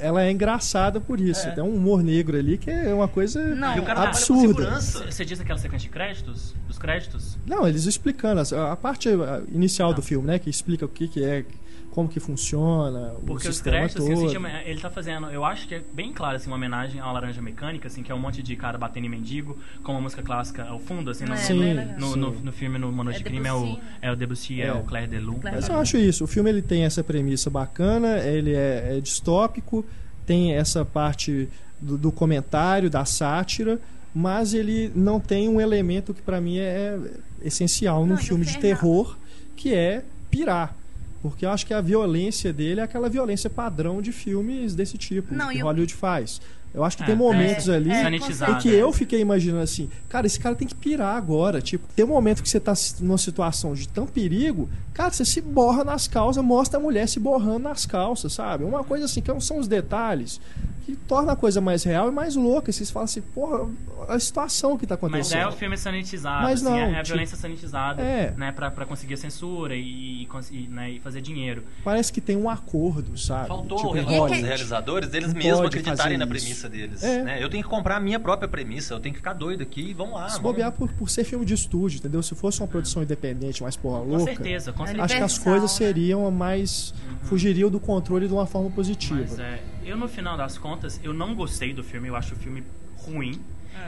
Ela 0.00 0.22
é 0.22 0.30
engraçada 0.30 1.00
por 1.00 1.20
isso. 1.20 1.46
É. 1.48 1.50
Tem 1.52 1.62
um 1.64 1.74
humor 1.74 2.02
negro 2.02 2.36
ali 2.36 2.56
que 2.58 2.70
é 2.70 2.92
uma 2.94 3.08
coisa 3.08 3.40
Não, 3.54 3.76
E 3.76 3.80
o 3.80 3.82
cara 3.82 4.00
trabalha 4.00 4.10
com 4.10 4.16
absurda. 4.16 4.48
segurança. 4.48 5.10
Você 5.10 5.24
diz 5.24 5.40
aquela 5.40 5.58
sequência 5.58 5.88
de 5.88 5.92
créditos? 5.92 6.54
Dos 6.66 6.78
créditos? 6.78 7.38
Não, 7.46 7.66
eles 7.68 7.84
explicando 7.86 8.40
a, 8.54 8.72
a 8.72 8.76
parte 8.76 9.08
a, 9.08 9.42
inicial 9.52 9.90
Não. 9.90 9.96
do 9.96 10.02
filme, 10.02 10.26
né? 10.26 10.38
Que 10.38 10.50
explica 10.50 10.84
o 10.84 10.88
que, 10.88 11.08
que 11.08 11.22
é, 11.24 11.44
como 11.92 12.08
que 12.08 12.18
funciona, 12.18 13.12
o 13.18 13.20
Porque 13.26 13.48
os 13.48 13.54
sistema 13.56 13.76
créditos, 13.76 14.04
todo. 14.06 14.26
assim, 14.26 14.46
ele 14.64 14.80
tá 14.80 14.90
fazendo, 14.90 15.26
eu 15.30 15.44
acho 15.44 15.68
que 15.68 15.74
é 15.74 15.82
bem 15.92 16.10
claro, 16.12 16.36
assim, 16.36 16.48
uma 16.48 16.56
homenagem 16.56 17.00
à 17.00 17.12
Laranja 17.12 17.42
Mecânica, 17.42 17.86
assim, 17.86 18.02
que 18.02 18.10
é 18.10 18.14
um 18.14 18.18
monte 18.18 18.42
de 18.42 18.56
cara 18.56 18.78
batendo 18.78 19.04
em 19.04 19.10
mendigo, 19.10 19.58
com 19.84 19.92
uma 19.92 20.00
música 20.00 20.22
clássica 20.22 20.64
ao 20.64 20.78
fundo, 20.78 21.10
assim, 21.10 21.24
no, 21.26 21.34
É, 21.34 21.36
Sim, 21.36 21.74
no, 21.98 22.12
sim. 22.12 22.18
no, 22.18 22.30
no 22.32 22.52
filme, 22.52 22.78
no 22.78 22.88
Uma 22.88 23.04
Noite 23.04 23.16
É 23.16 23.18
de 23.18 23.24
Crime, 23.24 23.46
é 23.46 23.52
o, 23.52 23.60
Debussy, 23.60 23.80
é 24.00 24.10
o 24.12 24.16
Debussy, 24.16 24.62
é, 24.62 24.66
É. 24.68 24.72
o 24.72 24.82
Claire. 24.84 25.08
Claire 25.08 25.40
Mas 25.52 25.68
eu 25.68 25.76
acho 25.76 25.98
isso. 25.98 26.24
O 26.24 26.26
filme 26.26 26.48
ele 26.48 26.62
tem 26.62 26.84
essa 26.84 27.04
premissa 27.04 27.50
bacana, 27.50 28.18
ele 28.20 28.54
é, 28.54 28.96
é 28.96 29.00
distópico, 29.00 29.84
tem 30.24 30.54
essa 30.54 30.84
parte 30.84 31.46
do, 31.80 31.98
do 31.98 32.10
comentário, 32.10 32.88
da 32.88 33.04
sátira, 33.04 33.78
mas 34.14 34.54
ele 34.54 34.90
não 34.94 35.20
tem 35.20 35.48
um 35.48 35.60
elemento 35.60 36.14
que 36.14 36.22
pra 36.22 36.40
mim 36.40 36.58
é 36.58 36.98
essencial 37.42 38.00
num 38.00 38.08
Não, 38.08 38.14
o 38.14 38.18
filme 38.18 38.44
de 38.46 38.58
terror, 38.58 39.16
que 39.56 39.74
é 39.74 40.02
pirar. 40.30 40.74
Porque 41.22 41.46
eu 41.46 41.50
acho 41.50 41.64
que 41.64 41.72
a 41.72 41.80
violência 41.80 42.52
dele 42.52 42.80
é 42.80 42.82
aquela 42.82 43.08
violência 43.08 43.48
padrão 43.48 44.02
de 44.02 44.10
filmes 44.12 44.74
desse 44.74 44.98
tipo 44.98 45.32
Não, 45.34 45.50
que 45.50 45.58
e 45.58 45.62
o- 45.62 45.66
Hollywood 45.66 45.94
faz. 45.94 46.40
Eu 46.74 46.82
acho 46.82 46.96
que 46.96 47.02
É, 47.02 47.06
tem 47.06 47.14
momentos 47.14 47.68
é, 47.68 47.76
ali 47.76 47.90
é, 47.90 48.02
Sanitizado. 48.02 48.52
em 48.52 48.58
que 48.58 48.70
né? 48.70 48.76
eu 48.76 48.90
fiquei 48.94 49.20
imaginando 49.20 49.62
assim, 49.62 49.90
cara, 50.08 50.26
esse 50.26 50.40
cara 50.40 50.54
tem 50.54 50.66
que 50.66 50.74
pirar 50.74 51.14
agora. 51.16 51.60
Tipo, 51.60 51.86
tem 51.94 52.02
um 52.02 52.08
momento 52.08 52.42
que 52.42 52.48
você 52.48 52.58
tá 52.58 52.72
numa 53.00 53.18
situação 53.18 53.74
de 53.74 53.86
tão 53.86 54.06
perigo, 54.06 54.70
cara, 54.94 55.10
você 55.10 55.22
se 55.22 55.40
borra 55.42 55.84
nas 55.84 56.08
calças, 56.08 56.42
mostra 56.42 56.80
a 56.80 56.82
mulher 56.82 57.06
se 57.06 57.20
borrando 57.20 57.58
nas 57.68 57.84
calças, 57.84 58.32
sabe? 58.32 58.64
Uma 58.64 58.82
coisa 58.82 59.04
assim, 59.04 59.20
que 59.20 59.30
não 59.30 59.38
são 59.40 59.58
os 59.58 59.68
detalhes, 59.68 60.40
que 60.84 60.96
torna 60.96 61.32
a 61.32 61.36
coisa 61.36 61.60
mais 61.60 61.84
real 61.84 62.08
e 62.08 62.10
mais 62.12 62.34
louca. 62.36 62.70
E 62.70 62.72
vocês 62.72 62.90
falam 62.90 63.04
assim, 63.04 63.20
porra, 63.20 63.68
a 64.08 64.18
situação 64.18 64.76
que 64.76 64.86
tá 64.86 64.94
Mas 65.00 65.04
acontecendo. 65.10 65.40
é 65.40 65.46
o 65.48 65.52
filme 65.52 65.76
sanitizado, 65.78 66.42
Mas 66.42 66.60
assim, 66.60 66.64
não, 66.70 66.76
é 66.78 66.84
a 66.84 66.94
tipo- 66.96 67.06
violência 67.08 67.36
sanitizada, 67.36 68.02
É. 68.02 68.32
né, 68.36 68.50
pra, 68.52 68.70
pra 68.70 68.84
conseguir 68.84 69.14
a 69.14 69.16
censura 69.16 69.74
e, 69.76 70.26
e, 70.50 70.66
né, 70.68 70.90
e 70.92 71.00
fazer 71.00 71.20
dinheiro. 71.20 71.62
Parece 71.84 72.12
que 72.12 72.20
tem 72.20 72.36
um 72.36 72.50
acordo, 72.50 73.16
sabe? 73.16 73.48
Faltou 73.48 73.78
Tipo, 73.78 73.96
é 73.96 74.02
dos 74.02 74.10
Hollywood. 74.12 74.42
realizadores 74.42 75.08
deles 75.08 75.32
mesmos 75.32 75.66
acreditarem 75.66 76.18
na 76.18 76.24
isso. 76.24 76.34
premissa 76.34 76.68
deles. 76.68 77.02
É. 77.02 77.22
né? 77.22 77.42
Eu 77.42 77.48
tenho 77.48 77.62
que 77.62 77.68
comprar 77.70 77.96
a 77.96 78.00
minha 78.00 78.18
própria 78.18 78.48
premissa, 78.48 78.94
eu 78.94 79.00
tenho 79.00 79.12
que 79.12 79.18
ficar 79.20 79.32
doido 79.34 79.62
aqui 79.62 79.90
e 79.90 79.94
vamos 79.94 80.14
lá. 80.14 80.28
Se 80.28 80.36
vamos- 80.36 80.42
bobear 80.52 80.72
por, 80.72 80.90
por 80.92 81.08
ser 81.08 81.24
filme 81.24 81.44
de 81.44 81.54
estúdio, 81.54 81.98
entendeu? 81.98 82.22
Se 82.22 82.34
fosse 82.34 82.60
uma 82.60 82.68
produção 82.68 83.02
independente, 83.02 83.62
mais 83.62 83.76
porra 83.76 84.00
Com 84.00 84.08
louca, 84.08 84.24
certeza, 84.34 84.72
com 84.72 84.82
É 84.82 84.86
certeza. 84.86 85.04
acho 85.04 85.16
que 85.16 85.22
as 85.22 85.38
coisas 85.38 85.70
né? 85.72 85.76
seriam 85.86 86.30
mais. 86.30 86.92
fugiriam 87.22 87.70
do 87.70 87.78
controle 87.78 88.26
de 88.26 88.32
uma 88.34 88.46
forma 88.46 88.68
positiva. 88.70 89.20
Mas 89.20 89.38
é, 89.38 89.60
eu 89.84 89.96
no 89.96 90.08
final 90.08 90.36
das 90.36 90.58
contas, 90.58 91.00
eu 91.02 91.12
não 91.12 91.34
gostei 91.34 91.72
do 91.72 91.82
filme, 91.82 92.08
eu 92.08 92.16
acho 92.16 92.34
o 92.34 92.36
filme 92.36 92.62
ruim. 92.98 93.40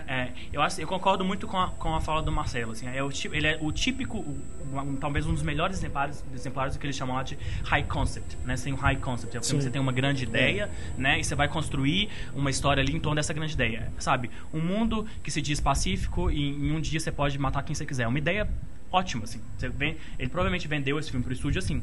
É, 0.08 0.28
eu, 0.52 0.62
acho, 0.62 0.80
eu 0.80 0.88
concordo 0.88 1.24
muito 1.24 1.46
com 1.46 1.58
a, 1.58 1.68
com 1.68 1.94
a 1.94 2.00
fala 2.00 2.22
do 2.22 2.32
Marcelo. 2.32 2.72
Assim, 2.72 2.86
é 2.88 3.02
o, 3.02 3.10
ele 3.32 3.46
é 3.46 3.58
o 3.60 3.70
típico, 3.70 4.18
o- 4.18 4.42
um- 4.72 4.96
talvez 4.96 5.26
um 5.26 5.32
dos 5.34 5.42
melhores 5.42 5.76
exemplares, 5.76 6.24
exemplares 6.34 6.74
do 6.74 6.80
que 6.80 6.86
ele 6.86 6.92
chamou 6.92 7.22
de 7.22 7.38
high 7.64 7.82
concept. 7.84 8.36
Né? 8.44 8.54
Tem 8.56 8.72
um 8.72 8.76
high 8.76 8.96
concept, 8.96 9.36
é 9.36 9.40
o 9.40 9.42
filme 9.42 9.58
que 9.58 9.64
você 9.64 9.70
tem 9.70 9.80
uma 9.80 9.92
grande 9.92 10.24
ideia 10.24 10.70
né? 10.96 11.20
e 11.20 11.24
você 11.24 11.34
vai 11.34 11.48
construir 11.48 12.08
uma 12.34 12.48
história 12.50 12.82
ali 12.82 12.94
em 12.96 12.98
torno 12.98 13.16
dessa 13.16 13.32
grande 13.34 13.52
ideia. 13.52 13.92
Sabe? 13.98 14.30
Um 14.52 14.60
mundo 14.60 15.06
que 15.22 15.30
se 15.30 15.40
diz 15.42 15.60
pacífico 15.60 16.30
e 16.30 16.40
em 16.42 16.72
um 16.72 16.80
dia 16.80 16.98
você 16.98 17.12
pode 17.12 17.38
matar 17.38 17.62
quem 17.62 17.74
você 17.74 17.84
quiser. 17.84 18.08
Uma 18.08 18.18
ideia 18.18 18.48
ótima. 18.90 19.24
Assim. 19.24 19.40
Você 19.58 19.68
vê, 19.68 19.96
ele 20.18 20.30
provavelmente 20.30 20.66
vendeu 20.66 20.98
esse 20.98 21.10
filme 21.10 21.22
pro 21.22 21.32
estúdio 21.32 21.58
assim. 21.58 21.82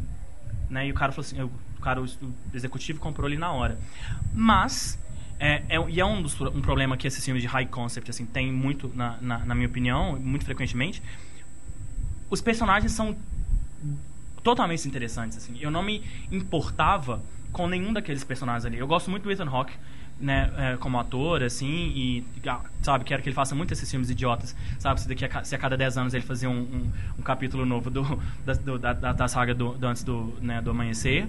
Né? 0.70 0.88
E 0.88 0.92
o 0.92 0.96
cara 0.96 1.12
falou 1.12 1.26
assim, 1.26 1.40
o 1.42 1.52
cara, 1.82 2.02
o 2.02 2.06
executivo 2.54 3.00
comprou 3.00 3.28
ali 3.28 3.38
na 3.38 3.52
hora. 3.52 3.78
Mas 4.34 4.98
é, 5.40 5.64
é- 5.70 5.90
e 5.90 6.00
é 6.00 6.06
um, 6.06 6.22
dos, 6.22 6.40
um 6.42 6.62
problema 6.62 6.96
que 6.98 7.08
esses 7.08 7.24
filmes 7.24 7.42
de 7.42 7.48
high 7.48 7.66
concept 7.66 8.10
assim 8.10 8.26
tem 8.26 8.52
muito 8.52 8.92
na, 8.96 9.18
na, 9.22 9.40
na 9.40 9.56
minha 9.56 9.68
opinião, 9.68 10.18
muito 10.20 10.46
frequentemente. 10.46 11.02
Os 12.30 12.42
personagens 12.42 12.92
são 12.92 13.16
totalmente 14.44 14.88
interessantes 14.88 15.38
assim. 15.38 15.58
Eu 15.60 15.70
não 15.72 15.84
me 15.84 16.04
importava 16.32 17.22
com 17.52 17.68
nenhum 17.68 17.92
daqueles 17.94 18.24
personagens 18.24 18.66
ali. 18.66 18.78
Eu 18.78 18.88
gosto 18.88 19.10
muito 19.12 19.24
do 19.24 19.32
Ethan 19.32 19.50
Hawke, 19.50 19.74
né, 20.20 20.52
é, 20.56 20.78
como 20.78 21.00
ator, 21.00 21.42
assim, 21.44 21.68
e 21.96 22.24
ah, 22.48 22.62
sabe, 22.84 23.04
quero 23.04 23.24
que 23.24 23.30
ele 23.30 23.36
faça 23.36 23.56
muito 23.56 23.74
esses 23.74 23.90
filmes 23.90 24.08
idiotas, 24.10 24.56
sabe, 24.78 25.02
se 25.02 25.08
daqui 25.08 25.26
a, 25.26 25.44
se 25.44 25.56
a 25.56 25.58
cada 25.58 25.76
10 25.76 25.98
anos 25.98 26.14
ele 26.14 26.24
fazer 26.24 26.46
um, 26.46 26.60
um, 26.62 26.92
um 27.18 27.22
capítulo 27.24 27.66
novo 27.66 27.90
do, 27.90 28.04
da, 28.46 28.54
do- 28.54 28.78
da, 28.78 28.94
da 28.94 29.28
saga 29.28 29.54
do, 29.56 29.74
do 29.74 29.88
antes 29.88 30.04
do, 30.04 30.32
né, 30.40 30.62
do 30.62 30.70
amanhecer. 30.72 31.28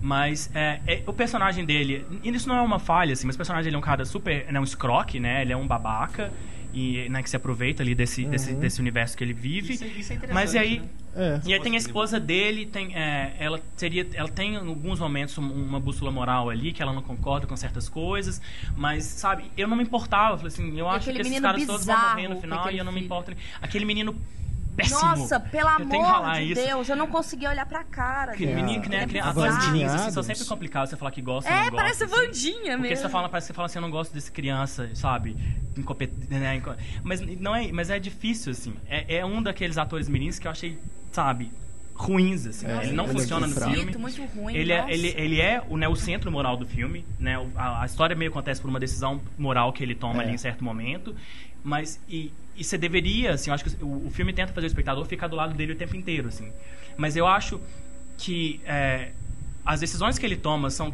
Mas 0.00 0.50
é, 0.54 0.80
é, 0.86 1.02
o 1.06 1.12
personagem 1.12 1.64
dele, 1.64 2.06
e 2.22 2.30
isso 2.30 2.48
não 2.48 2.56
é 2.56 2.62
uma 2.62 2.78
falha, 2.78 3.12
assim, 3.12 3.26
mas 3.26 3.34
o 3.36 3.38
personagem 3.38 3.64
dele 3.64 3.76
é 3.76 3.78
um 3.78 3.82
cara 3.82 4.04
super, 4.04 4.50
né, 4.50 4.58
um 4.58 4.64
escroque, 4.64 5.20
né, 5.20 5.42
ele 5.42 5.52
é 5.52 5.56
um 5.56 5.66
babaca, 5.66 6.32
e, 6.72 7.08
né, 7.08 7.22
que 7.22 7.28
se 7.28 7.34
aproveita 7.36 7.82
ali 7.82 7.94
desse, 7.96 8.24
desse, 8.24 8.52
Uhum. 8.52 8.60
desse 8.60 8.80
universo 8.80 9.16
que 9.16 9.24
ele 9.24 9.32
vive. 9.34 9.74
Isso, 9.74 9.84
é- 9.84 9.86
isso 9.88 10.12
é 10.12 10.16
interessante. 10.16 10.32
mas 10.34 10.54
e 10.54 10.58
aí, 10.58 10.78
né? 10.78 10.86
É. 11.16 11.40
e 11.44 11.52
aí 11.52 11.58
tem 11.60 11.74
a 11.74 11.76
esposa 11.76 12.20
dele, 12.20 12.64
tem, 12.66 12.94
é, 12.96 13.34
ela 13.40 13.60
teria, 13.76 14.06
ela 14.14 14.28
tem 14.28 14.54
em 14.54 14.56
alguns 14.56 15.00
momentos 15.00 15.36
um- 15.36 15.42
uma 15.52 15.80
bússola 15.80 16.12
moral 16.12 16.48
ali, 16.48 16.72
que 16.72 16.80
ela 16.80 16.92
não 16.92 17.02
concorda 17.02 17.46
com 17.48 17.56
certas 17.56 17.88
coisas, 17.88 18.40
mas 18.76 19.02
sabe, 19.04 19.50
eu 19.56 19.66
não 19.66 19.76
me 19.76 19.82
importava, 19.82 20.34
eu 20.34 20.38
falei 20.38 20.52
assim, 20.52 20.78
eu 20.78 20.88
acho 20.88 21.10
aquele 21.10 21.24
que 21.24 21.28
esses 21.30 21.40
caras 21.42 21.66
todos 21.66 21.84
vão 21.84 21.96
morrer 22.10 22.28
no 22.28 22.40
final 22.40 22.70
e 22.70 22.78
eu 22.78 22.84
não 22.84 22.92
me 22.92 23.00
importo. 23.02 23.32
Aquele 23.60 23.84
menino 23.84 24.14
péssimo. 24.82 25.00
Nossa, 25.00 25.40
pelo 25.40 25.76
que 25.76 25.82
amor 25.96 26.32
de 26.34 26.42
isso. 26.52 26.62
Deus, 26.62 26.88
eu 26.88 26.96
não 26.96 27.06
conseguia 27.06 27.50
olhar 27.50 27.66
pra 27.66 27.84
cara 27.84 28.32
Aquele 28.32 28.52
dele. 28.52 28.62
menino 28.62 28.82
que 28.82 28.88
nem 28.88 28.98
a 29.00 29.02
é 29.02 29.06
criança. 29.06 29.70
meninos, 29.70 29.92
assim, 29.94 30.10
são 30.10 30.22
sempre 30.22 30.44
complicados 30.44 30.90
você 30.90 30.96
falar 30.96 31.10
que 31.10 31.22
gosta 31.22 31.48
ou 31.50 31.54
É, 31.56 31.58
não 31.64 31.70
gosta. 31.70 31.76
parece 31.76 32.04
assim. 32.04 32.14
Vandinha 32.14 32.76
Porque 32.76 32.88
mesmo. 32.88 32.96
você 32.96 33.08
fala, 33.08 33.28
parece 33.28 33.46
que 33.46 33.52
você 33.52 33.56
fala 33.56 33.66
assim, 33.66 33.78
eu 33.78 33.82
não 33.82 33.90
gosto 33.90 34.12
desse 34.12 34.30
criança, 34.32 34.90
sabe? 34.94 35.36
Incompet... 35.76 36.12
né, 36.28 36.62
Mas 37.02 37.20
não 37.20 37.54
é, 37.54 37.70
mas 37.72 37.90
é 37.90 37.98
difícil, 37.98 38.52
assim. 38.52 38.74
É, 38.88 39.16
é 39.18 39.24
um 39.26 39.42
daqueles 39.42 39.78
atores 39.78 40.08
mirins 40.08 40.38
que 40.38 40.46
eu 40.46 40.50
achei, 40.50 40.78
sabe, 41.12 41.50
ruins, 41.94 42.46
assim. 42.46 42.66
É, 42.66 42.84
ele 42.84 42.92
não 42.92 43.04
ele 43.04 43.12
é 43.12 43.14
funciona 43.20 43.46
no 43.46 43.52
muito 43.52 43.58
fraco. 43.60 43.74
filme. 43.74 43.96
muito 43.98 44.24
ruim. 44.34 44.54
Ele 44.56 44.72
é, 44.72 44.86
ele, 44.88 45.08
ele 45.16 45.40
é 45.40 45.62
o, 45.68 45.76
né, 45.76 45.86
o 45.88 45.94
centro 45.96 46.30
moral 46.32 46.56
do 46.56 46.66
filme, 46.66 47.04
né? 47.18 47.36
A, 47.54 47.82
a 47.82 47.86
história 47.86 48.16
meio 48.16 48.30
acontece 48.30 48.60
por 48.60 48.68
uma 48.70 48.80
decisão 48.80 49.20
moral 49.38 49.72
que 49.72 49.82
ele 49.82 49.94
toma 49.94 50.22
É. 50.22 50.26
ali 50.26 50.34
em 50.34 50.38
certo 50.38 50.64
momento, 50.64 51.14
mas 51.64 52.00
e, 52.08 52.32
e 52.56 52.64
você 52.64 52.76
deveria, 52.78 53.32
assim, 53.34 53.50
eu 53.50 53.54
acho 53.54 53.64
que 53.64 53.84
o, 53.84 54.06
o 54.06 54.10
filme 54.10 54.32
tenta 54.32 54.52
fazer 54.52 54.66
o 54.66 54.68
espectador 54.68 55.04
ficar 55.06 55.28
do 55.28 55.36
lado 55.36 55.54
dele 55.54 55.72
o 55.72 55.76
tempo 55.76 55.96
inteiro, 55.96 56.28
assim. 56.28 56.50
Mas 56.96 57.16
eu 57.16 57.26
acho 57.26 57.60
que 58.18 58.60
é, 58.64 59.12
as 59.64 59.80
decisões 59.80 60.18
que 60.18 60.26
ele 60.26 60.36
toma 60.36 60.68
são 60.70 60.92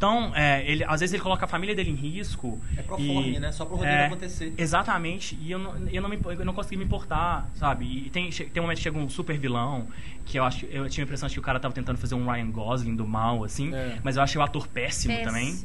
tão, 0.00 0.34
é, 0.34 0.68
ele, 0.68 0.82
às 0.82 0.98
vezes 0.98 1.12
ele 1.14 1.22
coloca 1.22 1.44
a 1.44 1.48
família 1.48 1.76
dele 1.76 1.90
em 1.90 1.94
risco. 1.94 2.60
É 2.76 2.82
pro 2.82 2.96
forme, 2.96 3.38
né? 3.38 3.52
Só 3.52 3.64
pro 3.64 3.76
roteiro 3.76 3.96
é, 3.98 4.06
acontecer. 4.06 4.52
Exatamente, 4.58 5.38
e 5.40 5.52
eu 5.52 5.60
não, 5.60 5.76
eu 5.88 6.02
não, 6.02 6.08
me, 6.08 6.18
eu 6.24 6.44
não 6.44 6.52
consegui 6.52 6.76
me 6.76 6.84
importar, 6.84 7.48
sabe? 7.54 7.84
E 7.84 8.10
tem, 8.10 8.28
tem 8.30 8.60
um 8.60 8.62
momento 8.62 8.78
que 8.78 8.82
chega 8.82 8.98
um 8.98 9.08
super 9.08 9.38
vilão, 9.38 9.86
que 10.26 10.36
eu 10.40 10.42
acho 10.44 10.66
eu 10.66 10.88
tinha 10.90 11.04
a 11.04 11.06
impressão 11.06 11.28
de 11.28 11.34
que 11.34 11.38
o 11.38 11.42
cara 11.42 11.60
tava 11.60 11.72
tentando 11.72 11.98
fazer 11.98 12.16
um 12.16 12.28
Ryan 12.28 12.50
Gosling 12.50 12.96
do 12.96 13.06
mal, 13.06 13.44
assim, 13.44 13.72
É. 13.72 13.98
mas 14.02 14.16
eu 14.16 14.22
achei 14.24 14.40
o 14.40 14.42
ator 14.42 14.66
péssimo, 14.66 15.14
Péssimo. 15.14 15.30
também. 15.32 15.60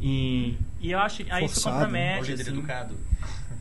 E, 0.00 0.56
e 0.80 0.90
eu 0.90 0.98
acho 0.98 1.22
aí 1.30 1.44
isso 1.44 1.54
Forçado, 1.62 1.76
É 1.76 1.78
o 1.78 1.84
compromete. 1.84 2.26
jeito 2.26 2.40
Assim, 2.42 2.50
educado. 2.50 2.96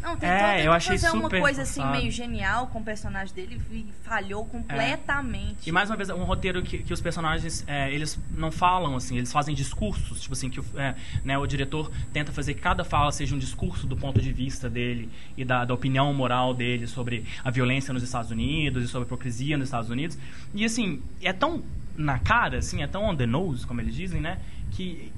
Não, 0.02 0.16
tentou, 0.16 0.30
É, 0.30 0.54
eu 0.54 0.58
tentou 0.58 0.74
achei 0.74 0.98
fazer 0.98 1.14
uma 1.14 1.24
super 1.24 1.42
coisa 1.42 1.62
assim 1.64 1.84
meio 1.88 2.12
genial 2.12 2.68
com 2.68 2.80
o 2.80 2.84
personagem 2.84 3.34
dele 3.34 3.62
e 3.72 3.86
falhou 4.04 4.46
completamente. 4.46 5.68
E 5.68 5.72
mais 5.72 5.90
uma 5.90 5.96
vez, 5.96 6.10
um 6.10 6.24
roteiro 6.24 6.62
que, 6.62 6.80
que 6.80 6.94
os 6.94 7.02
personagens, 7.02 7.64
é, 7.68 7.92
eles 7.92 8.20
não 8.32 8.52
falam, 8.52 8.96
assim, 8.96 9.18
eles 9.18 9.32
fazem 9.32 9.56
discursos, 9.56 10.22
tipo 10.22 10.34
assim, 10.34 10.50
que 10.50 10.60
o, 10.60 10.66
é, 10.76 10.96
né, 11.24 11.38
o 11.38 11.46
diretor 11.48 11.92
tenta 12.14 12.32
fazer 12.32 12.54
que 12.54 12.62
cada 12.62 12.84
fala 12.84 13.12
seja 13.12 13.36
um 13.36 13.40
discurso 13.40 13.88
do 13.88 13.98
ponto 13.98 14.22
de 14.22 14.32
vista 14.32 14.70
dele 14.70 15.10
e 15.36 15.44
da, 15.44 15.66
da 15.66 15.74
opinião 15.74 16.14
moral 16.14 16.54
dele 16.54 16.88
sobre 16.88 17.26
a 17.44 17.50
violência 17.50 17.94
nos 17.94 18.04
Estados 18.04 18.32
Unidos 18.32 18.84
e 18.84 18.88
sobre 18.88 19.06
a 19.06 19.08
hipocrisia 19.08 19.58
nos 19.58 19.68
Estados 19.68 19.90
Unidos. 19.90 20.18
E 20.54 20.64
assim, 20.64 21.02
é 21.22 21.34
tão 21.34 21.64
na 21.98 22.20
cara, 22.20 22.58
assim, 22.58 22.84
é 22.84 22.88
tão 22.88 23.06
on 23.06 23.16
the 23.16 23.26
nose, 23.26 23.66
como 23.66 23.80
eles 23.82 23.96
dizem, 23.96 24.20
né, 24.20 24.40
que 24.72 25.12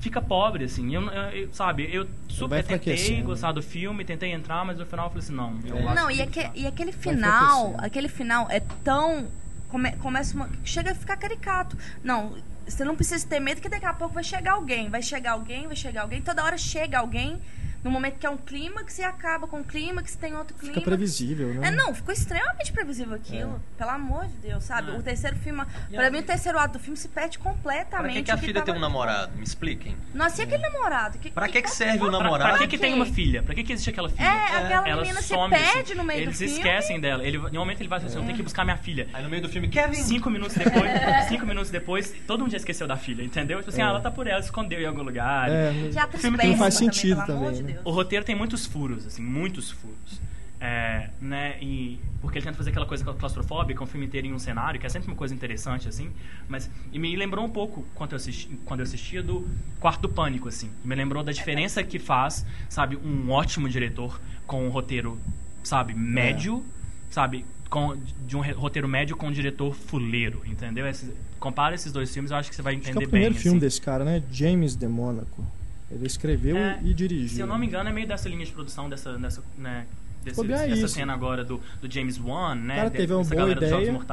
fica 0.00 0.20
pobre, 0.20 0.64
assim. 0.64 0.94
Eu, 0.94 1.02
eu- 1.02 1.22
eu- 1.42 1.48
sabe, 1.52 1.88
eu 1.92 2.06
super 2.28 2.62
tentei 2.64 2.94
enfraquecendo. 2.94 3.24
gostar 3.26 3.52
do 3.52 3.62
filme, 3.62 4.04
tentei 4.04 4.32
entrar, 4.32 4.64
mas 4.64 4.78
no 4.78 4.86
final 4.86 5.06
eu 5.06 5.10
falei 5.10 5.24
assim, 5.24 5.34
não. 5.34 5.58
Eu 5.64 5.94
Não, 5.94 6.10
e, 6.10 6.20
aque- 6.22 6.50
e 6.54 6.66
aquele 6.66 6.92
final, 6.92 7.74
aquele 7.78 8.08
final 8.08 8.46
é 8.50 8.60
tão 8.82 9.28
come- 9.68 9.92
começa 9.96 10.34
uma, 10.34 10.48
chega 10.64 10.92
a 10.92 10.94
ficar 10.94 11.16
caricato. 11.16 11.76
Não, 12.02 12.34
você 12.66 12.84
não 12.84 12.96
precisa 12.96 13.26
ter 13.26 13.40
medo 13.40 13.60
que 13.60 13.68
daqui 13.68 13.86
a 13.86 13.92
pouco 13.94 14.14
vai 14.14 14.24
chegar 14.24 14.52
alguém, 14.52 14.88
vai 14.88 15.02
chegar 15.02 15.32
alguém, 15.32 15.66
vai 15.66 15.76
chegar 15.76 16.02
alguém, 16.02 16.20
toda 16.22 16.42
hora 16.44 16.56
chega 16.58 16.98
alguém. 16.98 17.40
No 17.82 17.90
momento 17.90 18.18
que 18.18 18.26
é 18.26 18.30
um 18.30 18.36
clímax 18.36 18.98
e 18.98 19.02
acaba 19.02 19.46
com 19.46 19.58
um 19.60 19.62
clímax, 19.62 20.14
tem 20.14 20.34
outro 20.36 20.54
Fica 20.54 20.64
clímax. 20.66 20.84
previsível, 20.84 21.54
né? 21.54 21.68
É, 21.68 21.70
não, 21.70 21.94
ficou 21.94 22.12
extremamente 22.12 22.72
previsível 22.72 23.14
aquilo. 23.14 23.60
Pelo 23.78 23.90
amor 23.90 24.26
de 24.26 24.34
Deus, 24.36 24.64
sabe? 24.64 24.90
É. 24.90 24.94
O 24.98 25.02
terceiro 25.02 25.36
filme. 25.36 25.62
E 25.90 25.94
Pra 25.96 26.10
mim, 26.10 26.18
o 26.18 26.22
terceiro 26.22 26.58
ato 26.58 26.74
do 26.74 26.78
filme 26.78 26.96
se 26.96 27.08
perde 27.08 27.38
Pra 27.38 27.50
completamente. 27.52 28.12
que, 28.14 28.22
que 28.24 28.30
a 28.30 28.34
o 28.34 28.38
filha 28.38 28.60
tem 28.62 28.74
um 28.74 28.78
namorado? 28.78 29.32
Me 29.36 29.42
expliquem. 29.44 29.96
Nossa, 30.12 30.42
e 30.42 30.44
aquele 30.44 30.62
namorado? 30.62 31.18
Que, 31.18 31.30
Pra 31.30 31.48
que 31.48 31.62
que 31.62 31.70
serve 31.70 31.96
o 32.04 32.10
Pra, 32.10 32.18
namorado? 32.18 32.50
pra 32.50 32.58
que, 32.58 32.66
que 32.68 32.78
tem 32.78 32.92
uma 32.92 33.06
filha? 33.06 33.42
Pra 33.42 33.54
que, 33.54 33.64
que 33.64 33.72
existe 33.72 33.88
aquela 33.90 34.08
filha? 34.10 34.26
É, 34.26 34.56
aquela 34.64 34.88
Ela 34.88 35.00
menina 35.02 35.22
se 35.22 35.28
some, 35.28 35.54
assim. 35.54 35.72
perde 35.72 35.94
no 35.94 36.04
meio 36.04 36.20
Eles 36.20 36.34
do 36.34 36.38
filme. 36.44 36.52
esquecem 36.58 37.00
dela. 37.00 37.24
Ele, 37.24 37.38
em 37.38 37.56
um 37.56 37.60
momento 37.60 37.80
ele 37.80 37.88
vai 37.88 37.98
assim, 37.98 38.14
eu 38.16 38.22
tenho 38.24 38.36
que 38.36 38.42
buscar 38.42 38.64
minha 38.64 38.76
filha. 38.76 39.08
Aí 39.14 39.22
no 39.22 39.30
meio 39.30 39.40
do 39.42 39.48
filme, 39.48 39.68
Kevin! 39.68 39.94
Cinco 39.94 40.28
minutos 40.28 40.54
depois, 40.56 40.90
cinco 41.28 41.46
minutos 41.46 41.70
depois, 41.70 42.14
todo 42.26 42.40
mundo 42.40 42.50
já 42.50 42.58
esqueceu 42.58 42.86
da 42.86 42.96
filha, 42.98 43.22
entendeu? 43.22 43.58
Tipo 43.58 43.70
assim, 43.70 43.80
É. 43.80 43.84
ah, 43.84 43.88
ela 43.88 44.00
tá 44.00 44.10
por 44.10 44.26
ela, 44.26 44.40
escondeu 44.40 44.80
em 44.80 44.86
algum 44.86 45.02
lugar. 45.02 45.48
É, 45.50 45.72
Que 45.90 45.98
atriz 45.98 46.20
filme 46.20 46.36
que 46.36 46.42
péssima 46.42 46.50
não 46.52 46.58
faz 46.58 46.74
sentido 46.74 47.24
também, 47.26 47.62
né? 47.62 47.69
Deus. 47.72 47.86
O 47.86 47.90
roteiro 47.90 48.24
tem 48.24 48.34
muitos 48.34 48.66
furos, 48.66 49.06
assim, 49.06 49.22
muitos 49.22 49.70
furos. 49.70 50.20
É, 50.62 51.08
né, 51.22 51.56
e 51.62 51.98
porque 52.20 52.36
ele 52.36 52.44
tenta 52.44 52.58
fazer 52.58 52.68
aquela 52.68 52.84
coisa 52.84 53.02
claustrofóbica, 53.02 53.82
um 53.82 53.86
filme 53.86 54.04
inteiro 54.04 54.26
em 54.26 54.34
um 54.34 54.38
cenário, 54.38 54.78
que 54.78 54.84
é 54.84 54.90
sempre 54.90 55.08
uma 55.08 55.16
coisa 55.16 55.34
interessante, 55.34 55.88
assim, 55.88 56.10
mas 56.46 56.70
e 56.92 56.98
me 56.98 57.16
lembrou 57.16 57.42
um 57.42 57.48
pouco 57.48 57.82
quando 57.94 58.12
eu, 58.12 58.16
assisti, 58.16 58.46
quando 58.66 58.80
eu 58.80 58.84
assistia 58.84 59.22
do 59.22 59.48
Quarto 59.80 60.02
do 60.02 60.08
Pânico, 60.10 60.48
assim, 60.48 60.68
me 60.84 60.94
lembrou 60.94 61.22
da 61.22 61.32
diferença 61.32 61.82
que 61.82 61.98
faz, 61.98 62.44
sabe, 62.68 62.94
um 63.02 63.30
ótimo 63.30 63.70
diretor 63.70 64.20
com 64.46 64.66
um 64.66 64.68
roteiro, 64.68 65.18
sabe, 65.62 65.94
médio, 65.94 66.62
sabe, 67.08 67.46
com, 67.70 67.96
de 68.26 68.36
um 68.36 68.42
roteiro 68.52 68.86
médio 68.86 69.16
com 69.16 69.28
um 69.28 69.32
diretor 69.32 69.72
fuleiro, 69.74 70.42
entendeu? 70.44 70.86
Esses- 70.86 71.10
compara 71.38 71.74
esses 71.74 71.90
dois 71.90 72.12
filmes, 72.12 72.32
eu 72.32 72.36
acho 72.36 72.50
que 72.50 72.56
você 72.56 72.60
vai 72.60 72.74
Acho 72.74 72.82
que 72.82 72.90
entender 72.90 73.04
é 73.04 73.06
o 73.06 73.10
primeiro 73.10 73.32
bem, 73.34 73.42
filme 73.42 73.56
assim. 73.56 73.66
desse 73.66 73.80
cara, 73.80 74.04
né? 74.04 74.22
James 74.30 74.76
de 74.76 74.86
Mônaco. 74.86 75.42
Ele 75.90 76.06
escreveu 76.06 76.56
É, 76.56 76.78
e 76.84 76.94
dirigiu. 76.94 77.28
Se 77.28 77.40
eu 77.40 77.46
não 77.46 77.58
me 77.58 77.66
engano, 77.66 77.88
é 77.88 77.92
meio 77.92 78.06
dessa 78.06 78.28
linha 78.28 78.44
de 78.44 78.52
produção, 78.52 78.88
dessa, 78.88 79.18
dessa, 79.18 79.42
né, 79.58 79.86
desse, 80.22 80.42
dessa 80.44 80.88
cena 80.88 81.12
agora 81.12 81.44
do, 81.44 81.60
do 81.80 81.90
James 81.90 82.18
Wan, 82.18 82.54
né? 82.54 82.76
cara 82.76 82.90
teve 82.90 83.12
uma 83.12 83.24
boa 83.24 83.50
ideia. 83.50 84.04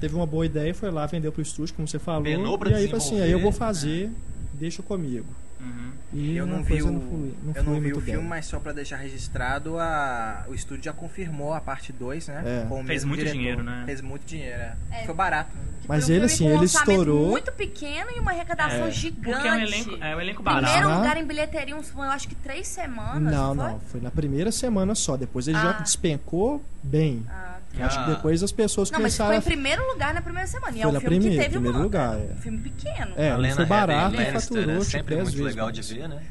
Teve 0.00 0.14
uma 0.14 0.26
boa 0.26 0.44
ideia, 0.44 0.74
foi 0.74 0.90
lá, 0.90 1.06
vendeu 1.06 1.32
pro 1.32 1.40
estúdio, 1.40 1.74
como 1.74 1.88
você 1.88 1.98
falou. 1.98 2.24
Penou 2.24 2.58
pra 2.58 2.70
e 2.70 2.74
aí 2.74 2.92
assim, 2.92 3.20
aí 3.20 3.30
eu 3.30 3.40
vou 3.40 3.50
desenvolver. 3.50 3.52
fazer, 3.52 4.10
deixa 4.52 4.82
comigo. 4.82 5.26
Uhum. 5.64 5.92
E 6.12 6.36
Eu 6.36 6.46
não 6.46 6.62
vi 6.62 6.82
o, 6.82 6.90
não 6.92 7.00
flui, 7.00 7.34
não 7.42 7.52
eu 7.54 7.62
não 7.64 7.80
vi 7.80 7.92
o 7.92 8.00
filme, 8.00 8.20
bem. 8.20 8.28
mas 8.28 8.46
só 8.46 8.60
pra 8.60 8.72
deixar 8.72 8.96
registrado, 8.96 9.78
a, 9.78 10.44
o 10.48 10.54
estúdio 10.54 10.84
já 10.84 10.92
confirmou 10.92 11.52
a 11.54 11.60
parte 11.60 11.92
2, 11.92 12.28
né? 12.28 12.42
É. 12.64 12.68
com 12.68 12.82
o 12.82 12.84
Fez 12.84 13.04
muito 13.04 13.18
diretor. 13.18 13.36
dinheiro, 13.38 13.62
né? 13.64 13.82
Fez 13.86 14.00
muito 14.00 14.24
dinheiro, 14.24 14.60
é. 14.60 14.76
É. 14.92 15.04
Foi 15.06 15.14
barato. 15.14 15.50
Mas 15.88 16.08
ele, 16.08 16.24
assim, 16.26 16.44
um 16.44 16.50
ele 16.54 16.58
orçamento 16.60 16.90
estourou. 16.90 17.30
muito 17.30 17.52
pequeno 17.52 18.10
e 18.16 18.18
uma 18.20 18.30
arrecadação 18.30 18.86
É. 18.86 18.90
gigante. 18.90 19.22
Porque 19.32 19.48
é 19.48 19.52
um 19.52 19.58
elenco, 19.60 19.90
é 20.00 20.16
um 20.16 20.20
elenco 20.20 20.42
barato. 20.42 20.64
Primeiro 20.72 20.88
Ah. 20.90 20.96
lugar 20.98 21.16
em 21.18 21.24
bilheteria, 21.26 21.76
uns, 21.76 21.90
eu 21.92 22.00
acho 22.02 22.28
que 22.28 22.34
três 22.36 22.66
semanas. 22.68 23.32
Não, 23.34 23.54
foi? 23.54 23.64
não, 23.64 23.80
foi 23.80 24.00
na 24.00 24.10
primeira 24.10 24.50
semana 24.52 24.94
só. 24.94 25.16
Depois 25.16 25.46
ele 25.48 25.58
já 25.58 25.70
Ah. 25.70 25.82
despencou 25.82 26.62
bem. 26.82 27.24
Ah, 27.28 27.43
Eu 27.76 27.86
Acho 27.86 28.04
que 28.04 28.10
Ah. 28.10 28.14
depois 28.14 28.42
as 28.42 28.52
pessoas 28.52 28.90
Não, 28.90 29.00
mas 29.00 29.16
começaram 29.16 29.42
foi 29.42 29.52
em 29.52 29.54
primeiro 29.56 29.86
lugar 29.92 30.14
na 30.14 30.22
primeira 30.22 30.46
semana. 30.46 30.76
E 30.76 30.80
é 30.80 30.82
Foi 30.82 30.92
um 30.92 31.00
filme 31.00 31.16
primeira- 31.18 31.36
que 31.36 31.42
teve 31.42 31.50
primeiro 31.54 31.76
uma, 31.78 31.82
lugar, 31.84 32.16
é. 32.18 32.32
um 32.32 32.36
filme 32.36 32.58
pequeno. 32.58 33.12
É, 33.16 33.30
a 33.30 33.32
não 33.34 33.40
Lena 33.40 33.56
foi 33.56 33.64
barato 33.66 34.14
e 34.14 34.16
Lannister 34.18 34.40
faturou 34.42 34.76
é 34.76 34.80
sempre 34.84 35.14
10 35.16 35.22
muito 35.28 35.36
vezes 35.38 35.54
legal 35.56 35.72
de 35.72 35.82
ver, 35.82 36.08
né? 36.08 36.22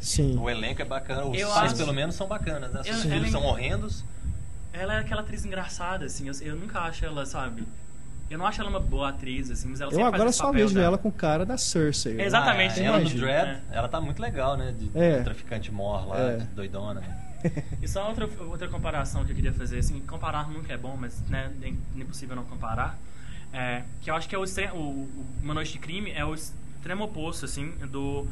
Sim. 0.00 0.38
O 0.38 0.48
elenco 0.48 0.80
é 0.80 0.84
bacana, 0.84 1.24
os 1.26 1.38
Eu 1.38 1.48
seis 1.48 1.58
acho- 1.58 1.76
pelo 1.76 1.92
menos 1.92 2.14
são 2.14 2.28
bacanas, 2.28 2.72
né? 2.72 2.80
Os 2.82 3.02
filhos 3.02 3.12
ela- 3.12 3.28
são 3.30 3.44
horrendos. 3.44 4.04
Ela 4.72 4.94
é 4.94 4.98
aquela 5.00 5.22
atriz 5.22 5.44
engraçada, 5.44 6.04
assim. 6.06 6.28
Eu, 6.28 6.34
eu 6.42 6.54
nunca 6.56 6.78
acho 6.80 7.04
ela, 7.04 7.26
sabe? 7.26 7.66
Eu 8.30 8.38
não 8.38 8.46
acho 8.46 8.60
ela 8.60 8.70
uma 8.70 8.78
boa 8.78 9.08
atriz, 9.08 9.50
assim, 9.50 9.68
mas 9.68 9.80
ela 9.80 9.90
Eu 9.92 10.04
agora 10.06 10.30
só 10.30 10.44
papel 10.48 10.60
vejo 10.62 10.74
dela. 10.74 10.86
ela 10.86 10.98
com 10.98 11.10
cara 11.10 11.44
da 11.44 11.56
Cersei. 11.58 12.14
né? 12.14 12.24
Exatamente. 12.26 12.78
Ah, 12.78 12.84
ela 12.84 13.00
Imagina. 13.00 13.20
Dread, 13.26 13.48
É. 13.48 13.60
ela 13.76 13.88
tá 13.88 14.00
muito 14.00 14.20
legal, 14.22 14.56
né? 14.56 14.72
De, 14.78 14.90
É. 14.94 15.18
de 15.18 15.24
traficante 15.24 15.72
mor 15.72 16.06
lá, 16.06 16.18
É. 16.20 16.36
doidona. 16.54 17.02
E 17.82 17.88
só 17.88 18.08
outra, 18.08 18.28
outra 18.44 18.68
comparação 18.68 19.24
que 19.24 19.32
eu 19.32 19.36
queria 19.36 19.52
fazer, 19.52 19.78
assim, 19.78 20.00
comparar 20.00 20.48
nunca 20.48 20.72
é 20.72 20.76
bom, 20.76 20.96
mas 20.96 21.20
né, 21.28 21.52
é 21.62 21.68
impossível 22.00 22.34
não 22.34 22.44
comparar. 22.44 22.98
É, 23.52 23.82
que 24.00 24.10
eu 24.10 24.14
acho 24.14 24.28
que 24.28 24.34
é 24.34 24.38
o, 24.38 24.42
o 24.74 25.26
Uma 25.42 25.54
Noite 25.54 25.72
de 25.72 25.78
Crime 25.78 26.10
é 26.10 26.24
o 26.24 26.34
extremo 26.34 27.04
oposto, 27.04 27.44
assim, 27.44 27.70
do, 27.90 28.26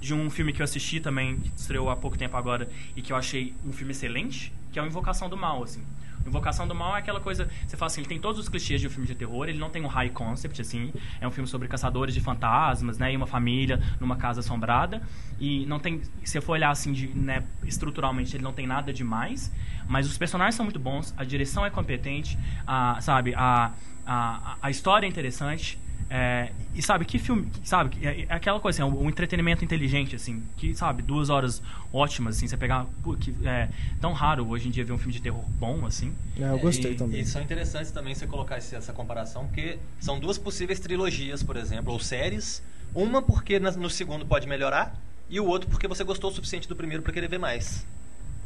de 0.00 0.14
um 0.14 0.30
filme 0.30 0.52
que 0.52 0.62
eu 0.62 0.64
assisti 0.64 1.00
também, 1.00 1.38
que 1.38 1.52
estreou 1.56 1.90
há 1.90 1.96
pouco 1.96 2.16
tempo 2.16 2.36
agora, 2.36 2.68
e 2.96 3.02
que 3.02 3.12
eu 3.12 3.16
achei 3.16 3.54
um 3.64 3.72
filme 3.72 3.92
excelente, 3.92 4.52
que 4.72 4.78
é 4.78 4.82
o 4.82 4.86
Invocação 4.86 5.28
do 5.28 5.36
Mal, 5.36 5.62
assim. 5.62 5.82
Invocação 6.26 6.66
do 6.66 6.74
Mal 6.74 6.96
é 6.96 7.00
aquela 7.00 7.20
coisa, 7.20 7.48
você 7.66 7.76
fala 7.76 7.86
assim, 7.86 8.00
ele 8.00 8.08
tem 8.08 8.18
todos 8.18 8.40
os 8.40 8.48
clichês 8.48 8.80
de 8.80 8.86
um 8.86 8.90
filme 8.90 9.06
de 9.06 9.14
terror, 9.14 9.48
ele 9.48 9.58
não 9.58 9.70
tem 9.70 9.82
um 9.82 9.88
high 9.88 10.10
concept, 10.10 10.60
assim, 10.60 10.92
é 11.20 11.26
um 11.26 11.30
filme 11.30 11.48
sobre 11.48 11.68
caçadores 11.68 12.14
de 12.14 12.20
fantasmas, 12.20 12.98
né, 12.98 13.12
e 13.12 13.16
uma 13.16 13.26
família 13.26 13.80
numa 14.00 14.16
casa 14.16 14.40
assombrada, 14.40 15.02
e 15.40 15.66
não 15.66 15.78
tem, 15.78 16.00
se 16.24 16.40
for 16.40 16.52
olhar 16.52 16.70
assim, 16.70 16.92
de, 16.92 17.08
né, 17.08 17.44
estruturalmente, 17.64 18.36
ele 18.36 18.44
não 18.44 18.52
tem 18.52 18.66
nada 18.66 18.92
demais, 18.92 19.52
mas 19.88 20.06
os 20.06 20.16
personagens 20.16 20.54
são 20.54 20.64
muito 20.64 20.80
bons, 20.80 21.12
a 21.16 21.24
direção 21.24 21.66
é 21.66 21.70
competente, 21.70 22.38
a, 22.66 23.00
sabe, 23.00 23.34
a, 23.34 23.72
a, 24.06 24.56
a 24.62 24.70
história 24.70 25.06
é 25.06 25.08
interessante, 25.08 25.78
é, 26.14 26.52
e 26.74 26.82
sabe, 26.82 27.06
que 27.06 27.18
filme, 27.18 27.50
sabe, 27.64 27.96
é, 28.06 28.22
é 28.28 28.34
aquela 28.34 28.60
coisa 28.60 28.82
assim, 28.84 28.92
um, 28.92 29.04
um 29.04 29.08
entretenimento 29.08 29.64
inteligente, 29.64 30.14
assim, 30.14 30.42
que, 30.58 30.74
sabe, 30.74 31.00
duas 31.02 31.30
horas 31.30 31.62
ótimas, 31.90 32.36
assim, 32.36 32.46
você 32.46 32.56
pegar, 32.56 32.84
pô, 33.02 33.14
que 33.16 33.34
é 33.46 33.70
tão 33.98 34.12
raro 34.12 34.46
hoje 34.46 34.68
em 34.68 34.70
dia 34.70 34.84
ver 34.84 34.92
um 34.92 34.98
filme 34.98 35.12
de 35.14 35.22
terror 35.22 35.42
bom, 35.58 35.86
assim. 35.86 36.14
É, 36.38 36.50
eu 36.50 36.58
gostei 36.58 36.92
e, 36.92 36.94
também. 36.96 37.20
E 37.20 37.24
são 37.24 37.40
interessantes 37.40 37.90
também 37.90 38.14
você 38.14 38.26
colocar 38.26 38.58
esse- 38.58 38.74
essa 38.76 38.92
comparação, 38.92 39.46
porque 39.46 39.78
são 40.00 40.18
duas 40.20 40.36
possíveis 40.36 40.78
trilogias, 40.80 41.42
por 41.42 41.56
exemplo, 41.56 41.92
ou 41.92 41.98
séries. 41.98 42.62
Uma 42.94 43.22
porque 43.22 43.58
na- 43.58 43.70
no 43.70 43.88
segundo 43.88 44.26
pode 44.26 44.46
melhorar, 44.46 44.94
e 45.30 45.40
o 45.40 45.46
outro 45.46 45.70
porque 45.70 45.88
você 45.88 46.04
gostou 46.04 46.30
o 46.30 46.34
suficiente 46.34 46.68
do 46.68 46.76
primeiro 46.76 47.02
para 47.02 47.12
querer 47.14 47.28
ver 47.28 47.38
mais. 47.38 47.86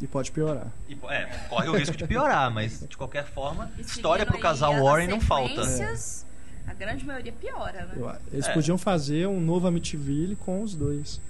E 0.00 0.06
pode 0.06 0.30
piorar. 0.30 0.66
E, 0.88 0.96
é, 1.08 1.24
corre 1.48 1.68
o 1.70 1.72
risco 1.76 1.96
de 1.96 2.06
piorar, 2.06 2.50
mas 2.52 2.84
de 2.86 2.96
qualquer 2.98 3.24
forma, 3.26 3.72
E 3.78 3.80
história 3.80 4.26
pro 4.26 4.38
casal 4.38 4.74
Warren 4.84 5.08
não 5.08 5.20
falta. 5.20 5.64
sequências, 5.64 6.25
A 6.66 6.74
grande 6.74 7.04
maioria 7.04 7.32
piora, 7.32 7.84
né? 7.86 7.94
Eu- 7.96 8.12
eles 8.32 8.46
É. 8.48 8.52
podiam 8.52 8.76
fazer 8.76 9.26
um 9.26 9.40
novo 9.40 9.66
Amityville 9.66 10.36
com 10.36 10.62
os 10.62 10.74
dois. 10.74 11.20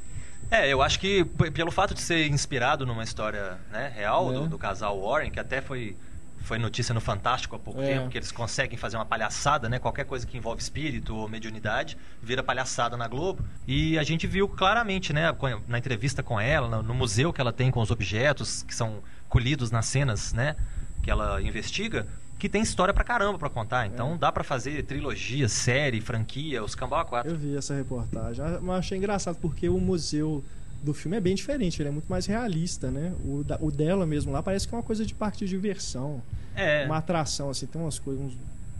É, 0.50 0.68
eu 0.72 0.80
acho 0.80 1.00
que 1.00 1.24
pelo 1.24 1.70
fato 1.72 1.92
de 1.94 2.00
ser 2.00 2.26
inspirado 2.28 2.86
numa 2.86 3.02
história 3.02 3.58
né, 3.72 3.92
real 3.94 4.30
É. 4.30 4.34
do, 4.34 4.46
do 4.48 4.58
casal 4.58 5.00
Warren, 5.00 5.30
que 5.30 5.40
até 5.40 5.60
foi, 5.60 5.96
foi 6.38 6.56
notícia 6.56 6.94
no 6.94 7.00
Fantástico 7.00 7.56
há 7.56 7.58
pouco 7.58 7.82
É. 7.82 7.86
tempo, 7.94 8.08
que 8.08 8.16
eles 8.16 8.30
conseguem 8.30 8.78
fazer 8.78 8.96
uma 8.96 9.04
palhaçada, 9.04 9.68
né? 9.68 9.80
Qualquer 9.80 10.04
coisa 10.04 10.24
que 10.24 10.36
envolve 10.38 10.62
espírito 10.62 11.16
ou 11.16 11.28
mediunidade, 11.28 11.98
vira 12.22 12.42
palhaçada 12.44 12.96
na 12.96 13.08
Globo. 13.08 13.44
E 13.66 13.98
a 13.98 14.04
gente 14.04 14.26
viu 14.28 14.48
claramente, 14.48 15.12
né, 15.12 15.34
na 15.66 15.78
entrevista 15.78 16.22
com 16.22 16.38
ela, 16.40 16.68
no, 16.68 16.82
no 16.82 16.94
museu 16.94 17.32
que 17.32 17.40
ela 17.40 17.52
tem 17.52 17.70
com 17.72 17.80
os 17.80 17.90
objetos 17.90 18.62
que 18.62 18.74
são 18.74 19.02
colhidos 19.28 19.72
nas 19.72 19.86
cenas, 19.86 20.32
né? 20.32 20.54
Que 21.02 21.10
ela 21.10 21.42
investiga, 21.42 22.06
que 22.38 22.48
tem 22.48 22.60
história 22.62 22.92
pra 22.92 23.02
caramba 23.04 23.38
pra 23.38 23.48
contar. 23.48 23.86
Então 23.86 24.14
É. 24.14 24.18
dá 24.18 24.30
pra 24.32 24.44
fazer 24.44 24.82
trilogia, 24.84 25.48
série, 25.48 26.00
franquia, 26.00 26.62
os 26.62 26.74
cambau 26.74 27.00
a 27.00 27.04
quatro. 27.04 27.32
Eu 27.32 27.36
vi 27.38 27.56
essa 27.56 27.74
reportagem. 27.74 28.44
Mas 28.62 28.78
achei 28.80 28.98
engraçado 28.98 29.36
porque 29.40 29.68
o 29.68 29.78
museu 29.80 30.44
do 30.82 30.92
filme 30.92 31.16
é 31.16 31.20
bem 31.20 31.34
diferente, 31.34 31.80
ele 31.80 31.88
é 31.88 31.92
muito 31.92 32.06
mais 32.08 32.26
realista, 32.26 32.90
né? 32.90 33.12
O, 33.24 33.42
da- 33.42 33.58
o 33.60 33.70
dela 33.72 34.04
mesmo 34.06 34.30
lá 34.30 34.42
parece 34.42 34.68
que 34.68 34.74
é 34.74 34.76
uma 34.78 34.84
coisa 34.84 35.04
de 35.06 35.14
parque 35.14 35.38
de 35.38 35.48
diversão, 35.48 36.22
É. 36.54 36.84
uma 36.84 36.98
atração, 36.98 37.48
assim, 37.50 37.66
tem 37.66 37.80
umas 37.80 37.98
coisas. 37.98 38.22
uns- 38.24 38.36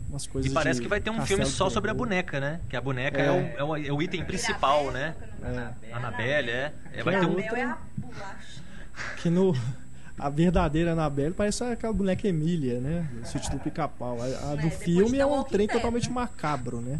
umas 0.08 0.24
coisas 0.26 0.48
E 0.48 0.54
parece 0.54 0.78
de 0.78 0.84
que 0.84 0.88
vai 0.88 1.00
ter 1.00 1.10
um 1.10 1.26
filme 1.26 1.44
só 1.46 1.68
sobre 1.68 1.90
a 1.90 1.94
boneca, 1.94 2.38
né? 2.38 2.60
Que 2.68 2.76
a 2.76 2.80
boneca 2.80 3.20
É. 3.20 3.26
é, 3.26 3.30
o, 3.32 3.34
é 3.58 3.64
o- 3.64 3.76
é 3.88 3.92
o 3.92 4.00
item 4.02 4.24
principal, 4.24 4.92
né? 4.92 5.16
É. 5.42 5.92
Annabelle, 5.92 6.48
é. 6.50 6.72
é 6.92 6.98
Que 6.98 7.02
vai 7.02 7.14
é 7.16 7.18
ter 7.20 7.26
um... 7.26 7.34
Meu 7.34 7.56
é 7.56 7.62
a 7.64 7.78
bolacha. 7.96 8.62
Que 9.16 9.28
no. 9.30 9.52
A 10.18 10.30
verdadeira 10.30 10.92
Annabelle 10.92 11.34
parece 11.34 11.62
aquela 11.64 11.92
boneca 11.92 12.26
Emília, 12.26 12.80
né? 12.80 13.08
Do 13.20 13.26
sítio 13.28 13.50
do 13.50 13.58
pica-pau. 13.58 14.16
A, 14.20 14.24
a 14.24 14.28
É, 14.28 14.56
do 14.56 14.62
depois 14.62 14.74
filme 14.82 15.18
é 15.18 15.26
um 15.26 15.42
trem 15.42 15.68
totalmente 15.68 16.08
né? 16.08 16.14
macabro, 16.14 16.80
né? 16.80 16.98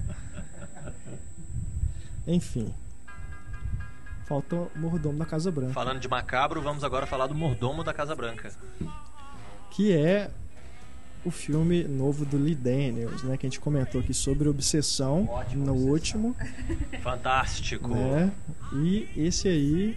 Enfim. 2.27 2.73
Falta 4.27 4.57
o 4.57 4.71
mordomo 4.77 5.19
da 5.19 5.25
Casa 5.25 5.51
Branca. 5.51 5.73
Falando 5.73 6.01
de 6.01 6.09
macabro, 6.09 6.61
vamos 6.61 6.83
agora 6.83 7.07
falar 7.07 7.27
do 7.29 7.35
mordomo 7.35 7.85
da 7.85 7.95
Casa 7.95 8.15
Branca. 8.15 8.51
que 9.71 9.93
é 9.97 10.31
o 11.25 11.31
filme 11.31 11.85
novo 11.85 12.25
do 12.25 12.37
Lee 12.37 12.55
Daniels, 12.55 13.23
né? 13.23 13.37
Que 13.37 13.47
a 13.47 13.49
gente 13.49 13.61
comentou 13.61 14.01
aqui 14.01 14.13
sobre 14.13 14.49
Obsessão 14.49 15.25
Ótima 15.29 15.65
no 15.65 15.73
Obsessão. 15.73 15.91
último, 15.93 16.37
Fantástico. 17.03 17.89
né? 17.89 18.33
E 18.75 19.09
esse 19.17 19.49
aí, 19.49 19.97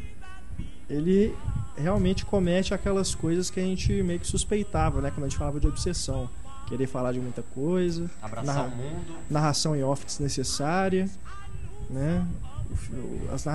ele 0.90 1.36
realmente 1.82 2.26
comete 2.26 2.74
aquelas 2.74 3.14
coisas 3.16 3.50
que 3.50 3.60
a 3.60 3.64
gente 3.64 4.02
meio 4.04 4.20
que 4.20 4.28
suspeitava, 4.28 5.02
né? 5.02 5.12
Quando 5.12 5.26
a 5.26 5.30
gente 5.30 5.38
falava 5.38 5.60
de 5.60 5.68
Obsessão. 5.68 6.30
Querer 6.68 6.86
falar 6.86 7.14
de 7.14 7.20
muita 7.20 7.42
coisa, 7.42 8.10
Abraçar 8.22 8.46
narra- 8.56 8.68
o 8.68 8.76
mundo. 8.76 9.16
narração 9.30 9.76
em 9.76 9.82
off 9.84 10.06
desnecessária, 10.06 11.10
né? 11.90 12.24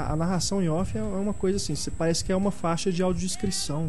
A 0.08 0.16
narração 0.16 0.60
em 0.60 0.68
off 0.68 0.98
é 0.98 1.02
uma 1.02 1.32
coisa 1.32 1.56
assim, 1.58 1.74
parece 1.96 2.24
que 2.24 2.32
é 2.32 2.36
uma 2.36 2.50
faixa 2.50 2.90
de 2.90 3.00
audiodescrição. 3.04 3.88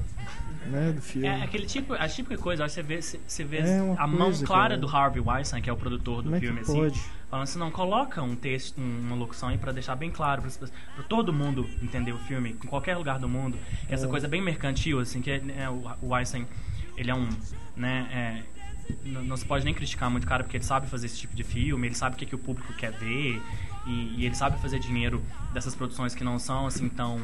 Né, 0.65 0.91
do 0.91 1.01
filme. 1.01 1.27
É 1.27 1.43
aquele 1.43 1.65
tipo, 1.65 1.93
a 1.93 2.07
típica 2.07 2.37
coisa, 2.37 2.63
ó, 2.63 2.67
você 2.67 2.81
vê, 2.83 3.01
você 3.01 3.43
vê 3.43 3.57
É 3.57 3.79
a 3.97 4.07
mão 4.07 4.17
coisa, 4.27 4.45
clara 4.45 4.69
cara. 4.69 4.77
do 4.77 4.87
Harvey 4.87 5.21
Weinstein, 5.25 5.61
que 5.61 5.69
é 5.69 5.73
o 5.73 5.77
produtor 5.77 6.17
do 6.17 6.23
Como 6.23 6.35
é 6.35 6.39
que 6.39 6.45
filme, 6.45 6.61
assim, 6.61 6.73
pode? 6.73 6.99
falando 7.29 7.43
assim, 7.43 7.59
não, 7.59 7.71
coloca 7.71 8.21
um 8.21 8.35
texto, 8.35 8.79
um- 8.79 8.99
uma 9.01 9.15
locução 9.15 9.49
aí 9.49 9.57
pra 9.57 9.71
deixar 9.71 9.95
bem 9.95 10.09
claro 10.11 10.41
pra, 10.41 10.67
pra 10.95 11.03
todo 11.03 11.31
mundo 11.33 11.69
entender 11.81 12.11
o 12.13 12.17
filme, 12.19 12.51
em 12.51 12.67
qualquer 12.67 12.95
lugar 12.97 13.19
do 13.19 13.27
mundo. 13.29 13.57
Essa 13.89 14.05
É. 14.05 14.09
coisa 14.09 14.27
bem 14.27 14.41
mercantil, 14.41 14.99
assim, 14.99 15.21
que 15.21 15.31
é, 15.31 15.39
né, 15.39 15.69
o, 15.69 15.83
o 16.01 16.13
Weinstein, 16.13 16.47
ele 16.97 17.11
é 17.11 17.15
um, 17.15 17.27
né, 17.75 18.07
é, 18.11 18.43
n- 19.07 19.23
não 19.27 19.35
se 19.35 19.45
pode 19.45 19.65
nem 19.65 19.73
criticar 19.73 20.09
muito 20.09 20.23
o 20.23 20.27
cara 20.27 20.43
porque 20.43 20.57
ele 20.57 20.63
sabe 20.63 20.87
fazer 20.87 21.07
esse 21.07 21.17
tipo 21.17 21.35
de 21.35 21.43
filme, 21.43 21.87
ele 21.87 21.95
sabe 21.95 22.15
o 22.15 22.17
que, 22.19 22.25
que 22.25 22.35
o 22.35 22.39
público 22.39 22.71
quer 22.73 22.91
ver 22.91 23.41
e, 23.87 24.15
e 24.17 24.25
ele 24.25 24.35
sabe 24.35 24.59
fazer 24.61 24.79
dinheiro 24.79 25.21
dessas 25.53 25.75
produções 25.75 26.15
que 26.15 26.23
não 26.23 26.39
são 26.39 26.67
assim 26.67 26.87
tão, 26.89 27.19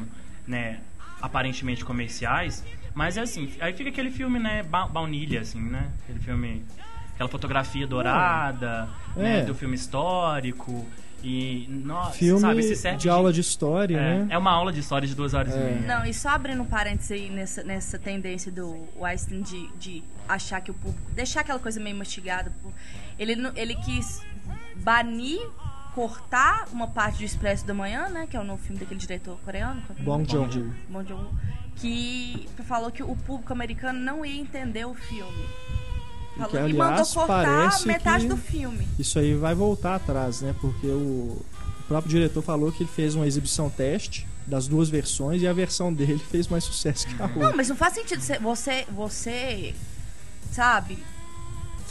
né, 0.46 0.80
aparentemente 1.20 1.84
comerciais. 1.84 2.64
Mas 2.94 3.16
é 3.16 3.20
assim, 3.22 3.50
aí 3.60 3.72
fica 3.72 3.88
aquele 3.90 4.10
filme, 4.10 4.38
né, 4.38 4.62
ba 4.62 4.86
baunilha, 4.86 5.40
assim, 5.40 5.60
né? 5.60 5.90
Aquele 6.04 6.18
filme, 6.20 6.64
aquela 7.14 7.28
fotografia 7.28 7.86
dourada, 7.86 8.88
né, 9.16 9.40
É. 9.40 9.44
do 9.44 9.54
filme 9.54 9.74
histórico 9.74 10.86
e, 11.24 11.66
nossa, 11.70 12.12
Filme 12.18 12.40
sabe, 12.40 12.62
se 12.64 12.74
serve 12.76 12.98
de 12.98 13.08
aula 13.08 13.32
de 13.32 13.40
história, 13.40 13.96
é, 13.96 14.18
né? 14.18 14.26
é 14.30 14.36
uma 14.36 14.50
aula 14.50 14.72
de 14.72 14.80
história 14.80 15.06
de 15.06 15.14
duas 15.14 15.32
horas 15.34 15.54
É. 15.54 15.56
e 15.56 15.64
meia. 15.80 15.80
Não, 15.98 16.04
e 16.04 16.12
só 16.12 16.30
abrindo 16.30 16.60
um 16.62 16.66
parênteses 16.66 17.12
aí 17.12 17.30
nessa, 17.30 17.62
nessa 17.62 17.98
tendência 17.98 18.50
do 18.50 18.86
Weinstein 18.98 19.40
de, 19.42 19.68
de 19.78 20.02
achar 20.28 20.60
que 20.60 20.70
o 20.70 20.74
público. 20.74 21.10
deixar 21.12 21.40
aquela 21.42 21.58
coisa 21.60 21.78
meio 21.80 21.94
mastigada. 21.96 22.52
Ele, 23.18 23.36
ele 23.54 23.74
quis 23.76 24.20
banir, 24.76 25.40
cortar 25.94 26.66
uma 26.72 26.88
parte 26.88 27.18
do 27.18 27.24
Expresso 27.24 27.64
da 27.66 27.74
Manhã, 27.74 28.08
né? 28.08 28.26
Que 28.28 28.36
é 28.36 28.40
o 28.40 28.44
novo 28.44 28.60
filme 28.62 28.80
daquele 28.80 28.98
diretor 28.98 29.38
coreano. 29.44 29.80
é 29.96 30.00
o 30.00 30.04
Bong? 30.04 30.28
Joon-ho. 30.28 30.74
Bong 30.88 31.06
Joon-ho, 31.08 31.30
que 31.76 32.48
falou 32.66 32.90
que 32.90 33.02
o 33.02 33.16
público 33.16 33.52
americano 33.52 33.98
não 33.98 34.24
ia 34.24 34.40
entender 34.40 34.84
o 34.84 34.94
filme. 34.94 35.46
Falou 36.36 36.50
que, 36.50 36.56
e 36.56 36.72
mandou 36.72 36.86
aliás, 36.86 37.12
cortar 37.12 37.44
parece 37.44 37.86
metade 37.86 38.26
do 38.26 38.36
filme. 38.36 38.88
Isso 38.98 39.18
aí 39.18 39.34
vai 39.34 39.54
voltar 39.54 39.96
atrás, 39.96 40.40
né? 40.40 40.54
Porque 40.60 40.86
o, 40.86 41.42
o 41.80 41.84
próprio 41.86 42.10
diretor 42.10 42.42
falou 42.42 42.72
que 42.72 42.82
ele 42.82 42.90
fez 42.90 43.14
uma 43.14 43.26
exibição 43.26 43.68
teste 43.68 44.26
das 44.46 44.66
duas 44.66 44.88
versões 44.88 45.42
e 45.42 45.46
a 45.46 45.52
versão 45.52 45.92
dele 45.92 46.18
fez 46.30 46.48
mais 46.48 46.64
sucesso 46.64 47.06
que 47.06 47.20
a 47.20 47.26
outra. 47.26 47.42
Não, 47.42 47.56
mas 47.56 47.68
não 47.68 47.76
faz 47.76 47.94
sentido 47.94 48.20
você, 48.20 48.38
você, 48.38 48.86
você 48.90 49.74
sabe, 50.50 50.98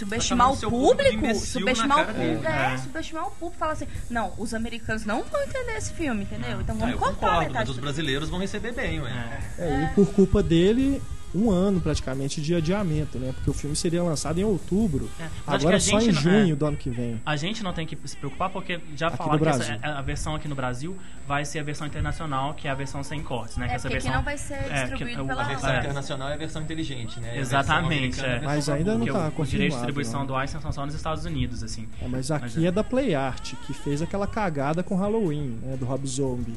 subestimar 0.06 0.52
o 0.52 0.58
público 0.58 1.12
público, 1.12 1.36
subestimar 1.36 2.02
o 2.02 2.06
público, 2.14 2.46
é, 2.48 2.74
É. 2.74 2.78
subestimar 2.78 3.28
o 3.28 3.32
público, 3.32 3.58
falar 3.60 3.74
assim, 3.74 3.88
não, 4.10 4.34
os 4.38 4.54
americanos 4.54 5.06
não 5.06 5.24
vão 5.24 5.42
entender 5.44 5.74
esse 5.78 5.94
filme, 5.94 6.24
entendeu? 6.24 6.62
Então 6.62 6.76
Ah, 6.76 6.80
vamos 6.80 6.94
eu 6.94 7.00
cortar 7.00 7.16
concordo, 7.16 7.38
mas 7.38 7.48
metade 7.48 7.70
os 7.70 7.76
do 7.76 7.82
brasileiros 7.82 8.30
vão 8.30 8.40
receber 8.40 8.74
bem, 8.74 9.00
ué. 9.02 9.12
É. 9.58 9.64
É, 9.64 9.84
e 9.84 9.96
por 9.96 10.08
culpa 10.14 10.42
dele, 10.44 11.02
um 11.34 11.50
ano 11.50 11.80
praticamente 11.80 12.42
de 12.42 12.54
adiamento, 12.54 13.18
né? 13.18 13.32
Porque 13.34 13.50
o 13.50 13.54
filme 13.54 13.76
seria 13.76 14.04
lançado 14.04 14.38
em 14.40 14.44
outubro. 14.44 15.10
É. 15.20 15.28
Mas 15.46 15.62
Agora 15.62 15.78
que 15.80 15.88
a 15.88 15.90
só 15.92 15.98
em 15.98 16.02
gente 16.02 16.16
não- 16.16 16.22
junho 16.22 16.54
é. 16.54 16.56
do 16.56 16.66
ano 16.66 16.78
que 16.78 16.90
vem. 16.90 17.22
A 17.26 17.36
gente 17.36 17.64
não 17.64 17.72
tem 17.74 17.86
que 17.88 17.98
se 18.06 18.18
preocupar 18.18 18.50
porque 18.50 18.80
já 18.96 19.08
Aqui 19.08 19.18
falaram 19.18 19.40
que 19.40 19.48
essa- 19.48 19.58
Brasil. 19.78 19.80
a, 19.98 20.02
versão 20.02 20.36
aqui 20.36 20.48
no 20.48 20.56
Brasil 20.56 20.98
vai 21.28 21.46
ser 21.46 21.60
a 21.60 21.64
versão 21.64 21.88
internacional, 21.88 22.54
que 22.54 22.68
é 22.68 22.72
a 22.72 22.76
versão 22.76 23.04
sem 23.04 23.22
cortes, 23.24 23.56
né? 23.58 23.68
que 23.68 23.72
É, 23.72 23.76
essa 23.76 23.84
porque 23.88 23.98
aqui 23.98 24.04
versão 24.08 24.20
não 24.20 24.26
vai 24.26 24.38
ser 24.38 24.54
é, 24.56 24.82
distribuído 24.86 25.22
que- 25.22 25.28
pela 25.28 25.42
A 25.42 25.48
versão 25.48 25.70
É. 25.72 25.80
internacional 25.80 26.30
é 26.30 26.34
a 26.34 26.38
versão 26.38 26.62
inteligente, 26.62 27.20
né? 27.20 27.38
Exatamente, 27.38 28.20
é. 28.20 28.30
versão 28.30 28.46
Mas 28.50 28.70
ainda 28.70 28.92
não 28.94 29.00
porque 29.06 29.12
tá 29.14 29.32
o, 29.38 29.42
o 29.42 29.46
direito 29.46 29.72
de 29.72 29.78
distribuição 29.78 30.22
né? 30.22 30.28
do 30.28 30.36
Einstein 30.36 30.62
são 30.62 30.72
só 30.72 30.86
nos 30.86 30.96
Estados 30.96 31.26
Unidos, 31.26 31.64
assim. 31.64 31.88
É, 32.02 32.08
mas 32.08 32.30
Mas 32.30 32.32
aqui 32.32 32.66
é. 32.66 32.68
é. 32.68 32.72
da 32.72 32.84
Play 32.84 33.16
Art, 33.16 33.54
que 33.66 33.74
fez 33.74 34.02
aquela 34.02 34.28
cagada 34.28 34.84
com 34.84 34.96
Halloween, 34.96 35.58
né? 35.64 35.78
Do 35.78 35.86
Rob 35.86 36.06
Zombie. 36.08 36.54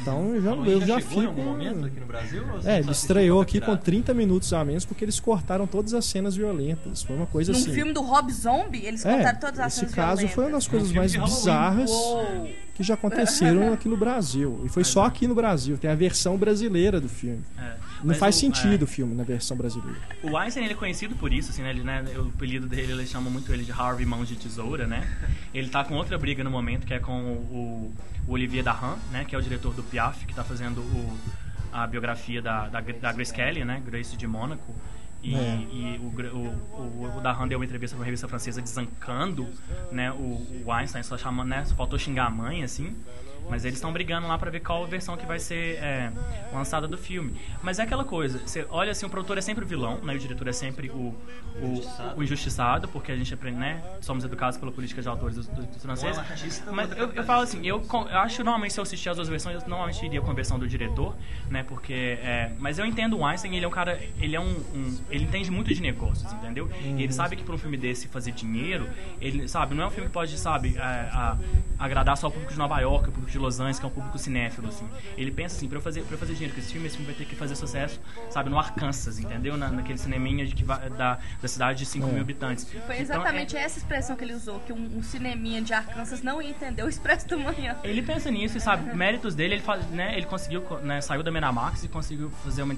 Então 0.00 0.34
eu 0.34 0.42
já, 0.42 0.50
eu 0.50 0.80
já 0.80 0.86
já 0.86 1.00
chegou 1.00 1.22
em 1.22 1.26
fico. 1.26 1.40
algum 1.40 1.44
momento 1.44 1.86
aqui 1.86 2.00
no 2.00 2.06
Brasil? 2.06 2.42
É, 2.64 2.78
ele 2.78 2.90
estreou 2.90 3.40
aqui 3.40 3.58
com 3.60 3.66
pirata? 3.66 3.84
30 3.84 4.14
minutos 4.14 4.52
a 4.52 4.64
menos 4.64 4.84
porque 4.84 5.04
eles 5.04 5.18
cortaram 5.20 5.66
todas 5.66 5.94
as 5.94 6.04
cenas 6.04 6.36
violentas. 6.36 7.02
Foi 7.02 7.16
uma 7.16 7.26
coisa 7.26 7.52
Num 7.52 7.58
assim. 7.58 7.72
filme 7.72 7.92
do 7.92 8.02
Rob 8.02 8.30
Zombie, 8.32 8.84
eles 8.84 9.04
é, 9.04 9.16
contaram 9.16 9.38
todas 9.40 9.60
as 9.60 9.66
esse 9.72 9.80
cenas 9.80 9.94
caso 9.94 10.28
foi 10.28 10.44
uma 10.44 10.52
das 10.52 10.66
coisas 10.68 10.92
mais 10.92 11.14
bizarras 11.14 11.90
Uou. 11.90 12.48
que 12.74 12.82
já 12.82 12.94
aconteceram 12.94 13.72
aqui 13.72 13.88
no 13.88 13.96
Brasil. 13.96 14.60
E 14.64 14.68
foi 14.68 14.84
só 14.84 15.04
aqui 15.04 15.26
no 15.26 15.34
Brasil. 15.34 15.78
Tem 15.78 15.90
a 15.90 15.94
versão 15.94 16.36
brasileira 16.36 17.00
do 17.00 17.08
filme. 17.08 17.42
É. 17.58 17.74
Não 18.04 18.14
faz 18.14 18.36
o- 18.36 18.40
sentido 18.40 18.82
é. 18.82 18.84
o 18.84 18.86
filme 18.86 19.14
na 19.14 19.24
versão 19.24 19.56
brasileira. 19.56 19.98
O 20.22 20.36
Einstein 20.36 20.64
ele 20.64 20.74
é 20.74 20.76
conhecido 20.76 21.14
por 21.16 21.32
isso, 21.32 21.50
assim, 21.50 21.62
né? 21.62 21.70
Ele, 21.70 21.82
né? 21.82 22.04
O 22.16 22.28
apelido 22.28 22.66
dele, 22.66 22.92
eles 22.92 23.10
chamam 23.10 23.30
muito 23.30 23.52
ele 23.52 23.64
de 23.64 23.72
Harvey 23.72 24.06
Mãos 24.06 24.28
de 24.28 24.36
Tesoura, 24.36 24.86
né? 24.86 25.08
Ele 25.52 25.68
tá 25.68 25.84
com 25.84 25.94
outra 25.94 26.16
briga 26.18 26.44
no 26.44 26.50
momento, 26.50 26.86
que 26.86 26.94
é 26.94 26.98
com 26.98 27.12
o, 27.22 27.92
o 28.26 28.32
Olivier 28.32 28.62
Dahan, 28.64 28.96
né? 29.10 29.24
Que 29.24 29.34
é 29.34 29.38
o 29.38 29.42
diretor 29.42 29.72
do 29.74 29.82
Piaf, 29.82 30.24
que 30.26 30.34
tá 30.34 30.44
fazendo 30.44 30.80
o, 30.80 31.18
a 31.72 31.86
biografia 31.86 32.40
da, 32.42 32.68
da, 32.68 32.80
da 32.80 33.12
Grace 33.12 33.32
Kelly, 33.32 33.64
né? 33.64 33.82
Grace 33.84 34.16
de 34.16 34.26
Mônaco. 34.26 34.74
E, 35.22 35.34
É. 35.34 35.38
e 35.72 35.98
o, 36.02 36.36
o, 36.36 36.46
o, 37.08 37.14
o 37.16 37.20
Dahan 37.22 37.48
deu 37.48 37.58
uma 37.58 37.64
entrevista 37.64 37.96
pra 37.96 38.00
uma 38.02 38.04
revista 38.04 38.28
francesa 38.28 38.60
desancando 38.60 39.48
né, 39.90 40.12
o, 40.12 40.62
o 40.66 40.70
Einstein, 40.70 41.02
só 41.02 41.16
chamando, 41.16 41.48
né? 41.48 41.64
Só 41.64 41.74
faltou 41.74 41.98
xingar 41.98 42.26
a 42.26 42.30
mãe, 42.30 42.62
assim. 42.62 42.94
Mas 43.48 43.64
eles 43.64 43.76
estão 43.76 43.92
brigando 43.92 44.26
lá 44.26 44.38
pra 44.38 44.50
ver 44.50 44.60
qual 44.60 44.86
versão 44.86 45.16
que 45.16 45.26
vai 45.26 45.38
ser 45.38 45.76
é, 45.76 46.10
lançada 46.52 46.88
do 46.88 46.96
filme. 46.96 47.34
Mas 47.62 47.78
é 47.78 47.82
aquela 47.82 48.04
coisa, 48.04 48.38
você 48.38 48.66
olha 48.70 48.90
assim, 48.90 49.06
o 49.06 49.10
produtor 49.10 49.38
é 49.38 49.40
sempre 49.40 49.64
o 49.64 49.66
vilão, 49.66 49.98
né? 50.02 50.14
O 50.14 50.18
diretor 50.18 50.48
é 50.48 50.52
sempre 50.52 50.90
o, 50.90 51.14
o, 51.60 51.66
Injustiçado. 51.66 52.18
o 52.18 52.22
injustiçado, 52.22 52.88
porque 52.88 53.12
a 53.12 53.16
gente 53.16 53.32
aprende, 53.34 53.58
né? 53.58 53.82
Somos 54.00 54.24
educados 54.24 54.58
pela 54.58 54.72
política 54.72 55.02
de 55.02 55.08
autores 55.08 55.36
dos, 55.36 55.46
dos, 55.46 55.82
franceses. 55.82 56.18
É 56.18 56.70
Mas 56.72 56.90
eu, 56.96 57.12
eu 57.12 57.24
falo 57.24 57.42
assim, 57.42 57.64
eu, 57.66 57.82
eu 58.10 58.18
acho 58.18 58.42
normalmente 58.42 58.72
se 58.72 58.80
eu 58.80 58.82
assistir 58.82 59.08
as 59.10 59.16
duas 59.16 59.28
versões, 59.28 59.62
eu 59.62 59.68
normalmente 59.68 60.04
iria 60.04 60.20
com 60.20 60.30
a 60.30 60.34
versão 60.34 60.58
do 60.58 60.66
diretor, 60.66 61.14
né? 61.50 61.62
Porque. 61.62 61.92
é, 61.92 62.52
mas 62.58 62.78
eu 62.78 62.86
entendo 62.86 63.18
o 63.18 63.24
Einstein, 63.26 63.54
ele 63.56 63.64
é 63.64 63.68
um 63.68 63.70
cara. 63.70 64.00
Ele 64.18 64.34
é 64.36 64.40
um. 64.40 64.44
um- 64.74 64.98
ele 65.10 65.24
entende 65.24 65.50
muito 65.50 65.72
de 65.72 65.80
negócios, 65.80 66.32
entendeu? 66.32 66.70
E 66.82 67.02
ele 67.02 67.12
sabe 67.12 67.36
que 67.36 67.44
para 67.44 67.54
um 67.54 67.58
filme 67.58 67.76
desse 67.76 68.08
fazer 68.08 68.32
dinheiro, 68.32 68.88
ele 69.20 69.46
sabe, 69.48 69.74
não 69.74 69.84
é 69.84 69.86
um 69.86 69.90
filme 69.90 70.08
que 70.08 70.12
pode, 70.14 70.36
sabe, 70.38 70.76
é, 70.76 70.80
a- 70.80 71.36
agradar 71.78 72.16
só 72.16 72.28
o 72.28 72.30
público 72.30 72.52
de 72.52 72.58
Nova 72.58 72.78
York, 72.80 73.08
o 73.08 73.12
público 73.12 73.30
de 73.34 73.38
Los 73.38 73.58
Angeles, 73.60 73.78
que 73.78 73.84
é 73.84 73.88
um 73.88 73.92
público 73.92 74.16
cinéfilo, 74.18 74.68
assim. 74.68 74.88
Ele 75.16 75.30
pensa 75.30 75.56
assim, 75.56 75.68
pra 75.68 75.78
eu 75.78 75.82
fazer, 75.82 76.02
pra 76.02 76.14
eu 76.14 76.18
fazer 76.18 76.32
dinheiro 76.34 76.54
com 76.54 76.60
esse 76.60 76.72
filme, 76.72 76.86
esse 76.86 76.96
filme 76.96 77.10
vai 77.12 77.18
ter 77.18 77.24
que 77.28 77.36
fazer 77.36 77.54
sucesso, 77.56 78.00
sabe, 78.30 78.48
no 78.50 78.58
Arkansas, 78.58 79.18
entendeu? 79.18 79.56
Na, 79.56 79.68
naquele 79.70 79.98
cineminha 79.98 80.46
de 80.46 80.54
que 80.54 80.64
vai, 80.64 80.88
da, 80.90 81.18
da 81.42 81.48
cidade 81.48 81.78
de 81.80 81.86
5 81.86 82.06
É. 82.08 82.12
mil 82.12 82.20
habitantes. 82.20 82.64
Foi 82.64 82.78
Então, 82.80 82.92
é- 82.94 83.00
exatamente 83.00 83.56
essa 83.56 83.78
expressão 83.78 84.16
que 84.16 84.24
ele 84.24 84.34
usou, 84.34 84.60
que 84.60 84.72
um, 84.72 84.98
um 84.98 85.02
cineminha 85.02 85.60
de 85.60 85.72
Arkansas 85.72 86.22
não 86.22 86.40
ia 86.40 86.50
entender 86.50 86.82
o 86.82 86.88
Expresso 86.88 87.26
da 87.28 87.36
Manhã. 87.36 87.76
Ele 87.84 88.02
pensa 88.02 88.30
nisso 88.30 88.56
e 88.56 88.60
sabe, 88.60 88.94
méritos 88.96 89.34
dele, 89.34 89.54
ele, 89.54 89.62
faz, 89.62 89.84
né, 89.90 90.16
ele 90.16 90.26
conseguiu, 90.26 90.62
né, 90.82 91.00
saiu 91.00 91.22
da 91.22 91.30
Miramax 91.30 91.84
e 91.84 91.88
conseguiu 91.88 92.30
fazer 92.42 92.62
uma, 92.62 92.74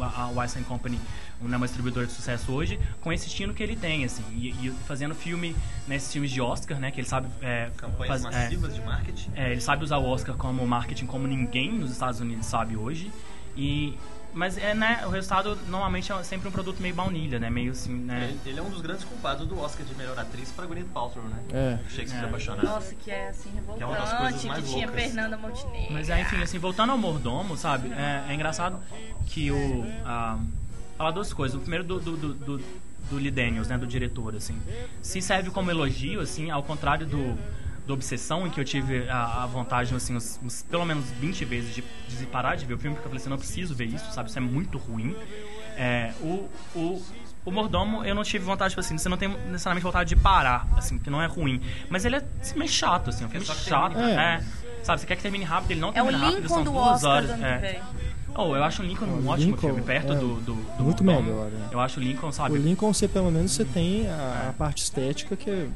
a, 0.00 0.22
a 0.24 0.28
Weinstein 0.30 0.64
Company, 0.64 0.98
né, 1.40 1.56
uma 1.56 1.66
distribuidora 1.66 2.06
de 2.06 2.12
sucesso 2.12 2.52
hoje, 2.52 2.78
com 3.00 3.12
esse 3.12 3.26
estilo 3.28 3.54
que 3.54 3.62
ele 3.62 3.76
tem, 3.76 4.04
assim, 4.04 4.24
e, 4.32 4.48
e 4.66 4.70
fazendo 4.86 5.14
filme, 5.14 5.54
né, 5.86 5.96
esses 5.96 6.12
filmes 6.12 6.30
de 6.30 6.40
Oscar, 6.40 6.78
né, 6.78 6.90
que 6.90 7.00
ele 7.00 7.06
sabe 7.08 7.28
é, 7.40 7.70
Campanhas 7.76 8.22
faz- 8.22 8.34
é, 8.34 8.42
massivas 8.44 8.74
de 8.74 8.80
marketing. 8.82 9.30
é, 9.36 9.52
ele 9.52 9.60
sabe 9.60 9.84
usar 9.84 9.91
o 9.98 10.06
Oscar 10.06 10.36
como 10.36 10.66
marketing 10.66 11.06
como 11.06 11.26
ninguém 11.26 11.72
nos 11.72 11.90
Estados 11.90 12.20
Unidos 12.20 12.46
sabe 12.46 12.76
hoje, 12.76 13.10
e... 13.56 13.96
Mas 14.34 14.56
é, 14.56 14.72
né, 14.72 15.02
o 15.04 15.10
resultado 15.10 15.58
normalmente 15.68 16.10
é 16.10 16.22
sempre 16.22 16.48
um 16.48 16.50
produto 16.50 16.80
meio 16.80 16.94
baunilha, 16.94 17.38
né? 17.38 17.50
Meio 17.50 17.72
assim, 17.72 17.92
né? 17.92 18.30
Ele, 18.30 18.40
ele 18.46 18.60
é 18.60 18.62
um 18.62 18.70
dos 18.70 18.80
grandes 18.80 19.04
culpados 19.04 19.46
do 19.46 19.60
Oscar 19.60 19.84
de 19.84 19.94
melhor 19.94 20.18
atriz 20.18 20.50
para 20.50 20.64
Gwyneth 20.64 20.86
Paltrow, 20.86 21.22
né? 21.26 21.36
É. 21.52 21.78
Shakespeare 21.90 22.24
É. 22.24 22.28
apaixonado. 22.28 22.64
Nossa, 22.64 22.94
que 22.94 23.10
é 23.10 23.28
assim, 23.28 23.50
Que 23.76 23.82
é 23.82 23.84
uma 23.86 23.94
das 23.94 24.08
coisas 24.08 24.42
revoltante, 24.42 24.46
mais 24.46 24.64
que 24.64 24.70
tinha 24.70 24.86
loucas. 24.86 25.04
Fernanda 25.04 25.36
Montenegro. 25.36 25.92
Mas 25.92 26.08
é, 26.08 26.22
enfim, 26.22 26.42
assim, 26.42 26.58
voltando 26.58 26.92
ao 26.92 26.96
mordomo, 26.96 27.58
sabe? 27.58 27.92
É, 27.92 28.24
é 28.30 28.34
engraçado 28.34 28.80
que 29.26 29.50
o. 29.50 29.84
ah, 30.06 30.38
falar 30.96 31.10
duas 31.10 31.30
coisas. 31.34 31.54
O 31.54 31.60
primeiro 31.60 31.84
do, 31.84 32.00
do, 32.00 32.16
do, 32.16 32.32
do, 32.32 32.64
do 33.10 33.16
Lee 33.16 33.30
Daniels, 33.30 33.68
né? 33.68 33.76
Do 33.76 33.86
diretor, 33.86 34.34
assim. 34.34 34.58
Se 35.02 35.20
serve 35.20 35.50
como 35.50 35.70
elogio, 35.70 36.22
assim, 36.22 36.50
ao 36.50 36.62
contrário 36.62 37.04
do, 37.06 37.36
do 37.86 37.94
Obsessão, 37.94 38.46
em 38.46 38.50
que 38.50 38.60
eu 38.60 38.64
tive 38.64 39.08
a, 39.08 39.42
a 39.42 39.46
vontade, 39.46 39.94
assim, 39.94 40.14
uns, 40.14 40.38
uns 40.42 40.62
pelo 40.62 40.84
menos 40.84 41.10
20 41.12 41.44
vezes 41.44 41.74
de, 41.74 41.82
de 42.08 42.26
parar 42.26 42.54
de 42.56 42.64
ver 42.64 42.74
o 42.74 42.78
filme, 42.78 42.94
porque 42.94 43.06
eu 43.06 43.10
falei 43.10 43.20
assim, 43.20 43.26
eu 43.28 43.30
não 43.30 43.38
preciso 43.38 43.74
ver 43.74 43.86
isso, 43.86 44.12
sabe? 44.12 44.28
Isso 44.28 44.38
é 44.38 44.42
muito 44.42 44.78
ruim. 44.78 45.16
É, 45.76 46.12
o, 46.20 46.48
o, 46.76 47.02
o 47.44 47.50
Mordomo, 47.50 48.04
eu 48.04 48.14
não 48.14 48.22
tive 48.22 48.44
vontade, 48.44 48.70
tipo 48.70 48.80
assim, 48.80 48.96
você 48.96 49.08
não 49.08 49.16
tem 49.16 49.28
necessariamente 49.28 49.82
vontade 49.84 50.08
de 50.10 50.16
parar, 50.16 50.68
assim, 50.76 50.98
que 50.98 51.10
não 51.10 51.20
é 51.20 51.26
ruim. 51.26 51.60
Mas 51.90 52.04
ele 52.04 52.16
é 52.16 52.22
meio 52.56 52.70
chato, 52.70 53.10
assim, 53.10 53.24
é 53.24 53.26
um 53.26 53.30
filme 53.30 53.44
chato. 53.46 53.94
termine 53.94 54.12
É. 54.20 54.42
Sabe, 54.84 55.00
você 55.00 55.06
quer 55.06 55.16
que 55.16 55.22
termine 55.22 55.44
rápido, 55.44 55.70
ele 55.72 55.80
não 55.80 55.90
É 55.90 55.92
termina 55.92 56.18
rápido, 56.18 56.48
são 56.48 56.58
Lincoln 56.58 56.64
do 56.64 56.70
duas 56.72 56.94
Oscar 56.96 57.10
horas. 57.10 57.30
é. 57.40 57.80
Oh, 58.34 58.56
eu 58.56 58.64
acho 58.64 58.82
o 58.82 58.86
Lincoln 58.86 59.04
um 59.06 59.28
ótimo 59.28 59.50
Lincoln, 59.50 59.66
filme, 59.68 59.82
perto 59.82 60.12
é, 60.12 60.16
do, 60.16 60.34
do, 60.40 60.54
do 60.54 60.82
muito 60.82 61.04
Mordomo. 61.04 61.22
melhor, 61.28 61.50
é. 61.70 61.74
Eu 61.74 61.78
acho 61.80 62.00
o 62.00 62.02
Lincoln, 62.02 62.32
sabe? 62.32 62.54
O 62.54 62.56
Lincoln, 62.56 62.92
você 62.92 63.06
pelo 63.06 63.30
menos 63.30 63.52
você 63.52 63.64
tem 63.64 64.08
a, 64.08 64.48
a 64.48 64.52
parte 64.54 64.82
estética 64.82 65.36
que 65.36 65.50
é 65.50 65.68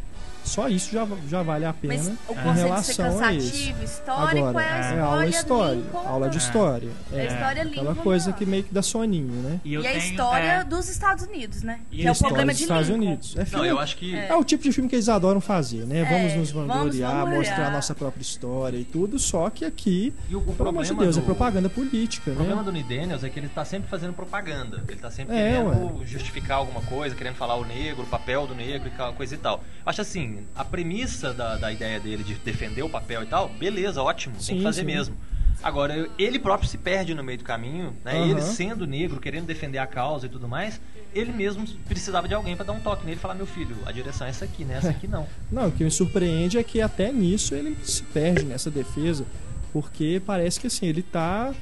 Só 0.46 0.68
isso 0.68 0.92
já, 0.92 1.06
já 1.28 1.42
vale 1.42 1.64
a 1.64 1.72
pena 1.72 1.94
Mas 1.94 2.06
o 2.06 2.10
em 2.10 2.14
conceito 2.36 2.46
de 2.54 2.54
ser 2.54 2.62
relação 3.02 3.24
a 3.24 3.32
isso. 3.32 3.50
cansativo, 3.52 3.84
histórico, 3.84 4.46
Agora, 4.46 4.64
é 4.64 4.70
a 4.70 4.76
é 4.76 4.80
história 4.80 5.04
aula 5.04 5.26
história, 5.26 5.74
Lincoln, 5.74 5.98
aula 6.08 6.28
de 6.30 6.36
É. 6.36 6.38
história. 6.38 6.90
É 7.12 7.20
a 7.20 7.24
história 7.24 7.62
aquela 7.62 7.90
Lincoln 7.90 8.02
coisa 8.02 8.32
que 8.32 8.46
meio 8.46 8.62
que 8.64 8.72
dá 8.72 8.82
soninho, 8.82 9.32
né? 9.42 9.60
E, 9.64 9.72
E 9.74 9.86
a 9.86 9.94
história 9.96 10.44
é, 10.46 10.64
dos 10.64 10.88
Estados 10.88 11.24
Unidos, 11.26 11.62
né? 11.62 11.80
E 11.90 11.96
que 11.98 12.02
a 12.02 12.06
é 12.06 12.10
o 12.10 12.12
história 12.12 12.28
problema 12.34 12.52
dos 12.52 12.58
de 12.58 12.62
Estados 12.64 12.88
Lincoln. 12.88 13.06
Unidos. 13.06 13.34
É, 13.36 13.38
Não, 13.40 13.46
filme- 13.46 13.68
eu 13.68 13.78
acho 13.80 13.96
que. 13.96 14.14
é 14.16 14.34
o 14.36 14.44
tipo 14.44 14.62
de 14.62 14.72
filme 14.72 14.88
que 14.88 14.94
eles 14.96 15.08
adoram 15.08 15.40
fazer, 15.40 15.84
né? 15.84 16.04
Vamos 16.04 16.32
É, 16.32 16.36
nos 16.36 16.50
vamos 16.52 16.68
vangloriar, 16.68 17.10
vangloriar. 17.12 17.38
mostrar 17.38 17.66
a 17.66 17.70
nossa 17.70 17.94
própria 17.94 18.22
história 18.22 18.78
e 18.78 18.84
tudo, 18.84 19.18
só 19.18 19.50
que 19.50 19.64
aqui, 19.64 20.14
E 20.28 20.36
o, 20.36 20.38
o 20.38 20.42
pelo 20.42 20.52
amor 20.68 20.84
problema 20.84 20.84
de 20.84 20.94
Deus, 20.94 21.16
do, 21.16 21.22
é 21.22 21.24
propaganda 21.24 21.68
política, 21.68 22.30
O 22.30 22.34
né? 22.34 22.36
problema 22.36 22.62
do 22.62 22.70
Nick 22.72 22.88
Daniels 22.88 23.24
é 23.24 23.28
que 23.28 23.38
ele 23.38 23.48
tá 23.48 23.64
sempre 23.64 23.88
fazendo 23.88 24.12
propaganda. 24.12 24.82
Ele 24.88 24.98
tá 25.00 25.10
sempre 25.10 25.34
É, 25.36 25.52
querendo 25.62 26.06
justificar 26.06 26.58
alguma 26.58 26.80
coisa, 26.82 27.14
querendo 27.16 27.34
falar 27.34 27.56
o 27.56 27.64
negro, 27.64 28.04
o 28.04 28.06
papel 28.06 28.46
do 28.46 28.54
negro 28.54 28.88
e 28.88 28.90
tal, 28.92 29.12
coisa 29.14 29.34
e 29.34 29.38
tal. 29.38 29.62
Acho 29.84 30.00
assim, 30.02 30.35
a 30.54 30.64
premissa 30.64 31.32
da, 31.32 31.56
da 31.56 31.72
ideia 31.72 32.00
dele 32.00 32.22
de 32.22 32.34
defender 32.34 32.82
o 32.82 32.88
papel 32.88 33.22
e 33.22 33.26
tal, 33.26 33.48
beleza, 33.48 34.02
ótimo, 34.02 34.34
tem 34.34 34.44
Sim, 34.44 34.56
que 34.58 34.62
fazer 34.62 34.80
sim. 34.80 34.86
mesmo. 34.86 35.16
Agora, 35.62 36.08
ele 36.18 36.38
próprio 36.38 36.68
se 36.68 36.76
perde 36.78 37.14
no 37.14 37.24
meio 37.24 37.38
do 37.38 37.44
caminho, 37.44 37.94
né? 38.04 38.12
Aham. 38.12 38.30
Ele 38.30 38.42
sendo 38.42 38.86
negro, 38.86 39.18
querendo 39.18 39.46
defender 39.46 39.78
a 39.78 39.86
causa 39.86 40.26
e 40.26 40.28
tudo 40.28 40.46
mais, 40.46 40.80
ele 41.14 41.32
mesmo 41.32 41.66
precisava 41.88 42.28
de 42.28 42.34
alguém 42.34 42.54
pra 42.54 42.64
dar 42.64 42.72
um 42.72 42.80
toque 42.80 43.04
nele 43.04 43.16
e 43.16 43.20
falar: 43.20 43.34
meu 43.34 43.46
filho, 43.46 43.74
a 43.86 43.92
direção 43.92 44.26
é 44.26 44.30
essa 44.30 44.44
aqui, 44.44 44.64
né? 44.64 44.76
Essa 44.76 44.90
aqui 44.90 45.08
não. 45.08 45.26
Não, 45.50 45.68
o 45.68 45.72
que 45.72 45.82
me 45.82 45.90
surpreende 45.90 46.58
é 46.58 46.62
que 46.62 46.80
até 46.80 47.10
nisso 47.10 47.54
ele 47.54 47.76
se 47.82 48.02
perde 48.02 48.44
nessa 48.44 48.70
defesa, 48.70 49.24
porque 49.72 50.20
parece 50.24 50.60
que 50.60 50.66
assim, 50.66 50.86
ele 50.86 51.02
tá. 51.02 51.54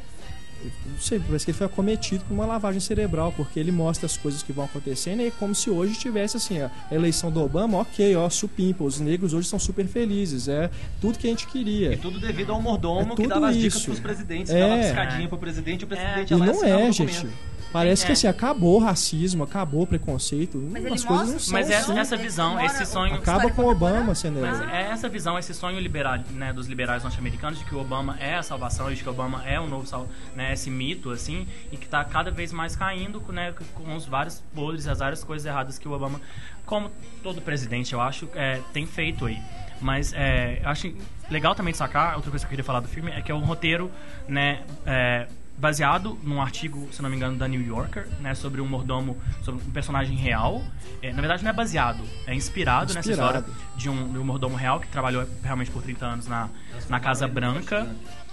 Não 0.87 0.99
sei, 1.01 1.19
parece 1.19 1.45
que 1.45 1.51
ele 1.51 1.59
foi 1.59 1.67
acometido 1.67 2.25
por 2.25 2.35
uma 2.35 2.47
lavagem 2.47 2.81
cerebral, 2.81 3.33
porque 3.37 3.59
ele 3.61 3.71
mostra 3.73 4.07
as 4.07 4.17
coisas 4.17 4.43
que 4.43 4.53
vão 4.53 4.65
acontecendo 4.65 5.21
e 5.23 5.27
é 5.27 5.31
como 5.31 5.55
se 5.55 5.71
hoje 5.71 5.95
tivesse 5.99 6.37
assim, 6.37 6.63
ó, 6.63 6.69
a 6.91 6.95
eleição 6.95 7.31
do 7.31 7.41
Obama, 7.43 7.79
ok, 7.79 8.15
ó, 8.17 8.29
supimpa, 8.31 8.85
os 8.85 9.01
negros 9.01 9.33
hoje 9.35 9.49
são 9.49 9.59
super 9.59 9.87
felizes, 9.87 10.49
é 10.49 10.71
tudo 11.01 11.19
que 11.19 11.27
a 11.27 11.31
gente 11.31 11.45
E 11.45 11.47
queria. 11.49 11.97
tudo 11.99 12.19
devido 12.21 12.53
ao 12.53 12.61
mordomo 12.61 13.13
É 13.13 13.17
que 13.17 13.27
dava 13.27 13.49
as 13.49 13.57
dicas 13.57 13.75
isso. 13.77 13.85
pros 13.87 14.01
presidentes, 14.01 14.53
É. 14.53 14.61
dava 14.61 14.81
piscadinha 14.83 15.29
pro 15.29 15.39
presidente 15.39 15.83
e 15.83 15.85
o 15.85 15.89
presidente 15.89 16.31
E 16.31 16.35
ia 16.35 16.39
lá 16.39 16.47
não 16.47 16.65
é, 16.65 16.93
gente. 16.93 17.27
Parece 17.75 18.07
que 18.07 18.13
É. 18.13 18.15
assim, 18.15 18.29
acabou 18.29 18.77
o 18.77 18.79
racismo, 18.79 19.43
acabou 19.43 19.83
o 19.83 19.87
preconceito. 19.87 20.59
Mas 20.71 20.85
ele 20.85 20.95
as 20.95 21.05
coisas 21.05 21.33
não 21.33 21.39
são 21.41 21.53
Mas 21.55 21.69
essa, 21.69 21.91
assim. 21.91 21.99
essa 21.99 22.17
visão, 22.17 22.61
esse 22.61 22.87
sonho. 22.87 23.17
Acaba 23.17 23.51
com 23.51 23.63
o 23.63 23.69
Obama 23.69 24.15
sendo 24.15 24.41
Mas 24.41 24.61
é 24.61 24.93
essa 24.93 25.09
visão, 25.09 25.37
esse 25.37 25.53
sonho 25.53 25.81
liberal, 25.81 26.21
né, 26.31 26.53
dos 26.53 26.69
liberais 26.69 27.03
norte-americanos 27.03 27.59
de 27.59 27.65
que 27.65 27.75
o 27.75 27.81
Obama 27.81 28.17
é 28.21 28.37
a 28.37 28.45
salvação 28.45 28.93
e 28.93 28.95
de 28.95 29.03
que 29.03 29.09
o 29.09 29.11
Obama 29.11 29.43
é 29.45 29.59
o 29.59 29.67
novo 29.67 29.89
sal, 29.89 30.07
né, 30.37 30.53
esse 30.53 30.71
mito 30.71 31.11
assim, 31.11 31.49
e 31.73 31.77
que 31.77 31.87
está 31.87 32.05
cada 32.05 32.31
vez 32.31 32.53
mais 32.53 32.77
caindo, 32.77 33.21
né, 33.33 33.53
com 33.75 33.97
os 33.97 34.07
vários 34.07 34.41
podres, 34.55 34.87
as 34.87 35.01
várias 35.01 35.25
coisas 35.25 35.45
erradas 35.45 35.77
que 35.77 35.89
o 35.89 35.93
Obama, 35.93 36.21
como 36.65 36.93
todo 37.25 37.41
presidente, 37.43 37.93
eu 37.93 38.01
acho, 38.01 38.29
é, 38.37 38.61
tem 38.73 38.87
feito 38.87 39.27
aí. 39.27 39.43
Mas 39.81 40.13
é, 40.13 40.61
eu 40.63 40.69
acho 40.69 40.95
legal 41.29 41.57
também 41.57 41.73
de 41.73 41.79
sacar, 41.79 42.15
outra 42.15 42.31
coisa 42.31 42.45
que 42.45 42.47
eu 42.47 42.51
queria 42.51 42.65
falar 42.65 42.79
do 42.79 42.89
filme 42.89 43.11
é 43.11 43.21
que 43.21 43.33
é 43.33 43.35
um 43.35 43.45
roteiro, 43.45 43.91
né, 44.29 44.63
é, 44.87 45.27
baseado 45.57 46.19
num 46.23 46.41
artigo, 46.43 46.89
se 46.93 47.01
não 47.01 47.09
me 47.09 47.17
engano, 47.17 47.37
da 47.37 47.47
New 47.47 47.61
Yorker, 47.65 48.09
né, 48.21 48.35
sobre 48.35 48.61
um 48.61 48.67
mordomo, 48.67 49.17
sobre 49.43 49.63
um 49.67 49.71
personagem 49.71 50.17
real. 50.17 50.63
É, 51.01 51.13
na 51.13 51.21
verdade, 51.21 51.43
não 51.45 51.51
é 51.51 51.55
baseado, 51.55 52.03
é 52.27 52.35
inspirado, 52.35 52.93
nessa 52.93 53.11
Inspirado. 53.11 53.39
história 53.49 53.59
de 53.77 53.89
um, 53.89 54.13
de 54.13 54.19
um 54.19 54.25
mordomo 54.25 54.57
real 54.57 54.81
que 54.81 54.89
trabalhou 54.89 55.27
realmente 55.43 55.71
por 55.71 55.83
30 55.83 56.05
anos 56.07 56.27
na, 56.27 56.49
na 56.89 56.99
Casa 57.01 57.27
Branca. 57.29 57.89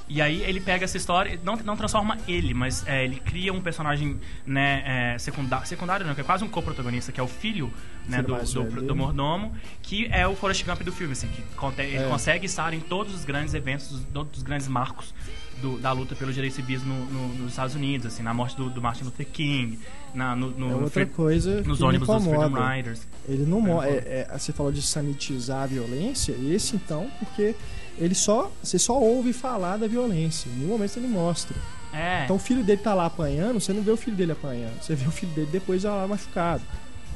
E 0.09 0.21
aí 0.21 0.41
ele 0.41 0.59
pega 0.59 0.83
essa 0.83 0.97
história, 0.97 1.39
não, 1.41 1.55
não 1.57 1.77
transforma 1.77 2.17
ele, 2.27 2.53
mas 2.53 2.85
é, 2.85 3.05
ele 3.05 3.15
cria 3.17 3.53
um 3.53 3.61
personagem 3.61 4.19
né, 4.45 5.13
é, 5.13 5.17
secundário, 5.17 5.65
secundário 5.65 6.05
não, 6.05 6.13
que 6.13 6.19
é 6.19 6.23
quase 6.23 6.43
um 6.43 6.49
co-protagonista, 6.49 7.13
que 7.13 7.19
é 7.21 7.23
o 7.23 7.29
filho, 7.29 7.71
né, 8.09 8.17
Filho 8.21 8.35
do, 8.43 8.63
do, 8.75 8.87
do 8.87 8.95
mordomo, 8.95 9.55
que 9.81 10.07
é 10.11 10.27
o 10.27 10.35
Forrest 10.35 10.65
Gump 10.65 10.81
do 10.81 10.91
filme, 10.91 11.13
assim, 11.13 11.29
que 11.29 11.41
ele 11.81 11.95
É. 11.95 12.09
consegue 12.09 12.45
estar 12.45 12.73
em 12.73 12.81
todos 12.81 13.15
os 13.15 13.23
grandes 13.23 13.53
eventos, 13.53 13.87
dos, 13.89 14.03
todos 14.13 14.37
os 14.39 14.43
grandes 14.43 14.67
marcos 14.67 15.13
do- 15.61 15.77
da 15.77 15.91
luta 15.91 16.15
pelos 16.15 16.33
direitos 16.35 16.55
civis 16.55 16.83
no- 16.83 17.05
no- 17.05 17.27
nos 17.35 17.49
Estados 17.51 17.75
Unidos, 17.75 18.05
assim, 18.07 18.21
na 18.23 18.33
morte 18.33 18.55
do, 18.55 18.69
do 18.69 18.81
Martin 18.81 19.03
Luther 19.05 19.27
King, 19.27 19.79
na, 20.13 20.35
no, 20.35 20.51
no, 20.51 20.71
É 20.71 20.75
outra 20.75 21.05
coisa 21.05 21.61
nos 21.61 21.81
ônibus 21.81 22.07
dos 22.07 22.23
Freedom. 22.23 22.53
Riders. 22.75 23.07
Ele 23.27 23.45
não 23.45 23.81
É. 23.83 23.89
é, 23.89 24.27
é, 24.31 24.37
Você 24.37 24.51
falou 24.53 24.71
de 24.71 24.81
sanitizar 24.81 25.63
a 25.63 25.65
violência, 25.67 26.35
esse 26.49 26.75
então, 26.75 27.09
porque 27.19 27.55
ele 27.97 28.15
só. 28.15 28.51
Você 28.63 28.79
só 28.79 28.99
ouve 28.99 29.33
falar 29.33 29.77
da 29.77 29.87
violência. 29.87 30.49
Em 30.49 30.53
nenhum 30.59 30.69
momento 30.69 30.97
ele 30.97 31.07
mostra. 31.07 31.55
É. 31.93 32.23
Então 32.23 32.37
o 32.37 32.39
filho 32.39 32.63
dele 32.63 32.81
tá 32.81 32.93
lá 32.93 33.05
apanhando, 33.05 33.59
você 33.59 33.73
não 33.73 33.81
vê 33.83 33.91
o 33.91 33.97
filho 33.97 34.15
dele 34.15 34.31
apanhando. 34.31 34.81
Você 34.81 34.95
vê 34.95 35.07
o 35.07 35.11
filho 35.11 35.31
dele 35.33 35.49
depois 35.51 35.81
já 35.81 35.93
lá 35.93 36.07
machucado. 36.07 36.61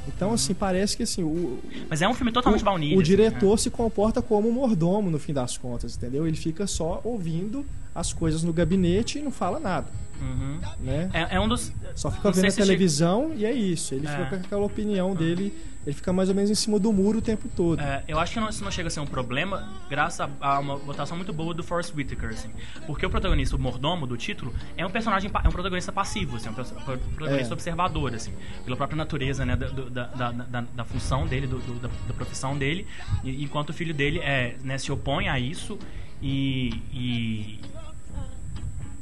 Então, 0.08 0.34
assim, 0.34 0.54
parece 0.54 0.96
que 0.96 1.04
assim, 1.04 1.24
o, 1.24 1.60
Mas 1.90 2.02
é 2.02 2.08
um 2.08 2.14
filme 2.14 2.32
totalmente 2.32 2.62
o, 2.62 2.66
baunilha. 2.66 2.96
o 2.96 3.02
assim, 3.02 3.10
diretor 3.10 3.58
se 3.58 3.70
comporta 3.70 4.22
como 4.22 4.50
um 4.50 4.52
mordomo 4.52 5.10
no 5.10 5.20
fim 5.20 5.34
das 5.34 5.58
contas, 5.58 5.96
entendeu? 5.96 6.28
Ele 6.28 6.38
fica 6.38 6.68
só 6.68 7.02
ouvindo 7.04 7.66
as 7.94 8.12
coisas 8.12 8.44
no 8.44 8.52
gabinete 8.52 9.20
e 9.20 9.22
não 9.22 9.32
fala 9.32 9.60
nada? 9.60 9.88
Uhum. 10.22 10.60
né? 10.80 11.10
É, 11.14 11.36
é 11.36 11.40
um 11.40 11.48
dos. 11.48 11.72
Só 11.96 12.10
fica 12.12 12.32
vendo 12.32 12.46
a 12.48 12.52
se 12.52 12.58
televisão 12.58 13.34
e 13.36 13.46
é 13.46 13.52
isso. 13.54 13.94
Ele 13.94 14.08
É. 14.08 14.12
fica 14.12 14.26
com 14.26 14.36
aquela 14.46 14.64
opinião 14.66 15.14
dele, 15.16 15.54
ele 15.86 15.96
fica 15.96 16.12
mais 16.12 16.30
ou 16.30 16.36
menos 16.36 16.50
em 16.50 16.56
cima 16.56 16.80
do 16.80 16.92
muro 16.92 17.20
o 17.20 17.22
tempo 17.22 17.48
todo. 17.56 17.80
É, 17.82 18.04
eu 18.08 18.20
acho 18.20 18.34
que 18.34 18.40
não, 18.40 18.50
isso 18.50 18.64
não 18.64 18.72
chega 18.72 18.88
a 18.88 18.92
ser 18.92 19.00
um 19.00 19.06
problema 19.06 19.68
graças 19.90 20.22
a, 20.22 20.30
a 20.56 20.60
uma 20.60 20.76
votação 20.78 21.16
muito 21.16 21.32
boa 21.32 21.54
do 21.54 21.64
Forrest 21.64 21.94
Whitaker, 21.96 22.30
assim. 22.30 22.50
Porque 22.88 23.06
o 23.06 23.10
protagonista, 23.10 23.56
o 23.56 23.60
mordomo 23.60 24.06
do 24.08 24.18
título, 24.18 24.54
é 24.76 24.86
um 24.86 24.90
personagem, 24.90 25.30
é 25.44 25.48
um 25.48 25.52
protagonista 25.52 25.92
passivo, 25.92 26.38
assim, 26.38 26.48
é 26.48 26.52
um 26.52 26.54
protagonista 26.54 27.54
É. 27.54 27.54
observador, 27.54 28.14
assim, 28.16 28.32
pela 28.64 28.76
própria 28.76 28.98
natureza, 28.98 29.46
né, 29.46 29.56
da, 29.56 29.68
do- 29.68 29.90
da, 29.90 30.06
da, 30.08 30.32
da, 30.32 30.62
da 30.62 30.86
função 30.86 31.28
dele, 31.28 31.48
do, 31.48 31.60
do- 31.60 31.76
da, 31.80 31.88
da 32.08 32.14
profissão 32.14 32.58
dele, 32.58 32.86
e, 33.24 33.44
enquanto 33.44 33.70
o 33.70 33.74
filho 33.74 33.94
dele 33.94 34.20
é, 34.20 34.56
né, 34.64 34.78
se 34.78 34.92
opõe 34.92 35.30
a 35.30 35.40
isso 35.40 35.78
e, 36.22 36.70
e 36.94 37.60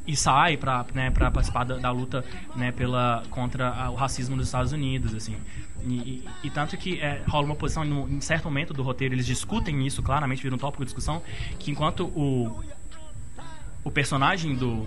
e 0.06 0.16
sai 0.16 0.58
para 0.58 0.86
né, 0.94 1.10
pra 1.12 1.32
participar 1.32 1.64
da, 1.64 1.78
da 1.78 1.92
luta 1.92 2.24
né, 2.56 2.72
pela, 2.72 3.24
contra 3.30 3.90
o 3.90 3.96
racismo 3.96 4.36
nos 4.36 4.48
Estados 4.48 4.72
Unidos, 4.72 5.14
assim. 5.14 5.36
E, 5.86 5.94
e- 5.94 6.24
e 6.46 6.50
tanto 6.50 6.78
que 6.78 7.00
é, 7.00 7.22
rola 7.28 7.46
uma 7.46 7.56
posição, 7.56 7.84
em 7.86 8.22
certo 8.22 8.46
momento 8.46 8.74
do 8.74 8.84
roteiro, 8.84 9.14
eles 9.16 9.26
discutem 9.26 9.86
isso 9.86 10.02
claramente, 10.04 10.42
vira 10.42 10.56
um 10.56 10.58
tópico 10.58 10.84
de 10.84 10.88
discussão, 10.88 11.22
que 11.60 11.72
enquanto 11.72 12.06
o, 12.08 12.64
o 13.84 13.92
personagem 13.92 14.56
do, 14.56 14.86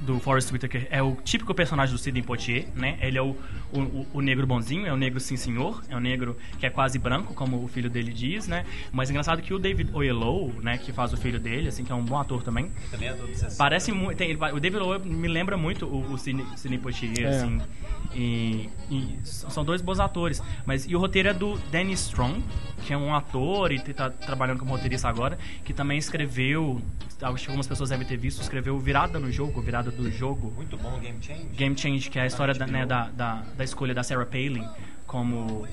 do 0.00 0.18
Forrest 0.20 0.50
Whitaker 0.52 0.86
é 0.90 1.02
o 1.02 1.16
típico 1.22 1.54
personagem 1.54 1.94
do 1.94 1.98
Sidney 1.98 2.22
Poitier, 2.22 2.66
né? 2.74 2.98
Ele 3.02 3.18
é 3.18 3.22
o, 3.22 3.36
o, 3.72 4.06
o- 4.14 4.20
negro 4.22 4.46
bonzinho, 4.46 4.86
é 4.86 4.92
o 4.92 4.96
negro 4.96 5.20
sim 5.20 5.36
senhor, 5.36 5.82
é 5.88 5.94
o 5.96 6.00
negro 6.00 6.36
que 6.58 6.64
é 6.64 6.70
quase 6.70 6.98
branco, 6.98 7.34
como 7.34 7.62
o 7.62 7.68
filho 7.68 7.90
dele 7.90 8.12
diz, 8.12 8.48
né? 8.48 8.64
Mas 8.90 9.10
é 9.10 9.12
engraçado 9.12 9.42
que 9.42 9.52
o 9.52 9.58
David 9.58 9.90
Oyelowo, 9.92 10.62
né, 10.62 10.78
que 10.78 10.92
faz 10.92 11.12
o 11.12 11.16
filho 11.16 11.38
dele, 11.38 11.68
assim, 11.68 11.84
que 11.84 11.92
é 11.92 11.94
um 11.94 12.04
bom 12.04 12.16
ator 12.18 12.42
também, 12.42 12.70
Também 12.90 13.08
é 13.08 13.12
do. 13.14 13.28
Parece 13.58 13.92
muito. 13.92 14.16
tem- 14.16 14.30
ele 14.30 14.38
vai- 14.38 14.52
o 14.52 14.58
David 14.60 14.82
Lowe 14.82 14.98
me 15.04 15.28
lembra 15.28 15.56
muito 15.58 15.84
o, 15.86 16.12
o 16.12 16.16
Sidney, 16.18 16.46
Sidney 16.56 16.78
Poitier, 16.78 17.26
É. 17.26 17.28
assim. 17.28 17.60
E, 18.14 18.70
e 18.90 19.18
são 19.24 19.62
dois 19.64 19.82
bons 19.82 20.00
atores. 20.00 20.42
Mas, 20.64 20.86
e 20.86 20.96
o 20.96 20.98
roteiro 20.98 21.28
é 21.28 21.34
do 21.34 21.58
Danny 21.70 21.92
Strong, 21.92 22.42
que 22.86 22.92
é 22.92 22.96
um 22.96 23.14
ator 23.14 23.70
e 23.70 23.78
tá 23.80 24.08
trabalhando 24.08 24.58
como 24.60 24.70
roteirista 24.72 25.08
agora, 25.08 25.38
que 25.64 25.74
também 25.74 25.98
escreveu, 25.98 26.80
algumas 27.20 27.66
pessoas 27.66 27.90
devem 27.90 28.06
ter 28.06 28.16
visto, 28.16 28.37
escreveu 28.42 28.78
Virada 28.78 29.18
no 29.18 29.30
Jogo, 29.30 29.60
Virada 29.60 29.90
do 29.90 30.10
Jogo. 30.10 30.52
Muito 30.54 30.76
bom 30.76 30.98
Game 31.00 31.22
Change. 31.22 31.48
Game 31.54 31.78
Change, 31.78 32.10
que 32.10 32.18
é 32.18 32.22
a 32.22 32.26
história 32.26 32.54
da, 32.54 32.66
né, 32.66 32.86
da, 32.86 33.08
da, 33.10 33.42
da 33.56 33.64
escolha 33.64 33.94
da 33.94 34.02
Sarah 34.02 34.26
Palin 34.26 34.66
como 35.08 35.66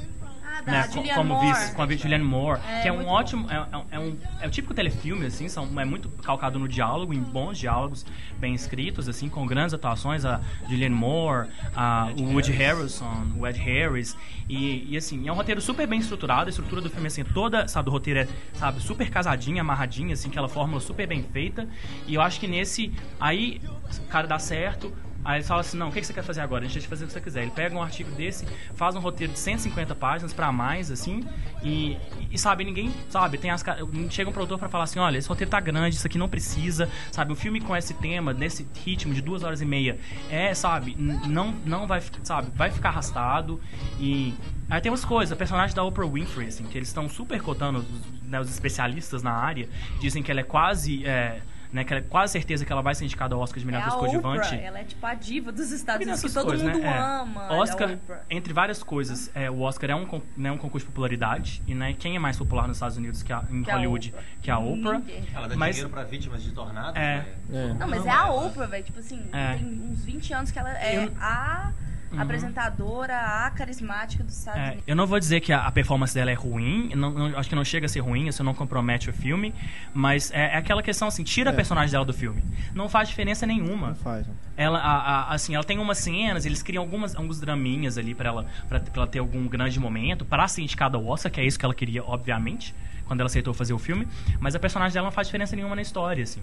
Ah, 0.58 0.62
da 0.62 0.72
né, 0.72 0.84
Julianne 0.92 1.14
como 1.16 1.34
Moore. 1.34 1.48
vice, 1.54 1.76
com 1.76 1.82
a 1.82 1.88
Julianne 1.92 2.24
Moore, 2.24 2.60
É, 2.68 2.82
que 2.82 2.88
é 2.88 2.94
um 2.94 3.06
ótimo, 3.08 3.50
é, 3.52 3.56
é 3.56 3.78
um- 3.78 3.86
é 3.92 4.00
um, 4.00 4.18
é 4.42 4.48
o 4.48 4.50
típico 4.50 4.74
telefilme, 4.74 5.26
assim, 5.26 5.50
são, 5.50 5.68
é 5.80 5.84
muito 5.86 6.08
calcado 6.10 6.58
no 6.58 6.68
diálogo, 6.68 7.14
em 7.14 7.20
bons 7.22 7.58
diálogos 7.58 8.06
bem 8.40 8.54
escritos, 8.54 9.10
assim, 9.10 9.28
com 9.28 9.46
grandes 9.46 9.74
atuações, 9.74 10.24
a 10.26 10.40
Julianne 10.70 10.96
Moore, 10.96 11.50
a, 11.76 12.10
o 12.18 12.34
Woody 12.34 12.52
Harrelson, 12.52 13.28
o 13.38 13.46
Ed 13.46 13.60
Harris, 13.60 14.16
e, 14.48 14.88
e, 14.94 14.98
assim, 14.98 15.28
é 15.28 15.32
um 15.32 15.36
roteiro 15.36 15.60
super 15.60 15.88
bem 15.88 16.00
estruturado, 16.00 16.46
a 16.48 16.50
estrutura 16.50 16.80
do 16.82 16.90
filme, 16.90 17.08
assim, 17.08 17.24
toda, 17.24 17.68
sabe, 17.68 17.86
do 17.86 17.92
roteiro 17.92 18.20
é, 18.22 18.28
sabe, 18.54 18.80
super 18.82 19.10
casadinha, 19.10 19.62
amarradinha, 19.62 20.14
assim, 20.14 20.30
aquela 20.30 20.48
fórmula 20.48 20.80
super 20.80 21.08
bem 21.08 21.24
feita, 21.24 21.68
e 22.08 22.14
eu 22.16 22.22
acho 22.22 22.40
que 22.40 22.48
nesse, 22.48 22.94
aí, 23.20 23.62
o 24.00 24.08
cara 24.08 24.28
dá 24.28 24.40
certo, 24.40 24.94
Aí 25.26 25.40
ele 25.40 25.44
fala 25.44 25.62
assim, 25.62 25.76
não, 25.76 25.90
o 25.90 25.92
que 25.92 26.04
você 26.04 26.14
quer 26.14 26.24
fazer 26.24 26.42
agora? 26.42 26.64
A 26.64 26.68
gente 26.68 26.76
deixa 26.76 26.88
fazer 26.88 27.04
o 27.04 27.08
que 27.08 27.14
você 27.14 27.20
quiser. 27.20 27.42
Ele 27.42 27.52
pega 27.52 27.76
um 27.76 27.82
artigo 27.82 28.12
desse, 28.12 28.46
faz 28.76 28.96
um 28.96 29.00
roteiro 29.00 29.34
de 29.34 29.40
150 29.40 29.96
páginas 29.96 30.32
pra 30.32 30.52
mais, 30.52 30.92
assim, 30.92 31.24
e, 31.64 31.98
e 32.32 32.38
sabe, 32.38 32.64
ninguém, 32.64 32.94
sabe, 33.10 33.40
tem 33.40 33.50
as 33.50 33.66
chega 34.12 34.30
um 34.30 34.34
produtor 34.34 34.60
pra 34.60 34.70
falar 34.70 34.84
assim, 34.84 35.00
olha, 35.00 35.18
esse 35.18 35.28
roteiro 35.28 35.50
tá 35.50 35.60
grande, 35.60 35.96
isso 35.96 36.06
aqui 36.06 36.20
não 36.20 36.30
precisa, 36.30 36.88
sabe, 37.12 37.34
um 37.34 37.36
filme 37.36 37.60
com 37.60 37.76
esse 37.76 37.96
tema, 37.96 38.34
nesse 38.34 38.68
ritmo 38.86 39.16
de 39.16 39.22
duas 39.22 39.42
horas 39.42 39.62
e 39.62 39.66
meia, 39.66 39.98
é, 40.30 40.54
sabe, 40.54 40.96
não, 40.96 41.52
não 41.66 41.88
vai, 41.88 42.04
sabe, 42.22 42.52
vai 42.56 42.70
ficar 42.70 42.90
arrastado 42.90 43.60
e... 44.00 44.34
Aí 44.68 44.82
tem 44.82 44.92
umas 44.92 45.06
coisas, 45.06 45.32
a 45.32 45.36
personagem 45.36 45.76
da 45.76 45.84
Oprah 45.84 46.08
Winfrey, 46.08 46.48
assim, 46.48 46.64
que 46.66 46.76
eles 46.76 46.88
estão 46.88 47.08
super 47.08 47.40
cotando, 47.42 47.86
né, 48.24 48.40
os 48.40 48.50
especialistas 48.50 49.22
na 49.22 49.32
área, 49.32 49.70
dizem 50.00 50.22
que 50.22 50.30
ela 50.30 50.42
é 50.42 50.44
quase... 50.44 51.06
É, 51.06 51.42
né? 51.76 51.84
Que 51.84 51.94
é 51.94 52.02
quase 52.02 52.32
certeza 52.34 52.66
que 52.66 52.72
ela 52.72 52.82
vai 52.82 52.96
ser 52.96 53.04
indicada 53.06 53.36
ao 53.36 53.42
Oscar 53.42 53.60
de 53.60 53.66
melhor 53.66 53.80
É 53.80 53.82
atriz 53.82 53.96
a 53.96 54.00
coadjuvante. 54.00 54.56
Ela 54.56 54.80
é 54.80 54.84
tipo 54.86 55.06
a 55.06 55.14
diva 55.14 55.52
dos 55.52 55.72
Estados 55.72 56.06
Unidos, 56.08 56.22
que 56.24 56.32
todo 56.34 56.46
coisas, 56.48 56.66
mundo 56.66 56.80
né? 56.80 56.88
É. 56.88 56.98
ama. 56.98 57.48
a 57.48 57.54
Oscar, 57.56 57.98
entre 58.30 58.54
várias 58.54 58.82
coisas, 58.82 59.30
é, 59.36 59.52
o 59.52 59.60
Oscar 59.62 59.90
é 59.92 59.96
um, 59.96 60.22
né, 60.38 60.52
um 60.52 60.58
concurso 60.58 60.86
de 60.88 60.92
popularidade. 60.92 61.62
E 61.68 61.76
né, 61.76 61.94
quem 61.94 62.16
é 62.16 62.20
mais 62.20 62.38
popular 62.38 62.68
nos 62.68 62.78
Estados 62.78 62.98
Unidos 62.98 63.22
que 63.22 63.34
a, 63.34 63.44
em 63.52 63.62
Que 63.62 63.70
a 63.72 63.76
Hollywood? 63.76 64.10
Oprah. 64.10 64.24
Que 64.42 64.52
a 64.52 64.58
Oprah. 64.60 64.98
Ninguém. 65.00 65.24
Ela 65.34 65.48
dá 65.50 65.56
Mas- 65.58 65.76
dinheiro 65.76 65.94
pra 65.94 66.04
vítimas 66.04 66.42
de 66.42 66.52
tornado. 66.52 66.98
É. 66.98 67.18
né? 67.18 67.26
É. 67.52 67.74
Não, 67.74 67.88
mas 67.88 68.06
é 68.06 68.10
a 68.10 68.30
Oprah, 68.32 68.66
velho. 68.68 68.84
Tipo 68.84 69.00
assim, 69.00 69.22
É. 69.34 69.56
tem 69.56 69.66
uns 69.92 70.06
20 70.06 70.34
anos 70.34 70.52
que 70.52 70.58
ela 70.58 70.72
é 70.82 71.06
Eu- 71.06 71.14
a 71.20 71.74
Uhum. 72.16 72.22
apresentadora, 72.22 73.18
a 73.46 73.50
carismática 73.52 74.24
dos 74.24 74.38
Estados 74.38 74.60
É, 74.62 74.66
Unidos. 74.68 74.84
eu 74.88 74.96
não 74.96 75.06
vou 75.08 75.20
dizer 75.20 75.40
que 75.42 75.52
a, 75.54 75.66
a 75.66 75.72
performance 75.72 76.14
dela 76.14 76.32
é 76.32 76.34
ruim, 76.34 76.92
não- 76.96 77.12
não- 77.12 77.38
acho 77.38 77.50
que 77.50 77.56
não 77.56 77.64
chega 77.64 77.86
a 77.86 77.90
ser 77.90 78.00
ruim, 78.00 78.28
isso 78.28 78.44
não 78.44 78.54
compromete 78.54 79.10
o 79.10 79.14
filme, 79.14 79.54
mas 79.94 80.32
é, 80.32 80.54
é 80.54 80.58
aquela 80.58 80.82
questão 80.82 81.08
assim, 81.08 81.24
tira 81.24 81.50
a 81.50 81.54
É. 81.54 81.56
personagem 81.56 81.92
dela 81.92 82.06
do 82.06 82.14
filme. 82.14 82.44
Não 82.74 82.88
faz 82.90 83.10
diferença 83.10 83.46
nenhuma. 83.46 83.90
Não 83.90 83.96
faz. 83.96 84.28
Ela, 84.58 84.80
a- 84.80 85.00
a- 85.30 85.34
assim, 85.34 85.54
ela 85.56 85.64
tem 85.64 85.78
umas 85.80 85.98
cenas, 85.98 86.46
eles 86.46 86.62
criam 86.64 86.82
algumas, 86.84 87.16
alguns 87.16 87.40
draminhas 87.40 87.98
ali 87.98 88.14
pra 88.16 88.30
ela, 88.30 88.46
pra, 88.70 88.80
pra 88.80 88.92
ela 88.96 89.08
ter 89.08 89.20
algum 89.20 89.48
grande 89.48 89.80
momento, 89.80 90.24
para 90.26 90.48
ser 90.48 90.62
indicada 90.62 90.98
ao 90.98 91.06
Oscar, 91.06 91.32
que 91.32 91.42
é 91.42 91.46
isso 91.46 91.60
que 91.60 91.66
ela 91.66 91.76
queria, 91.76 92.04
obviamente, 92.04 92.74
quando 93.06 93.20
ela 93.20 93.28
aceitou 93.28 93.54
fazer 93.54 93.74
o 93.74 93.78
filme, 93.78 94.08
mas 94.40 94.56
a 94.56 94.60
personagem 94.60 94.94
dela 94.94 95.06
não 95.06 95.12
faz 95.12 95.28
diferença 95.28 95.56
nenhuma 95.56 95.76
na 95.76 95.82
história, 95.82 96.24
assim. 96.24 96.42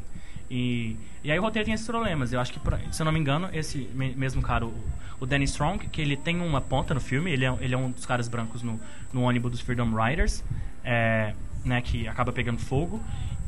E, 0.54 0.96
e 1.24 1.32
aí 1.32 1.38
o 1.38 1.42
roteiro 1.42 1.64
tem 1.64 1.72
esses 1.72 1.86
problemas. 1.86 2.30
Eu 2.30 2.38
acho 2.38 2.52
que, 2.52 2.60
se 2.94 3.00
eu 3.00 3.04
não 3.06 3.12
me 3.12 3.18
engano, 3.18 3.48
esse 3.54 3.88
me- 3.94 4.14
mesmo 4.14 4.42
cara, 4.42 4.66
o, 4.66 4.74
o 5.18 5.24
Danny 5.24 5.44
Strong, 5.46 5.86
que 5.88 6.00
ele 6.02 6.14
tem 6.14 6.40
uma 6.42 6.60
ponta 6.60 6.92
no 6.92 7.00
filme, 7.00 7.30
ele 7.30 7.46
é, 7.46 7.56
ele 7.60 7.74
é 7.74 7.78
um 7.78 7.90
dos 7.90 8.04
caras 8.04 8.28
brancos 8.28 8.62
no, 8.62 8.78
no 9.14 9.22
ônibus 9.22 9.50
dos 9.50 9.60
Freedom 9.62 9.88
Riders, 9.94 10.44
é, 10.84 11.32
né, 11.64 11.80
que 11.80 12.06
acaba 12.06 12.32
pegando 12.32 12.58
fogo. 12.60 13.00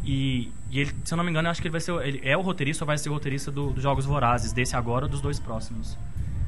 E, 0.02 0.50
e 0.70 0.80
ele, 0.80 0.92
se 1.04 1.12
eu 1.12 1.16
não 1.18 1.24
me 1.24 1.30
engano, 1.30 1.46
eu 1.46 1.50
acho 1.50 1.60
que 1.60 1.66
ele 1.68 1.72
vai 1.72 1.80
ser. 1.82 1.92
Ele 2.06 2.20
é 2.24 2.34
o 2.36 2.40
roteirista 2.40 2.84
ou 2.84 2.86
vai 2.86 2.96
ser 2.96 3.10
o 3.10 3.12
roteirista 3.12 3.50
do- 3.50 3.70
dos 3.70 3.82
Jogos 3.82 4.06
Vorazes, 4.06 4.52
desse 4.52 4.74
agora 4.74 5.04
ou 5.04 5.10
dos 5.10 5.20
dois 5.20 5.38
próximos. 5.38 5.98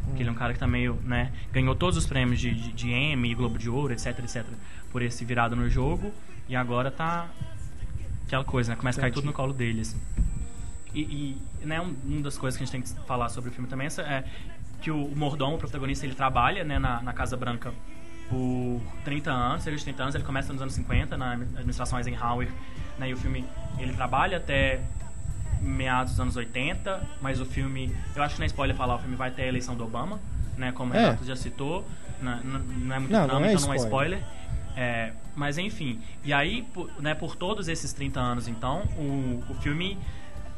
Porque 0.06 0.22
ele 0.22 0.28
é 0.30 0.32
um 0.32 0.36
cara 0.36 0.54
que 0.54 0.58
tá 0.58 0.66
meio, 0.66 0.94
né? 1.04 1.32
Ganhou 1.52 1.74
todos 1.74 1.98
os 1.98 2.06
prêmios 2.06 2.40
de, 2.40 2.54
de, 2.54 2.72
de 2.72 2.90
Emmy, 2.92 3.34
Globo 3.34 3.58
de 3.58 3.68
Ouro, 3.68 3.92
etc, 3.92 4.18
etc. 4.20 4.44
Por 4.90 5.02
esse 5.02 5.22
virado 5.24 5.54
no 5.54 5.68
jogo. 5.68 6.12
E 6.48 6.56
agora 6.56 6.90
tá. 6.90 7.28
Aquela 8.26 8.44
coisa, 8.44 8.70
né? 8.72 8.76
Começa 8.76 9.00
a 9.00 9.02
cair 9.02 9.12
tudo 9.12 9.26
no 9.26 9.32
colo 9.32 9.52
dele, 9.52 9.80
assim. 9.82 9.98
E, 11.00 11.36
e 11.62 11.66
né, 11.66 11.80
um, 11.80 11.94
uma 12.04 12.22
das 12.22 12.38
coisas 12.38 12.56
que 12.56 12.62
a 12.62 12.66
gente 12.66 12.72
tem 12.72 12.82
que 12.82 13.06
falar 13.06 13.28
sobre 13.28 13.50
o 13.50 13.52
filme 13.52 13.68
também 13.68 13.86
é 13.86 14.00
é 14.02 14.24
que 14.80 14.90
o, 14.90 15.04
o 15.04 15.16
mordomo, 15.16 15.56
o 15.56 15.58
protagonista, 15.58 16.06
ele 16.06 16.14
trabalha 16.14 16.62
né, 16.64 16.78
na, 16.78 17.02
na 17.02 17.12
Casa 17.12 17.36
Branca 17.36 17.72
por 18.28 18.80
30 19.04 19.30
anos, 19.30 19.62
cerca 19.62 19.76
de 19.78 19.84
30 19.84 20.02
anos. 20.02 20.14
Ele 20.14 20.24
começa 20.24 20.52
nos 20.52 20.60
anos 20.62 20.74
50, 20.74 21.16
na 21.16 21.32
administração 21.32 21.98
Eisenhower. 21.98 22.48
Né, 22.98 23.10
e 23.10 23.12
o 23.12 23.16
filme, 23.16 23.44
ele 23.78 23.92
trabalha 23.92 24.38
até 24.38 24.80
meados 25.60 26.12
dos 26.12 26.20
anos 26.20 26.36
80, 26.36 27.02
mas 27.20 27.40
o 27.40 27.46
filme, 27.46 27.94
eu 28.14 28.22
acho 28.22 28.34
que 28.34 28.40
não 28.40 28.44
é 28.44 28.46
spoiler 28.46 28.76
falar, 28.76 28.96
o 28.96 28.98
filme 28.98 29.16
vai 29.16 29.28
até 29.28 29.44
a 29.44 29.46
eleição 29.46 29.74
do 29.74 29.84
Obama, 29.84 30.20
né, 30.56 30.72
como 30.72 30.92
o 30.92 30.96
É. 30.96 31.00
Renato 31.00 31.24
já 31.24 31.36
citou, 31.36 31.86
não, 32.20 32.36
não- 32.42 32.58
não 32.60 32.96
é 32.96 32.98
muito 32.98 33.12
Não, 33.12 33.26
não 33.26 33.44
é 33.44 33.52
então 33.52 33.66
não 33.66 33.72
é 33.72 33.76
spoiler. 33.76 34.18
spoiler. 34.18 34.22
É, 34.76 35.12
mas 35.34 35.56
enfim, 35.56 36.00
e 36.22 36.32
aí, 36.34 36.62
por, 36.74 36.90
né, 37.00 37.14
por 37.14 37.34
todos 37.34 37.66
esses 37.68 37.92
30 37.94 38.20
anos, 38.20 38.46
então, 38.48 38.82
o, 38.98 39.42
o 39.48 39.54
filme 39.60 39.98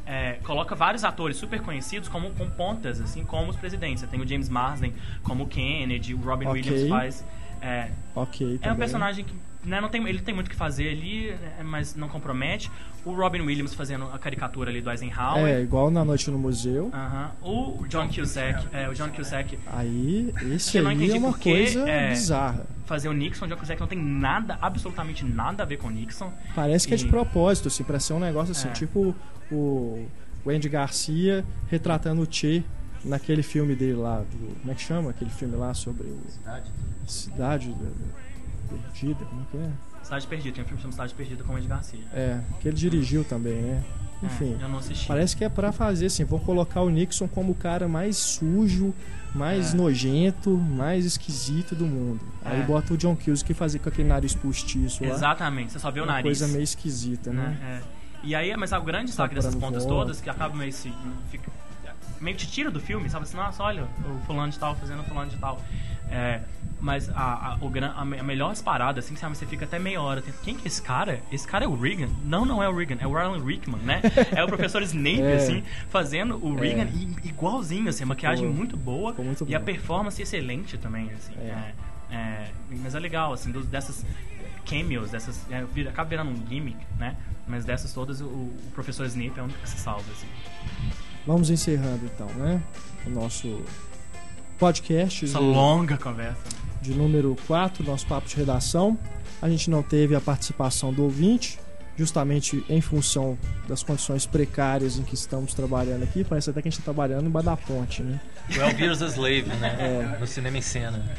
é, 0.09 0.39
coloca 0.43 0.73
vários 0.73 1.03
atores 1.03 1.37
super 1.37 1.61
conhecidos 1.61 2.09
como 2.09 2.31
com 2.31 2.49
pontas, 2.49 2.99
assim 2.99 3.23
como 3.23 3.51
os 3.51 3.55
presidentes. 3.55 3.99
Você 3.99 4.07
tem 4.07 4.19
o 4.19 4.27
James 4.27 4.49
Marsden 4.49 4.91
como 5.21 5.45
Kennedy, 5.45 6.15
o 6.15 6.17
Robin 6.17 6.47
Ok. 6.47 6.59
Williams 6.63 6.89
faz. 6.89 7.25
É, 7.61 7.91
Ok. 8.15 8.57
é 8.59 8.73
um 8.73 8.75
personagem 8.75 9.23
que 9.23 9.35
né, 9.69 9.79
não 9.79 9.87
tem, 9.89 10.05
ele 10.07 10.19
tem 10.19 10.33
muito 10.33 10.47
o 10.47 10.49
que 10.49 10.55
fazer 10.55 10.89
ali, 10.89 11.31
né, 11.31 11.61
mas 11.63 11.95
não 11.95 12.09
compromete. 12.09 12.69
O 13.05 13.13
Robin 13.13 13.39
Williams 13.41 13.73
fazendo 13.73 14.05
a 14.11 14.19
caricatura 14.19 14.69
ali 14.69 14.81
do 14.81 14.89
Eisenhower. 14.91 15.45
É, 15.45 15.61
igual 15.61 15.89
na 15.89 16.03
Noite 16.03 16.29
no 16.29 16.37
Museu. 16.37 16.91
Aham. 16.93 17.31
O 17.41 17.85
John 17.87 18.09
Cusack, 18.09 18.67
é, 18.73 18.89
o 18.89 18.93
John 18.93 19.09
Cusack 19.09 19.57
Aí, 19.67 20.33
esse 20.51 20.81
não 20.81 20.89
aí 20.89 20.97
entendi 20.97 21.13
é 21.13 21.17
uma 21.17 21.29
por 21.31 21.39
quê, 21.39 21.51
coisa 21.51 21.89
é, 21.89 22.09
bizarra. 22.09 22.65
fazer 22.85 23.07
o 23.07 23.13
Nixon, 23.13 23.45
o 23.45 23.47
John 23.47 23.55
Cusack 23.57 23.79
não 23.79 23.87
tem 23.87 23.97
nada, 23.97 24.57
absolutamente 24.61 25.23
nada 25.23 25.63
a 25.63 25.65
ver 25.65 25.77
com 25.77 25.87
o 25.87 25.91
Nixon. 25.91 26.31
Parece 26.53 26.87
que 26.87 26.93
é 26.93 26.97
de 26.97 27.05
E- 27.05 27.09
propósito, 27.09 27.69
assim, 27.69 27.83
pra 27.85 27.99
ser 27.99 28.13
um 28.13 28.19
negócio 28.19 28.51
assim, 28.51 28.67
É. 28.67 28.71
tipo 28.71 29.15
o, 29.49 30.05
o 30.43 30.49
Andy 30.49 30.67
Garcia 30.67 31.45
retratando 31.69 32.21
o 32.21 32.27
Che 32.29 32.63
naquele 33.05 33.41
filme 33.41 33.75
dele 33.75 33.93
lá, 33.93 34.19
do, 34.19 34.55
como 34.59 34.71
é 34.71 34.75
que 34.75 34.81
chama? 34.81 35.11
Aquele 35.11 35.29
filme 35.31 35.55
lá 35.55 35.73
sobre 35.73 36.07
o 36.07 36.19
Cidade 37.07 37.71
eh, 37.71 38.28
Perdida, 38.69 39.25
como 39.25 39.41
é 39.41 39.45
que 39.51 39.57
é? 39.57 39.69
Cidade 40.03 40.27
Perdida, 40.27 40.55
tem 40.55 40.63
um 40.63 40.67
filme 40.67 40.81
chamado 40.81 40.93
Cidade 40.93 41.13
Perdida 41.13 41.43
com 41.43 41.53
o 41.53 41.57
Ed 41.57 41.67
Garcia. 41.67 41.99
É, 42.13 42.39
que 42.59 42.67
ele 42.67 42.77
dirigiu 42.77 43.23
também, 43.23 43.61
né? 43.61 43.83
Enfim, 44.23 44.57
É, 44.59 44.63
eu 44.63 44.69
não 44.69 44.79
assisti. 44.79 45.07
parece 45.07 45.35
que 45.35 45.43
é 45.45 45.49
pra 45.49 45.71
fazer 45.71 46.07
assim, 46.07 46.23
vão 46.25 46.39
colocar 46.39 46.81
o 46.81 46.89
Nixon 46.89 47.27
como 47.27 47.51
o 47.53 47.55
cara 47.55 47.87
mais 47.87 48.17
sujo, 48.17 48.93
mais 49.33 49.73
É. 49.73 49.77
nojento, 49.77 50.49
mais 50.57 51.05
esquisito 51.05 51.73
do 51.75 51.85
mundo. 51.85 52.19
Aí 52.43 52.59
É. 52.61 52.63
bota 52.63 52.93
o 52.93 52.97
John 52.97 53.15
Cusack 53.15 53.53
fazer 53.53 53.79
com 53.79 53.87
aquele 53.89 54.07
nariz 54.09 54.33
postiço 54.35 55.03
lá. 55.05 55.11
Exatamente, 55.11 55.71
você 55.71 55.79
só 55.79 55.89
vê 55.91 56.01
o 56.01 56.05
nariz. 56.05 56.23
coisa 56.23 56.47
meio 56.47 56.63
esquisita, 56.63 57.31
né? 57.31 57.57
É. 57.85 57.99
E 58.23 58.35
aí, 58.35 58.55
mas 58.57 58.71
o 58.73 58.81
grande 58.81 59.05
destaque 59.07 59.33
dessas 59.35 59.51
Procurando 59.53 59.73
pontas 59.75 59.83
voto. 59.89 59.95
todas, 60.01 60.19
que 60.21 60.29
acaba 60.29 60.53
meio 60.53 60.73
se. 60.73 60.91
Fica, 61.31 61.49
meio 62.19 62.35
que 62.35 62.45
te 62.45 62.51
tira 62.51 62.69
do 62.69 62.79
filme, 62.81 63.09
sabe 63.09 63.23
assim, 63.23 63.37
nossa, 63.37 63.63
olha, 63.63 63.83
o 64.05 64.19
fulano 64.25 64.51
de 64.51 64.59
tal 64.59 64.75
fazendo 64.75 64.99
o 64.99 65.05
fulano 65.05 65.31
de 65.31 65.37
tal. 65.37 65.61
É, 66.11 66.41
mas 66.81 67.09
a, 67.09 67.53
a, 67.53 67.57
o, 67.61 67.71
a, 67.83 68.01
a 68.01 68.23
melhor 68.23 68.51
disparada, 68.51 68.99
assim, 68.99 69.15
sabe, 69.15 69.37
você 69.37 69.45
fica 69.45 69.65
até 69.65 69.77
meia 69.77 70.01
hora. 70.01 70.21
tenta, 70.21 70.37
Quem 70.43 70.55
que 70.55 70.63
é 70.63 70.67
esse 70.67 70.81
cara? 70.81 71.21
Esse 71.31 71.47
cara 71.47 71.65
é 71.65 71.67
o 71.67 71.75
Reagan? 71.79 72.09
Não, 72.23 72.45
não 72.45 72.63
é 72.63 72.67
o 72.69 72.75
Reagan, 72.75 72.97
é 72.99 73.07
o 73.07 73.17
Alan 73.17 73.43
Rickman, 73.43 73.81
né? 73.81 74.01
É 74.35 74.43
o 74.43 74.47
professor 74.47 74.81
Snape, 74.81 75.21
É. 75.21 75.35
assim, 75.35 75.63
fazendo 75.89 76.37
o 76.43 76.57
É. 76.57 76.61
Reagan 76.67 76.89
i- 76.91 77.15
igualzinho, 77.27 77.89
assim, 77.89 78.03
a 78.03 78.07
maquiagem 78.07 78.45
Ficou- 78.45 78.57
muito 78.57 78.75
boa 78.77 79.13
muito 79.13 79.45
e 79.47 79.53
a 79.55 79.59
bom. 79.59 79.65
performance 79.65 80.21
excelente 80.21 80.77
também, 80.77 81.11
assim. 81.11 81.33
É. 81.39 81.73
É, 82.11 82.15
é, 82.15 82.47
mas 82.81 82.95
é 82.95 82.99
legal, 82.99 83.33
assim, 83.33 83.51
dos, 83.51 83.67
dessas 83.67 84.03
cameos, 84.65 85.11
dessas. 85.11 85.45
É, 85.51 85.63
vira- 85.65 85.89
acaba 85.91 86.09
virando 86.09 86.31
um 86.31 86.47
gimmick, 86.47 86.77
né? 86.97 87.15
Mas 87.47 87.65
dessas 87.65 87.91
todas, 87.93 88.21
o, 88.21 88.25
o 88.25 88.71
professor 88.73 89.05
Snape 89.07 89.33
é 89.37 89.41
o 89.41 89.45
único 89.45 89.59
que 89.59 89.69
se 89.69 89.77
salva, 89.79 90.05
assim. 90.11 90.27
Vamos 91.27 91.49
encerrando 91.49 92.05
então, 92.05 92.27
né? 92.35 92.61
O 93.05 93.09
nosso 93.09 93.63
podcast 94.59 95.23
Essa 95.23 95.39
de, 95.39 95.45
longa 95.45 95.97
conversa. 95.97 96.43
de 96.81 96.93
número 96.93 97.35
4, 97.47 97.83
nosso 97.83 98.05
papo 98.05 98.27
de 98.27 98.35
redação. 98.35 98.97
A 99.41 99.49
gente 99.49 99.69
não 99.69 99.81
teve 99.81 100.13
a 100.15 100.21
participação 100.21 100.93
do 100.93 101.03
ouvinte, 101.03 101.57
justamente 101.97 102.63
em 102.69 102.81
função 102.81 103.37
das 103.67 103.81
condições 103.81 104.25
precárias 104.25 104.99
em 104.99 105.03
que 105.03 105.15
estamos 105.15 105.53
trabalhando 105.53 106.03
aqui. 106.03 106.25
Parece 106.25 106.49
até 106.49 106.61
que 106.61 106.67
a 106.67 106.71
gente 106.71 106.79
está 106.79 106.91
trabalhando 106.91 107.27
embaixo 107.27 107.45
da 107.45 107.55
ponte, 107.55 108.03
né? 108.03 108.19
O 108.49 108.61
Elvira's 108.61 109.01
Slave, 109.01 109.49
né? 109.61 109.77
É. 109.79 110.19
No 110.19 110.27
cinema 110.27 110.57
em 110.57 110.61
cena. 110.61 111.09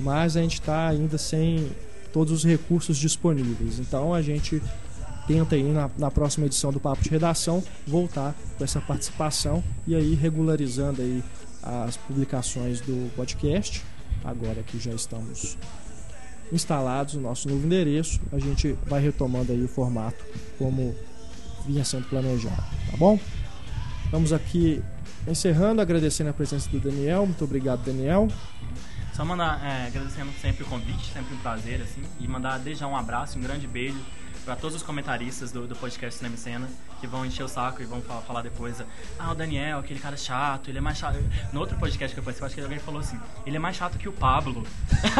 Mas 0.00 0.36
a 0.36 0.40
gente 0.40 0.54
está 0.54 0.88
ainda 0.88 1.18
sem 1.18 1.70
todos 2.10 2.32
os 2.32 2.44
recursos 2.44 2.96
disponíveis. 2.96 3.78
Então 3.78 4.14
a 4.14 4.22
gente 4.22 4.62
tenta 5.26 5.56
aí 5.56 5.62
na, 5.62 5.90
na 5.98 6.10
próxima 6.10 6.46
edição 6.46 6.72
do 6.72 6.80
Papo 6.80 7.02
de 7.02 7.10
Redação 7.10 7.62
voltar 7.86 8.34
com 8.56 8.64
essa 8.64 8.80
participação 8.80 9.62
e 9.86 9.94
aí 9.94 10.14
regularizando 10.14 11.02
aí 11.02 11.22
as 11.62 11.96
publicações 11.96 12.80
do 12.80 13.14
podcast. 13.14 13.84
Agora 14.24 14.62
que 14.62 14.78
já 14.78 14.92
estamos 14.92 15.56
instalados 16.52 17.14
no 17.14 17.22
nosso 17.22 17.48
novo 17.48 17.64
endereço, 17.66 18.20
a 18.32 18.38
gente 18.38 18.76
vai 18.86 19.00
retomando 19.00 19.52
aí 19.52 19.62
o 19.62 19.68
formato 19.68 20.24
como 20.58 20.94
vinha 21.66 21.84
sendo 21.84 22.08
planejado, 22.08 22.64
tá 22.90 22.96
bom? 22.96 23.18
Vamos 24.10 24.32
aqui 24.32 24.82
encerrando, 25.26 25.82
agradecendo 25.82 26.30
a 26.30 26.32
presença 26.32 26.68
do 26.70 26.80
Daniel. 26.80 27.26
Muito 27.26 27.44
obrigado, 27.44 27.84
Daniel. 27.84 28.28
Só 29.12 29.24
mandar, 29.24 29.62
é, 29.64 29.88
agradecendo 29.88 30.30
sempre 30.40 30.62
o 30.62 30.66
convite, 30.66 31.12
sempre 31.12 31.34
um 31.34 31.38
prazer, 31.38 31.82
assim, 31.82 32.02
e 32.18 32.26
mandar 32.26 32.58
desde 32.58 32.80
já 32.80 32.86
um 32.86 32.96
abraço, 32.96 33.38
um 33.38 33.42
grande 33.42 33.66
beijo 33.66 33.98
para 34.48 34.56
todos 34.56 34.76
os 34.76 34.82
comentaristas 34.82 35.52
do, 35.52 35.66
do 35.66 35.76
podcast 35.76 36.16
Cinema 36.16 36.34
e 36.34 36.38
Cena 36.38 36.70
que 37.02 37.06
vão 37.06 37.26
encher 37.26 37.42
o 37.42 37.48
saco 37.48 37.82
e 37.82 37.84
vão 37.84 38.00
falar, 38.00 38.22
falar 38.22 38.42
depois, 38.42 38.82
ah, 39.18 39.30
o 39.30 39.34
Daniel, 39.34 39.78
aquele 39.78 40.00
cara 40.00 40.16
chato, 40.16 40.70
ele 40.70 40.78
é 40.78 40.80
mais 40.80 40.96
chato. 40.96 41.18
No 41.52 41.60
outro 41.60 41.76
podcast 41.76 42.14
que 42.14 42.18
eu 42.18 42.24
participei, 42.24 42.46
acho 42.46 42.54
que 42.54 42.62
alguém 42.62 42.78
falou 42.78 43.00
assim, 43.00 43.20
ele 43.44 43.56
é 43.56 43.58
mais 43.58 43.76
chato 43.76 43.98
que 43.98 44.08
o 44.08 44.12
Pablo. 44.12 44.66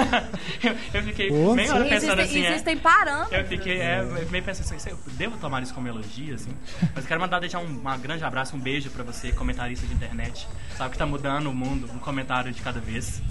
eu, 0.65 0.75
eu 0.95 1.03
fiquei 1.03 1.29
Pô. 1.29 1.55
meia 1.55 1.75
hora 1.75 1.85
pensando 1.85 2.23
existem, 2.23 2.41
assim, 2.41 2.47
é, 2.47 2.51
existem 2.53 2.79
parâmetros. 2.79 3.39
Eu 3.39 3.45
fiquei 3.45 3.81
é, 3.81 4.03
meio 4.31 4.43
pensando 4.43 4.75
assim, 4.75 4.91
eu 4.91 4.99
devo 5.13 5.37
tomar 5.37 5.63
isso 5.63 5.75
como 5.75 5.87
elogio, 5.87 6.35
assim. 6.35 6.57
Mas 6.95 7.05
eu 7.05 7.09
quero 7.09 7.21
mandar 7.21 7.39
deixar 7.39 7.59
um, 7.59 7.83
grande 8.01 8.25
abraço, 8.25 8.57
um 8.57 8.61
beijo 8.61 8.89
pra 8.89 9.05
você, 9.05 9.31
comentarista 9.31 9.87
de 9.87 9.93
internet. 9.93 10.49
Sabe 10.75 10.93
que 10.93 10.99
tá 10.99 11.05
mudando 11.05 11.49
o 11.49 11.55
mundo, 11.55 11.87
um 11.93 11.99
comentário 11.99 12.51
de 12.51 12.63
cada 12.63 12.81
vez. 12.81 13.23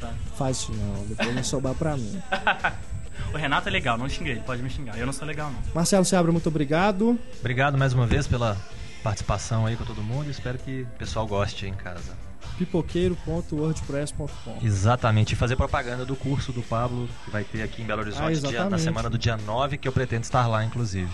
Tá? 0.00 0.12
Faz 0.36 0.68
não, 0.68 1.06
depois 1.06 1.32
vai 1.32 1.44
sobrar 1.44 1.76
pra 1.76 1.96
mim. 1.96 2.20
O 3.32 3.36
Renato 3.36 3.68
é 3.68 3.72
legal, 3.72 3.96
não 3.98 4.08
xinguei, 4.08 4.32
ele 4.34 4.40
pode 4.42 4.62
me 4.62 4.70
xingar. 4.70 4.96
Eu 4.98 5.06
não 5.06 5.12
sou 5.12 5.26
legal, 5.26 5.50
não. 5.50 5.58
Marcelo 5.74 6.04
Seabra, 6.04 6.30
muito 6.32 6.48
obrigado. 6.48 7.18
Obrigado 7.40 7.76
mais 7.78 7.92
uma 7.92 8.06
vez 8.06 8.26
pela 8.26 8.56
participação 9.02 9.66
aí 9.66 9.76
com 9.76 9.84
todo 9.84 10.02
mundo. 10.02 10.30
Espero 10.30 10.58
que 10.58 10.82
o 10.82 10.86
pessoal 10.98 11.26
goste 11.26 11.64
aí 11.66 11.70
em 11.70 11.74
casa. 11.74 12.16
pipoqueiro.wordpress.com 12.58 14.58
Exatamente. 14.62 15.32
E 15.32 15.36
fazer 15.36 15.56
propaganda 15.56 16.04
do 16.04 16.14
curso 16.16 16.52
do 16.52 16.62
Pablo, 16.62 17.08
que 17.24 17.30
vai 17.30 17.44
ter 17.44 17.62
aqui 17.62 17.82
em 17.82 17.84
Belo 17.84 18.00
Ah, 18.00 18.04
Horizonte 18.26 18.50
dia- 18.50 18.68
na 18.68 18.78
semana 18.78 19.08
do 19.10 19.18
dia 19.18 19.36
9, 19.36 19.76
que 19.78 19.86
eu 19.88 19.92
pretendo 19.92 20.22
estar 20.22 20.46
lá, 20.46 20.64
inclusive. 20.64 21.10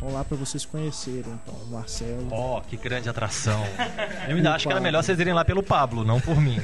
Vão 0.00 0.12
lá 0.12 0.22
para 0.22 0.36
vocês 0.36 0.64
conhecerem, 0.64 1.32
então, 1.42 1.54
o 1.54 1.72
Marcelo. 1.72 2.28
Ó, 2.30 2.60
que 2.60 2.76
grande 2.76 3.08
atração. 3.08 3.64
Eu 4.28 4.36
ainda 4.36 4.54
acho 4.54 4.66
que 4.66 4.72
era 4.72 4.80
melhor 4.80 5.02
vocês 5.02 5.18
irem 5.18 5.34
lá 5.34 5.44
pelo 5.44 5.62
Pablo, 5.62 6.04
não 6.04 6.20
por 6.20 6.40
mim. 6.40 6.58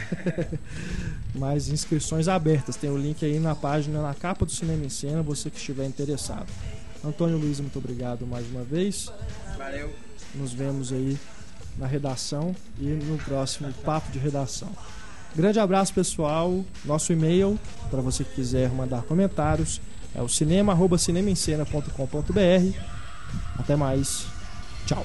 Mais 1.35 1.69
inscrições 1.69 2.29
abertas. 2.29 2.77
Tem 2.77 2.91
o 2.91 2.97
link 2.97 3.25
aí 3.25 3.41
na 3.41 3.57
página, 3.57 4.01
na 4.01 4.15
capa 4.15 4.45
do 4.45 4.53
Cinema 4.53 4.85
em 4.85 4.89
Cena, 4.89 5.21
você 5.21 5.51
que 5.51 5.57
estiver 5.57 5.85
interessado. 5.85 6.47
Antônio 7.05 7.37
Luiz, 7.37 7.59
muito 7.59 7.79
obrigado 7.79 8.25
mais 8.25 8.49
uma 8.49 8.63
vez. 8.63 9.11
Valeu. 9.59 9.93
Nos 10.35 10.53
vemos 10.53 10.93
aí 10.93 11.19
na 11.77 11.89
redação 11.89 12.55
e 12.79 12.85
no 12.85 13.19
próximo 13.19 13.73
Papo 13.85 14.13
de 14.13 14.19
Redação. 14.19 14.71
Grande 15.35 15.59
abraço, 15.59 15.93
pessoal. 15.93 16.65
Nosso 16.85 17.13
e-mail, 17.13 17.59
para 17.91 18.01
você 18.01 18.23
que 18.23 18.37
quiser 18.37 18.71
mandar 18.71 19.03
comentários, 19.03 19.81
é 20.15 20.23
o 20.23 20.29
cinema.cinemencena.com.br. 20.29 23.04
Até 23.59 23.77
mais. 23.77 24.27
Tchau. 24.87 25.05